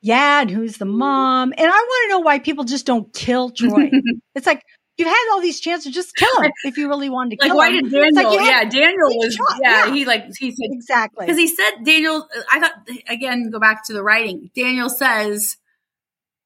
yeah. 0.00 0.40
And 0.42 0.50
who's 0.50 0.76
the 0.78 0.84
mom? 0.84 1.52
And 1.56 1.66
I 1.66 1.70
want 1.70 2.04
to 2.04 2.08
know 2.10 2.20
why 2.20 2.38
people 2.40 2.64
just 2.64 2.86
don't 2.86 3.12
kill 3.14 3.50
Troy. 3.50 3.90
it's 4.34 4.46
like, 4.46 4.62
you 4.98 5.06
had 5.06 5.28
all 5.32 5.40
these 5.40 5.58
chances, 5.60 5.92
just 5.94 6.14
kill 6.14 6.42
him 6.42 6.52
if 6.64 6.76
you 6.76 6.88
really 6.88 7.08
wanted 7.10 7.36
to 7.38 7.42
like 7.42 7.48
kill 7.50 7.56
why 7.56 7.70
him. 7.70 7.88
did 7.88 7.92
Daniel? 7.92 8.30
like 8.30 8.46
yeah, 8.46 8.64
Daniel 8.64 9.08
was. 9.16 9.38
yeah, 9.62 9.86
yeah. 9.86 9.94
he 9.94 10.04
like 10.04 10.24
he 10.38 10.50
said 10.50 10.68
Exactly. 10.70 11.26
because 11.26 11.38
he 11.38 11.48
said 11.48 11.70
Daniel. 11.84 12.28
I 12.52 12.60
thought 12.60 12.72
again. 13.08 13.50
Go 13.50 13.58
back 13.58 13.84
to 13.86 13.92
the 13.92 14.02
writing. 14.02 14.50
Daniel 14.54 14.88
says 14.90 15.56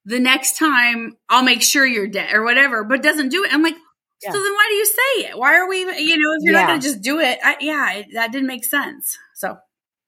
the 0.05 0.20
next 0.20 0.59
time 0.59 1.16
I'll 1.28 1.42
make 1.44 1.62
sure 1.62 1.84
you're 1.86 2.07
dead 2.09 2.32
or 2.32 2.44
whatever, 2.44 2.84
but 2.84 3.03
doesn't 3.03 3.30
do 3.30 3.44
it. 3.44 3.53
I'm 3.53 3.62
like. 3.62 3.74
Yeah. 4.22 4.30
So 4.32 4.42
then 4.42 4.51
why 4.53 4.66
do 4.70 4.74
you 4.74 4.86
say 4.86 5.28
it? 5.28 5.38
Why 5.38 5.55
are 5.57 5.68
we, 5.68 5.80
you 5.80 6.16
know, 6.18 6.32
if 6.32 6.42
you're 6.42 6.55
Yeah. 6.55 6.61
not 6.62 6.66
going 6.68 6.80
to 6.80 6.86
just 6.86 7.03
do 7.03 7.20
it, 7.20 7.38
I, 7.44 7.57
yeah, 7.61 7.92
it, 7.97 8.07
that 8.14 8.32
didn't 8.32 8.47
make 8.47 8.64
sense. 8.64 9.18
So, 9.34 9.59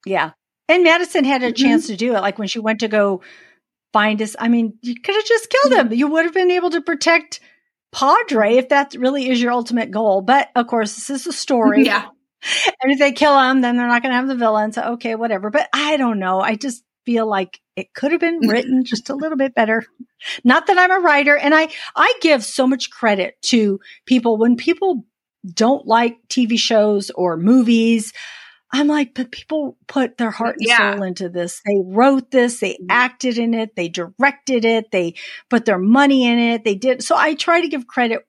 Yeah. 0.06 0.30
And 0.66 0.82
Madison 0.82 1.24
had 1.24 1.42
a 1.42 1.52
Mhm. 1.52 1.56
chance 1.56 1.86
to 1.88 1.94
do 1.96 2.14
it. 2.16 2.20
Like 2.22 2.38
when 2.38 2.48
she 2.48 2.58
went 2.58 2.80
to 2.80 2.88
go 2.88 3.20
find 3.92 4.22
us. 4.22 4.34
I 4.38 4.48
mean, 4.48 4.78
you 4.80 4.94
could 4.98 5.14
have 5.14 5.26
just 5.26 5.50
killed 5.50 5.74
him. 5.74 5.92
You 5.92 6.08
would 6.08 6.24
have 6.24 6.32
been 6.32 6.50
able 6.50 6.70
to 6.70 6.80
protect 6.80 7.40
Padre 7.92 8.56
if 8.56 8.68
that 8.70 8.94
really 8.94 9.28
is 9.30 9.40
your 9.40 9.52
ultimate 9.52 9.90
goal. 9.90 10.20
But 10.20 10.48
of 10.54 10.66
course, 10.66 10.94
this 10.94 11.10
is 11.10 11.26
a 11.26 11.32
story. 11.32 11.84
yeah. 11.86 12.08
And 12.80 12.92
if 12.92 13.00
they 13.00 13.10
kill 13.10 13.36
him, 13.36 13.62
then 13.62 13.76
they're 13.76 13.88
not 13.88 14.00
going 14.00 14.12
to 14.12 14.16
have 14.16 14.28
the 14.28 14.36
villain. 14.36 14.70
So, 14.70 14.82
okay, 14.92 15.16
whatever. 15.16 15.50
But 15.50 15.68
I 15.72 15.96
don't 15.96 16.20
know. 16.20 16.40
I 16.40 16.54
just 16.54 16.84
feel 17.04 17.26
like 17.26 17.60
it 17.74 17.92
could 17.94 18.12
have 18.12 18.20
been 18.20 18.38
written 18.48 18.84
just 18.84 19.10
a 19.10 19.16
little 19.16 19.36
bit 19.36 19.56
better. 19.56 19.84
Not 20.44 20.68
that 20.68 20.78
I'm 20.78 20.92
a 20.92 21.00
writer. 21.00 21.36
And 21.36 21.52
I, 21.52 21.68
I 21.96 22.14
give 22.20 22.44
so 22.44 22.68
much 22.68 22.90
credit 22.90 23.34
to 23.46 23.80
people 24.06 24.36
when 24.36 24.56
people 24.56 25.04
don't 25.52 25.84
like 25.86 26.16
TV 26.28 26.58
shows 26.58 27.10
or 27.10 27.36
movies. 27.36 28.12
I'm 28.72 28.86
like, 28.86 29.14
but 29.14 29.30
people 29.30 29.76
put 29.86 30.18
their 30.18 30.30
heart 30.30 30.56
and 30.58 30.66
Yeah. 30.68 30.94
soul 30.94 31.02
into 31.02 31.28
this. 31.28 31.62
They 31.66 31.80
wrote 31.84 32.30
this, 32.30 32.60
they 32.60 32.78
acted 32.90 33.38
in 33.38 33.54
it, 33.54 33.74
they 33.76 33.88
directed 33.88 34.64
it, 34.64 34.90
they 34.90 35.14
put 35.48 35.64
their 35.64 35.78
money 35.78 36.26
in 36.26 36.38
it, 36.38 36.64
they 36.64 36.74
did. 36.74 37.02
So 37.02 37.16
I 37.16 37.34
try 37.34 37.60
to 37.62 37.68
give 37.68 37.86
credit, 37.86 38.26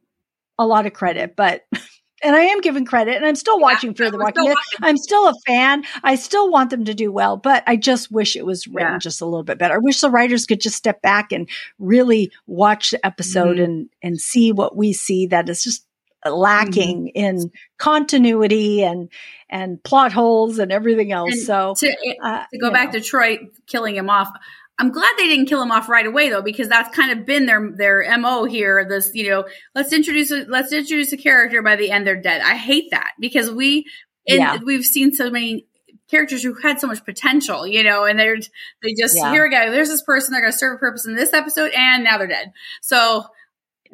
a 0.58 0.66
lot 0.66 0.86
of 0.86 0.94
credit, 0.94 1.36
but, 1.36 1.66
and 2.24 2.36
I 2.36 2.42
am 2.42 2.60
giving 2.62 2.84
credit 2.86 3.16
and 3.16 3.26
I'm 3.26 3.36
still 3.36 3.60
watching 3.60 3.94
Fear 3.94 4.12
the 4.12 4.18
Walking 4.18 4.46
Dead. 4.46 4.56
I'm 4.82 4.98
still 4.98 5.28
a 5.28 5.34
fan. 5.48 5.84
I 6.04 6.16
still 6.16 6.50
want 6.52 6.70
them 6.70 6.84
to 6.86 6.94
do 6.94 7.12
well, 7.14 7.38
but 7.38 7.64
I 7.68 7.76
just 7.78 8.12
wish 8.12 8.36
it 8.36 8.46
was 8.46 8.68
written 8.68 8.94
Yeah. 8.94 8.98
just 9.00 9.22
a 9.22 9.26
little 9.26 9.44
bit 9.44 9.58
better. 9.58 9.76
I 9.76 9.80
wish 9.80 10.02
the 10.02 10.10
writers 10.10 10.46
could 10.46 10.60
just 10.62 10.76
step 10.76 11.02
back 11.02 11.32
and 11.32 11.50
really 11.80 12.32
watch 12.46 12.92
the 12.92 13.06
episode 13.06 13.58
Mhm. 13.58 13.64
and, 13.64 13.90
and 14.04 14.20
see 14.22 14.52
what 14.52 14.76
we 14.76 14.92
see 14.94 15.28
that 15.28 15.48
is 15.50 15.64
just 15.64 15.86
lacking 16.26 17.12
Mm-hmm. 17.16 17.26
in 17.44 17.52
continuity 17.78 18.84
and, 18.84 19.10
and 19.50 19.82
plot 19.84 20.12
holes 20.12 20.60
and 20.60 20.72
everything 20.72 21.12
else. 21.12 21.32
And 21.34 21.42
so, 21.42 21.74
to, 21.78 21.96
uh, 22.24 22.44
to 22.52 22.60
go 22.60 22.72
back 22.72 22.94
know. 22.94 23.00
to 23.00 23.06
Troy 23.06 23.40
killing 23.68 23.96
him 23.96 24.10
off. 24.10 24.30
I'm 24.78 24.92
glad 24.92 25.12
they 25.18 25.28
didn't 25.28 25.48
kill 25.48 25.62
him 25.62 25.72
off 25.72 25.90
right 25.90 26.06
away 26.06 26.30
though, 26.30 26.42
because 26.42 26.70
that's 26.70 26.96
kind 26.96 27.12
of 27.12 27.26
been 27.26 27.46
their 27.46 27.70
their 27.76 28.18
mo 28.18 28.46
here. 28.46 28.86
This, 28.88 29.12
you 29.14 29.30
know, 29.30 29.46
let's 29.76 29.92
introduce 29.92 30.32
a, 30.32 30.46
let's 30.48 30.72
introduce 30.72 31.12
a 31.12 31.18
character 31.18 31.62
by 31.62 31.76
the 31.76 31.92
end 31.92 32.08
they're 32.08 32.22
dead. 32.22 32.42
I 32.42 32.56
hate 32.56 32.92
that 32.92 33.12
because 33.20 33.52
we 33.52 33.86
and 34.28 34.40
Yeah. 34.40 34.58
we've 34.64 34.86
seen 34.86 35.12
so 35.14 35.30
many 35.30 35.66
characters 36.10 36.42
who 36.42 36.54
had 36.54 36.80
so 36.80 36.88
much 36.88 37.04
potential, 37.04 37.68
you 37.68 37.84
know, 37.84 38.06
and 38.06 38.18
they're 38.18 38.38
they 38.82 38.94
just 38.98 39.18
Yeah. 39.18 39.32
here 39.32 39.44
we 39.44 39.50
go. 39.50 39.70
There's 39.70 39.90
this 39.90 40.02
person 40.02 40.32
they're 40.32 40.42
going 40.42 40.54
to 40.54 40.58
serve 40.58 40.76
a 40.78 40.80
purpose 40.80 41.06
in 41.06 41.16
this 41.16 41.34
episode, 41.34 41.72
and 41.76 42.04
now 42.06 42.18
they're 42.18 42.28
dead. 42.28 42.54
So, 42.82 43.26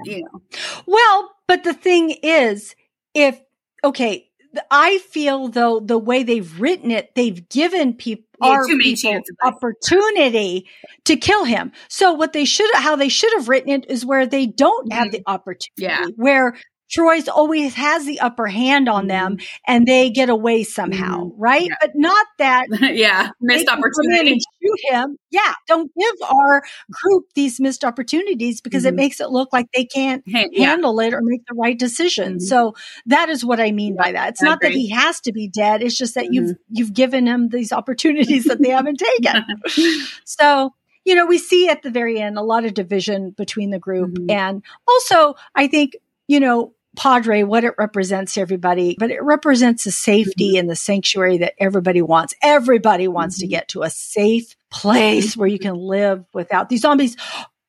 you 0.03 0.21
know, 0.23 0.41
Well, 0.85 1.31
but 1.47 1.63
the 1.63 1.73
thing 1.73 2.11
is, 2.23 2.75
if, 3.13 3.39
okay, 3.83 4.29
I 4.71 4.99
feel 4.99 5.47
though 5.49 5.79
the 5.79 5.97
way 5.97 6.23
they've 6.23 6.59
written 6.59 6.91
it, 6.91 7.13
they've 7.15 7.47
given 7.49 7.93
people, 7.93 8.23
Yeah, 8.41 8.49
our 8.51 8.65
too 8.67 8.77
many 8.77 8.95
people 8.95 9.11
chances. 9.11 9.35
opportunity 9.43 10.67
to 11.05 11.15
kill 11.17 11.43
him. 11.45 11.71
So 11.89 12.13
what 12.13 12.33
they 12.33 12.45
should, 12.45 12.69
how 12.75 12.95
they 12.95 13.09
should 13.09 13.33
have 13.33 13.49
written 13.49 13.69
it 13.69 13.89
is 13.89 14.05
where 14.05 14.25
they 14.25 14.45
don't 14.45 14.91
have 14.93 15.07
Mhm. 15.07 15.11
the 15.11 15.23
opportunity, 15.27 15.71
Yeah. 15.77 16.05
where 16.15 16.55
Troy's 16.89 17.27
always 17.27 17.73
has 17.73 18.05
the 18.05 18.19
upper 18.19 18.47
hand 18.47 18.87
on 18.87 19.07
them 19.07 19.37
and 19.67 19.87
they 19.87 20.09
get 20.11 20.29
away 20.29 20.63
somehow, 20.63 21.31
right? 21.35 21.61
Mm-hmm. 21.61 21.69
Yeah. 21.71 21.77
But 21.81 21.91
not 21.95 22.25
that 22.37 22.67
yeah, 22.95 23.29
missed 23.41 23.67
opportunity. 23.67 24.33
and 24.33 24.41
shoot 24.41 24.79
him. 24.93 25.17
Yeah, 25.31 25.53
don't 25.67 25.91
give 25.99 26.15
our 26.29 26.61
group 26.91 27.25
these 27.33 27.59
missed 27.59 27.83
opportunities 27.83 28.61
because 28.61 28.85
it 28.85 28.93
Mhm. 28.93 28.97
makes 28.97 29.19
it 29.19 29.29
look 29.29 29.49
like 29.51 29.67
they 29.73 29.85
can't 29.85 30.23
Hey, 30.27 30.47
yeah, 30.51 30.67
handle 30.69 30.99
it 30.99 31.13
or 31.13 31.21
make 31.23 31.41
the 31.47 31.55
right 31.55 31.77
decision. 31.77 32.35
Mhm. 32.37 32.41
So 32.41 32.75
that 33.07 33.29
is 33.29 33.43
what 33.43 33.59
I 33.59 33.71
mean 33.71 33.95
by 33.95 34.11
that. 34.11 34.29
It's 34.29 34.43
I 34.43 34.45
not 34.45 34.61
that 34.61 34.71
he 34.71 34.89
has 34.91 35.19
to 35.21 35.31
be 35.33 35.47
dead. 35.47 35.81
It's 35.81 35.97
just 35.97 36.15
that 36.15 36.31
you've 36.31 36.45
Mm-hmm. 36.51 36.75
you've 36.77 36.93
given 36.93 37.27
him 37.27 37.49
these 37.49 37.71
opportunities 37.71 38.43
that 38.45 38.61
they 38.61 38.69
haven't 38.69 38.99
taken. 38.99 39.43
So, 40.25 40.73
you 41.03 41.15
know, 41.15 41.25
we 41.25 41.37
see 41.37 41.69
at 41.69 41.81
the 41.83 41.91
very 41.91 42.19
end 42.19 42.37
a 42.37 42.41
lot 42.41 42.65
of 42.65 42.73
division 42.73 43.31
between 43.31 43.69
the 43.69 43.79
group. 43.79 44.11
Mhm. 44.11 44.31
And 44.31 44.63
also, 44.87 45.35
I 45.55 45.67
think, 45.67 45.93
you 46.27 46.39
know, 46.39 46.73
Padre, 46.97 47.43
what 47.43 47.63
it 47.65 47.73
represents 47.77 48.35
to 48.35 48.41
everybody, 48.41 48.95
but 48.97 49.11
it 49.11 49.21
represents 49.21 49.83
the 49.83 49.91
safety 49.91 50.51
Mm-hmm. 50.53 50.59
and 50.61 50.69
the 50.69 50.75
sanctuary 50.77 51.39
that 51.39 51.53
everybody 51.59 52.01
wants. 52.01 52.33
Everybody 52.41 53.07
wants 53.09 53.39
to 53.39 53.47
Mhm. 53.47 53.49
get 53.49 53.67
to 53.69 53.83
a 53.83 53.89
safe 53.89 54.55
place 54.71 55.35
where 55.35 55.47
you 55.47 55.59
can 55.59 55.75
live 55.75 56.23
without 56.33 56.69
these 56.69 56.81
zombies. 56.81 57.17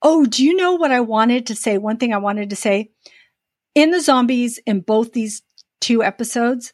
Oh, 0.03 0.25
do 0.27 0.45
you 0.45 0.55
know 0.55 0.75
what 0.75 0.93
I 0.93 1.01
wanted 1.01 1.47
to 1.49 1.57
say? 1.57 1.77
One 1.79 1.97
thing 1.97 2.15
I 2.15 2.19
wanted 2.19 2.51
to 2.51 2.57
say 2.57 2.91
in 3.75 3.91
the 3.91 4.01
zombies 4.01 4.59
in 4.67 4.81
both 4.81 5.13
these 5.13 5.43
two 5.81 6.03
episodes, 6.05 6.73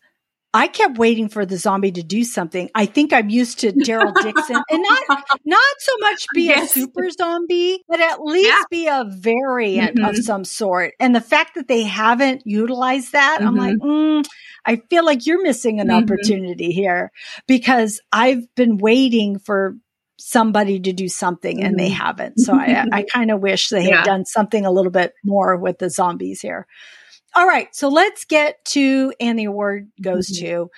I 0.55 0.69
kept 0.69 0.99
waiting 0.99 1.29
for 1.29 1.47
the 1.47 1.57
zombie 1.57 1.93
to 1.93 2.03
do 2.03 2.25
something. 2.25 2.69
I 2.75 2.85
think 2.85 3.13
I'm 3.13 3.31
used 3.31 3.61
to 3.61 3.73
Daryl 3.73 4.13
Dixon 4.23 4.63
and 4.71 4.83
not 4.83 5.25
not 5.47 5.75
so 5.79 5.93
much 6.01 6.27
be 6.35 6.45
yes. 6.45 6.77
a 6.77 6.81
super 6.81 7.09
zombie, 7.11 7.83
but 7.89 8.01
at 8.01 8.23
least 8.23 8.49
yeah. 8.49 8.63
be 8.71 8.87
a 8.87 9.05
variant 9.09 9.97
mm-hmm. 9.97 10.11
of 10.11 10.17
some 10.19 10.45
sort. 10.45 10.93
And 11.01 11.15
the 11.15 11.23
fact 11.23 11.55
that 11.55 11.69
they 11.69 11.85
haven't 11.85 12.43
utilized 12.45 13.13
that, 13.13 13.39
mm-hmm. 13.39 13.49
I'm 13.49 13.57
like, 13.57 13.77
mm-hmm. 13.77 14.21
mm, 14.21 14.29
I 14.67 14.83
feel 14.91 15.07
like 15.07 15.27
you're 15.27 15.43
missing 15.43 15.81
an 15.81 15.89
mm-hmm. 15.89 16.05
opportunity 16.05 16.71
here 16.71 17.13
because 17.47 18.01
I've 18.13 18.55
been 18.55 18.77
waiting 18.77 19.39
for 19.39 19.77
somebody 20.19 20.79
to 20.79 20.93
do 20.93 21.09
something 21.09 21.63
and 21.65 21.79
they 21.79 21.89
mm-hmm. 21.89 22.03
haven't. 22.03 22.39
So 22.39 22.55
I, 22.55 22.87
I 22.93 23.03
kind 23.13 23.31
of 23.31 23.41
wish 23.41 23.71
they 23.71 23.89
yeah. 23.89 23.97
had 23.97 24.05
done 24.05 24.25
something 24.27 24.67
a 24.67 24.71
little 24.71 24.93
bit 24.93 25.15
more 25.25 25.57
with 25.57 25.79
the 25.79 25.89
zombies 25.89 26.41
here. 26.41 26.67
All 27.35 27.47
right. 27.47 27.75
So 27.75 27.89
let's 27.89 28.25
get 28.25 28.65
to, 28.67 29.13
and 29.21 29.39
the 29.39 29.45
award 29.45 29.91
goes 30.01 30.31
mm-hmm. 30.31 30.47
to, 30.47 30.71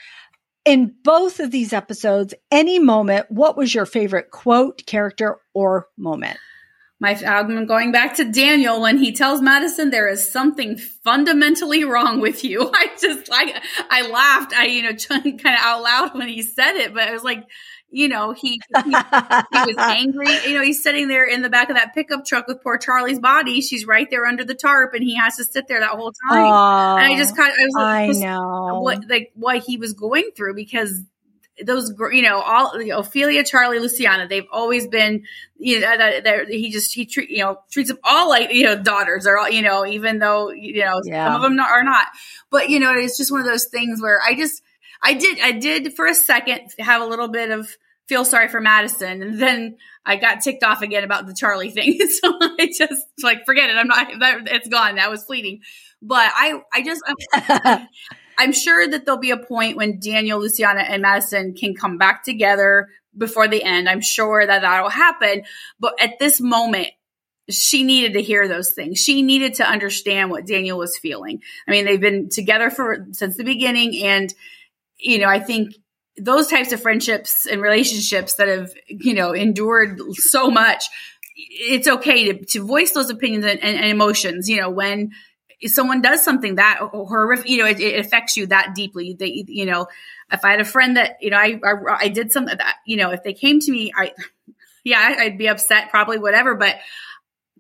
in 0.65 0.95
both 1.03 1.41
of 1.41 1.51
these 1.51 1.73
episodes, 1.73 2.35
any 2.51 2.79
moment, 2.79 3.27
what 3.31 3.57
was 3.57 3.75
your 3.75 3.87
favorite 3.87 4.31
quote, 4.31 4.87
character, 4.87 5.39
or 5.53 5.89
moment? 5.99 6.39
My, 7.01 7.15
I'm 7.27 7.67
going 7.67 7.93
back 7.93 8.15
to 8.15 8.31
Daniel 8.31 8.81
when 8.81 8.97
he 8.97 9.13
tells 9.13 9.43
Madison 9.43 9.91
there 9.91 10.09
is 10.09 10.31
something 10.31 10.79
fundamentally 10.79 11.85
wrong 11.85 12.21
with 12.21 12.45
you. 12.45 12.71
I 12.75 12.89
just 12.99 13.29
like 13.29 13.55
I 13.91 14.09
laughed. 14.09 14.55
I 14.55 14.67
you 14.67 14.83
know 14.85 14.95
kind 15.09 15.37
of 15.37 15.43
out 15.45 15.83
loud 15.83 16.15
when 16.15 16.29
he 16.29 16.41
said 16.41 16.77
it, 16.77 16.95
but 16.95 17.09
I 17.09 17.13
was 17.13 17.25
like, 17.25 17.45
you 17.95 18.09
know, 18.09 18.33
he, 18.33 18.61
he, 18.75 18.83
he 18.83 18.91
was 18.91 19.77
angry. 19.79 20.29
You 20.47 20.55
know, 20.55 20.63
he's 20.63 20.83
sitting 20.83 21.07
there 21.07 21.25
in 21.25 21.43
the 21.43 21.49
back 21.49 21.71
of 21.71 21.77
that 21.77 21.95
pickup 21.95 22.27
truck 22.27 22.49
with 22.49 22.61
poor 22.61 22.77
Charlie's 22.77 23.21
body. 23.21 23.61
She's 23.61 23.87
right 23.87 24.09
there 24.11 24.27
under 24.27 24.45
the 24.45 24.55
tarp, 24.55 24.95
and 24.95 25.05
he 25.05 25.15
has 25.15 25.37
to 25.37 25.45
sit 25.45 25.69
there 25.69 25.79
that 25.79 25.91
whole 25.91 26.13
time. 26.29 26.45
Oh, 26.45 26.97
and 26.97 27.13
I 27.13 27.17
just 27.17 27.37
kind 27.37 27.53
of, 27.53 27.57
I 27.59 27.65
was 27.65 27.75
like, 27.75 28.17
I 28.17 28.21
know 28.21 28.81
what 28.81 29.09
like 29.09 29.31
what 29.35 29.59
he 29.59 29.77
was 29.77 29.93
going 29.93 30.31
through 30.37 30.55
because 30.55 31.03
those 31.65 31.93
you 32.11 32.23
know 32.23 32.41
all 32.41 32.81
you 32.83 32.89
know, 32.89 33.01
Ofelia, 33.01 33.47
Charlie, 33.47 33.79
Luciana, 33.79 34.27
they've 34.27 34.47
always 34.51 34.89
been 34.89 35.23
you 35.57 35.79
know 35.79 35.97
that 35.97 36.47
he 36.49 36.73
just 36.73 36.93
he 36.93 37.07
treat 37.07 37.31
you 37.31 37.45
know 37.45 37.61
treats 37.71 37.91
them 37.91 37.99
all 38.03 38.29
like 38.29 38.53
you 38.53 38.65
know 38.65 38.77
daughters. 38.77 39.23
They're 39.23 39.39
all 39.39 39.49
you 39.49 39.63
know 39.63 39.87
even 39.87 40.19
though 40.19 40.51
you 40.51 40.85
know 40.85 41.01
yeah. 41.05 41.27
some 41.27 41.37
of 41.37 41.43
them 41.43 41.61
are 41.61 41.85
not. 41.85 42.09
But 42.51 42.71
you 42.71 42.81
know 42.81 42.93
it's 42.93 43.17
just 43.17 43.31
one 43.31 43.41
of 43.41 43.47
those 43.47 43.67
things 43.67 44.03
where 44.03 44.21
I 44.21 44.35
just 44.35 44.63
I 45.01 45.15
did 45.15 45.39
I 45.41 45.53
did 45.53 45.95
for 45.95 46.07
a 46.07 46.15
second 46.15 46.73
have 46.81 47.03
a 47.03 47.07
little 47.07 47.29
bit 47.29 47.51
of 47.51 47.69
feel 48.09 48.25
sorry 48.25 48.49
for 48.49 48.61
Madison. 48.61 49.23
And 49.23 49.41
then 49.41 49.77
I 50.05 50.17
got 50.17 50.41
ticked 50.41 50.63
off 50.63 50.83
again 50.83 51.05
about 51.05 51.27
the 51.27 51.35
Charlie 51.35 51.71
thing. 51.71 51.99
so 52.23 52.37
I 52.41 52.71
just 52.77 53.05
like, 53.23 53.47
forget 53.47 53.71
it. 53.71 53.77
I'm 53.77 53.89
not, 53.89 54.09
that, 54.21 54.41
it's 54.47 54.69
gone. 54.69 54.97
That 54.97 55.11
was 55.11 55.25
fleeting. 55.25 55.61
But 56.03 56.31
I, 56.35 56.61
I 56.73 56.83
just, 56.83 57.03
I'm, 57.07 57.89
I'm 58.39 58.53
sure 58.53 58.87
that 58.87 59.05
there'll 59.05 59.21
be 59.21 59.31
a 59.31 59.39
point 59.39 59.77
when 59.77 60.01
Daniel, 60.01 60.41
Luciana, 60.41 60.81
and 60.81 61.03
Madison 61.03 61.55
can 61.55 61.75
come 61.75 61.99
back 61.99 62.25
together 62.25 62.89
before 63.17 63.49
the 63.49 63.63
end. 63.63 63.89
I'm 63.89 64.01
sure 64.01 64.45
that 64.45 64.63
that'll 64.63 64.91
happen. 64.91 65.45
But 65.79 65.95
at 66.01 66.19
this 66.19 66.41
moment, 66.41 66.89
she 67.49 67.85
needed 67.85 68.15
to 68.15 68.23
hear 68.23 68.49
those 68.49 68.73
things. 68.73 68.99
She 68.99 69.23
needed 69.23 69.55
to 69.55 69.65
understand 69.65 70.31
what 70.31 70.47
Daniel 70.47 70.79
was 70.79 70.99
feeling. 70.99 71.41
I 71.69 71.71
mean, 71.71 71.85
they've 71.85 72.01
been 72.01 72.29
together 72.31 72.71
for 72.71 73.07
since 73.13 73.37
the 73.37 73.45
beginning 73.45 74.03
and 74.03 74.35
you 74.99 75.19
know, 75.19 75.29
I 75.29 75.39
think 75.39 75.75
those 76.17 76.47
types 76.49 76.73
of 76.73 76.81
friendships 76.81 77.47
and 77.47 77.61
relationships 77.61 78.37
that 78.37 78.49
have 78.49 78.73
you 78.89 79.15
know 79.15 79.33
endured 79.33 80.01
so 80.13 80.51
much 80.51 80.85
it's 81.37 81.89
okay 81.89 82.33
to, 82.33 82.45
to 82.45 82.65
voice 82.65 82.93
those 82.93 83.11
opinions 83.11 83.45
and, 83.45 83.63
and, 83.63 83.77
and 83.77 83.87
emotions 83.87 84.49
you 84.49 84.61
know 84.61 84.71
when 84.71 85.11
someone 85.67 86.03
does 86.03 86.23
something 86.23 86.57
that 86.57 86.79
horrific 86.93 87.49
you 87.49 87.59
know 87.59 87.67
it, 87.67 87.81
it, 87.81 88.05
affects 88.05 88.37
you 88.37 88.47
that 88.47 88.75
deeply. 88.75 89.17
That 89.19 89.31
you 89.31 89.67
know 89.67 89.87
if 90.31 90.45
i 90.45 90.51
had 90.51 90.61
a 90.61 90.65
friend 90.65 90.97
that 90.97 91.17
you 91.21 91.31
know 91.31 91.39
i 91.39 91.59
i, 91.65 91.97
I 92.01 92.09
did 92.09 92.31
something 92.33 92.57
that 92.57 92.77
you 92.87 92.97
know 92.97 93.11
if 93.11 93.23
they 93.23 93.33
came 93.33 93.61
to 93.61 93.71
me 93.71 93.93
i 93.97 94.13
yeah 94.85 95.17
i'd 95.19 95.39
be 95.39 95.49
upset 95.49 95.91
probably 95.91 96.19
whatever 96.19 96.55
but 96.55 96.77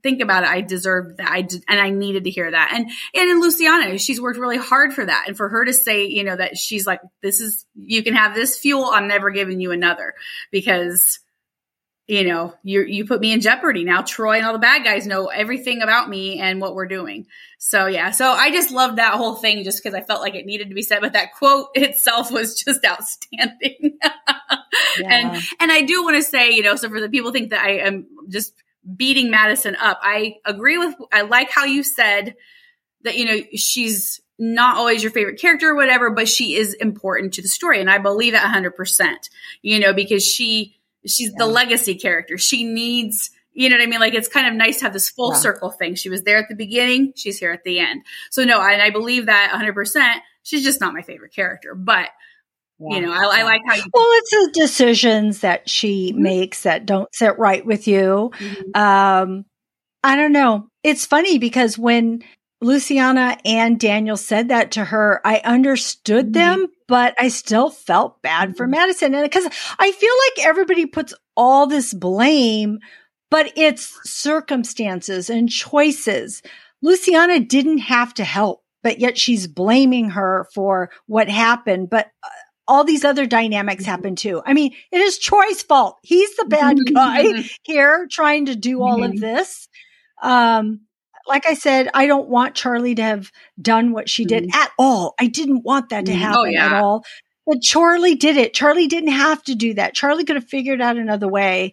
think 0.04 0.20
about 0.20 0.44
it. 0.44 0.50
I 0.50 0.60
deserved 0.60 1.16
that. 1.16 1.28
I 1.28 1.42
did, 1.42 1.64
and 1.66 1.80
I 1.80 1.88
needed 1.88 2.24
to 2.24 2.30
hear 2.30 2.48
that. 2.48 2.72
And, 2.74 2.90
and 3.14 3.30
in 3.30 3.40
Luciana, 3.40 3.98
she's 3.98 4.20
worked 4.20 4.38
really 4.38 4.58
hard 4.58 4.92
for 4.92 5.04
that. 5.04 5.24
And 5.26 5.36
for 5.36 5.48
her 5.48 5.64
to 5.64 5.72
say, 5.72 6.04
you 6.04 6.22
know, 6.22 6.36
that 6.36 6.58
she's 6.58 6.86
like, 6.86 7.00
this 7.22 7.40
is, 7.40 7.64
you 7.74 8.04
can 8.04 8.14
have 8.14 8.34
this 8.34 8.58
fuel. 8.58 8.90
I'm 8.92 9.08
never 9.08 9.30
giving 9.30 9.60
you 9.60 9.72
another 9.72 10.14
because, 10.52 11.20
you 12.06 12.22
know, 12.28 12.52
you 12.62 12.82
you 12.82 13.06
put 13.06 13.22
me 13.22 13.32
in 13.32 13.40
jeopardy 13.40 13.82
now. 13.82 14.02
Troy 14.02 14.36
and 14.36 14.44
all 14.44 14.52
the 14.52 14.58
bad 14.58 14.84
guys 14.84 15.06
know 15.06 15.28
everything 15.28 15.80
about 15.80 16.10
me 16.10 16.38
and 16.38 16.60
what 16.60 16.74
we're 16.74 16.86
doing. 16.86 17.26
So 17.56 17.86
yeah, 17.86 18.10
so 18.10 18.28
I 18.28 18.50
just 18.50 18.70
loved 18.70 18.98
that 18.98 19.14
whole 19.14 19.36
thing 19.36 19.64
just 19.64 19.82
because 19.82 19.94
I 19.94 20.02
felt 20.02 20.20
like 20.20 20.34
it 20.34 20.44
needed 20.44 20.68
to 20.68 20.74
be 20.74 20.82
said. 20.82 21.00
But 21.00 21.14
that 21.14 21.32
quote 21.32 21.68
itself 21.74 22.30
was 22.30 22.62
just 22.62 22.84
outstanding. 22.84 23.98
yeah. 24.02 25.08
And 25.08 25.42
and 25.58 25.72
I 25.72 25.80
do 25.80 26.02
want 26.02 26.16
to 26.16 26.22
say, 26.22 26.50
you 26.50 26.62
know, 26.62 26.76
so 26.76 26.90
for 26.90 27.00
the 27.00 27.08
people 27.08 27.32
think 27.32 27.50
that 27.50 27.64
I 27.64 27.78
am 27.78 28.06
just 28.28 28.52
beating 28.96 29.30
Madison 29.30 29.76
up. 29.76 29.98
I 30.02 30.36
agree 30.44 30.78
with, 30.78 30.94
I 31.12 31.22
like 31.22 31.50
how 31.50 31.64
you 31.64 31.82
said 31.82 32.36
that, 33.02 33.16
you 33.16 33.24
know, 33.24 33.40
she's 33.54 34.20
not 34.38 34.76
always 34.76 35.02
your 35.02 35.12
favorite 35.12 35.40
character 35.40 35.70
or 35.70 35.74
whatever, 35.76 36.10
but 36.10 36.28
she 36.28 36.56
is 36.56 36.74
important 36.74 37.34
to 37.34 37.42
the 37.42 37.48
story. 37.48 37.80
And 37.80 37.90
I 37.90 37.98
believe 37.98 38.32
that 38.32 38.54
100%, 38.54 39.30
you 39.62 39.78
know, 39.78 39.92
because 39.92 40.24
she, 40.24 40.76
she's 41.06 41.30
yeah. 41.30 41.36
the 41.38 41.46
legacy 41.46 41.94
character. 41.94 42.36
She 42.38 42.64
needs, 42.64 43.30
you 43.52 43.68
know 43.68 43.76
what 43.76 43.82
I 43.82 43.86
mean? 43.86 44.00
Like 44.00 44.14
it's 44.14 44.28
kind 44.28 44.48
of 44.48 44.54
nice 44.54 44.78
to 44.78 44.84
have 44.84 44.92
this 44.92 45.08
full 45.08 45.32
yeah. 45.32 45.38
circle 45.38 45.70
thing. 45.70 45.94
She 45.94 46.10
was 46.10 46.22
there 46.22 46.38
at 46.38 46.48
the 46.48 46.56
beginning, 46.56 47.12
she's 47.14 47.38
here 47.38 47.52
at 47.52 47.64
the 47.64 47.78
end. 47.78 48.02
So 48.30 48.44
no, 48.44 48.60
and 48.60 48.82
I 48.82 48.90
believe 48.90 49.26
that 49.26 49.52
100%. 49.54 50.16
She's 50.42 50.62
just 50.62 50.80
not 50.80 50.92
my 50.92 51.00
favorite 51.00 51.32
character, 51.32 51.74
but 51.74 52.10
you 52.78 53.00
know, 53.00 53.12
I, 53.12 53.40
I, 53.40 53.42
like 53.44 53.62
how 53.66 53.74
you. 53.74 53.84
Well, 53.92 54.06
it's 54.08 54.30
the 54.30 54.50
decisions 54.54 55.40
that 55.40 55.68
she 55.68 56.12
mm-hmm. 56.12 56.22
makes 56.22 56.62
that 56.62 56.86
don't 56.86 57.12
sit 57.14 57.38
right 57.38 57.64
with 57.64 57.86
you. 57.86 58.32
Mm-hmm. 58.38 58.80
Um, 58.80 59.44
I 60.02 60.16
don't 60.16 60.32
know. 60.32 60.68
It's 60.82 61.06
funny 61.06 61.38
because 61.38 61.78
when 61.78 62.22
Luciana 62.60 63.38
and 63.44 63.78
Daniel 63.78 64.16
said 64.16 64.48
that 64.48 64.72
to 64.72 64.84
her, 64.84 65.20
I 65.24 65.40
understood 65.44 66.26
mm-hmm. 66.26 66.32
them, 66.32 66.66
but 66.88 67.14
I 67.18 67.28
still 67.28 67.70
felt 67.70 68.22
bad 68.22 68.56
for 68.56 68.64
mm-hmm. 68.64 68.72
Madison. 68.72 69.14
And 69.14 69.24
because 69.24 69.46
I 69.78 69.92
feel 69.92 70.14
like 70.28 70.46
everybody 70.46 70.86
puts 70.86 71.14
all 71.36 71.66
this 71.66 71.94
blame, 71.94 72.80
but 73.30 73.52
it's 73.56 73.98
circumstances 74.04 75.30
and 75.30 75.48
choices. 75.48 76.42
Luciana 76.82 77.40
didn't 77.40 77.78
have 77.78 78.14
to 78.14 78.24
help, 78.24 78.62
but 78.82 79.00
yet 79.00 79.18
she's 79.18 79.46
blaming 79.46 80.10
her 80.10 80.46
for 80.54 80.90
what 81.06 81.28
happened. 81.28 81.88
But 81.90 82.06
uh, 82.22 82.28
all 82.66 82.84
these 82.84 83.04
other 83.04 83.26
dynamics 83.26 83.82
mm-hmm. 83.82 83.90
happen 83.90 84.16
too. 84.16 84.42
I 84.44 84.54
mean, 84.54 84.74
it 84.90 85.00
is 85.00 85.18
Troy's 85.18 85.62
fault. 85.62 85.98
He's 86.02 86.34
the 86.36 86.46
bad 86.46 86.78
guy 86.94 87.44
here 87.62 88.06
trying 88.10 88.46
to 88.46 88.56
do 88.56 88.82
all 88.82 89.02
of 89.02 89.12
mm-hmm. 89.12 89.20
this. 89.20 89.68
Um, 90.22 90.80
like 91.26 91.46
I 91.46 91.54
said, 91.54 91.88
I 91.94 92.06
don't 92.06 92.28
want 92.28 92.54
Charlie 92.54 92.94
to 92.96 93.02
have 93.02 93.32
done 93.60 93.92
what 93.92 94.08
she 94.08 94.24
did 94.24 94.44
mm-hmm. 94.44 94.60
at 94.60 94.70
all. 94.78 95.14
I 95.18 95.26
didn't 95.26 95.64
want 95.64 95.90
that 95.90 96.06
to 96.06 96.12
oh, 96.12 96.16
happen 96.16 96.40
oh, 96.40 96.44
yeah. 96.44 96.66
at 96.66 96.72
all. 96.72 97.04
But 97.46 97.60
Charlie 97.60 98.14
did 98.14 98.36
it. 98.36 98.54
Charlie 98.54 98.86
didn't 98.86 99.12
have 99.12 99.42
to 99.44 99.54
do 99.54 99.74
that. 99.74 99.94
Charlie 99.94 100.24
could 100.24 100.36
have 100.36 100.48
figured 100.48 100.80
out 100.80 100.96
another 100.96 101.28
way. 101.28 101.72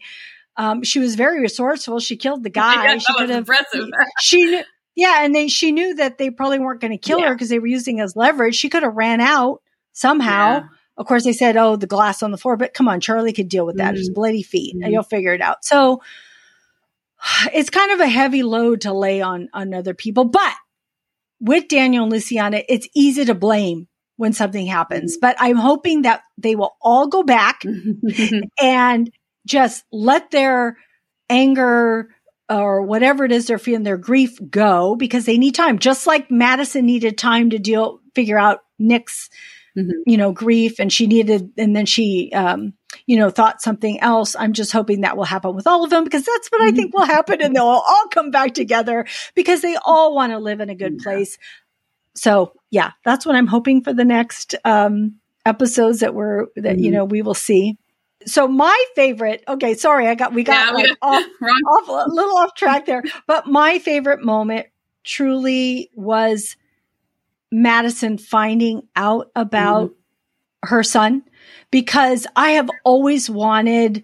Um, 0.57 0.83
she 0.83 0.99
was 0.99 1.15
very 1.15 1.41
resourceful. 1.41 1.99
She 1.99 2.17
killed 2.17 2.43
the 2.43 2.49
guy. 2.61 2.85
Yeah, 2.85 2.97
she 2.97 3.13
could 3.13 3.29
have. 3.29 3.39
Impressive. 3.39 3.89
She. 4.19 4.61
Yeah, 4.95 5.23
and 5.23 5.33
they 5.33 5.47
she 5.47 5.71
knew 5.71 5.95
that 5.95 6.17
they 6.17 6.29
probably 6.29 6.59
weren't 6.59 6.81
going 6.81 6.91
to 6.91 6.97
kill 6.97 7.19
yeah. 7.19 7.29
her 7.29 7.35
because 7.35 7.47
they 7.47 7.59
were 7.59 7.67
using 7.67 8.01
as 8.01 8.17
leverage. 8.17 8.55
She 8.55 8.67
could 8.67 8.83
have 8.83 8.93
ran 8.93 9.21
out 9.21 9.61
somehow. 9.93 10.67
Of 10.97 11.05
course, 11.07 11.23
they 11.23 11.33
said, 11.33 11.57
oh, 11.57 11.75
the 11.75 11.87
glass 11.87 12.21
on 12.21 12.31
the 12.31 12.37
floor, 12.37 12.57
but 12.57 12.73
come 12.73 12.87
on, 12.87 12.99
Charlie 12.99 13.33
could 13.33 13.49
deal 13.49 13.65
with 13.65 13.77
that. 13.77 13.93
Mm-hmm. 13.93 13.99
It's 13.99 14.09
bloody 14.09 14.43
feet. 14.43 14.75
Mm-hmm. 14.75 14.91
You'll 14.91 15.03
figure 15.03 15.33
it 15.33 15.41
out. 15.41 15.63
So 15.63 16.01
it's 17.53 17.69
kind 17.69 17.91
of 17.91 17.99
a 17.99 18.07
heavy 18.07 18.43
load 18.43 18.81
to 18.81 18.93
lay 18.93 19.21
on, 19.21 19.49
on 19.53 19.73
other 19.73 19.93
people. 19.93 20.25
But 20.25 20.53
with 21.39 21.67
Daniel 21.67 22.03
and 22.03 22.11
Luciana, 22.11 22.61
it's 22.67 22.87
easy 22.95 23.25
to 23.25 23.33
blame 23.33 23.87
when 24.17 24.33
something 24.33 24.67
happens. 24.67 25.17
But 25.19 25.35
I'm 25.39 25.57
hoping 25.57 26.03
that 26.03 26.21
they 26.37 26.55
will 26.55 26.75
all 26.81 27.07
go 27.07 27.23
back 27.23 27.63
and 28.61 29.11
just 29.47 29.83
let 29.91 30.29
their 30.29 30.77
anger 31.29 32.09
or 32.47 32.83
whatever 32.83 33.23
it 33.23 33.31
is 33.31 33.47
they're 33.47 33.57
feeling, 33.57 33.83
their 33.83 33.97
grief 33.97 34.37
go 34.49 34.95
because 34.95 35.25
they 35.25 35.37
need 35.37 35.55
time. 35.55 35.79
Just 35.79 36.05
like 36.05 36.29
Madison 36.29 36.85
needed 36.85 37.17
time 37.17 37.49
to 37.51 37.59
deal, 37.59 37.99
figure 38.13 38.37
out 38.37 38.59
Nick's 38.77 39.29
mm-hmm. 39.77 39.91
you 40.05 40.17
know, 40.17 40.31
grief 40.31 40.79
and 40.79 40.91
she 40.91 41.07
needed, 41.07 41.51
and 41.57 41.75
then 41.75 41.85
she, 41.85 42.31
um, 42.33 42.73
you 43.05 43.17
know, 43.17 43.29
thought 43.29 43.61
something 43.61 43.99
else. 44.01 44.35
I'm 44.37 44.53
just 44.53 44.71
hoping 44.71 45.01
that 45.01 45.17
will 45.17 45.23
happen 45.23 45.55
with 45.55 45.67
all 45.67 45.83
of 45.83 45.89
them 45.89 46.03
because 46.03 46.23
that's 46.23 46.49
what 46.49 46.61
I 46.61 46.71
think 46.71 46.93
will 46.93 47.05
happen 47.05 47.41
and 47.41 47.55
they'll 47.55 47.65
all 47.65 48.07
come 48.11 48.31
back 48.31 48.53
together 48.53 49.05
because 49.35 49.61
they 49.61 49.77
all 49.85 50.13
want 50.13 50.31
to 50.31 50.39
live 50.39 50.59
in 50.59 50.69
a 50.69 50.75
good 50.75 50.95
yeah. 50.97 51.03
place. 51.03 51.37
So 52.15 52.53
yeah, 52.69 52.91
that's 53.05 53.25
what 53.25 53.35
I'm 53.35 53.47
hoping 53.47 53.83
for 53.83 53.93
the 53.93 54.05
next, 54.05 54.55
um, 54.65 55.15
episodes 55.45 56.01
that 56.01 56.13
we're, 56.13 56.47
that, 56.55 56.75
mm-hmm. 56.75 56.79
you 56.79 56.91
know, 56.91 57.05
we 57.05 57.21
will 57.21 57.33
see. 57.33 57.77
So 58.25 58.47
my 58.47 58.85
favorite, 58.95 59.43
okay, 59.47 59.73
sorry, 59.73 60.07
I 60.07 60.15
got, 60.15 60.33
we 60.33 60.43
got 60.43 60.67
yeah, 60.67 60.73
like 60.73 60.97
off, 61.01 61.23
off, 61.41 62.07
a 62.07 62.11
little 62.11 62.37
off 62.37 62.53
track 62.55 62.85
there, 62.85 63.03
but 63.25 63.47
my 63.47 63.79
favorite 63.79 64.23
moment 64.23 64.67
truly 65.03 65.89
was 65.95 66.55
Madison 67.51 68.17
finding 68.17 68.83
out 68.95 69.31
about 69.35 69.89
mm-hmm. 69.89 70.69
her 70.69 70.83
son 70.83 71.23
because 71.69 72.27
I 72.35 72.51
have 72.51 72.69
always 72.83 73.29
wanted 73.29 74.03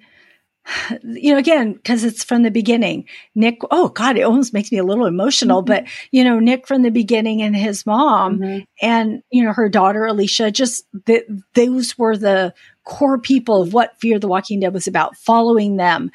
you 1.04 1.32
know, 1.32 1.38
again, 1.38 1.74
because 1.74 2.04
it's 2.04 2.24
from 2.24 2.44
the 2.44 2.52
beginning. 2.52 3.06
Nick, 3.36 3.60
oh 3.72 3.90
God, 3.90 4.18
it 4.18 4.24
almost 4.24 4.54
makes 4.54 4.72
me 4.72 4.78
a 4.78 4.84
little 4.84 5.06
emotional, 5.06 5.62
mm-hmm. 5.62 5.86
but 5.86 5.88
you 6.12 6.24
know, 6.24 6.40
Nick 6.40 6.68
from 6.68 6.82
the 6.82 6.92
beginning 6.92 7.42
and 7.42 7.56
his 7.56 7.86
mom 7.86 8.40
mm-hmm. 8.40 8.64
and, 8.82 9.24
you 9.32 9.44
know, 9.44 9.54
her 9.54 9.70
daughter, 9.70 10.06
Alicia, 10.06 10.52
just 10.52 10.86
the, 11.06 11.24
those 11.54 11.98
were 11.98 12.18
the 12.18 12.54
core 12.84 13.20
people 13.20 13.62
of 13.62 13.74
what 13.74 14.00
Fear 14.00 14.20
the 14.20 14.28
Walking 14.28 14.60
Dead 14.60 14.74
was 14.74 14.88
about, 14.88 15.16
following 15.16 15.78
them 15.78 16.12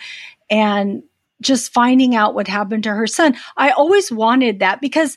and 0.51 1.03
just 1.41 1.73
finding 1.73 2.15
out 2.15 2.35
what 2.35 2.49
happened 2.49 2.85
to 2.85 2.95
her 2.95 3.07
son. 3.07 3.37
I 3.57 3.71
always 3.71 4.13
wanted 4.13 4.61
that 4.61 4.81
because 4.81 5.17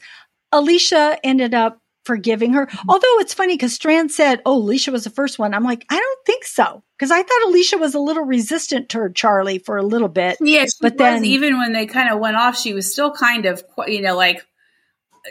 Alicia 0.51 1.19
ended 1.23 1.53
up 1.53 1.81
forgiving 2.05 2.53
her. 2.53 2.65
Mm-hmm. 2.65 2.89
Although 2.89 3.19
it's 3.19 3.33
funny 3.33 3.55
because 3.55 3.73
Strand 3.73 4.11
said, 4.11 4.41
Oh, 4.45 4.57
Alicia 4.57 4.91
was 4.91 5.03
the 5.03 5.09
first 5.09 5.39
one. 5.39 5.53
I'm 5.53 5.63
like, 5.63 5.85
I 5.89 5.95
don't 5.95 6.25
think 6.25 6.45
so. 6.45 6.83
Because 6.97 7.11
I 7.11 7.21
thought 7.21 7.47
Alicia 7.47 7.77
was 7.77 7.93
a 7.93 7.99
little 7.99 8.23
resistant 8.23 8.89
to 8.89 9.09
Charlie 9.13 9.59
for 9.59 9.77
a 9.77 9.83
little 9.83 10.07
bit. 10.07 10.37
Yes, 10.39 10.75
but 10.79 10.97
then 10.97 11.25
even 11.25 11.57
when 11.57 11.73
they 11.73 11.85
kind 11.85 12.09
of 12.09 12.19
went 12.19 12.37
off, 12.37 12.57
she 12.57 12.73
was 12.73 12.91
still 12.91 13.11
kind 13.11 13.45
of, 13.45 13.63
you 13.87 14.01
know, 14.01 14.15
like, 14.15 14.45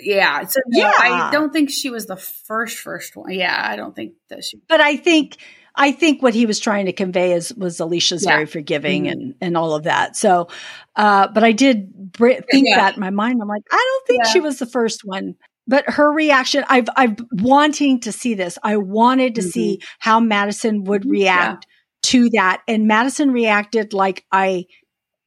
yeah. 0.03 0.45
So 0.45 0.61
yeah, 0.71 0.93
I 0.95 1.31
don't 1.33 1.53
think 1.53 1.71
she 1.71 1.91
was 1.91 2.07
the 2.07 2.17
first 2.17 2.79
first 2.79 3.17
one. 3.17 3.31
Yeah, 3.31 3.57
I 3.57 3.77
don't 3.77 3.95
think 3.95 4.15
that 4.29 4.45
she. 4.45 4.61
But 4.69 4.81
I 4.81 4.97
think 4.97 5.39
I 5.77 5.93
think 5.93 6.23
what 6.23 6.35
he 6.35 6.47
was 6.47 6.61
trying 6.61 6.87
to 6.87 6.93
convey 6.93 7.33
is 7.33 7.53
was 7.55 7.81
Alicia's 7.81 8.25
yeah. 8.25 8.33
very 8.33 8.47
forgiving 8.47 9.05
mm-hmm. 9.05 9.13
and 9.13 9.35
and 9.41 9.57
all 9.57 9.75
of 9.75 9.85
that. 9.85 10.17
So, 10.17 10.49
uh, 10.97 11.29
but 11.29 11.43
I 11.43 11.53
did 11.53 12.13
br- 12.13 12.41
think 12.51 12.69
yeah. 12.69 12.77
that 12.77 12.95
in 12.95 13.01
my 13.01 13.11
mind. 13.11 13.41
I'm 13.41 13.49
like, 13.49 13.65
I 13.71 13.77
don't 13.77 14.07
think 14.07 14.25
yeah. 14.25 14.31
she 14.33 14.41
was 14.41 14.59
the 14.59 14.67
first 14.67 15.03
one 15.05 15.35
but 15.67 15.89
her 15.89 16.13
reaction, 16.13 16.65
I've, 16.69 16.89
I've 16.97 17.17
wanting 17.33 18.01
to 18.01 18.13
see 18.13 18.35
this. 18.35 18.59
I 18.63 18.77
wanted 18.77 19.37
to 19.37 19.41
mm-hmm. 19.41 19.51
see 19.51 19.81
how 19.99 20.21
Madison 20.21 20.85
would 20.85 21.03
mm-hmm. 21.03 21.11
react 21.11 21.67
yeah. 21.67 22.11
to 22.11 22.31
that. 22.31 22.63
And 22.69 22.87
Madison 22.87 23.31
reacted 23.31 23.93
like 23.93 24.25
I 24.31 24.67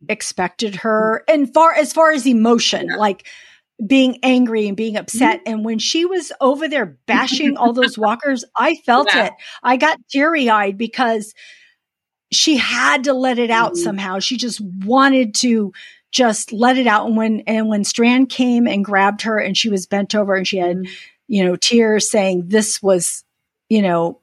expected 0.07 0.75
her. 0.77 1.23
And 1.27 1.51
far, 1.53 1.73
as 1.73 1.91
far 1.93 2.11
as 2.11 2.27
emotion, 2.27 2.87
yeah. 2.89 2.97
like 2.97 3.27
being 3.85 4.17
angry 4.23 4.67
and 4.67 4.77
being 4.77 4.97
upset. 4.97 5.39
Mm-hmm. 5.39 5.53
And 5.53 5.65
when 5.65 5.79
she 5.79 6.05
was 6.05 6.31
over 6.41 6.67
there 6.67 6.97
bashing 7.05 7.57
all 7.57 7.73
those 7.73 7.97
walkers, 7.97 8.43
I 8.55 8.75
felt 8.75 9.13
yeah. 9.13 9.27
it. 9.27 9.33
I 9.63 9.77
got 9.77 9.99
teary 10.09 10.49
eyed 10.49 10.77
because 10.77 11.33
she 12.31 12.57
had 12.57 13.05
to 13.05 13.13
let 13.13 13.39
it 13.39 13.51
out 13.51 13.73
mm-hmm. 13.73 13.83
somehow. 13.83 14.19
She 14.19 14.37
just 14.37 14.61
wanted 14.61 15.35
to 15.35 15.71
just 16.11 16.51
let 16.51 16.77
it 16.77 16.87
out. 16.87 17.07
And 17.07 17.17
when, 17.17 17.41
and 17.47 17.67
when 17.67 17.83
Strand 17.83 18.29
came 18.29 18.67
and 18.67 18.85
grabbed 18.85 19.23
her 19.23 19.37
and 19.37 19.57
she 19.57 19.69
was 19.69 19.85
bent 19.85 20.15
over 20.15 20.35
and 20.35 20.47
she 20.47 20.57
had, 20.57 20.77
mm-hmm. 20.77 20.93
you 21.27 21.43
know, 21.43 21.55
tears 21.55 22.09
saying 22.09 22.43
this 22.47 22.81
was, 22.81 23.23
you 23.69 23.81
know, 23.81 24.21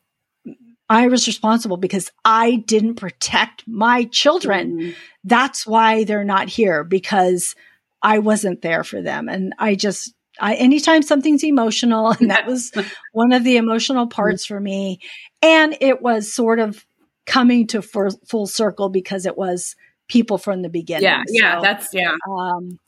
I 0.88 1.08
was 1.08 1.26
responsible 1.26 1.76
because 1.76 2.10
I 2.24 2.56
didn't 2.56 2.96
protect 2.96 3.66
my 3.66 4.04
children. 4.04 4.78
Mm-hmm. 4.78 4.90
That's 5.24 5.66
why 5.66 6.04
they're 6.04 6.24
not 6.24 6.48
here 6.48 6.84
because 6.84 7.54
I 8.02 8.18
wasn't 8.18 8.62
there 8.62 8.84
for 8.84 9.00
them. 9.00 9.28
And 9.28 9.54
I 9.58 9.74
just, 9.74 10.14
I, 10.38 10.54
anytime 10.56 11.02
something's 11.02 11.44
emotional, 11.44 12.10
and 12.10 12.30
that 12.30 12.46
was 12.46 12.70
one 13.12 13.32
of 13.32 13.44
the 13.44 13.56
emotional 13.56 14.04
mm-hmm. 14.04 14.14
parts 14.14 14.44
for 14.44 14.60
me. 14.60 15.00
And 15.40 15.76
it 15.80 16.02
was 16.02 16.32
sort 16.32 16.58
of 16.58 16.84
coming 17.26 17.66
to 17.68 17.80
full 17.80 18.46
circle 18.46 18.90
because 18.90 19.24
it 19.24 19.38
was 19.38 19.76
people 20.08 20.38
from 20.38 20.62
the 20.62 20.68
beginning. 20.68 21.04
Yeah, 21.04 21.22
yeah, 21.28 21.60
that's 21.60 21.88
yeah. 21.92 22.14
Um, 22.30 22.78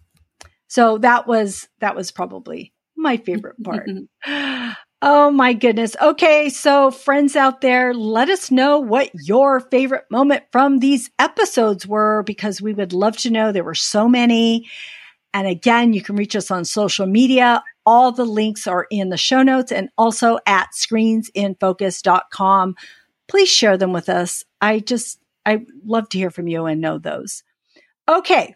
so 0.69 0.99
that 0.99 1.27
was 1.27 1.69
that 1.81 1.97
was 1.97 2.11
probably 2.11 2.73
my 2.97 3.17
favorite 3.17 3.57
part. 3.65 3.89
oh 5.03 5.31
my 5.31 5.53
goodness. 5.53 5.97
Okay, 6.01 6.49
so 6.49 6.91
friends 6.91 7.37
out 7.37 7.61
there, 7.61 7.95
let 7.95 8.29
us 8.29 8.51
know 8.51 8.79
what 8.79 9.11
your 9.15 9.61
favorite 9.61 10.05
moment 10.11 10.45
from 10.53 10.79
these 10.79 11.11
episodes 11.19 11.87
were 11.87 12.23
because 12.25 12.61
we 12.61 12.75
would 12.75 12.93
love 12.93 13.17
to 13.19 13.31
know. 13.31 13.53
There 13.53 13.65
were 13.65 13.75
so 13.75 14.09
many. 14.09 14.69
And 15.33 15.47
again, 15.47 15.93
you 15.93 16.01
can 16.01 16.17
reach 16.17 16.35
us 16.35 16.51
on 16.51 16.65
social 16.65 17.07
media. 17.07 17.63
All 17.85 18.11
the 18.11 18.25
links 18.25 18.67
are 18.67 18.87
in 18.91 19.11
the 19.11 19.19
show 19.19 19.43
notes 19.43 19.71
and 19.71 19.91
also 19.99 20.39
at 20.47 20.69
screensinfocus.com. 20.73 22.75
Please 23.29 23.49
share 23.51 23.77
them 23.77 23.93
with 23.93 24.09
us. 24.09 24.45
I 24.63 24.79
just 24.79 25.19
I 25.47 25.67
love 25.87 26.11
to 26.11 26.19
hear 26.19 26.31
from 26.31 26.49
you 26.49 26.67
and 26.67 26.81
know 26.83 26.99
those. 26.99 27.45
Okay. 28.09 28.55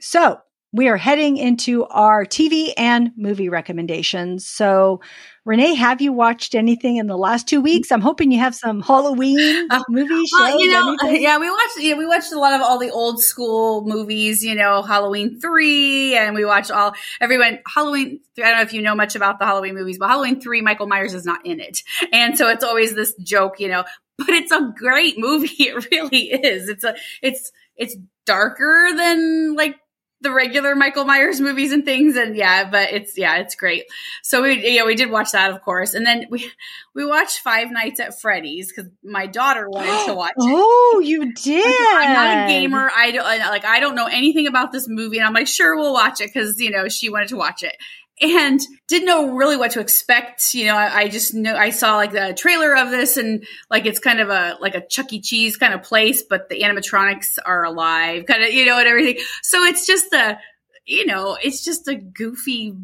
So 0.00 0.40
we 0.72 0.88
are 0.88 0.96
heading 0.96 1.36
into 1.36 1.84
our 1.86 2.24
TV 2.24 2.72
and 2.76 3.10
movie 3.16 3.48
recommendations. 3.48 4.46
So, 4.46 5.00
Renee, 5.44 5.74
have 5.74 6.00
you 6.00 6.12
watched 6.12 6.54
anything 6.54 6.96
in 6.96 7.08
the 7.08 7.16
last 7.16 7.48
two 7.48 7.60
weeks? 7.60 7.90
I'm 7.90 8.00
hoping 8.00 8.30
you 8.30 8.38
have 8.38 8.54
some 8.54 8.80
Halloween 8.80 9.66
uh, 9.70 9.82
movie 9.88 10.26
shows. 10.26 10.60
you 10.60 10.70
know, 10.70 10.96
anything? 11.02 11.22
yeah, 11.22 11.38
we 11.38 11.50
watched. 11.50 11.80
Yeah, 11.80 11.94
we 11.94 12.06
watched 12.06 12.32
a 12.32 12.38
lot 12.38 12.52
of 12.52 12.60
all 12.60 12.78
the 12.78 12.90
old 12.90 13.20
school 13.20 13.84
movies. 13.84 14.44
You 14.44 14.54
know, 14.54 14.82
Halloween 14.82 15.40
three, 15.40 16.16
and 16.16 16.36
we 16.36 16.44
watched 16.44 16.70
all 16.70 16.94
everyone 17.20 17.58
Halloween. 17.66 18.20
I 18.38 18.42
don't 18.42 18.56
know 18.56 18.62
if 18.62 18.72
you 18.72 18.82
know 18.82 18.94
much 18.94 19.16
about 19.16 19.40
the 19.40 19.46
Halloween 19.46 19.74
movies, 19.74 19.98
but 19.98 20.08
Halloween 20.08 20.40
three, 20.40 20.60
Michael 20.60 20.86
Myers 20.86 21.14
is 21.14 21.24
not 21.24 21.44
in 21.44 21.58
it, 21.58 21.82
and 22.12 22.38
so 22.38 22.48
it's 22.48 22.62
always 22.62 22.94
this 22.94 23.14
joke. 23.16 23.58
You 23.58 23.68
know, 23.68 23.84
but 24.18 24.28
it's 24.28 24.52
a 24.52 24.72
great 24.76 25.18
movie. 25.18 25.48
It 25.58 25.90
really 25.90 26.30
is. 26.30 26.68
It's 26.68 26.84
a 26.84 26.94
it's 27.22 27.50
it's 27.76 27.96
darker 28.26 28.90
than 28.96 29.56
like 29.56 29.76
the 30.22 30.32
regular 30.32 30.74
Michael 30.74 31.04
Myers 31.04 31.40
movies 31.40 31.72
and 31.72 31.84
things. 31.84 32.16
And 32.16 32.36
yeah, 32.36 32.68
but 32.68 32.92
it's 32.92 33.16
yeah, 33.16 33.38
it's 33.38 33.54
great. 33.54 33.84
So 34.22 34.42
we 34.42 34.74
yeah 34.74 34.84
we 34.84 34.94
did 34.94 35.10
watch 35.10 35.32
that 35.32 35.50
of 35.50 35.62
course, 35.62 35.94
and 35.94 36.04
then 36.04 36.26
we 36.30 36.50
we 36.94 37.04
watched 37.04 37.38
Five 37.38 37.70
Nights 37.70 38.00
at 38.00 38.20
Freddy's 38.20 38.72
because 38.72 38.90
my 39.02 39.26
daughter 39.26 39.68
wanted 39.68 40.06
to 40.06 40.14
watch. 40.16 40.32
oh, 40.38 41.02
you 41.04 41.32
did! 41.32 41.64
I'm 41.64 42.12
not 42.12 42.44
a 42.44 42.48
gamer. 42.48 42.90
I 42.94 43.10
don't 43.10 43.24
like 43.24 43.64
I 43.64 43.80
don't 43.80 43.94
know 43.94 44.06
anything 44.06 44.46
about 44.46 44.72
this 44.72 44.86
movie, 44.88 45.18
and 45.18 45.26
I'm 45.26 45.34
like, 45.34 45.48
sure, 45.48 45.76
we'll 45.76 45.92
watch 45.92 46.20
it 46.20 46.30
because 46.32 46.60
you 46.60 46.70
know 46.70 46.88
she 46.88 47.10
wanted 47.10 47.28
to 47.28 47.36
watch 47.36 47.62
it 47.62 47.76
and 48.20 48.60
didn't 48.88 49.06
know 49.06 49.34
really 49.34 49.56
what 49.56 49.72
to 49.72 49.80
expect. 49.80 50.54
You 50.54 50.66
know, 50.66 50.76
I, 50.76 51.00
I, 51.00 51.08
just 51.08 51.34
know 51.34 51.54
I 51.54 51.70
saw 51.70 51.96
like 51.96 52.12
the 52.12 52.34
trailer 52.36 52.76
of 52.76 52.90
this 52.90 53.16
and 53.16 53.44
like 53.70 53.86
it's 53.86 53.98
kind 53.98 54.20
of 54.20 54.28
a 54.28 54.56
like 54.60 54.74
a 54.74 54.86
Chuck 54.86 55.12
E. 55.12 55.20
Cheese 55.20 55.56
kind 55.56 55.74
of 55.74 55.82
place, 55.82 56.22
but 56.22 56.48
the 56.48 56.60
animatronics 56.60 57.38
are 57.44 57.64
alive, 57.64 58.26
kind 58.26 58.42
of, 58.42 58.52
you 58.52 58.66
know, 58.66 58.78
and 58.78 58.88
everything. 58.88 59.22
So 59.42 59.62
it's 59.64 59.86
just 59.86 60.12
a, 60.12 60.38
you 60.84 61.06
know, 61.06 61.38
it's 61.42 61.64
just 61.64 61.88
a 61.88 61.94
goofy 61.94 62.74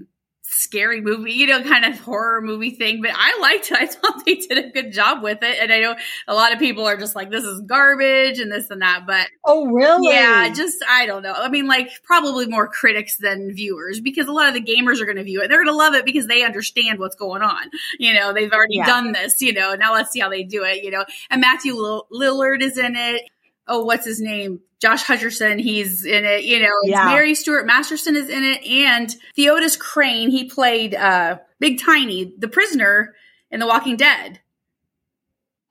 scary 0.56 1.00
movie, 1.00 1.32
you 1.32 1.46
know, 1.46 1.62
kind 1.62 1.84
of 1.84 1.98
horror 2.00 2.40
movie 2.40 2.70
thing. 2.70 3.02
But 3.02 3.12
I 3.14 3.38
liked 3.40 3.70
it. 3.70 3.78
I 3.78 3.86
thought 3.86 4.24
they 4.24 4.36
did 4.36 4.58
a 4.58 4.70
good 4.70 4.92
job 4.92 5.22
with 5.22 5.42
it. 5.42 5.58
And 5.60 5.72
I 5.72 5.80
know 5.80 5.96
a 6.26 6.34
lot 6.34 6.52
of 6.52 6.58
people 6.58 6.86
are 6.86 6.96
just 6.96 7.14
like, 7.14 7.30
this 7.30 7.44
is 7.44 7.60
garbage 7.62 8.38
and 8.38 8.50
this 8.50 8.70
and 8.70 8.82
that. 8.82 9.04
But 9.06 9.28
oh, 9.44 9.66
really? 9.66 10.14
Yeah, 10.14 10.52
just 10.52 10.76
I 10.88 11.06
don't 11.06 11.22
know. 11.22 11.32
I 11.32 11.48
mean, 11.48 11.66
like 11.66 11.90
probably 12.02 12.46
more 12.46 12.68
critics 12.68 13.16
than 13.16 13.52
viewers 13.52 14.00
because 14.00 14.26
a 14.26 14.32
lot 14.32 14.48
of 14.48 14.54
the 14.54 14.62
gamers 14.62 15.00
are 15.00 15.06
going 15.06 15.16
to 15.16 15.24
view 15.24 15.42
it. 15.42 15.48
They're 15.48 15.62
going 15.62 15.74
to 15.74 15.76
love 15.76 15.94
it 15.94 16.04
because 16.04 16.26
they 16.26 16.42
understand 16.42 16.98
what's 16.98 17.16
going 17.16 17.42
on. 17.42 17.70
You 17.98 18.14
know, 18.14 18.32
they've 18.32 18.52
already 18.52 18.76
yeah. 18.76 18.86
done 18.86 19.12
this. 19.12 19.40
You 19.40 19.52
know, 19.52 19.74
now 19.74 19.92
let's 19.92 20.10
see 20.10 20.20
how 20.20 20.28
they 20.28 20.42
do 20.42 20.64
it. 20.64 20.82
You 20.82 20.90
know, 20.90 21.04
and 21.30 21.40
Matthew 21.40 21.74
Lillard 21.74 22.62
is 22.62 22.78
in 22.78 22.96
it 22.96 23.22
oh, 23.68 23.84
what's 23.84 24.06
his 24.06 24.20
name? 24.20 24.60
Josh 24.80 25.04
Hutcherson, 25.04 25.60
he's 25.60 26.04
in 26.04 26.24
it. 26.24 26.44
You 26.44 26.60
know, 26.60 26.74
yeah. 26.84 27.06
Mary 27.06 27.34
Stuart 27.34 27.66
Masterson 27.66 28.16
is 28.16 28.28
in 28.28 28.42
it, 28.44 28.64
and 28.66 29.14
Theodus 29.34 29.76
Crane, 29.76 30.30
he 30.30 30.44
played 30.44 30.94
uh, 30.94 31.38
Big 31.58 31.80
Tiny, 31.80 32.34
the 32.38 32.48
prisoner 32.48 33.14
in 33.50 33.60
The 33.60 33.66
Walking 33.66 33.96
Dead. 33.96 34.40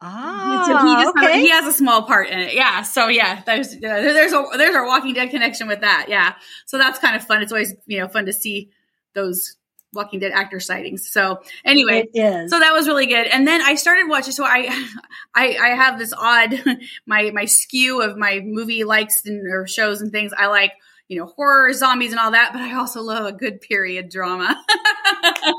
Ah, 0.01 0.65
so 0.67 0.77
he 0.85 1.03
just 1.03 1.17
okay. 1.17 1.41
he 1.41 1.49
has 1.49 1.65
a 1.65 1.73
small 1.73 2.03
part 2.03 2.29
in 2.29 2.39
it. 2.39 2.53
Yeah. 2.53 2.81
So 2.81 3.07
yeah, 3.07 3.41
there's 3.45 3.73
uh, 3.73 3.79
there's 3.79 4.33
a 4.33 4.45
there's 4.57 4.75
our 4.75 4.85
Walking 4.85 5.13
Dead 5.13 5.29
connection 5.29 5.67
with 5.67 5.81
that. 5.81 6.07
Yeah. 6.09 6.35
So 6.65 6.77
that's 6.77 6.99
kind 6.99 7.15
of 7.15 7.23
fun. 7.23 7.41
It's 7.41 7.51
always 7.51 7.73
you 7.85 7.99
know 7.99 8.07
fun 8.07 8.25
to 8.25 8.33
see 8.33 8.71
those 9.13 9.55
Walking 9.95 10.19
Dead 10.19 10.31
actor 10.31 10.59
sightings. 10.59 11.09
So 11.09 11.41
anyway, 11.63 12.07
so 12.13 12.59
that 12.59 12.71
was 12.73 12.87
really 12.87 13.07
good. 13.07 13.27
And 13.27 13.47
then 13.47 13.61
I 13.61 13.75
started 13.75 14.07
watching. 14.07 14.33
So 14.33 14.43
I, 14.43 14.67
I, 15.35 15.57
I 15.61 15.69
have 15.69 15.97
this 15.97 16.13
odd 16.17 16.61
my 17.05 17.31
my 17.31 17.45
skew 17.45 18.01
of 18.01 18.17
my 18.17 18.41
movie 18.43 18.83
likes 18.83 19.25
and 19.25 19.51
or 19.51 19.67
shows 19.67 20.01
and 20.01 20.11
things. 20.11 20.31
I 20.37 20.47
like 20.47 20.73
you 21.07 21.19
know 21.19 21.27
horror, 21.27 21.71
zombies, 21.73 22.11
and 22.11 22.19
all 22.19 22.31
that, 22.31 22.51
but 22.51 22.61
I 22.61 22.75
also 22.75 23.01
love 23.01 23.25
a 23.25 23.31
good 23.31 23.61
period 23.61 24.09
drama. 24.09 24.55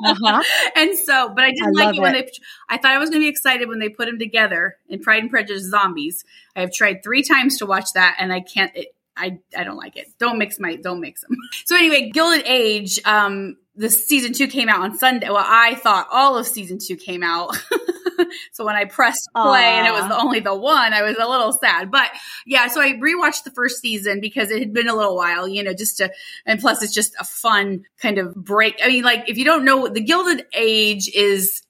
uh-huh. 0.05 0.43
And 0.75 0.99
so, 0.99 1.33
but 1.35 1.45
I 1.45 1.51
didn't 1.51 1.79
I 1.79 1.85
like 1.87 1.97
it 1.97 2.01
when 2.01 2.15
it. 2.15 2.27
they. 2.27 2.75
I 2.75 2.79
thought 2.79 2.93
I 2.93 2.99
was 2.99 3.11
going 3.11 3.21
to 3.21 3.25
be 3.25 3.31
excited 3.31 3.69
when 3.69 3.79
they 3.79 3.89
put 3.89 4.07
them 4.07 4.19
together 4.19 4.77
in 4.89 5.01
Pride 5.01 5.23
and 5.23 5.31
Prejudice 5.31 5.71
Zombies. 5.71 6.25
I 6.57 6.61
have 6.61 6.73
tried 6.73 7.03
three 7.03 7.23
times 7.23 7.59
to 7.59 7.67
watch 7.67 7.93
that, 7.95 8.17
and 8.19 8.33
I 8.33 8.41
can't. 8.41 8.75
It, 8.75 8.96
I, 9.17 9.39
I 9.57 9.65
don't 9.65 9.77
like 9.77 9.97
it. 9.97 10.09
Don't 10.19 10.39
mix 10.39 10.59
my 10.59 10.77
don't 10.77 11.01
mix 11.01 11.23
them. 11.23 11.37
So 11.65 11.77
anyway, 11.77 12.11
Gilded 12.11 12.47
Age. 12.47 13.01
Um, 13.05 13.57
the 13.75 13.91
season 13.91 14.33
two 14.33 14.49
came 14.49 14.69
out 14.69 14.83
on 14.83 14.97
Sunday. 14.97 15.29
Well, 15.29 15.45
I 15.47 15.75
thought 15.75 16.09
all 16.11 16.39
of 16.39 16.47
season 16.47 16.79
two 16.79 16.97
came 16.97 17.23
out. 17.23 17.55
so 18.53 18.65
when 18.65 18.75
I 18.75 18.87
pressed 18.87 19.29
play 19.35 19.43
Aww. 19.43 19.79
and 19.79 19.87
it 19.87 19.93
was 19.93 20.09
the, 20.09 20.19
only 20.19 20.41
the 20.41 20.55
one, 20.55 20.93
I 20.95 21.03
was 21.03 21.17
a 21.19 21.29
little 21.29 21.53
sad. 21.53 21.91
But 21.91 22.11
yeah, 22.47 22.69
so 22.69 22.81
I 22.81 22.93
rewatched 22.93 23.45
the 23.45 23.51
first 23.51 23.81
season 23.81 24.21
because 24.21 24.51
it 24.51 24.61
had 24.61 24.73
been 24.73 24.89
a 24.89 24.95
little 24.95 25.15
while, 25.15 25.47
you 25.47 25.63
know, 25.63 25.75
just 25.75 25.99
to, 25.99 26.11
and 26.47 26.59
plus 26.59 26.83
it's 26.83 26.95
just 26.95 27.15
a 27.21 27.25
fun 27.25 27.85
kind 28.01 28.19
of 28.19 28.35
break. 28.35 28.81
I 28.83 28.89
mean, 28.89 29.05
like 29.05 29.29
if 29.29 29.37
you 29.37 29.45
don't 29.45 29.65
know, 29.65 29.89
the 29.89 30.01
Gilded 30.01 30.47
Age 30.55 31.11
is 31.15 31.63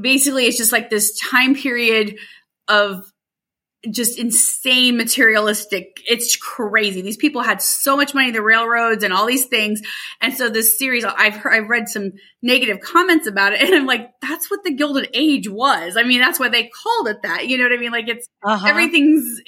basically 0.00 0.46
it's 0.46 0.58
just 0.58 0.72
like 0.72 0.90
this 0.90 1.18
time 1.18 1.54
period 1.54 2.16
of 2.68 3.10
just 3.90 4.18
insane 4.18 4.96
materialistic. 4.96 6.00
It's 6.06 6.36
crazy. 6.36 7.02
These 7.02 7.16
people 7.16 7.42
had 7.42 7.62
so 7.62 7.96
much 7.96 8.14
money, 8.14 8.30
the 8.30 8.42
railroads 8.42 9.04
and 9.04 9.12
all 9.12 9.26
these 9.26 9.46
things. 9.46 9.82
And 10.20 10.34
so 10.34 10.48
this 10.48 10.78
series, 10.78 11.04
I've 11.04 11.34
heard, 11.34 11.52
I've 11.52 11.68
read 11.68 11.88
some 11.88 12.12
negative 12.42 12.80
comments 12.80 13.26
about 13.26 13.52
it 13.52 13.60
and 13.66 13.74
I'm 13.74 13.86
like, 13.86 14.10
that's 14.20 14.50
what 14.50 14.64
the 14.64 14.72
Gilded 14.72 15.10
Age 15.14 15.48
was. 15.48 15.96
I 15.96 16.02
mean, 16.02 16.20
that's 16.20 16.40
why 16.40 16.48
they 16.48 16.68
called 16.68 17.08
it 17.08 17.22
that. 17.22 17.46
You 17.48 17.58
know 17.58 17.64
what 17.64 17.72
I 17.72 17.78
mean? 17.78 17.92
Like 17.92 18.08
it's, 18.08 18.26
uh-huh. 18.44 18.66
everything's 18.66 19.40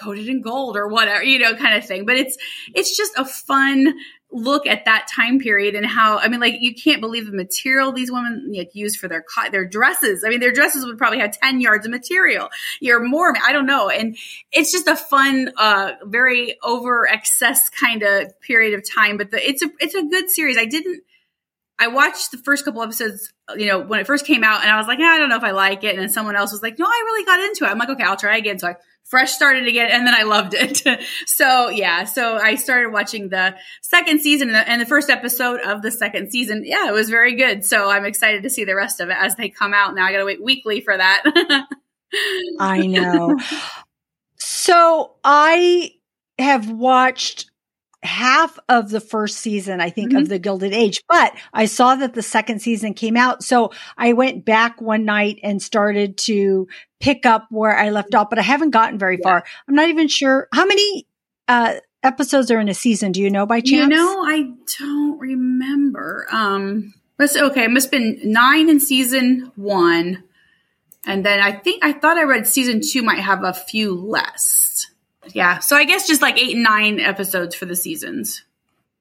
coated 0.00 0.28
in 0.28 0.42
gold 0.42 0.76
or 0.76 0.88
whatever, 0.88 1.22
you 1.22 1.38
know, 1.38 1.54
kind 1.54 1.76
of 1.76 1.86
thing. 1.86 2.06
But 2.06 2.16
it's, 2.16 2.36
it's 2.74 2.96
just 2.96 3.12
a 3.16 3.24
fun, 3.24 3.94
look 4.32 4.66
at 4.66 4.84
that 4.84 5.08
time 5.14 5.38
period 5.38 5.74
and 5.74 5.86
how 5.86 6.18
I 6.18 6.28
mean, 6.28 6.40
like 6.40 6.56
you 6.60 6.74
can't 6.74 7.00
believe 7.00 7.26
the 7.26 7.32
material 7.32 7.92
these 7.92 8.10
women 8.10 8.52
like, 8.54 8.74
use 8.74 8.96
for 8.96 9.08
their 9.08 9.24
their 9.50 9.66
dresses. 9.66 10.24
I 10.24 10.28
mean, 10.28 10.40
their 10.40 10.52
dresses 10.52 10.84
would 10.84 10.98
probably 10.98 11.20
have 11.20 11.32
ten 11.32 11.60
yards 11.60 11.86
of 11.86 11.90
material. 11.90 12.48
You're 12.80 13.02
more, 13.02 13.34
I 13.44 13.52
don't 13.52 13.66
know, 13.66 13.88
and 13.88 14.16
it's 14.52 14.72
just 14.72 14.88
a 14.88 14.96
fun, 14.96 15.52
uh, 15.56 15.92
very 16.04 16.56
over 16.62 17.08
excess 17.08 17.68
kind 17.68 18.02
of 18.02 18.38
period 18.40 18.74
of 18.74 18.82
time. 18.88 19.16
But 19.16 19.30
the, 19.30 19.48
it's 19.48 19.62
a 19.62 19.70
it's 19.80 19.94
a 19.94 20.02
good 20.02 20.30
series. 20.30 20.58
I 20.58 20.66
didn't. 20.66 21.02
I 21.78 21.88
watched 21.88 22.30
the 22.30 22.38
first 22.38 22.64
couple 22.64 22.82
episodes, 22.82 23.34
you 23.54 23.66
know, 23.66 23.80
when 23.80 24.00
it 24.00 24.06
first 24.06 24.24
came 24.24 24.42
out, 24.42 24.62
and 24.62 24.70
I 24.70 24.78
was 24.78 24.86
like, 24.86 24.98
I 24.98 25.18
don't 25.18 25.28
know 25.28 25.36
if 25.36 25.44
I 25.44 25.50
like 25.50 25.84
it. 25.84 25.90
And 25.90 25.98
then 25.98 26.08
someone 26.08 26.34
else 26.34 26.50
was 26.50 26.62
like, 26.62 26.78
No, 26.78 26.86
I 26.86 27.02
really 27.04 27.24
got 27.26 27.40
into 27.40 27.64
it. 27.64 27.68
I'm 27.68 27.78
like, 27.78 27.90
okay, 27.90 28.02
I'll 28.02 28.16
try 28.16 28.38
again. 28.38 28.58
So 28.58 28.68
I 28.68 28.76
fresh 29.06 29.32
started 29.32 29.66
again 29.68 29.88
and 29.90 30.06
then 30.06 30.14
I 30.14 30.22
loved 30.24 30.54
it. 30.54 30.82
so 31.26 31.68
yeah, 31.68 32.04
so 32.04 32.36
I 32.36 32.56
started 32.56 32.92
watching 32.92 33.28
the 33.28 33.54
second 33.82 34.20
season 34.20 34.54
and 34.54 34.80
the 34.80 34.86
first 34.86 35.10
episode 35.10 35.60
of 35.60 35.82
the 35.82 35.90
second 35.90 36.30
season. 36.30 36.62
Yeah, 36.64 36.88
it 36.88 36.92
was 36.92 37.08
very 37.08 37.34
good. 37.34 37.64
So 37.64 37.88
I'm 37.88 38.04
excited 38.04 38.42
to 38.42 38.50
see 38.50 38.64
the 38.64 38.74
rest 38.74 39.00
of 39.00 39.08
it 39.08 39.16
as 39.18 39.36
they 39.36 39.48
come 39.48 39.72
out. 39.72 39.94
Now 39.94 40.04
I 40.04 40.12
got 40.12 40.18
to 40.18 40.24
wait 40.24 40.42
weekly 40.42 40.80
for 40.80 40.96
that. 40.96 41.22
I 42.60 42.86
know. 42.86 43.38
So 44.36 45.14
I 45.24 45.92
have 46.38 46.70
watched 46.70 47.50
half 48.06 48.58
of 48.68 48.88
the 48.90 49.00
first 49.00 49.38
season, 49.38 49.80
I 49.80 49.90
think, 49.90 50.10
mm-hmm. 50.10 50.22
of 50.22 50.28
the 50.28 50.38
Gilded 50.38 50.72
Age, 50.72 51.02
but 51.08 51.36
I 51.52 51.66
saw 51.66 51.96
that 51.96 52.14
the 52.14 52.22
second 52.22 52.60
season 52.60 52.94
came 52.94 53.16
out. 53.16 53.42
So 53.42 53.72
I 53.98 54.14
went 54.14 54.44
back 54.44 54.80
one 54.80 55.04
night 55.04 55.40
and 55.42 55.60
started 55.60 56.16
to 56.18 56.68
pick 57.00 57.26
up 57.26 57.46
where 57.50 57.76
I 57.76 57.90
left 57.90 58.14
off, 58.14 58.30
but 58.30 58.38
I 58.38 58.42
haven't 58.42 58.70
gotten 58.70 58.98
very 58.98 59.18
yeah. 59.20 59.28
far. 59.28 59.44
I'm 59.68 59.74
not 59.74 59.90
even 59.90 60.08
sure 60.08 60.48
how 60.52 60.64
many, 60.64 61.06
uh, 61.48 61.74
episodes 62.02 62.50
are 62.50 62.60
in 62.60 62.68
a 62.68 62.74
season. 62.74 63.12
Do 63.12 63.20
you 63.20 63.30
know 63.30 63.46
by 63.46 63.60
chance? 63.60 63.90
You 63.90 63.96
know, 63.96 64.22
I 64.24 64.52
don't 64.78 65.18
remember. 65.18 66.26
Um, 66.30 66.94
but 67.16 67.36
okay. 67.36 67.64
It 67.64 67.70
must 67.70 67.86
have 67.86 67.90
been 67.90 68.20
nine 68.22 68.68
in 68.68 68.78
season 68.78 69.50
one. 69.56 70.22
And 71.04 71.24
then 71.24 71.40
I 71.40 71.52
think, 71.52 71.84
I 71.84 71.92
thought 71.92 72.16
I 72.16 72.24
read 72.24 72.46
season 72.46 72.80
two 72.80 73.02
might 73.02 73.18
have 73.18 73.42
a 73.42 73.52
few 73.52 73.94
less. 73.94 74.65
Yeah. 75.34 75.58
So 75.58 75.76
I 75.76 75.84
guess 75.84 76.06
just 76.06 76.22
like 76.22 76.38
eight 76.38 76.54
and 76.54 76.62
nine 76.62 77.00
episodes 77.00 77.54
for 77.54 77.64
the 77.64 77.76
seasons. 77.76 78.44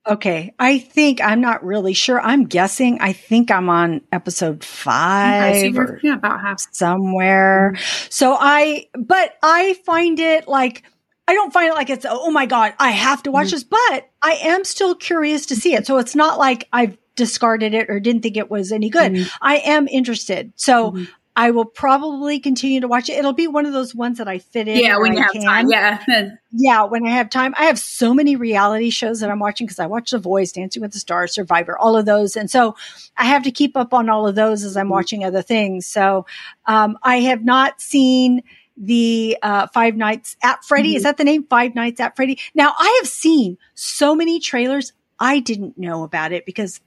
Okay. 0.08 0.54
I 0.60 0.78
think 0.78 1.20
I'm 1.20 1.42
not 1.42 1.66
really 1.66 1.94
sure. 1.94 2.22
I'm 2.22 2.46
guessing. 2.46 3.00
I 3.02 3.14
think 3.14 3.50
I'm 3.50 3.70
on 3.70 4.02
episode 4.12 4.64
five 4.64 5.76
or 5.78 6.00
yeah, 6.04 6.14
about 6.14 6.42
half 6.42 6.62
somewhere. 6.72 7.74
Mm-hmm. 7.76 8.08
So 8.10 8.38
I, 8.40 8.88
but 8.94 9.36
I 9.42 9.74
find 9.86 10.20
it 10.20 10.48
like, 10.48 10.84
I 11.28 11.34
don't 11.34 11.52
find 11.52 11.70
it 11.70 11.74
like 11.74 11.90
it's, 11.90 12.06
oh 12.08 12.30
my 12.30 12.46
God, 12.46 12.74
I 12.78 12.92
have 12.92 13.24
to 13.24 13.32
watch 13.32 13.48
mm-hmm. 13.48 13.56
this, 13.56 13.64
but 13.64 14.10
I 14.22 14.34
am 14.44 14.64
still 14.64 14.94
curious 14.94 15.48
to 15.48 15.56
see 15.56 15.74
it. 15.74 15.88
So 15.88 15.98
it's 15.98 16.16
not 16.16 16.38
like 16.38 16.68
I've 16.72 16.98
discarded 17.16 17.74
it 17.74 17.90
or 17.90 18.00
didn't 18.00 18.22
think 18.22 18.38
it 18.38 18.52
was 18.52 18.72
any 18.72 18.92
good. 18.92 19.14
Mm-hmm. 19.14 19.38
I 19.42 19.58
am 19.58 19.88
interested. 19.88 20.54
So 20.56 20.92
mm-hmm. 20.92 21.06
I 21.38 21.52
will 21.52 21.66
probably 21.66 22.40
continue 22.40 22.80
to 22.80 22.88
watch 22.88 23.10
it. 23.10 23.14
It'll 23.14 23.34
be 23.34 23.48
one 23.48 23.66
of 23.66 23.74
those 23.74 23.94
ones 23.94 24.20
that 24.20 24.28
I 24.28 24.40
fit 24.40 24.70
in. 24.70 24.78
Yeah, 24.78 24.98
when 24.98 25.14
you 25.14 25.20
I 25.20 25.24
have 25.24 25.32
can. 25.32 25.42
time. 25.42 25.68
Yeah. 25.70 26.30
yeah, 26.52 26.84
when 26.84 27.06
I 27.06 27.10
have 27.10 27.30
time. 27.30 27.54
I 27.58 27.66
have 27.66 27.78
so 27.78 28.14
many 28.14 28.38
reality 28.38 28.90
shows 28.90 29.20
that 29.20 29.30
I'm 29.30 29.40
watching 29.40 29.68
because 29.68 29.80
I 29.80 29.86
watch 29.86 30.12
The 30.12 30.20
Voice, 30.20 30.54
Dancing 30.54 30.82
with 30.82 30.94
the 30.94 31.00
Stars, 31.00 31.34
Survivor, 31.34 31.78
all 31.78 31.98
of 31.98 32.06
those. 32.06 32.38
And 32.38 32.50
so 32.50 32.76
I 33.18 33.26
have 33.26 33.44
to 33.44 33.52
keep 33.52 33.76
up 33.76 33.94
on 33.94 34.10
all 34.10 34.28
of 34.28 34.36
those 34.36 34.64
as 34.64 34.78
I'm 34.78 34.86
mm-hmm. 34.86 34.94
watching 34.94 35.24
other 35.26 35.42
things. 35.42 35.86
So 35.86 36.26
um, 36.68 36.98
I 37.04 37.18
have 37.22 37.44
not 37.44 37.82
seen 37.82 38.42
the 38.78 39.38
uh, 39.42 39.68
Five 39.68 39.96
Nights 39.98 40.38
at 40.42 40.64
Freddy. 40.64 40.90
Mm-hmm. 40.90 40.98
Is 40.98 41.04
that 41.04 41.18
the 41.18 41.24
name? 41.26 41.44
Five 41.44 41.76
Nights 41.76 42.00
at 42.00 42.16
Freddy. 42.16 42.40
Now 42.54 42.74
I 42.78 43.00
have 43.02 43.10
seen 43.10 43.58
so 43.74 44.16
many 44.16 44.40
trailers. 44.40 44.94
I 45.20 45.40
didn't 45.40 45.78
know 45.78 46.04
about 46.04 46.32
it 46.32 46.46
because 46.46 46.80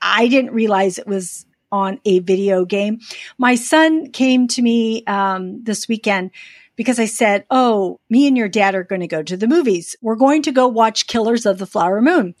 I 0.00 0.28
didn't 0.28 0.52
realize 0.52 0.98
it 0.98 1.06
was 1.06 1.46
on 1.70 2.00
a 2.04 2.20
video 2.20 2.64
game. 2.64 3.00
My 3.36 3.54
son 3.54 4.10
came 4.10 4.48
to 4.48 4.62
me 4.62 5.04
um, 5.06 5.62
this 5.62 5.88
weekend 5.88 6.30
because 6.76 6.98
I 6.98 7.06
said, 7.06 7.44
Oh, 7.50 8.00
me 8.08 8.26
and 8.26 8.36
your 8.36 8.48
dad 8.48 8.74
are 8.74 8.84
going 8.84 9.00
to 9.00 9.06
go 9.06 9.22
to 9.22 9.36
the 9.36 9.46
movies. 9.46 9.96
We're 10.00 10.16
going 10.16 10.42
to 10.42 10.52
go 10.52 10.68
watch 10.68 11.06
Killers 11.06 11.46
of 11.46 11.58
the 11.58 11.66
Flower 11.66 12.00
Moon. 12.00 12.34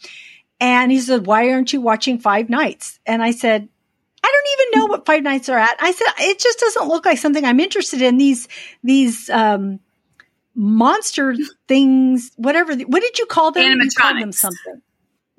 And 0.60 0.90
he 0.90 1.00
said, 1.00 1.26
Why 1.26 1.50
aren't 1.50 1.72
you 1.72 1.80
watching 1.80 2.18
Five 2.18 2.48
Nights? 2.48 2.98
And 3.06 3.22
I 3.22 3.30
said, 3.32 3.68
I 4.24 4.32
don't 4.32 4.66
even 4.66 4.80
know 4.80 4.86
what 4.86 5.06
Five 5.06 5.22
Nights 5.22 5.48
are 5.48 5.58
at. 5.58 5.76
I 5.80 5.92
said, 5.92 6.06
It 6.20 6.38
just 6.38 6.58
doesn't 6.60 6.88
look 6.88 7.04
like 7.04 7.18
something 7.18 7.44
I'm 7.44 7.60
interested 7.60 8.02
in. 8.02 8.16
These, 8.16 8.48
these, 8.82 9.30
um, 9.30 9.80
monster 10.54 11.36
things, 11.68 12.32
whatever. 12.36 12.74
What 12.74 13.00
did 13.00 13.18
you 13.18 13.26
call 13.26 13.52
them? 13.52 13.64
Animatronics. 13.64 13.82
You 13.84 13.90
called 14.00 14.22
them 14.22 14.32
something 14.32 14.82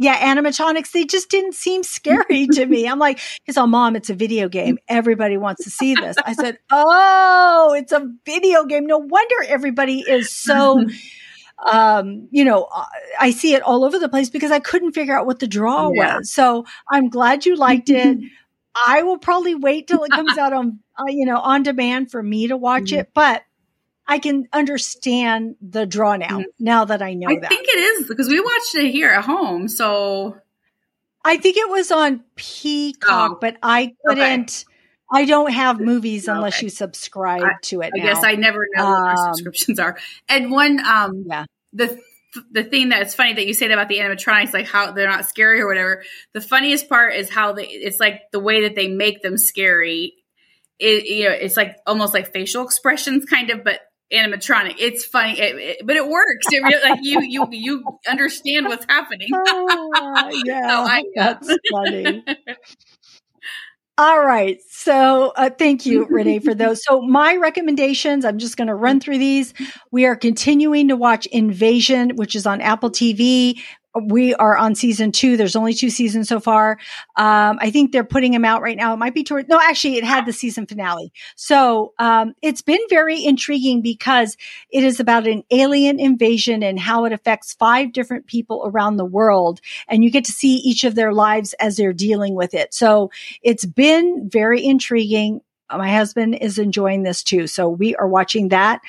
yeah, 0.01 0.33
animatronics, 0.33 0.91
they 0.91 1.03
just 1.03 1.29
didn't 1.29 1.55
seem 1.55 1.83
scary 1.83 2.47
to 2.53 2.65
me. 2.65 2.87
I'm 2.87 2.99
like, 2.99 3.19
it's 3.45 3.57
all 3.57 3.67
mom, 3.67 3.97
it's 3.97 4.09
a 4.09 4.15
video 4.15 4.47
game. 4.47 4.79
Everybody 4.87 5.37
wants 5.37 5.65
to 5.65 5.69
see 5.69 5.93
this. 5.93 6.15
I 6.25 6.33
said, 6.33 6.57
Oh, 6.71 7.75
it's 7.77 7.91
a 7.91 8.09
video 8.25 8.63
game. 8.63 8.85
No 8.85 8.97
wonder 8.97 9.35
everybody 9.47 9.99
is 9.99 10.31
so, 10.31 10.85
um, 11.71 12.29
you 12.31 12.45
know, 12.45 12.69
uh, 12.73 12.85
I 13.19 13.31
see 13.31 13.53
it 13.53 13.61
all 13.61 13.83
over 13.83 13.99
the 13.99 14.07
place 14.07 14.29
because 14.29 14.51
I 14.51 14.59
couldn't 14.59 14.93
figure 14.93 15.17
out 15.17 15.25
what 15.25 15.39
the 15.39 15.47
draw 15.47 15.91
yeah. 15.93 16.17
was. 16.17 16.31
So 16.31 16.65
I'm 16.89 17.09
glad 17.09 17.45
you 17.45 17.57
liked 17.57 17.89
it. 17.89 18.17
I 18.87 19.03
will 19.03 19.17
probably 19.17 19.55
wait 19.55 19.87
till 19.87 20.03
it 20.05 20.11
comes 20.11 20.37
out 20.37 20.53
on, 20.53 20.79
uh, 20.97 21.03
you 21.09 21.25
know, 21.25 21.39
on 21.39 21.63
demand 21.63 22.09
for 22.09 22.23
me 22.23 22.47
to 22.47 22.55
watch 22.55 22.91
mm-hmm. 22.91 22.99
it, 22.99 23.09
but 23.13 23.43
I 24.09 24.17
can 24.17 24.47
understand 24.51 25.55
the 25.61 25.85
draw 25.85 26.15
now, 26.15 26.39
mm-hmm. 26.39 26.49
now 26.59 26.85
that 26.85 27.03
I 27.03 27.13
know 27.13 27.27
that 27.27 27.37
I 27.37 27.39
that. 27.41 27.49
think 27.49 27.67
it 27.69 27.77
is 27.77 28.07
because 28.07 28.27
we 28.27 28.39
watched 28.39 28.73
it 28.73 28.89
here 28.89 29.11
at 29.11 29.23
home. 29.23 29.67
So 29.67 30.35
I 31.23 31.37
think 31.37 31.57
it 31.57 31.69
was 31.69 31.91
on 31.91 32.23
Peacock, 32.35 33.31
oh, 33.33 33.37
but 33.39 33.57
I 33.61 33.93
couldn't. 34.03 34.65
Okay. 34.65 34.75
I 35.11 35.25
don't 35.25 35.51
have 35.51 35.79
movies 35.79 36.27
unless 36.27 36.57
okay. 36.57 36.65
you 36.65 36.69
subscribe 36.71 37.43
I, 37.43 37.51
to 37.63 37.81
it. 37.81 37.91
I 37.95 37.99
now. 37.99 38.03
guess 38.13 38.23
I 38.23 38.33
never 38.33 38.65
know 38.75 38.85
um, 38.85 38.91
what 38.91 39.01
our 39.01 39.27
um, 39.27 39.33
subscriptions 39.35 39.79
are. 39.79 39.97
And 40.27 40.51
one, 40.51 40.79
um, 40.83 41.25
yeah, 41.27 41.45
the 41.73 41.99
the 42.51 42.63
thing 42.63 42.89
that's 42.89 43.13
funny 43.13 43.33
that 43.33 43.45
you 43.45 43.53
say 43.53 43.67
that 43.67 43.73
about 43.73 43.89
the 43.89 43.99
animatronics, 43.99 44.53
like 44.53 44.67
how 44.67 44.91
they're 44.91 45.07
not 45.07 45.29
scary 45.29 45.61
or 45.61 45.67
whatever. 45.67 46.03
The 46.33 46.41
funniest 46.41 46.89
part 46.89 47.13
is 47.13 47.29
how 47.29 47.53
they, 47.53 47.67
it's 47.67 47.99
like 47.99 48.21
the 48.31 48.39
way 48.39 48.63
that 48.63 48.75
they 48.75 48.87
make 48.87 49.21
them 49.21 49.37
scary. 49.37 50.13
It, 50.79 51.05
you 51.05 51.25
know, 51.25 51.35
it's 51.35 51.57
like 51.57 51.77
almost 51.85 52.13
like 52.13 52.31
facial 52.33 52.63
expressions, 52.63 53.25
kind 53.25 53.49
of, 53.49 53.63
but 53.63 53.81
animatronic. 54.13 54.75
It's 54.79 55.05
funny, 55.05 55.39
it, 55.39 55.55
it, 55.55 55.77
but 55.85 55.95
it 55.95 56.07
works. 56.07 56.45
It 56.51 56.63
really, 56.63 56.89
like 56.89 56.99
you, 57.03 57.21
you, 57.21 57.47
you 57.51 57.83
understand 58.07 58.67
what's 58.67 58.85
happening. 58.89 59.29
uh, 59.33 60.31
yeah, 60.45 60.99
that's 61.15 61.55
funny. 61.71 62.23
All 63.99 64.23
right. 64.23 64.61
So 64.69 65.33
uh, 65.35 65.49
thank 65.49 65.85
you, 65.85 66.05
Renee, 66.05 66.39
for 66.39 66.55
those. 66.55 66.81
So 66.85 67.01
my 67.01 67.35
recommendations, 67.35 68.23
I'm 68.23 68.37
just 68.37 68.55
going 68.55 68.69
to 68.69 68.75
run 68.75 69.01
through 69.01 69.17
these. 69.17 69.53
We 69.91 70.05
are 70.05 70.15
continuing 70.15 70.87
to 70.87 70.95
watch 70.95 71.25
Invasion, 71.25 72.11
which 72.15 72.33
is 72.33 72.45
on 72.45 72.61
Apple 72.61 72.91
TV 72.91 73.61
we 73.95 74.35
are 74.35 74.55
on 74.55 74.75
season 74.75 75.11
two. 75.11 75.35
There's 75.35 75.55
only 75.55 75.73
two 75.73 75.89
seasons 75.89 76.27
so 76.29 76.39
far. 76.39 76.77
Um, 77.15 77.57
I 77.59 77.71
think 77.71 77.91
they're 77.91 78.03
putting 78.03 78.31
them 78.31 78.45
out 78.45 78.61
right 78.61 78.77
now. 78.77 78.93
It 78.93 78.97
might 78.97 79.15
be 79.15 79.23
toward, 79.23 79.49
no, 79.49 79.59
actually 79.59 79.97
it 79.97 80.03
had 80.03 80.25
the 80.25 80.33
season 80.33 80.67
finale. 80.67 81.11
So, 81.35 81.93
um, 81.97 82.33
it's 82.41 82.61
been 82.61 82.79
very 82.89 83.23
intriguing 83.23 83.81
because 83.81 84.37
it 84.69 84.83
is 84.83 84.99
about 84.99 85.27
an 85.27 85.43
alien 85.49 85.99
invasion 85.99 86.61
and 86.61 86.79
how 86.79 87.05
it 87.05 87.13
affects 87.13 87.53
five 87.53 87.91
different 87.91 88.27
people 88.27 88.63
around 88.65 88.97
the 88.97 89.05
world. 89.05 89.59
And 89.87 90.03
you 90.03 90.11
get 90.11 90.25
to 90.25 90.31
see 90.31 90.55
each 90.57 90.83
of 90.83 90.95
their 90.95 91.13
lives 91.13 91.53
as 91.53 91.77
they're 91.77 91.93
dealing 91.93 92.35
with 92.35 92.53
it. 92.53 92.73
So 92.73 93.09
it's 93.41 93.65
been 93.65 94.29
very 94.31 94.63
intriguing. 94.63 95.41
My 95.71 95.91
husband 95.91 96.35
is 96.35 96.57
enjoying 96.57 97.03
this 97.03 97.23
too. 97.23 97.47
So 97.47 97.69
we 97.69 97.95
are 97.95 98.07
watching 98.07 98.49
that. 98.49 98.81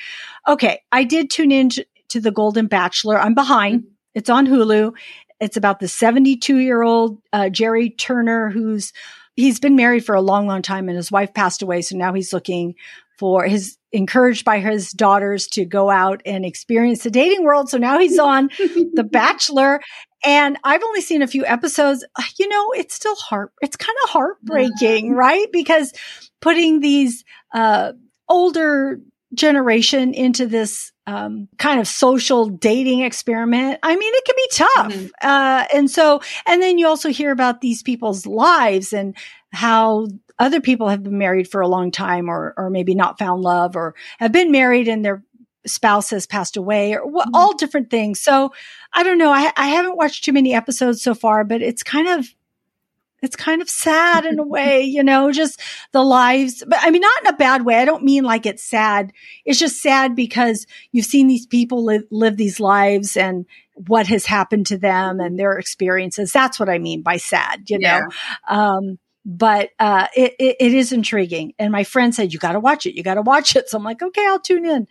Okay. 0.47 0.81
I 0.91 1.03
did 1.03 1.29
tune 1.29 1.51
in 1.51 1.69
to, 1.69 1.85
to 2.09 2.19
the 2.19 2.31
Golden 2.31 2.67
Bachelor. 2.67 3.19
I'm 3.19 3.35
behind. 3.35 3.85
It's 4.13 4.29
on 4.29 4.47
Hulu. 4.47 4.93
It's 5.39 5.57
about 5.57 5.79
the 5.79 5.87
72 5.87 6.57
year 6.57 6.81
old 6.81 7.21
uh, 7.33 7.49
Jerry 7.49 7.89
Turner, 7.89 8.49
who's 8.49 8.93
he's 9.35 9.59
been 9.59 9.75
married 9.75 10.05
for 10.05 10.15
a 10.15 10.21
long, 10.21 10.47
long 10.47 10.61
time, 10.61 10.87
and 10.89 10.95
his 10.95 11.11
wife 11.11 11.33
passed 11.33 11.61
away. 11.61 11.81
So 11.81 11.97
now 11.97 12.13
he's 12.13 12.33
looking 12.33 12.75
for 13.17 13.43
his 13.43 13.77
encouraged 13.91 14.45
by 14.45 14.59
his 14.59 14.91
daughters 14.91 15.47
to 15.47 15.65
go 15.65 15.89
out 15.89 16.21
and 16.25 16.45
experience 16.45 17.03
the 17.03 17.11
dating 17.11 17.43
world. 17.43 17.69
So 17.69 17.77
now 17.77 17.99
he's 17.99 18.17
on 18.17 18.49
The 18.57 19.07
Bachelor, 19.09 19.81
And 20.23 20.57
I've 20.63 20.83
only 20.83 21.01
seen 21.01 21.21
a 21.21 21.27
few 21.27 21.45
episodes. 21.45 22.05
Uh, 22.17 22.23
you 22.39 22.47
know, 22.47 22.71
it's 22.71 22.95
still 22.95 23.15
heart, 23.15 23.51
it's 23.61 23.75
kind 23.75 23.95
of 24.05 24.09
heartbreaking, 24.11 25.07
mm-hmm. 25.07 25.15
right? 25.15 25.47
Because 25.51 25.93
putting 26.39 26.79
these, 26.79 27.23
uh, 27.53 27.93
older 28.29 29.01
generation 29.33 30.13
into 30.13 30.45
this 30.45 30.91
um, 31.07 31.47
kind 31.57 31.79
of 31.79 31.87
social 31.87 32.47
dating 32.47 33.01
experiment. 33.01 33.79
I 33.81 33.95
mean, 33.95 34.13
it 34.13 34.25
can 34.25 34.35
be 34.35 34.49
tough. 34.51 34.93
Mm-hmm. 34.93 35.07
Uh, 35.21 35.65
and 35.73 35.89
so, 35.89 36.21
and 36.45 36.61
then 36.61 36.77
you 36.77 36.87
also 36.87 37.09
hear 37.09 37.31
about 37.31 37.61
these 37.61 37.83
people's 37.83 38.25
lives 38.25 38.93
and 38.93 39.15
how 39.51 40.07
other 40.39 40.61
people 40.61 40.89
have 40.89 41.03
been 41.03 41.17
married 41.17 41.49
for 41.49 41.61
a 41.61 41.67
long 41.67 41.91
time 41.91 42.29
or, 42.29 42.53
or 42.57 42.69
maybe 42.69 42.95
not 42.95 43.19
found 43.19 43.41
love 43.41 43.75
or 43.75 43.95
have 44.19 44.31
been 44.31 44.51
married 44.51 44.87
and 44.87 45.03
their 45.03 45.23
spouse 45.65 46.09
has 46.09 46.25
passed 46.25 46.57
away 46.57 46.93
or 46.95 47.05
mm-hmm. 47.05 47.29
all 47.33 47.55
different 47.55 47.89
things. 47.89 48.19
So 48.19 48.51
I 48.93 49.03
don't 49.03 49.17
know. 49.17 49.31
I, 49.31 49.51
I 49.55 49.67
haven't 49.67 49.97
watched 49.97 50.23
too 50.23 50.33
many 50.33 50.53
episodes 50.53 51.01
so 51.01 51.13
far, 51.13 51.43
but 51.43 51.61
it's 51.61 51.83
kind 51.83 52.07
of, 52.07 52.27
it's 53.21 53.35
kind 53.35 53.61
of 53.61 53.69
sad 53.69 54.25
in 54.25 54.39
a 54.39 54.45
way, 54.45 54.81
you 54.83 55.03
know, 55.03 55.31
just 55.31 55.59
the 55.91 56.03
lives, 56.03 56.63
but 56.67 56.79
I 56.81 56.91
mean, 56.91 57.01
not 57.01 57.21
in 57.21 57.33
a 57.33 57.37
bad 57.37 57.65
way. 57.65 57.75
I 57.75 57.85
don't 57.85 58.03
mean 58.03 58.23
like 58.23 58.45
it's 58.45 58.63
sad. 58.63 59.13
It's 59.45 59.59
just 59.59 59.81
sad 59.81 60.15
because 60.15 60.65
you've 60.91 61.05
seen 61.05 61.27
these 61.27 61.45
people 61.45 61.83
live, 61.85 62.03
live 62.11 62.37
these 62.37 62.59
lives 62.59 63.15
and 63.15 63.45
what 63.87 64.07
has 64.07 64.25
happened 64.25 64.67
to 64.67 64.77
them 64.77 65.19
and 65.19 65.39
their 65.39 65.53
experiences. 65.53 66.31
That's 66.31 66.59
what 66.59 66.69
I 66.69 66.77
mean 66.77 67.01
by 67.01 67.17
sad, 67.17 67.69
you 67.69 67.79
know? 67.79 68.01
Um, 68.47 68.99
but 69.23 69.69
uh, 69.79 70.07
it, 70.15 70.33
it, 70.39 70.57
it 70.59 70.73
is 70.73 70.91
intriguing. 70.91 71.53
And 71.59 71.71
my 71.71 71.83
friend 71.83 72.13
said, 72.13 72.33
"You 72.33 72.39
got 72.39 72.53
to 72.53 72.59
watch 72.59 72.85
it. 72.85 72.95
You 72.95 73.03
got 73.03 73.15
to 73.15 73.21
watch 73.21 73.55
it." 73.55 73.69
So 73.69 73.77
I'm 73.77 73.83
like, 73.83 74.01
"Okay, 74.01 74.25
I'll 74.25 74.39
tune 74.39 74.65
in." 74.65 74.87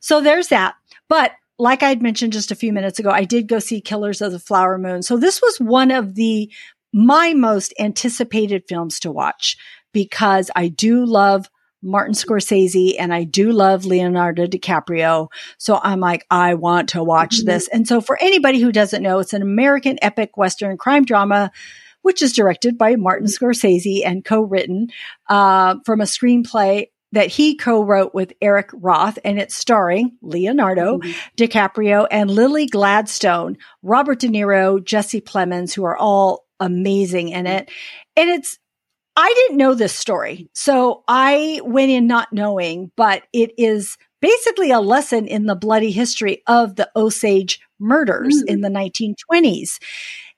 So 0.00 0.20
there's 0.22 0.48
that. 0.48 0.76
But 1.08 1.32
like 1.58 1.82
I 1.82 1.88
had 1.88 2.02
mentioned 2.02 2.32
just 2.32 2.50
a 2.50 2.56
few 2.56 2.72
minutes 2.72 2.98
ago, 2.98 3.10
I 3.10 3.24
did 3.24 3.48
go 3.48 3.58
see 3.58 3.80
Killers 3.80 4.20
of 4.20 4.32
the 4.32 4.38
Flower 4.38 4.78
Moon. 4.78 5.02
So 5.02 5.16
this 5.16 5.40
was 5.40 5.58
one 5.58 5.90
of 5.90 6.14
the 6.14 6.50
my 6.96 7.34
most 7.34 7.74
anticipated 7.78 8.64
films 8.66 8.98
to 9.00 9.12
watch 9.12 9.58
because 9.92 10.50
I 10.56 10.68
do 10.68 11.04
love 11.04 11.46
Martin 11.82 12.14
Scorsese 12.14 12.94
and 12.98 13.12
I 13.12 13.24
do 13.24 13.52
love 13.52 13.84
Leonardo 13.84 14.46
DiCaprio. 14.46 15.28
So 15.58 15.78
I'm 15.82 16.00
like, 16.00 16.24
I 16.30 16.54
want 16.54 16.88
to 16.90 17.04
watch 17.04 17.36
mm-hmm. 17.36 17.48
this. 17.48 17.68
And 17.68 17.86
so 17.86 18.00
for 18.00 18.16
anybody 18.18 18.60
who 18.60 18.72
doesn't 18.72 19.02
know, 19.02 19.18
it's 19.18 19.34
an 19.34 19.42
American 19.42 19.98
epic 20.00 20.38
Western 20.38 20.78
crime 20.78 21.04
drama 21.04 21.52
which 22.00 22.22
is 22.22 22.32
directed 22.32 22.78
by 22.78 22.94
Martin 22.94 23.26
Scorsese 23.26 24.02
and 24.06 24.24
co-written 24.24 24.88
uh, 25.28 25.74
from 25.84 26.00
a 26.00 26.04
screenplay 26.04 26.86
that 27.12 27.26
he 27.26 27.56
co-wrote 27.56 28.14
with 28.14 28.32
Eric 28.40 28.70
Roth 28.72 29.18
and 29.24 29.40
it's 29.40 29.56
starring 29.56 30.16
Leonardo 30.22 30.98
mm-hmm. 30.98 31.10
DiCaprio 31.36 32.06
and 32.10 32.30
Lily 32.30 32.66
Gladstone, 32.66 33.58
Robert 33.82 34.20
De 34.20 34.28
Niro, 34.28 34.82
Jesse 34.82 35.20
Plemons, 35.20 35.74
who 35.74 35.84
are 35.84 35.96
all 35.96 36.45
amazing 36.60 37.30
in 37.30 37.46
it. 37.46 37.70
And 38.16 38.30
it's, 38.30 38.58
I 39.16 39.32
didn't 39.34 39.56
know 39.56 39.74
this 39.74 39.94
story. 39.94 40.48
So 40.54 41.02
I 41.08 41.60
went 41.64 41.90
in 41.90 42.06
not 42.06 42.32
knowing, 42.32 42.92
but 42.96 43.22
it 43.32 43.52
is 43.56 43.96
basically 44.20 44.70
a 44.70 44.80
lesson 44.80 45.26
in 45.26 45.46
the 45.46 45.54
bloody 45.54 45.90
history 45.90 46.42
of 46.46 46.76
the 46.76 46.90
Osage 46.96 47.60
murders 47.78 48.36
mm-hmm. 48.36 48.48
in 48.48 48.60
the 48.60 48.68
1920s. 48.68 49.78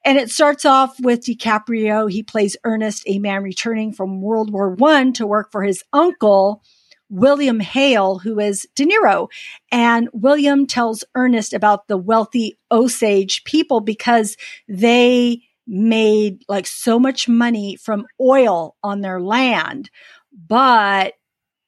And 0.05 0.16
it 0.16 0.31
starts 0.31 0.65
off 0.65 0.99
with 1.01 1.24
DiCaprio. 1.24 2.11
He 2.11 2.23
plays 2.23 2.57
Ernest, 2.65 3.03
a 3.07 3.19
man 3.19 3.43
returning 3.43 3.93
from 3.93 4.23
World 4.23 4.53
War 4.53 4.70
One 4.70 5.12
to 5.15 5.27
work 5.27 5.51
for 5.51 5.62
his 5.62 5.82
uncle, 5.93 6.62
William 7.11 7.61
Hale, 7.61 8.19
who 8.19 8.39
is 8.39 8.66
De 8.77 8.86
Niro. 8.86 9.28
And 9.73 10.09
William 10.12 10.66
tells 10.66 11.05
Ernest 11.15 11.53
about 11.53 11.89
the 11.89 11.97
wealthy 11.97 12.59
Osage 12.70 13.45
people 13.45 13.81
because 13.81 14.36
they 14.69 15.43
made 15.69 16.43
like 16.49 16.66
so 16.66 16.99
much 16.99 17.28
money 17.28 17.77
from 17.77 18.07
oil 18.20 18.74
on 18.82 19.03
their 19.03 19.20
land. 19.20 19.90
But 20.32 21.15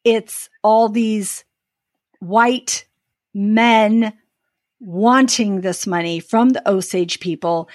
it's 0.04 0.48
all 0.62 0.88
these 0.88 1.44
white 2.20 2.86
men 3.34 4.14
wanting 4.80 5.60
this 5.60 5.86
money 5.86 6.20
from 6.20 6.50
the 6.50 6.68
Osage 6.68 7.20
people 7.20 7.68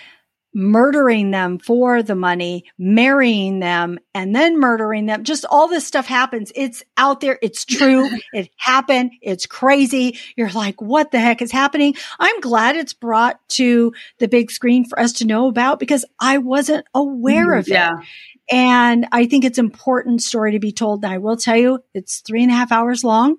murdering 0.55 1.31
them 1.31 1.59
for 1.59 2.01
the 2.01 2.15
money, 2.15 2.63
marrying 2.77 3.59
them, 3.59 3.99
and 4.13 4.33
then 4.33 4.57
murdering 4.57 5.05
them. 5.05 5.25
Just 5.25 5.43
all 5.49 5.67
this 5.67 5.85
stuff 5.85 6.07
happens. 6.07 6.51
It's 6.55 6.81
out 6.95 7.19
there. 7.19 7.37
It's 7.41 7.65
true. 7.65 8.09
it 8.33 8.49
happened. 8.55 9.11
It's 9.21 9.45
crazy. 9.45 10.17
You're 10.37 10.49
like, 10.51 10.81
what 10.81 11.11
the 11.11 11.19
heck 11.19 11.41
is 11.41 11.51
happening? 11.51 11.95
I'm 12.19 12.39
glad 12.39 12.77
it's 12.77 12.93
brought 12.93 13.37
to 13.49 13.93
the 14.19 14.29
big 14.29 14.49
screen 14.49 14.85
for 14.85 14.97
us 14.97 15.11
to 15.13 15.27
know 15.27 15.49
about 15.49 15.77
because 15.77 16.05
I 16.19 16.37
wasn't 16.37 16.85
aware 16.93 17.49
mm, 17.49 17.59
of 17.59 17.67
yeah. 17.67 17.99
it. 17.99 18.05
And 18.49 19.07
I 19.11 19.25
think 19.25 19.43
it's 19.43 19.57
important 19.57 20.21
story 20.21 20.53
to 20.53 20.59
be 20.59 20.71
told. 20.71 21.03
And 21.03 21.13
I 21.13 21.17
will 21.17 21.35
tell 21.35 21.57
you, 21.57 21.79
it's 21.93 22.21
three 22.21 22.43
and 22.43 22.51
a 22.51 22.55
half 22.55 22.71
hours 22.71 23.03
long. 23.03 23.35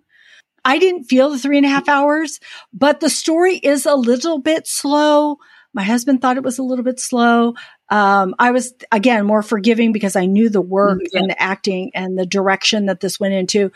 I 0.66 0.78
didn't 0.78 1.04
feel 1.04 1.30
the 1.30 1.38
three 1.38 1.56
and 1.56 1.64
a 1.64 1.70
half 1.70 1.88
hours, 1.88 2.40
but 2.72 3.00
the 3.00 3.08
story 3.08 3.56
is 3.56 3.86
a 3.86 3.94
little 3.94 4.38
bit 4.38 4.66
slow 4.66 5.38
my 5.76 5.82
husband 5.82 6.22
thought 6.22 6.38
it 6.38 6.42
was 6.42 6.58
a 6.58 6.62
little 6.62 6.84
bit 6.84 6.98
slow. 6.98 7.54
Um, 7.90 8.34
I 8.38 8.50
was 8.50 8.72
again 8.90 9.26
more 9.26 9.42
forgiving 9.42 9.92
because 9.92 10.16
I 10.16 10.24
knew 10.24 10.48
the 10.48 10.62
work 10.62 10.98
mm-hmm. 10.98 11.18
and 11.18 11.30
the 11.30 11.40
acting 11.40 11.90
and 11.94 12.18
the 12.18 12.24
direction 12.24 12.86
that 12.86 13.00
this 13.00 13.20
went 13.20 13.34
into. 13.34 13.70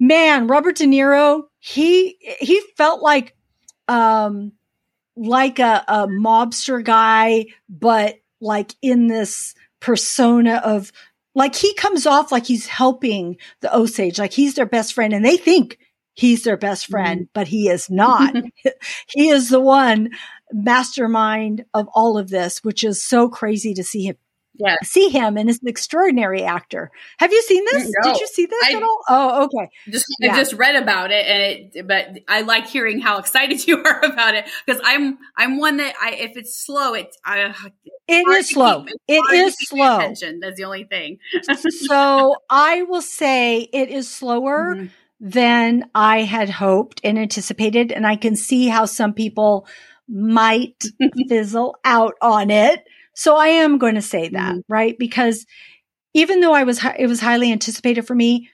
Man, 0.00 0.46
Robert 0.46 0.76
De 0.76 0.86
Niro, 0.86 1.42
he 1.58 2.16
he 2.40 2.62
felt 2.78 3.02
like 3.02 3.36
um 3.88 4.52
like 5.14 5.58
a, 5.58 5.84
a 5.86 6.06
mobster 6.08 6.82
guy, 6.82 7.44
but 7.68 8.18
like 8.40 8.74
in 8.80 9.06
this 9.06 9.54
persona 9.78 10.62
of 10.64 10.92
like 11.34 11.54
he 11.54 11.74
comes 11.74 12.06
off 12.06 12.32
like 12.32 12.46
he's 12.46 12.66
helping 12.66 13.36
the 13.60 13.76
Osage, 13.76 14.18
like 14.18 14.32
he's 14.32 14.54
their 14.54 14.66
best 14.66 14.94
friend, 14.94 15.12
and 15.12 15.22
they 15.22 15.36
think 15.36 15.78
he's 16.14 16.42
their 16.42 16.56
best 16.56 16.86
friend, 16.86 17.20
mm-hmm. 17.20 17.30
but 17.34 17.48
he 17.48 17.68
is 17.68 17.90
not. 17.90 18.34
he 19.08 19.28
is 19.28 19.50
the 19.50 19.60
one 19.60 20.10
mastermind 20.52 21.64
of 21.74 21.88
all 21.94 22.18
of 22.18 22.30
this, 22.30 22.62
which 22.64 22.84
is 22.84 23.02
so 23.02 23.28
crazy 23.28 23.74
to 23.74 23.84
see 23.84 24.04
him. 24.04 24.16
Yeah. 24.54 24.76
See 24.82 25.08
him 25.08 25.36
and 25.38 25.48
is 25.48 25.60
an 25.62 25.68
extraordinary 25.68 26.42
actor. 26.44 26.90
Have 27.18 27.32
you 27.32 27.42
seen 27.42 27.64
this? 27.64 27.84
No, 27.84 28.12
Did 28.12 28.20
you 28.20 28.26
see 28.26 28.46
this 28.46 28.64
I, 28.64 28.76
at 28.76 28.82
all? 28.82 29.00
Oh, 29.08 29.44
okay. 29.44 29.70
Just 29.90 30.04
yeah. 30.20 30.34
I 30.34 30.36
just 30.36 30.52
read 30.52 30.76
about 30.76 31.10
it 31.10 31.26
and 31.26 31.42
it 31.74 31.88
but 31.88 32.18
I 32.28 32.42
like 32.42 32.66
hearing 32.66 33.00
how 33.00 33.18
excited 33.18 33.66
you 33.66 33.82
are 33.82 34.04
about 34.04 34.34
it 34.34 34.48
because 34.66 34.80
I'm 34.84 35.18
I'm 35.36 35.58
one 35.58 35.78
that 35.78 35.94
I 36.00 36.12
if 36.12 36.36
it's 36.36 36.54
slow 36.54 36.94
it 36.94 37.16
I 37.24 37.54
it 38.08 38.28
is 38.28 38.50
slow. 38.50 38.84
Keep, 38.84 38.96
it 39.08 39.22
is 39.32 39.56
slow. 39.58 39.96
Attention. 39.96 40.40
That's 40.40 40.56
the 40.56 40.64
only 40.64 40.84
thing. 40.84 41.18
so 41.86 42.36
I 42.50 42.82
will 42.82 43.02
say 43.02 43.60
it 43.72 43.88
is 43.88 44.08
slower 44.08 44.74
mm-hmm. 44.74 44.86
than 45.18 45.90
I 45.94 46.22
had 46.22 46.50
hoped 46.50 47.00
and 47.02 47.18
anticipated 47.18 47.90
and 47.90 48.06
I 48.06 48.16
can 48.16 48.36
see 48.36 48.68
how 48.68 48.84
some 48.84 49.14
people 49.14 49.66
might 50.12 50.84
fizzle 51.28 51.76
out 51.84 52.14
on 52.20 52.50
it. 52.50 52.84
So 53.14 53.36
I 53.36 53.48
am 53.48 53.78
going 53.78 53.94
to 53.94 54.02
say 54.02 54.28
that, 54.28 54.52
mm-hmm. 54.52 54.72
right? 54.72 54.96
Because 54.98 55.46
even 56.14 56.40
though 56.40 56.52
I 56.52 56.64
was, 56.64 56.84
it 56.98 57.06
was 57.06 57.20
highly 57.20 57.50
anticipated 57.50 58.06
for 58.06 58.14
me, 58.14 58.50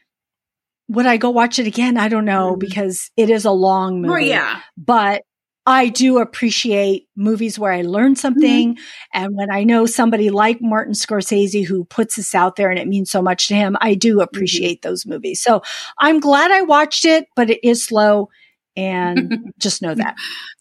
would 0.88 1.06
I 1.06 1.16
go 1.16 1.30
watch 1.30 1.58
it 1.58 1.66
again? 1.66 1.98
I 1.98 2.08
don't 2.08 2.24
know 2.24 2.52
mm-hmm. 2.52 2.60
because 2.60 3.10
it 3.16 3.28
is 3.28 3.44
a 3.44 3.50
long 3.50 4.00
movie. 4.02 4.14
Oh, 4.14 4.16
yeah. 4.16 4.60
But 4.76 5.22
I 5.66 5.88
do 5.88 6.18
appreciate 6.18 7.08
movies 7.14 7.58
where 7.58 7.72
I 7.72 7.82
learn 7.82 8.16
something. 8.16 8.74
Mm-hmm. 8.74 8.82
And 9.12 9.36
when 9.36 9.52
I 9.52 9.64
know 9.64 9.84
somebody 9.84 10.30
like 10.30 10.62
Martin 10.62 10.94
Scorsese 10.94 11.66
who 11.66 11.84
puts 11.84 12.16
this 12.16 12.34
out 12.34 12.56
there 12.56 12.70
and 12.70 12.78
it 12.78 12.88
means 12.88 13.10
so 13.10 13.20
much 13.20 13.48
to 13.48 13.54
him, 13.54 13.76
I 13.80 13.94
do 13.94 14.14
mm-hmm. 14.14 14.20
appreciate 14.20 14.80
those 14.80 15.04
movies. 15.04 15.42
So 15.42 15.62
I'm 15.98 16.20
glad 16.20 16.50
I 16.50 16.62
watched 16.62 17.04
it, 17.04 17.26
but 17.36 17.50
it 17.50 17.60
is 17.62 17.84
slow 17.84 18.30
and 18.78 19.52
just 19.58 19.82
know 19.82 19.94
that 19.94 20.14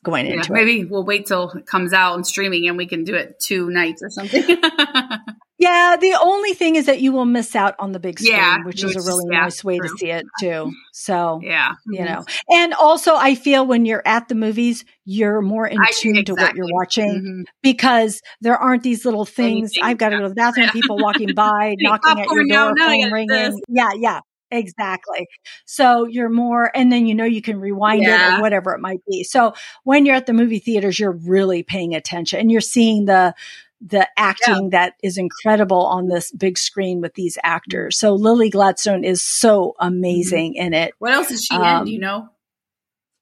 going 0.03 0.25
yeah, 0.25 0.33
into 0.33 0.51
maybe 0.51 0.71
it. 0.71 0.75
Maybe 0.75 0.89
we'll 0.89 1.05
wait 1.05 1.27
till 1.27 1.51
it 1.51 1.67
comes 1.67 1.93
out 1.93 2.15
and 2.15 2.25
streaming 2.25 2.67
and 2.67 2.75
we 2.77 2.87
can 2.87 3.03
do 3.03 3.13
it 3.13 3.39
two 3.39 3.69
nights 3.69 4.01
or 4.01 4.09
something. 4.09 4.43
yeah, 5.59 5.97
the 6.01 6.17
only 6.19 6.53
thing 6.53 6.75
is 6.75 6.87
that 6.87 6.99
you 6.99 7.11
will 7.11 7.25
miss 7.25 7.55
out 7.55 7.75
on 7.77 7.91
the 7.91 7.99
big 7.99 8.19
screen, 8.19 8.35
yeah, 8.35 8.57
which, 8.65 8.83
is 8.83 8.95
a 8.95 9.01
really 9.01 9.25
nice 9.27 9.63
way 9.63 9.77
true. 9.77 9.87
to 9.87 9.97
see 9.97 10.09
it 10.09 10.25
too. 10.39 10.71
So, 10.93 11.39
yeah, 11.43 11.73
you 11.85 11.99
mm-hmm. 11.99 12.13
know. 12.13 12.25
And 12.49 12.73
also 12.73 13.15
I 13.15 13.35
feel 13.35 13.67
when 13.67 13.85
you're 13.85 14.03
at 14.03 14.29
the 14.29 14.35
movies, 14.35 14.83
you're 15.05 15.41
more 15.41 15.67
in 15.67 15.77
tune 15.91 16.17
exactly. 16.17 16.23
to 16.23 16.33
what 16.33 16.55
you're 16.55 16.73
watching 16.73 17.09
mm-hmm. 17.09 17.41
because 17.61 18.19
there 18.41 18.57
aren't 18.57 18.81
these 18.81 19.05
little 19.05 19.25
things. 19.25 19.73
Anything. 19.75 19.83
I've 19.83 19.97
got 19.99 20.09
to 20.09 20.17
go 20.17 20.23
to 20.23 20.29
the 20.29 20.35
bathroom, 20.35 20.69
people 20.69 20.97
walking 20.97 21.29
by, 21.35 21.75
knocking 21.79 22.19
at 22.19 22.27
your 22.31 22.45
door, 22.47 22.73
phone 22.75 23.11
ringing. 23.11 23.27
This. 23.27 23.59
Yeah, 23.67 23.89
yeah. 23.95 24.19
Exactly. 24.49 25.27
So 25.65 26.05
you're 26.05 26.29
more, 26.29 26.71
and 26.75 26.91
then 26.91 27.05
you 27.05 27.15
know 27.15 27.25
you 27.25 27.41
can 27.41 27.59
rewind 27.59 28.03
yeah. 28.03 28.35
it 28.35 28.39
or 28.39 28.41
whatever 28.41 28.73
it 28.73 28.79
might 28.79 29.01
be. 29.09 29.23
So 29.23 29.53
when 29.83 30.05
you're 30.05 30.15
at 30.15 30.25
the 30.25 30.33
movie 30.33 30.59
theaters, 30.59 30.99
you're 30.99 31.11
really 31.11 31.63
paying 31.63 31.95
attention 31.95 32.39
and 32.39 32.51
you're 32.51 32.61
seeing 32.61 33.05
the 33.05 33.33
the 33.79 34.07
acting 34.17 34.71
yeah. 34.71 34.79
that 34.79 34.93
is 35.03 35.17
incredible 35.17 35.85
on 35.85 36.07
this 36.07 36.31
big 36.31 36.57
screen 36.57 37.01
with 37.01 37.13
these 37.13 37.37
actors. 37.43 37.97
So 37.97 38.15
Lily 38.15 38.49
Gladstone 38.49 39.03
is 39.03 39.21
so 39.21 39.75
mm-hmm. 39.79 39.87
amazing 39.87 40.53
mm-hmm. 40.53 40.67
in 40.67 40.73
it. 40.73 40.93
What 40.99 41.13
else 41.13 41.31
is 41.31 41.43
she 41.43 41.55
um, 41.55 41.79
in? 41.79 41.85
Do 41.85 41.91
you 41.91 41.99
know? 41.99 42.29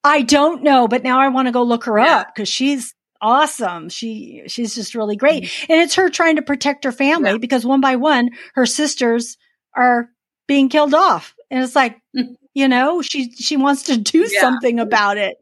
I 0.03 0.22
don't 0.22 0.64
know, 0.64 0.88
but 0.88 1.03
now 1.03 1.19
I 1.19 1.30
want 1.30 1.47
to 1.47 1.52
go 1.52 1.64
look 1.64 1.85
her 1.85 1.97
yeah. 1.97 2.18
up 2.18 2.34
because 2.34 2.47
she's 2.47 2.93
awesome. 3.22 3.89
She 3.89 4.43
she's 4.47 4.76
just 4.76 4.95
really 4.95 5.15
great. 5.15 5.43
Mm-hmm. 5.43 5.72
And 5.72 5.81
it's 5.81 5.95
her 5.95 6.10
trying 6.10 6.35
to 6.35 6.41
protect 6.41 6.84
her 6.84 6.91
family 6.91 7.38
because 7.38 7.65
one 7.65 7.81
by 7.81 7.95
one 7.95 8.30
her 8.53 8.65
sisters 8.65 9.38
are 9.76 10.10
being 10.48 10.70
killed 10.70 10.94
off. 10.94 11.34
And 11.52 11.64
it's 11.64 11.76
like, 11.76 11.98
mm-hmm. 12.16 12.34
you 12.54 12.68
know, 12.68 13.02
she 13.02 13.32
she 13.32 13.58
wants 13.58 13.84
to 13.84 13.98
do 13.98 14.28
yeah. 14.30 14.42
something 14.42 14.80
about 14.80 15.18
it. 15.18 15.38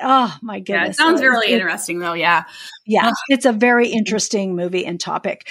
Oh 0.00 0.36
my 0.42 0.60
goodness. 0.60 0.96
Yeah, 0.98 1.04
it 1.04 1.08
sounds 1.08 1.22
really 1.22 1.52
it, 1.52 1.56
interesting 1.56 1.98
though. 1.98 2.12
Yeah. 2.12 2.44
Yeah. 2.86 3.10
It's 3.28 3.46
a 3.46 3.52
very 3.52 3.88
interesting 3.88 4.54
movie 4.54 4.86
and 4.86 5.00
topic. 5.00 5.48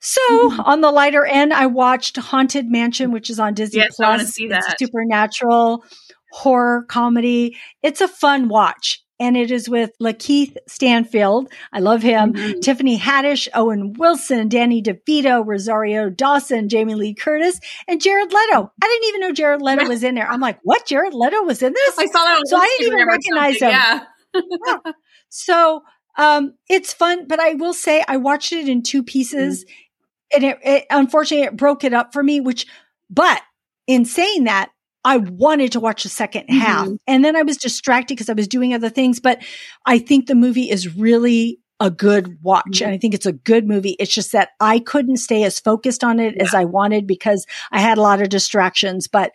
So 0.00 0.20
mm-hmm. 0.30 0.60
on 0.60 0.80
the 0.80 0.90
lighter 0.90 1.24
end, 1.24 1.52
I 1.52 1.66
watched 1.66 2.16
Haunted 2.16 2.70
Mansion, 2.70 3.12
which 3.12 3.28
is 3.28 3.40
on 3.40 3.54
Disney 3.54 3.80
yes, 3.80 3.96
Plus. 3.96 4.06
I 4.06 4.10
want 4.10 4.22
to 4.22 4.28
see 4.28 4.48
that. 4.48 4.78
supernatural 4.78 5.84
horror 6.32 6.84
comedy. 6.88 7.56
It's 7.82 8.00
a 8.00 8.08
fun 8.08 8.48
watch 8.48 9.02
and 9.18 9.36
it 9.36 9.50
is 9.50 9.68
with 9.68 9.90
Lakeith 10.00 10.56
Stanfield. 10.66 11.50
I 11.72 11.80
love 11.80 12.02
him. 12.02 12.34
Mm-hmm. 12.34 12.60
Tiffany 12.60 12.98
Haddish, 12.98 13.48
Owen 13.54 13.94
Wilson, 13.94 14.48
Danny 14.48 14.82
DeVito, 14.82 15.44
Rosario 15.46 16.10
Dawson, 16.10 16.68
Jamie 16.68 16.94
Lee 16.94 17.14
Curtis, 17.14 17.60
and 17.88 18.00
Jared 18.00 18.32
Leto. 18.32 18.72
I 18.82 18.86
didn't 18.86 19.08
even 19.08 19.20
know 19.22 19.32
Jared 19.32 19.62
Leto 19.62 19.88
was 19.88 20.02
in 20.02 20.14
there. 20.14 20.28
I'm 20.28 20.40
like, 20.40 20.58
what? 20.62 20.86
Jared 20.86 21.14
Leto 21.14 21.42
was 21.42 21.62
in 21.62 21.72
this? 21.72 21.98
I 21.98 22.06
saw 22.06 22.24
that. 22.24 22.42
so 22.46 22.56
I 22.56 22.76
didn't 22.78 22.94
even 22.94 23.06
recognize 23.06 23.60
him. 23.60 23.70
Yeah. 23.70 24.00
yeah. 24.34 24.92
So 25.28 25.82
um, 26.16 26.54
it's 26.68 26.92
fun, 26.92 27.26
but 27.26 27.40
I 27.40 27.54
will 27.54 27.74
say 27.74 28.04
I 28.06 28.16
watched 28.16 28.52
it 28.52 28.68
in 28.68 28.82
two 28.82 29.02
pieces, 29.02 29.64
mm-hmm. 29.64 30.36
and 30.36 30.44
it, 30.44 30.58
it 30.62 30.86
unfortunately 30.90 31.46
it 31.46 31.56
broke 31.56 31.84
it 31.84 31.92
up 31.92 32.12
for 32.12 32.22
me. 32.22 32.40
Which, 32.40 32.66
but 33.10 33.42
in 33.86 34.04
saying 34.04 34.44
that, 34.44 34.70
I 35.06 35.18
wanted 35.18 35.70
to 35.72 35.80
watch 35.80 36.02
the 36.02 36.08
2nd 36.08 36.48
mm-hmm. 36.48 36.58
half. 36.58 36.88
And 37.06 37.24
then 37.24 37.36
I 37.36 37.42
was 37.42 37.56
distracted 37.56 38.16
because 38.16 38.28
I 38.28 38.32
was 38.32 38.48
doing 38.48 38.74
other 38.74 38.88
things. 38.88 39.20
But 39.20 39.40
I 39.86 40.00
think 40.00 40.26
the 40.26 40.34
movie 40.34 40.68
is 40.68 40.96
really 40.96 41.60
a 41.78 41.92
good 41.92 42.38
watch. 42.42 42.64
Mm-hmm. 42.72 42.84
And 42.84 42.94
I 42.94 42.98
think 42.98 43.14
it's 43.14 43.24
a 43.24 43.32
good 43.32 43.68
movie. 43.68 43.94
It's 44.00 44.12
just 44.12 44.32
that 44.32 44.50
I 44.58 44.80
couldn't 44.80 45.18
stay 45.18 45.44
as 45.44 45.60
focused 45.60 46.02
on 46.02 46.18
it 46.18 46.34
yeah. 46.36 46.42
as 46.42 46.54
I 46.54 46.64
wanted 46.64 47.06
because 47.06 47.46
I 47.70 47.80
had 47.80 47.98
a 47.98 48.02
lot 48.02 48.20
of 48.20 48.30
distractions. 48.30 49.06
But 49.06 49.30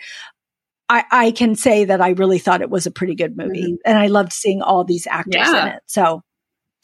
I, 0.90 1.06
I, 1.10 1.32
can 1.32 1.56
say 1.56 1.86
that 1.86 2.02
I 2.02 2.10
really 2.10 2.38
thought 2.38 2.62
it 2.62 2.70
was 2.70 2.86
a 2.86 2.92
pretty 2.92 3.16
good 3.16 3.38
movie. 3.38 3.64
Mm-hmm. 3.64 3.76
And 3.86 3.98
I 3.98 4.08
loved 4.08 4.34
seeing 4.34 4.62
all 4.62 4.84
these 4.84 5.08
actors 5.08 5.36
yeah. 5.48 5.62
in 5.62 5.68
it. 5.70 5.84
So 5.86 6.22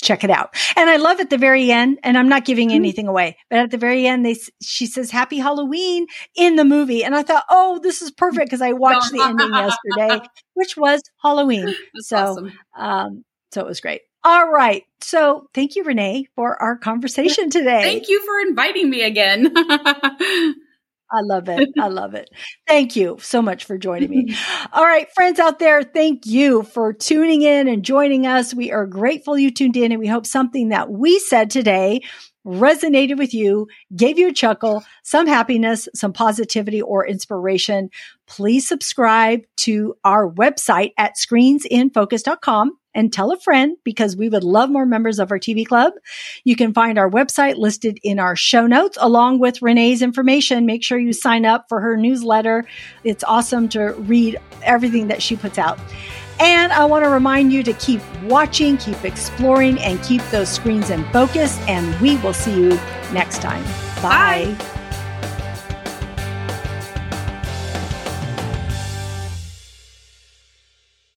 check 0.01 0.23
it 0.23 0.29
out. 0.29 0.55
And 0.75 0.89
I 0.89 0.97
love 0.97 1.19
at 1.19 1.29
the 1.29 1.37
very 1.37 1.71
end, 1.71 1.99
and 2.03 2.17
I'm 2.17 2.29
not 2.29 2.45
giving 2.45 2.69
mm-hmm. 2.69 2.75
anything 2.75 3.07
away, 3.07 3.37
but 3.49 3.59
at 3.59 3.71
the 3.71 3.77
very 3.77 4.05
end, 4.07 4.25
they 4.25 4.35
she 4.61 4.85
says 4.85 5.11
"Happy 5.11 5.37
Halloween" 5.37 6.07
in 6.35 6.55
the 6.55 6.65
movie, 6.65 7.03
and 7.03 7.15
I 7.15 7.23
thought, 7.23 7.45
oh, 7.49 7.79
this 7.81 8.01
is 8.01 8.11
perfect 8.11 8.47
because 8.47 8.61
I 8.61 8.73
watched 8.73 9.11
the 9.11 9.21
ending 9.21 9.49
yesterday, 9.53 10.27
which 10.53 10.77
was 10.77 11.01
Halloween. 11.21 11.65
That's 11.65 12.09
so, 12.09 12.17
awesome. 12.17 12.53
um, 12.77 13.25
so 13.51 13.61
it 13.61 13.67
was 13.67 13.81
great. 13.81 14.01
All 14.23 14.51
right. 14.51 14.83
So 15.01 15.47
thank 15.53 15.75
you, 15.75 15.83
Renee, 15.83 16.27
for 16.35 16.61
our 16.61 16.77
conversation 16.77 17.49
today. 17.49 17.81
Thank 17.81 18.09
you 18.09 18.23
for 18.25 18.39
inviting 18.49 18.89
me 18.89 19.03
again. 19.03 19.53
I 21.11 21.21
love 21.21 21.47
it. 21.49 21.69
I 21.79 21.87
love 21.87 22.13
it. 22.13 22.29
Thank 22.67 22.95
you 22.95 23.17
so 23.21 23.41
much 23.41 23.65
for 23.65 23.77
joining 23.77 24.09
me. 24.09 24.35
All 24.73 24.83
right, 24.83 25.07
friends 25.13 25.39
out 25.39 25.59
there, 25.59 25.83
thank 25.83 26.25
you 26.25 26.63
for 26.63 26.93
tuning 26.93 27.41
in 27.41 27.67
and 27.67 27.83
joining 27.83 28.27
us. 28.27 28.53
We 28.53 28.71
are 28.71 28.85
grateful 28.85 29.37
you 29.37 29.51
tuned 29.51 29.77
in 29.77 29.91
and 29.91 29.99
we 29.99 30.07
hope 30.07 30.25
something 30.25 30.69
that 30.69 30.91
we 30.91 31.19
said 31.19 31.49
today 31.49 32.01
resonated 32.45 33.17
with 33.17 33.33
you, 33.33 33.67
gave 33.95 34.17
you 34.17 34.29
a 34.29 34.33
chuckle, 34.33 34.83
some 35.03 35.27
happiness, 35.27 35.89
some 35.93 36.13
positivity 36.13 36.81
or 36.81 37.05
inspiration. 37.05 37.89
Please 38.27 38.67
subscribe 38.67 39.41
to 39.57 39.95
our 40.03 40.29
website 40.29 40.91
at 40.97 41.15
screensinfocus.com 41.15 42.77
and 42.93 43.13
tell 43.13 43.31
a 43.31 43.37
friend 43.37 43.77
because 43.83 44.17
we 44.17 44.27
would 44.27 44.43
love 44.43 44.69
more 44.69 44.85
members 44.85 45.19
of 45.19 45.31
our 45.31 45.37
TV 45.37 45.65
club. 45.65 45.93
You 46.43 46.55
can 46.55 46.73
find 46.73 46.97
our 46.97 47.09
website 47.09 47.57
listed 47.57 47.99
in 48.03 48.19
our 48.19 48.35
show 48.35 48.65
notes 48.65 48.97
along 48.99 49.39
with 49.39 49.61
Renee's 49.61 50.01
information. 50.01 50.65
Make 50.65 50.83
sure 50.83 50.97
you 50.97 51.13
sign 51.13 51.45
up 51.45 51.67
for 51.69 51.79
her 51.79 51.95
newsletter. 51.95 52.65
It's 53.03 53.23
awesome 53.23 53.69
to 53.69 53.93
read 53.93 54.37
everything 54.63 55.07
that 55.07 55.21
she 55.21 55.35
puts 55.35 55.59
out. 55.59 55.79
And 56.39 56.71
I 56.71 56.85
want 56.85 57.05
to 57.05 57.09
remind 57.09 57.53
you 57.53 57.63
to 57.63 57.73
keep 57.73 58.01
watching, 58.23 58.77
keep 58.77 59.05
exploring, 59.05 59.79
and 59.79 60.01
keep 60.03 60.21
those 60.29 60.49
screens 60.49 60.89
in 60.89 61.03
focus. 61.11 61.57
And 61.67 61.99
we 62.01 62.17
will 62.17 62.33
see 62.33 62.55
you 62.55 62.79
next 63.13 63.41
time. 63.41 63.63
Bye. 64.01 64.55
Bye. 64.57 64.76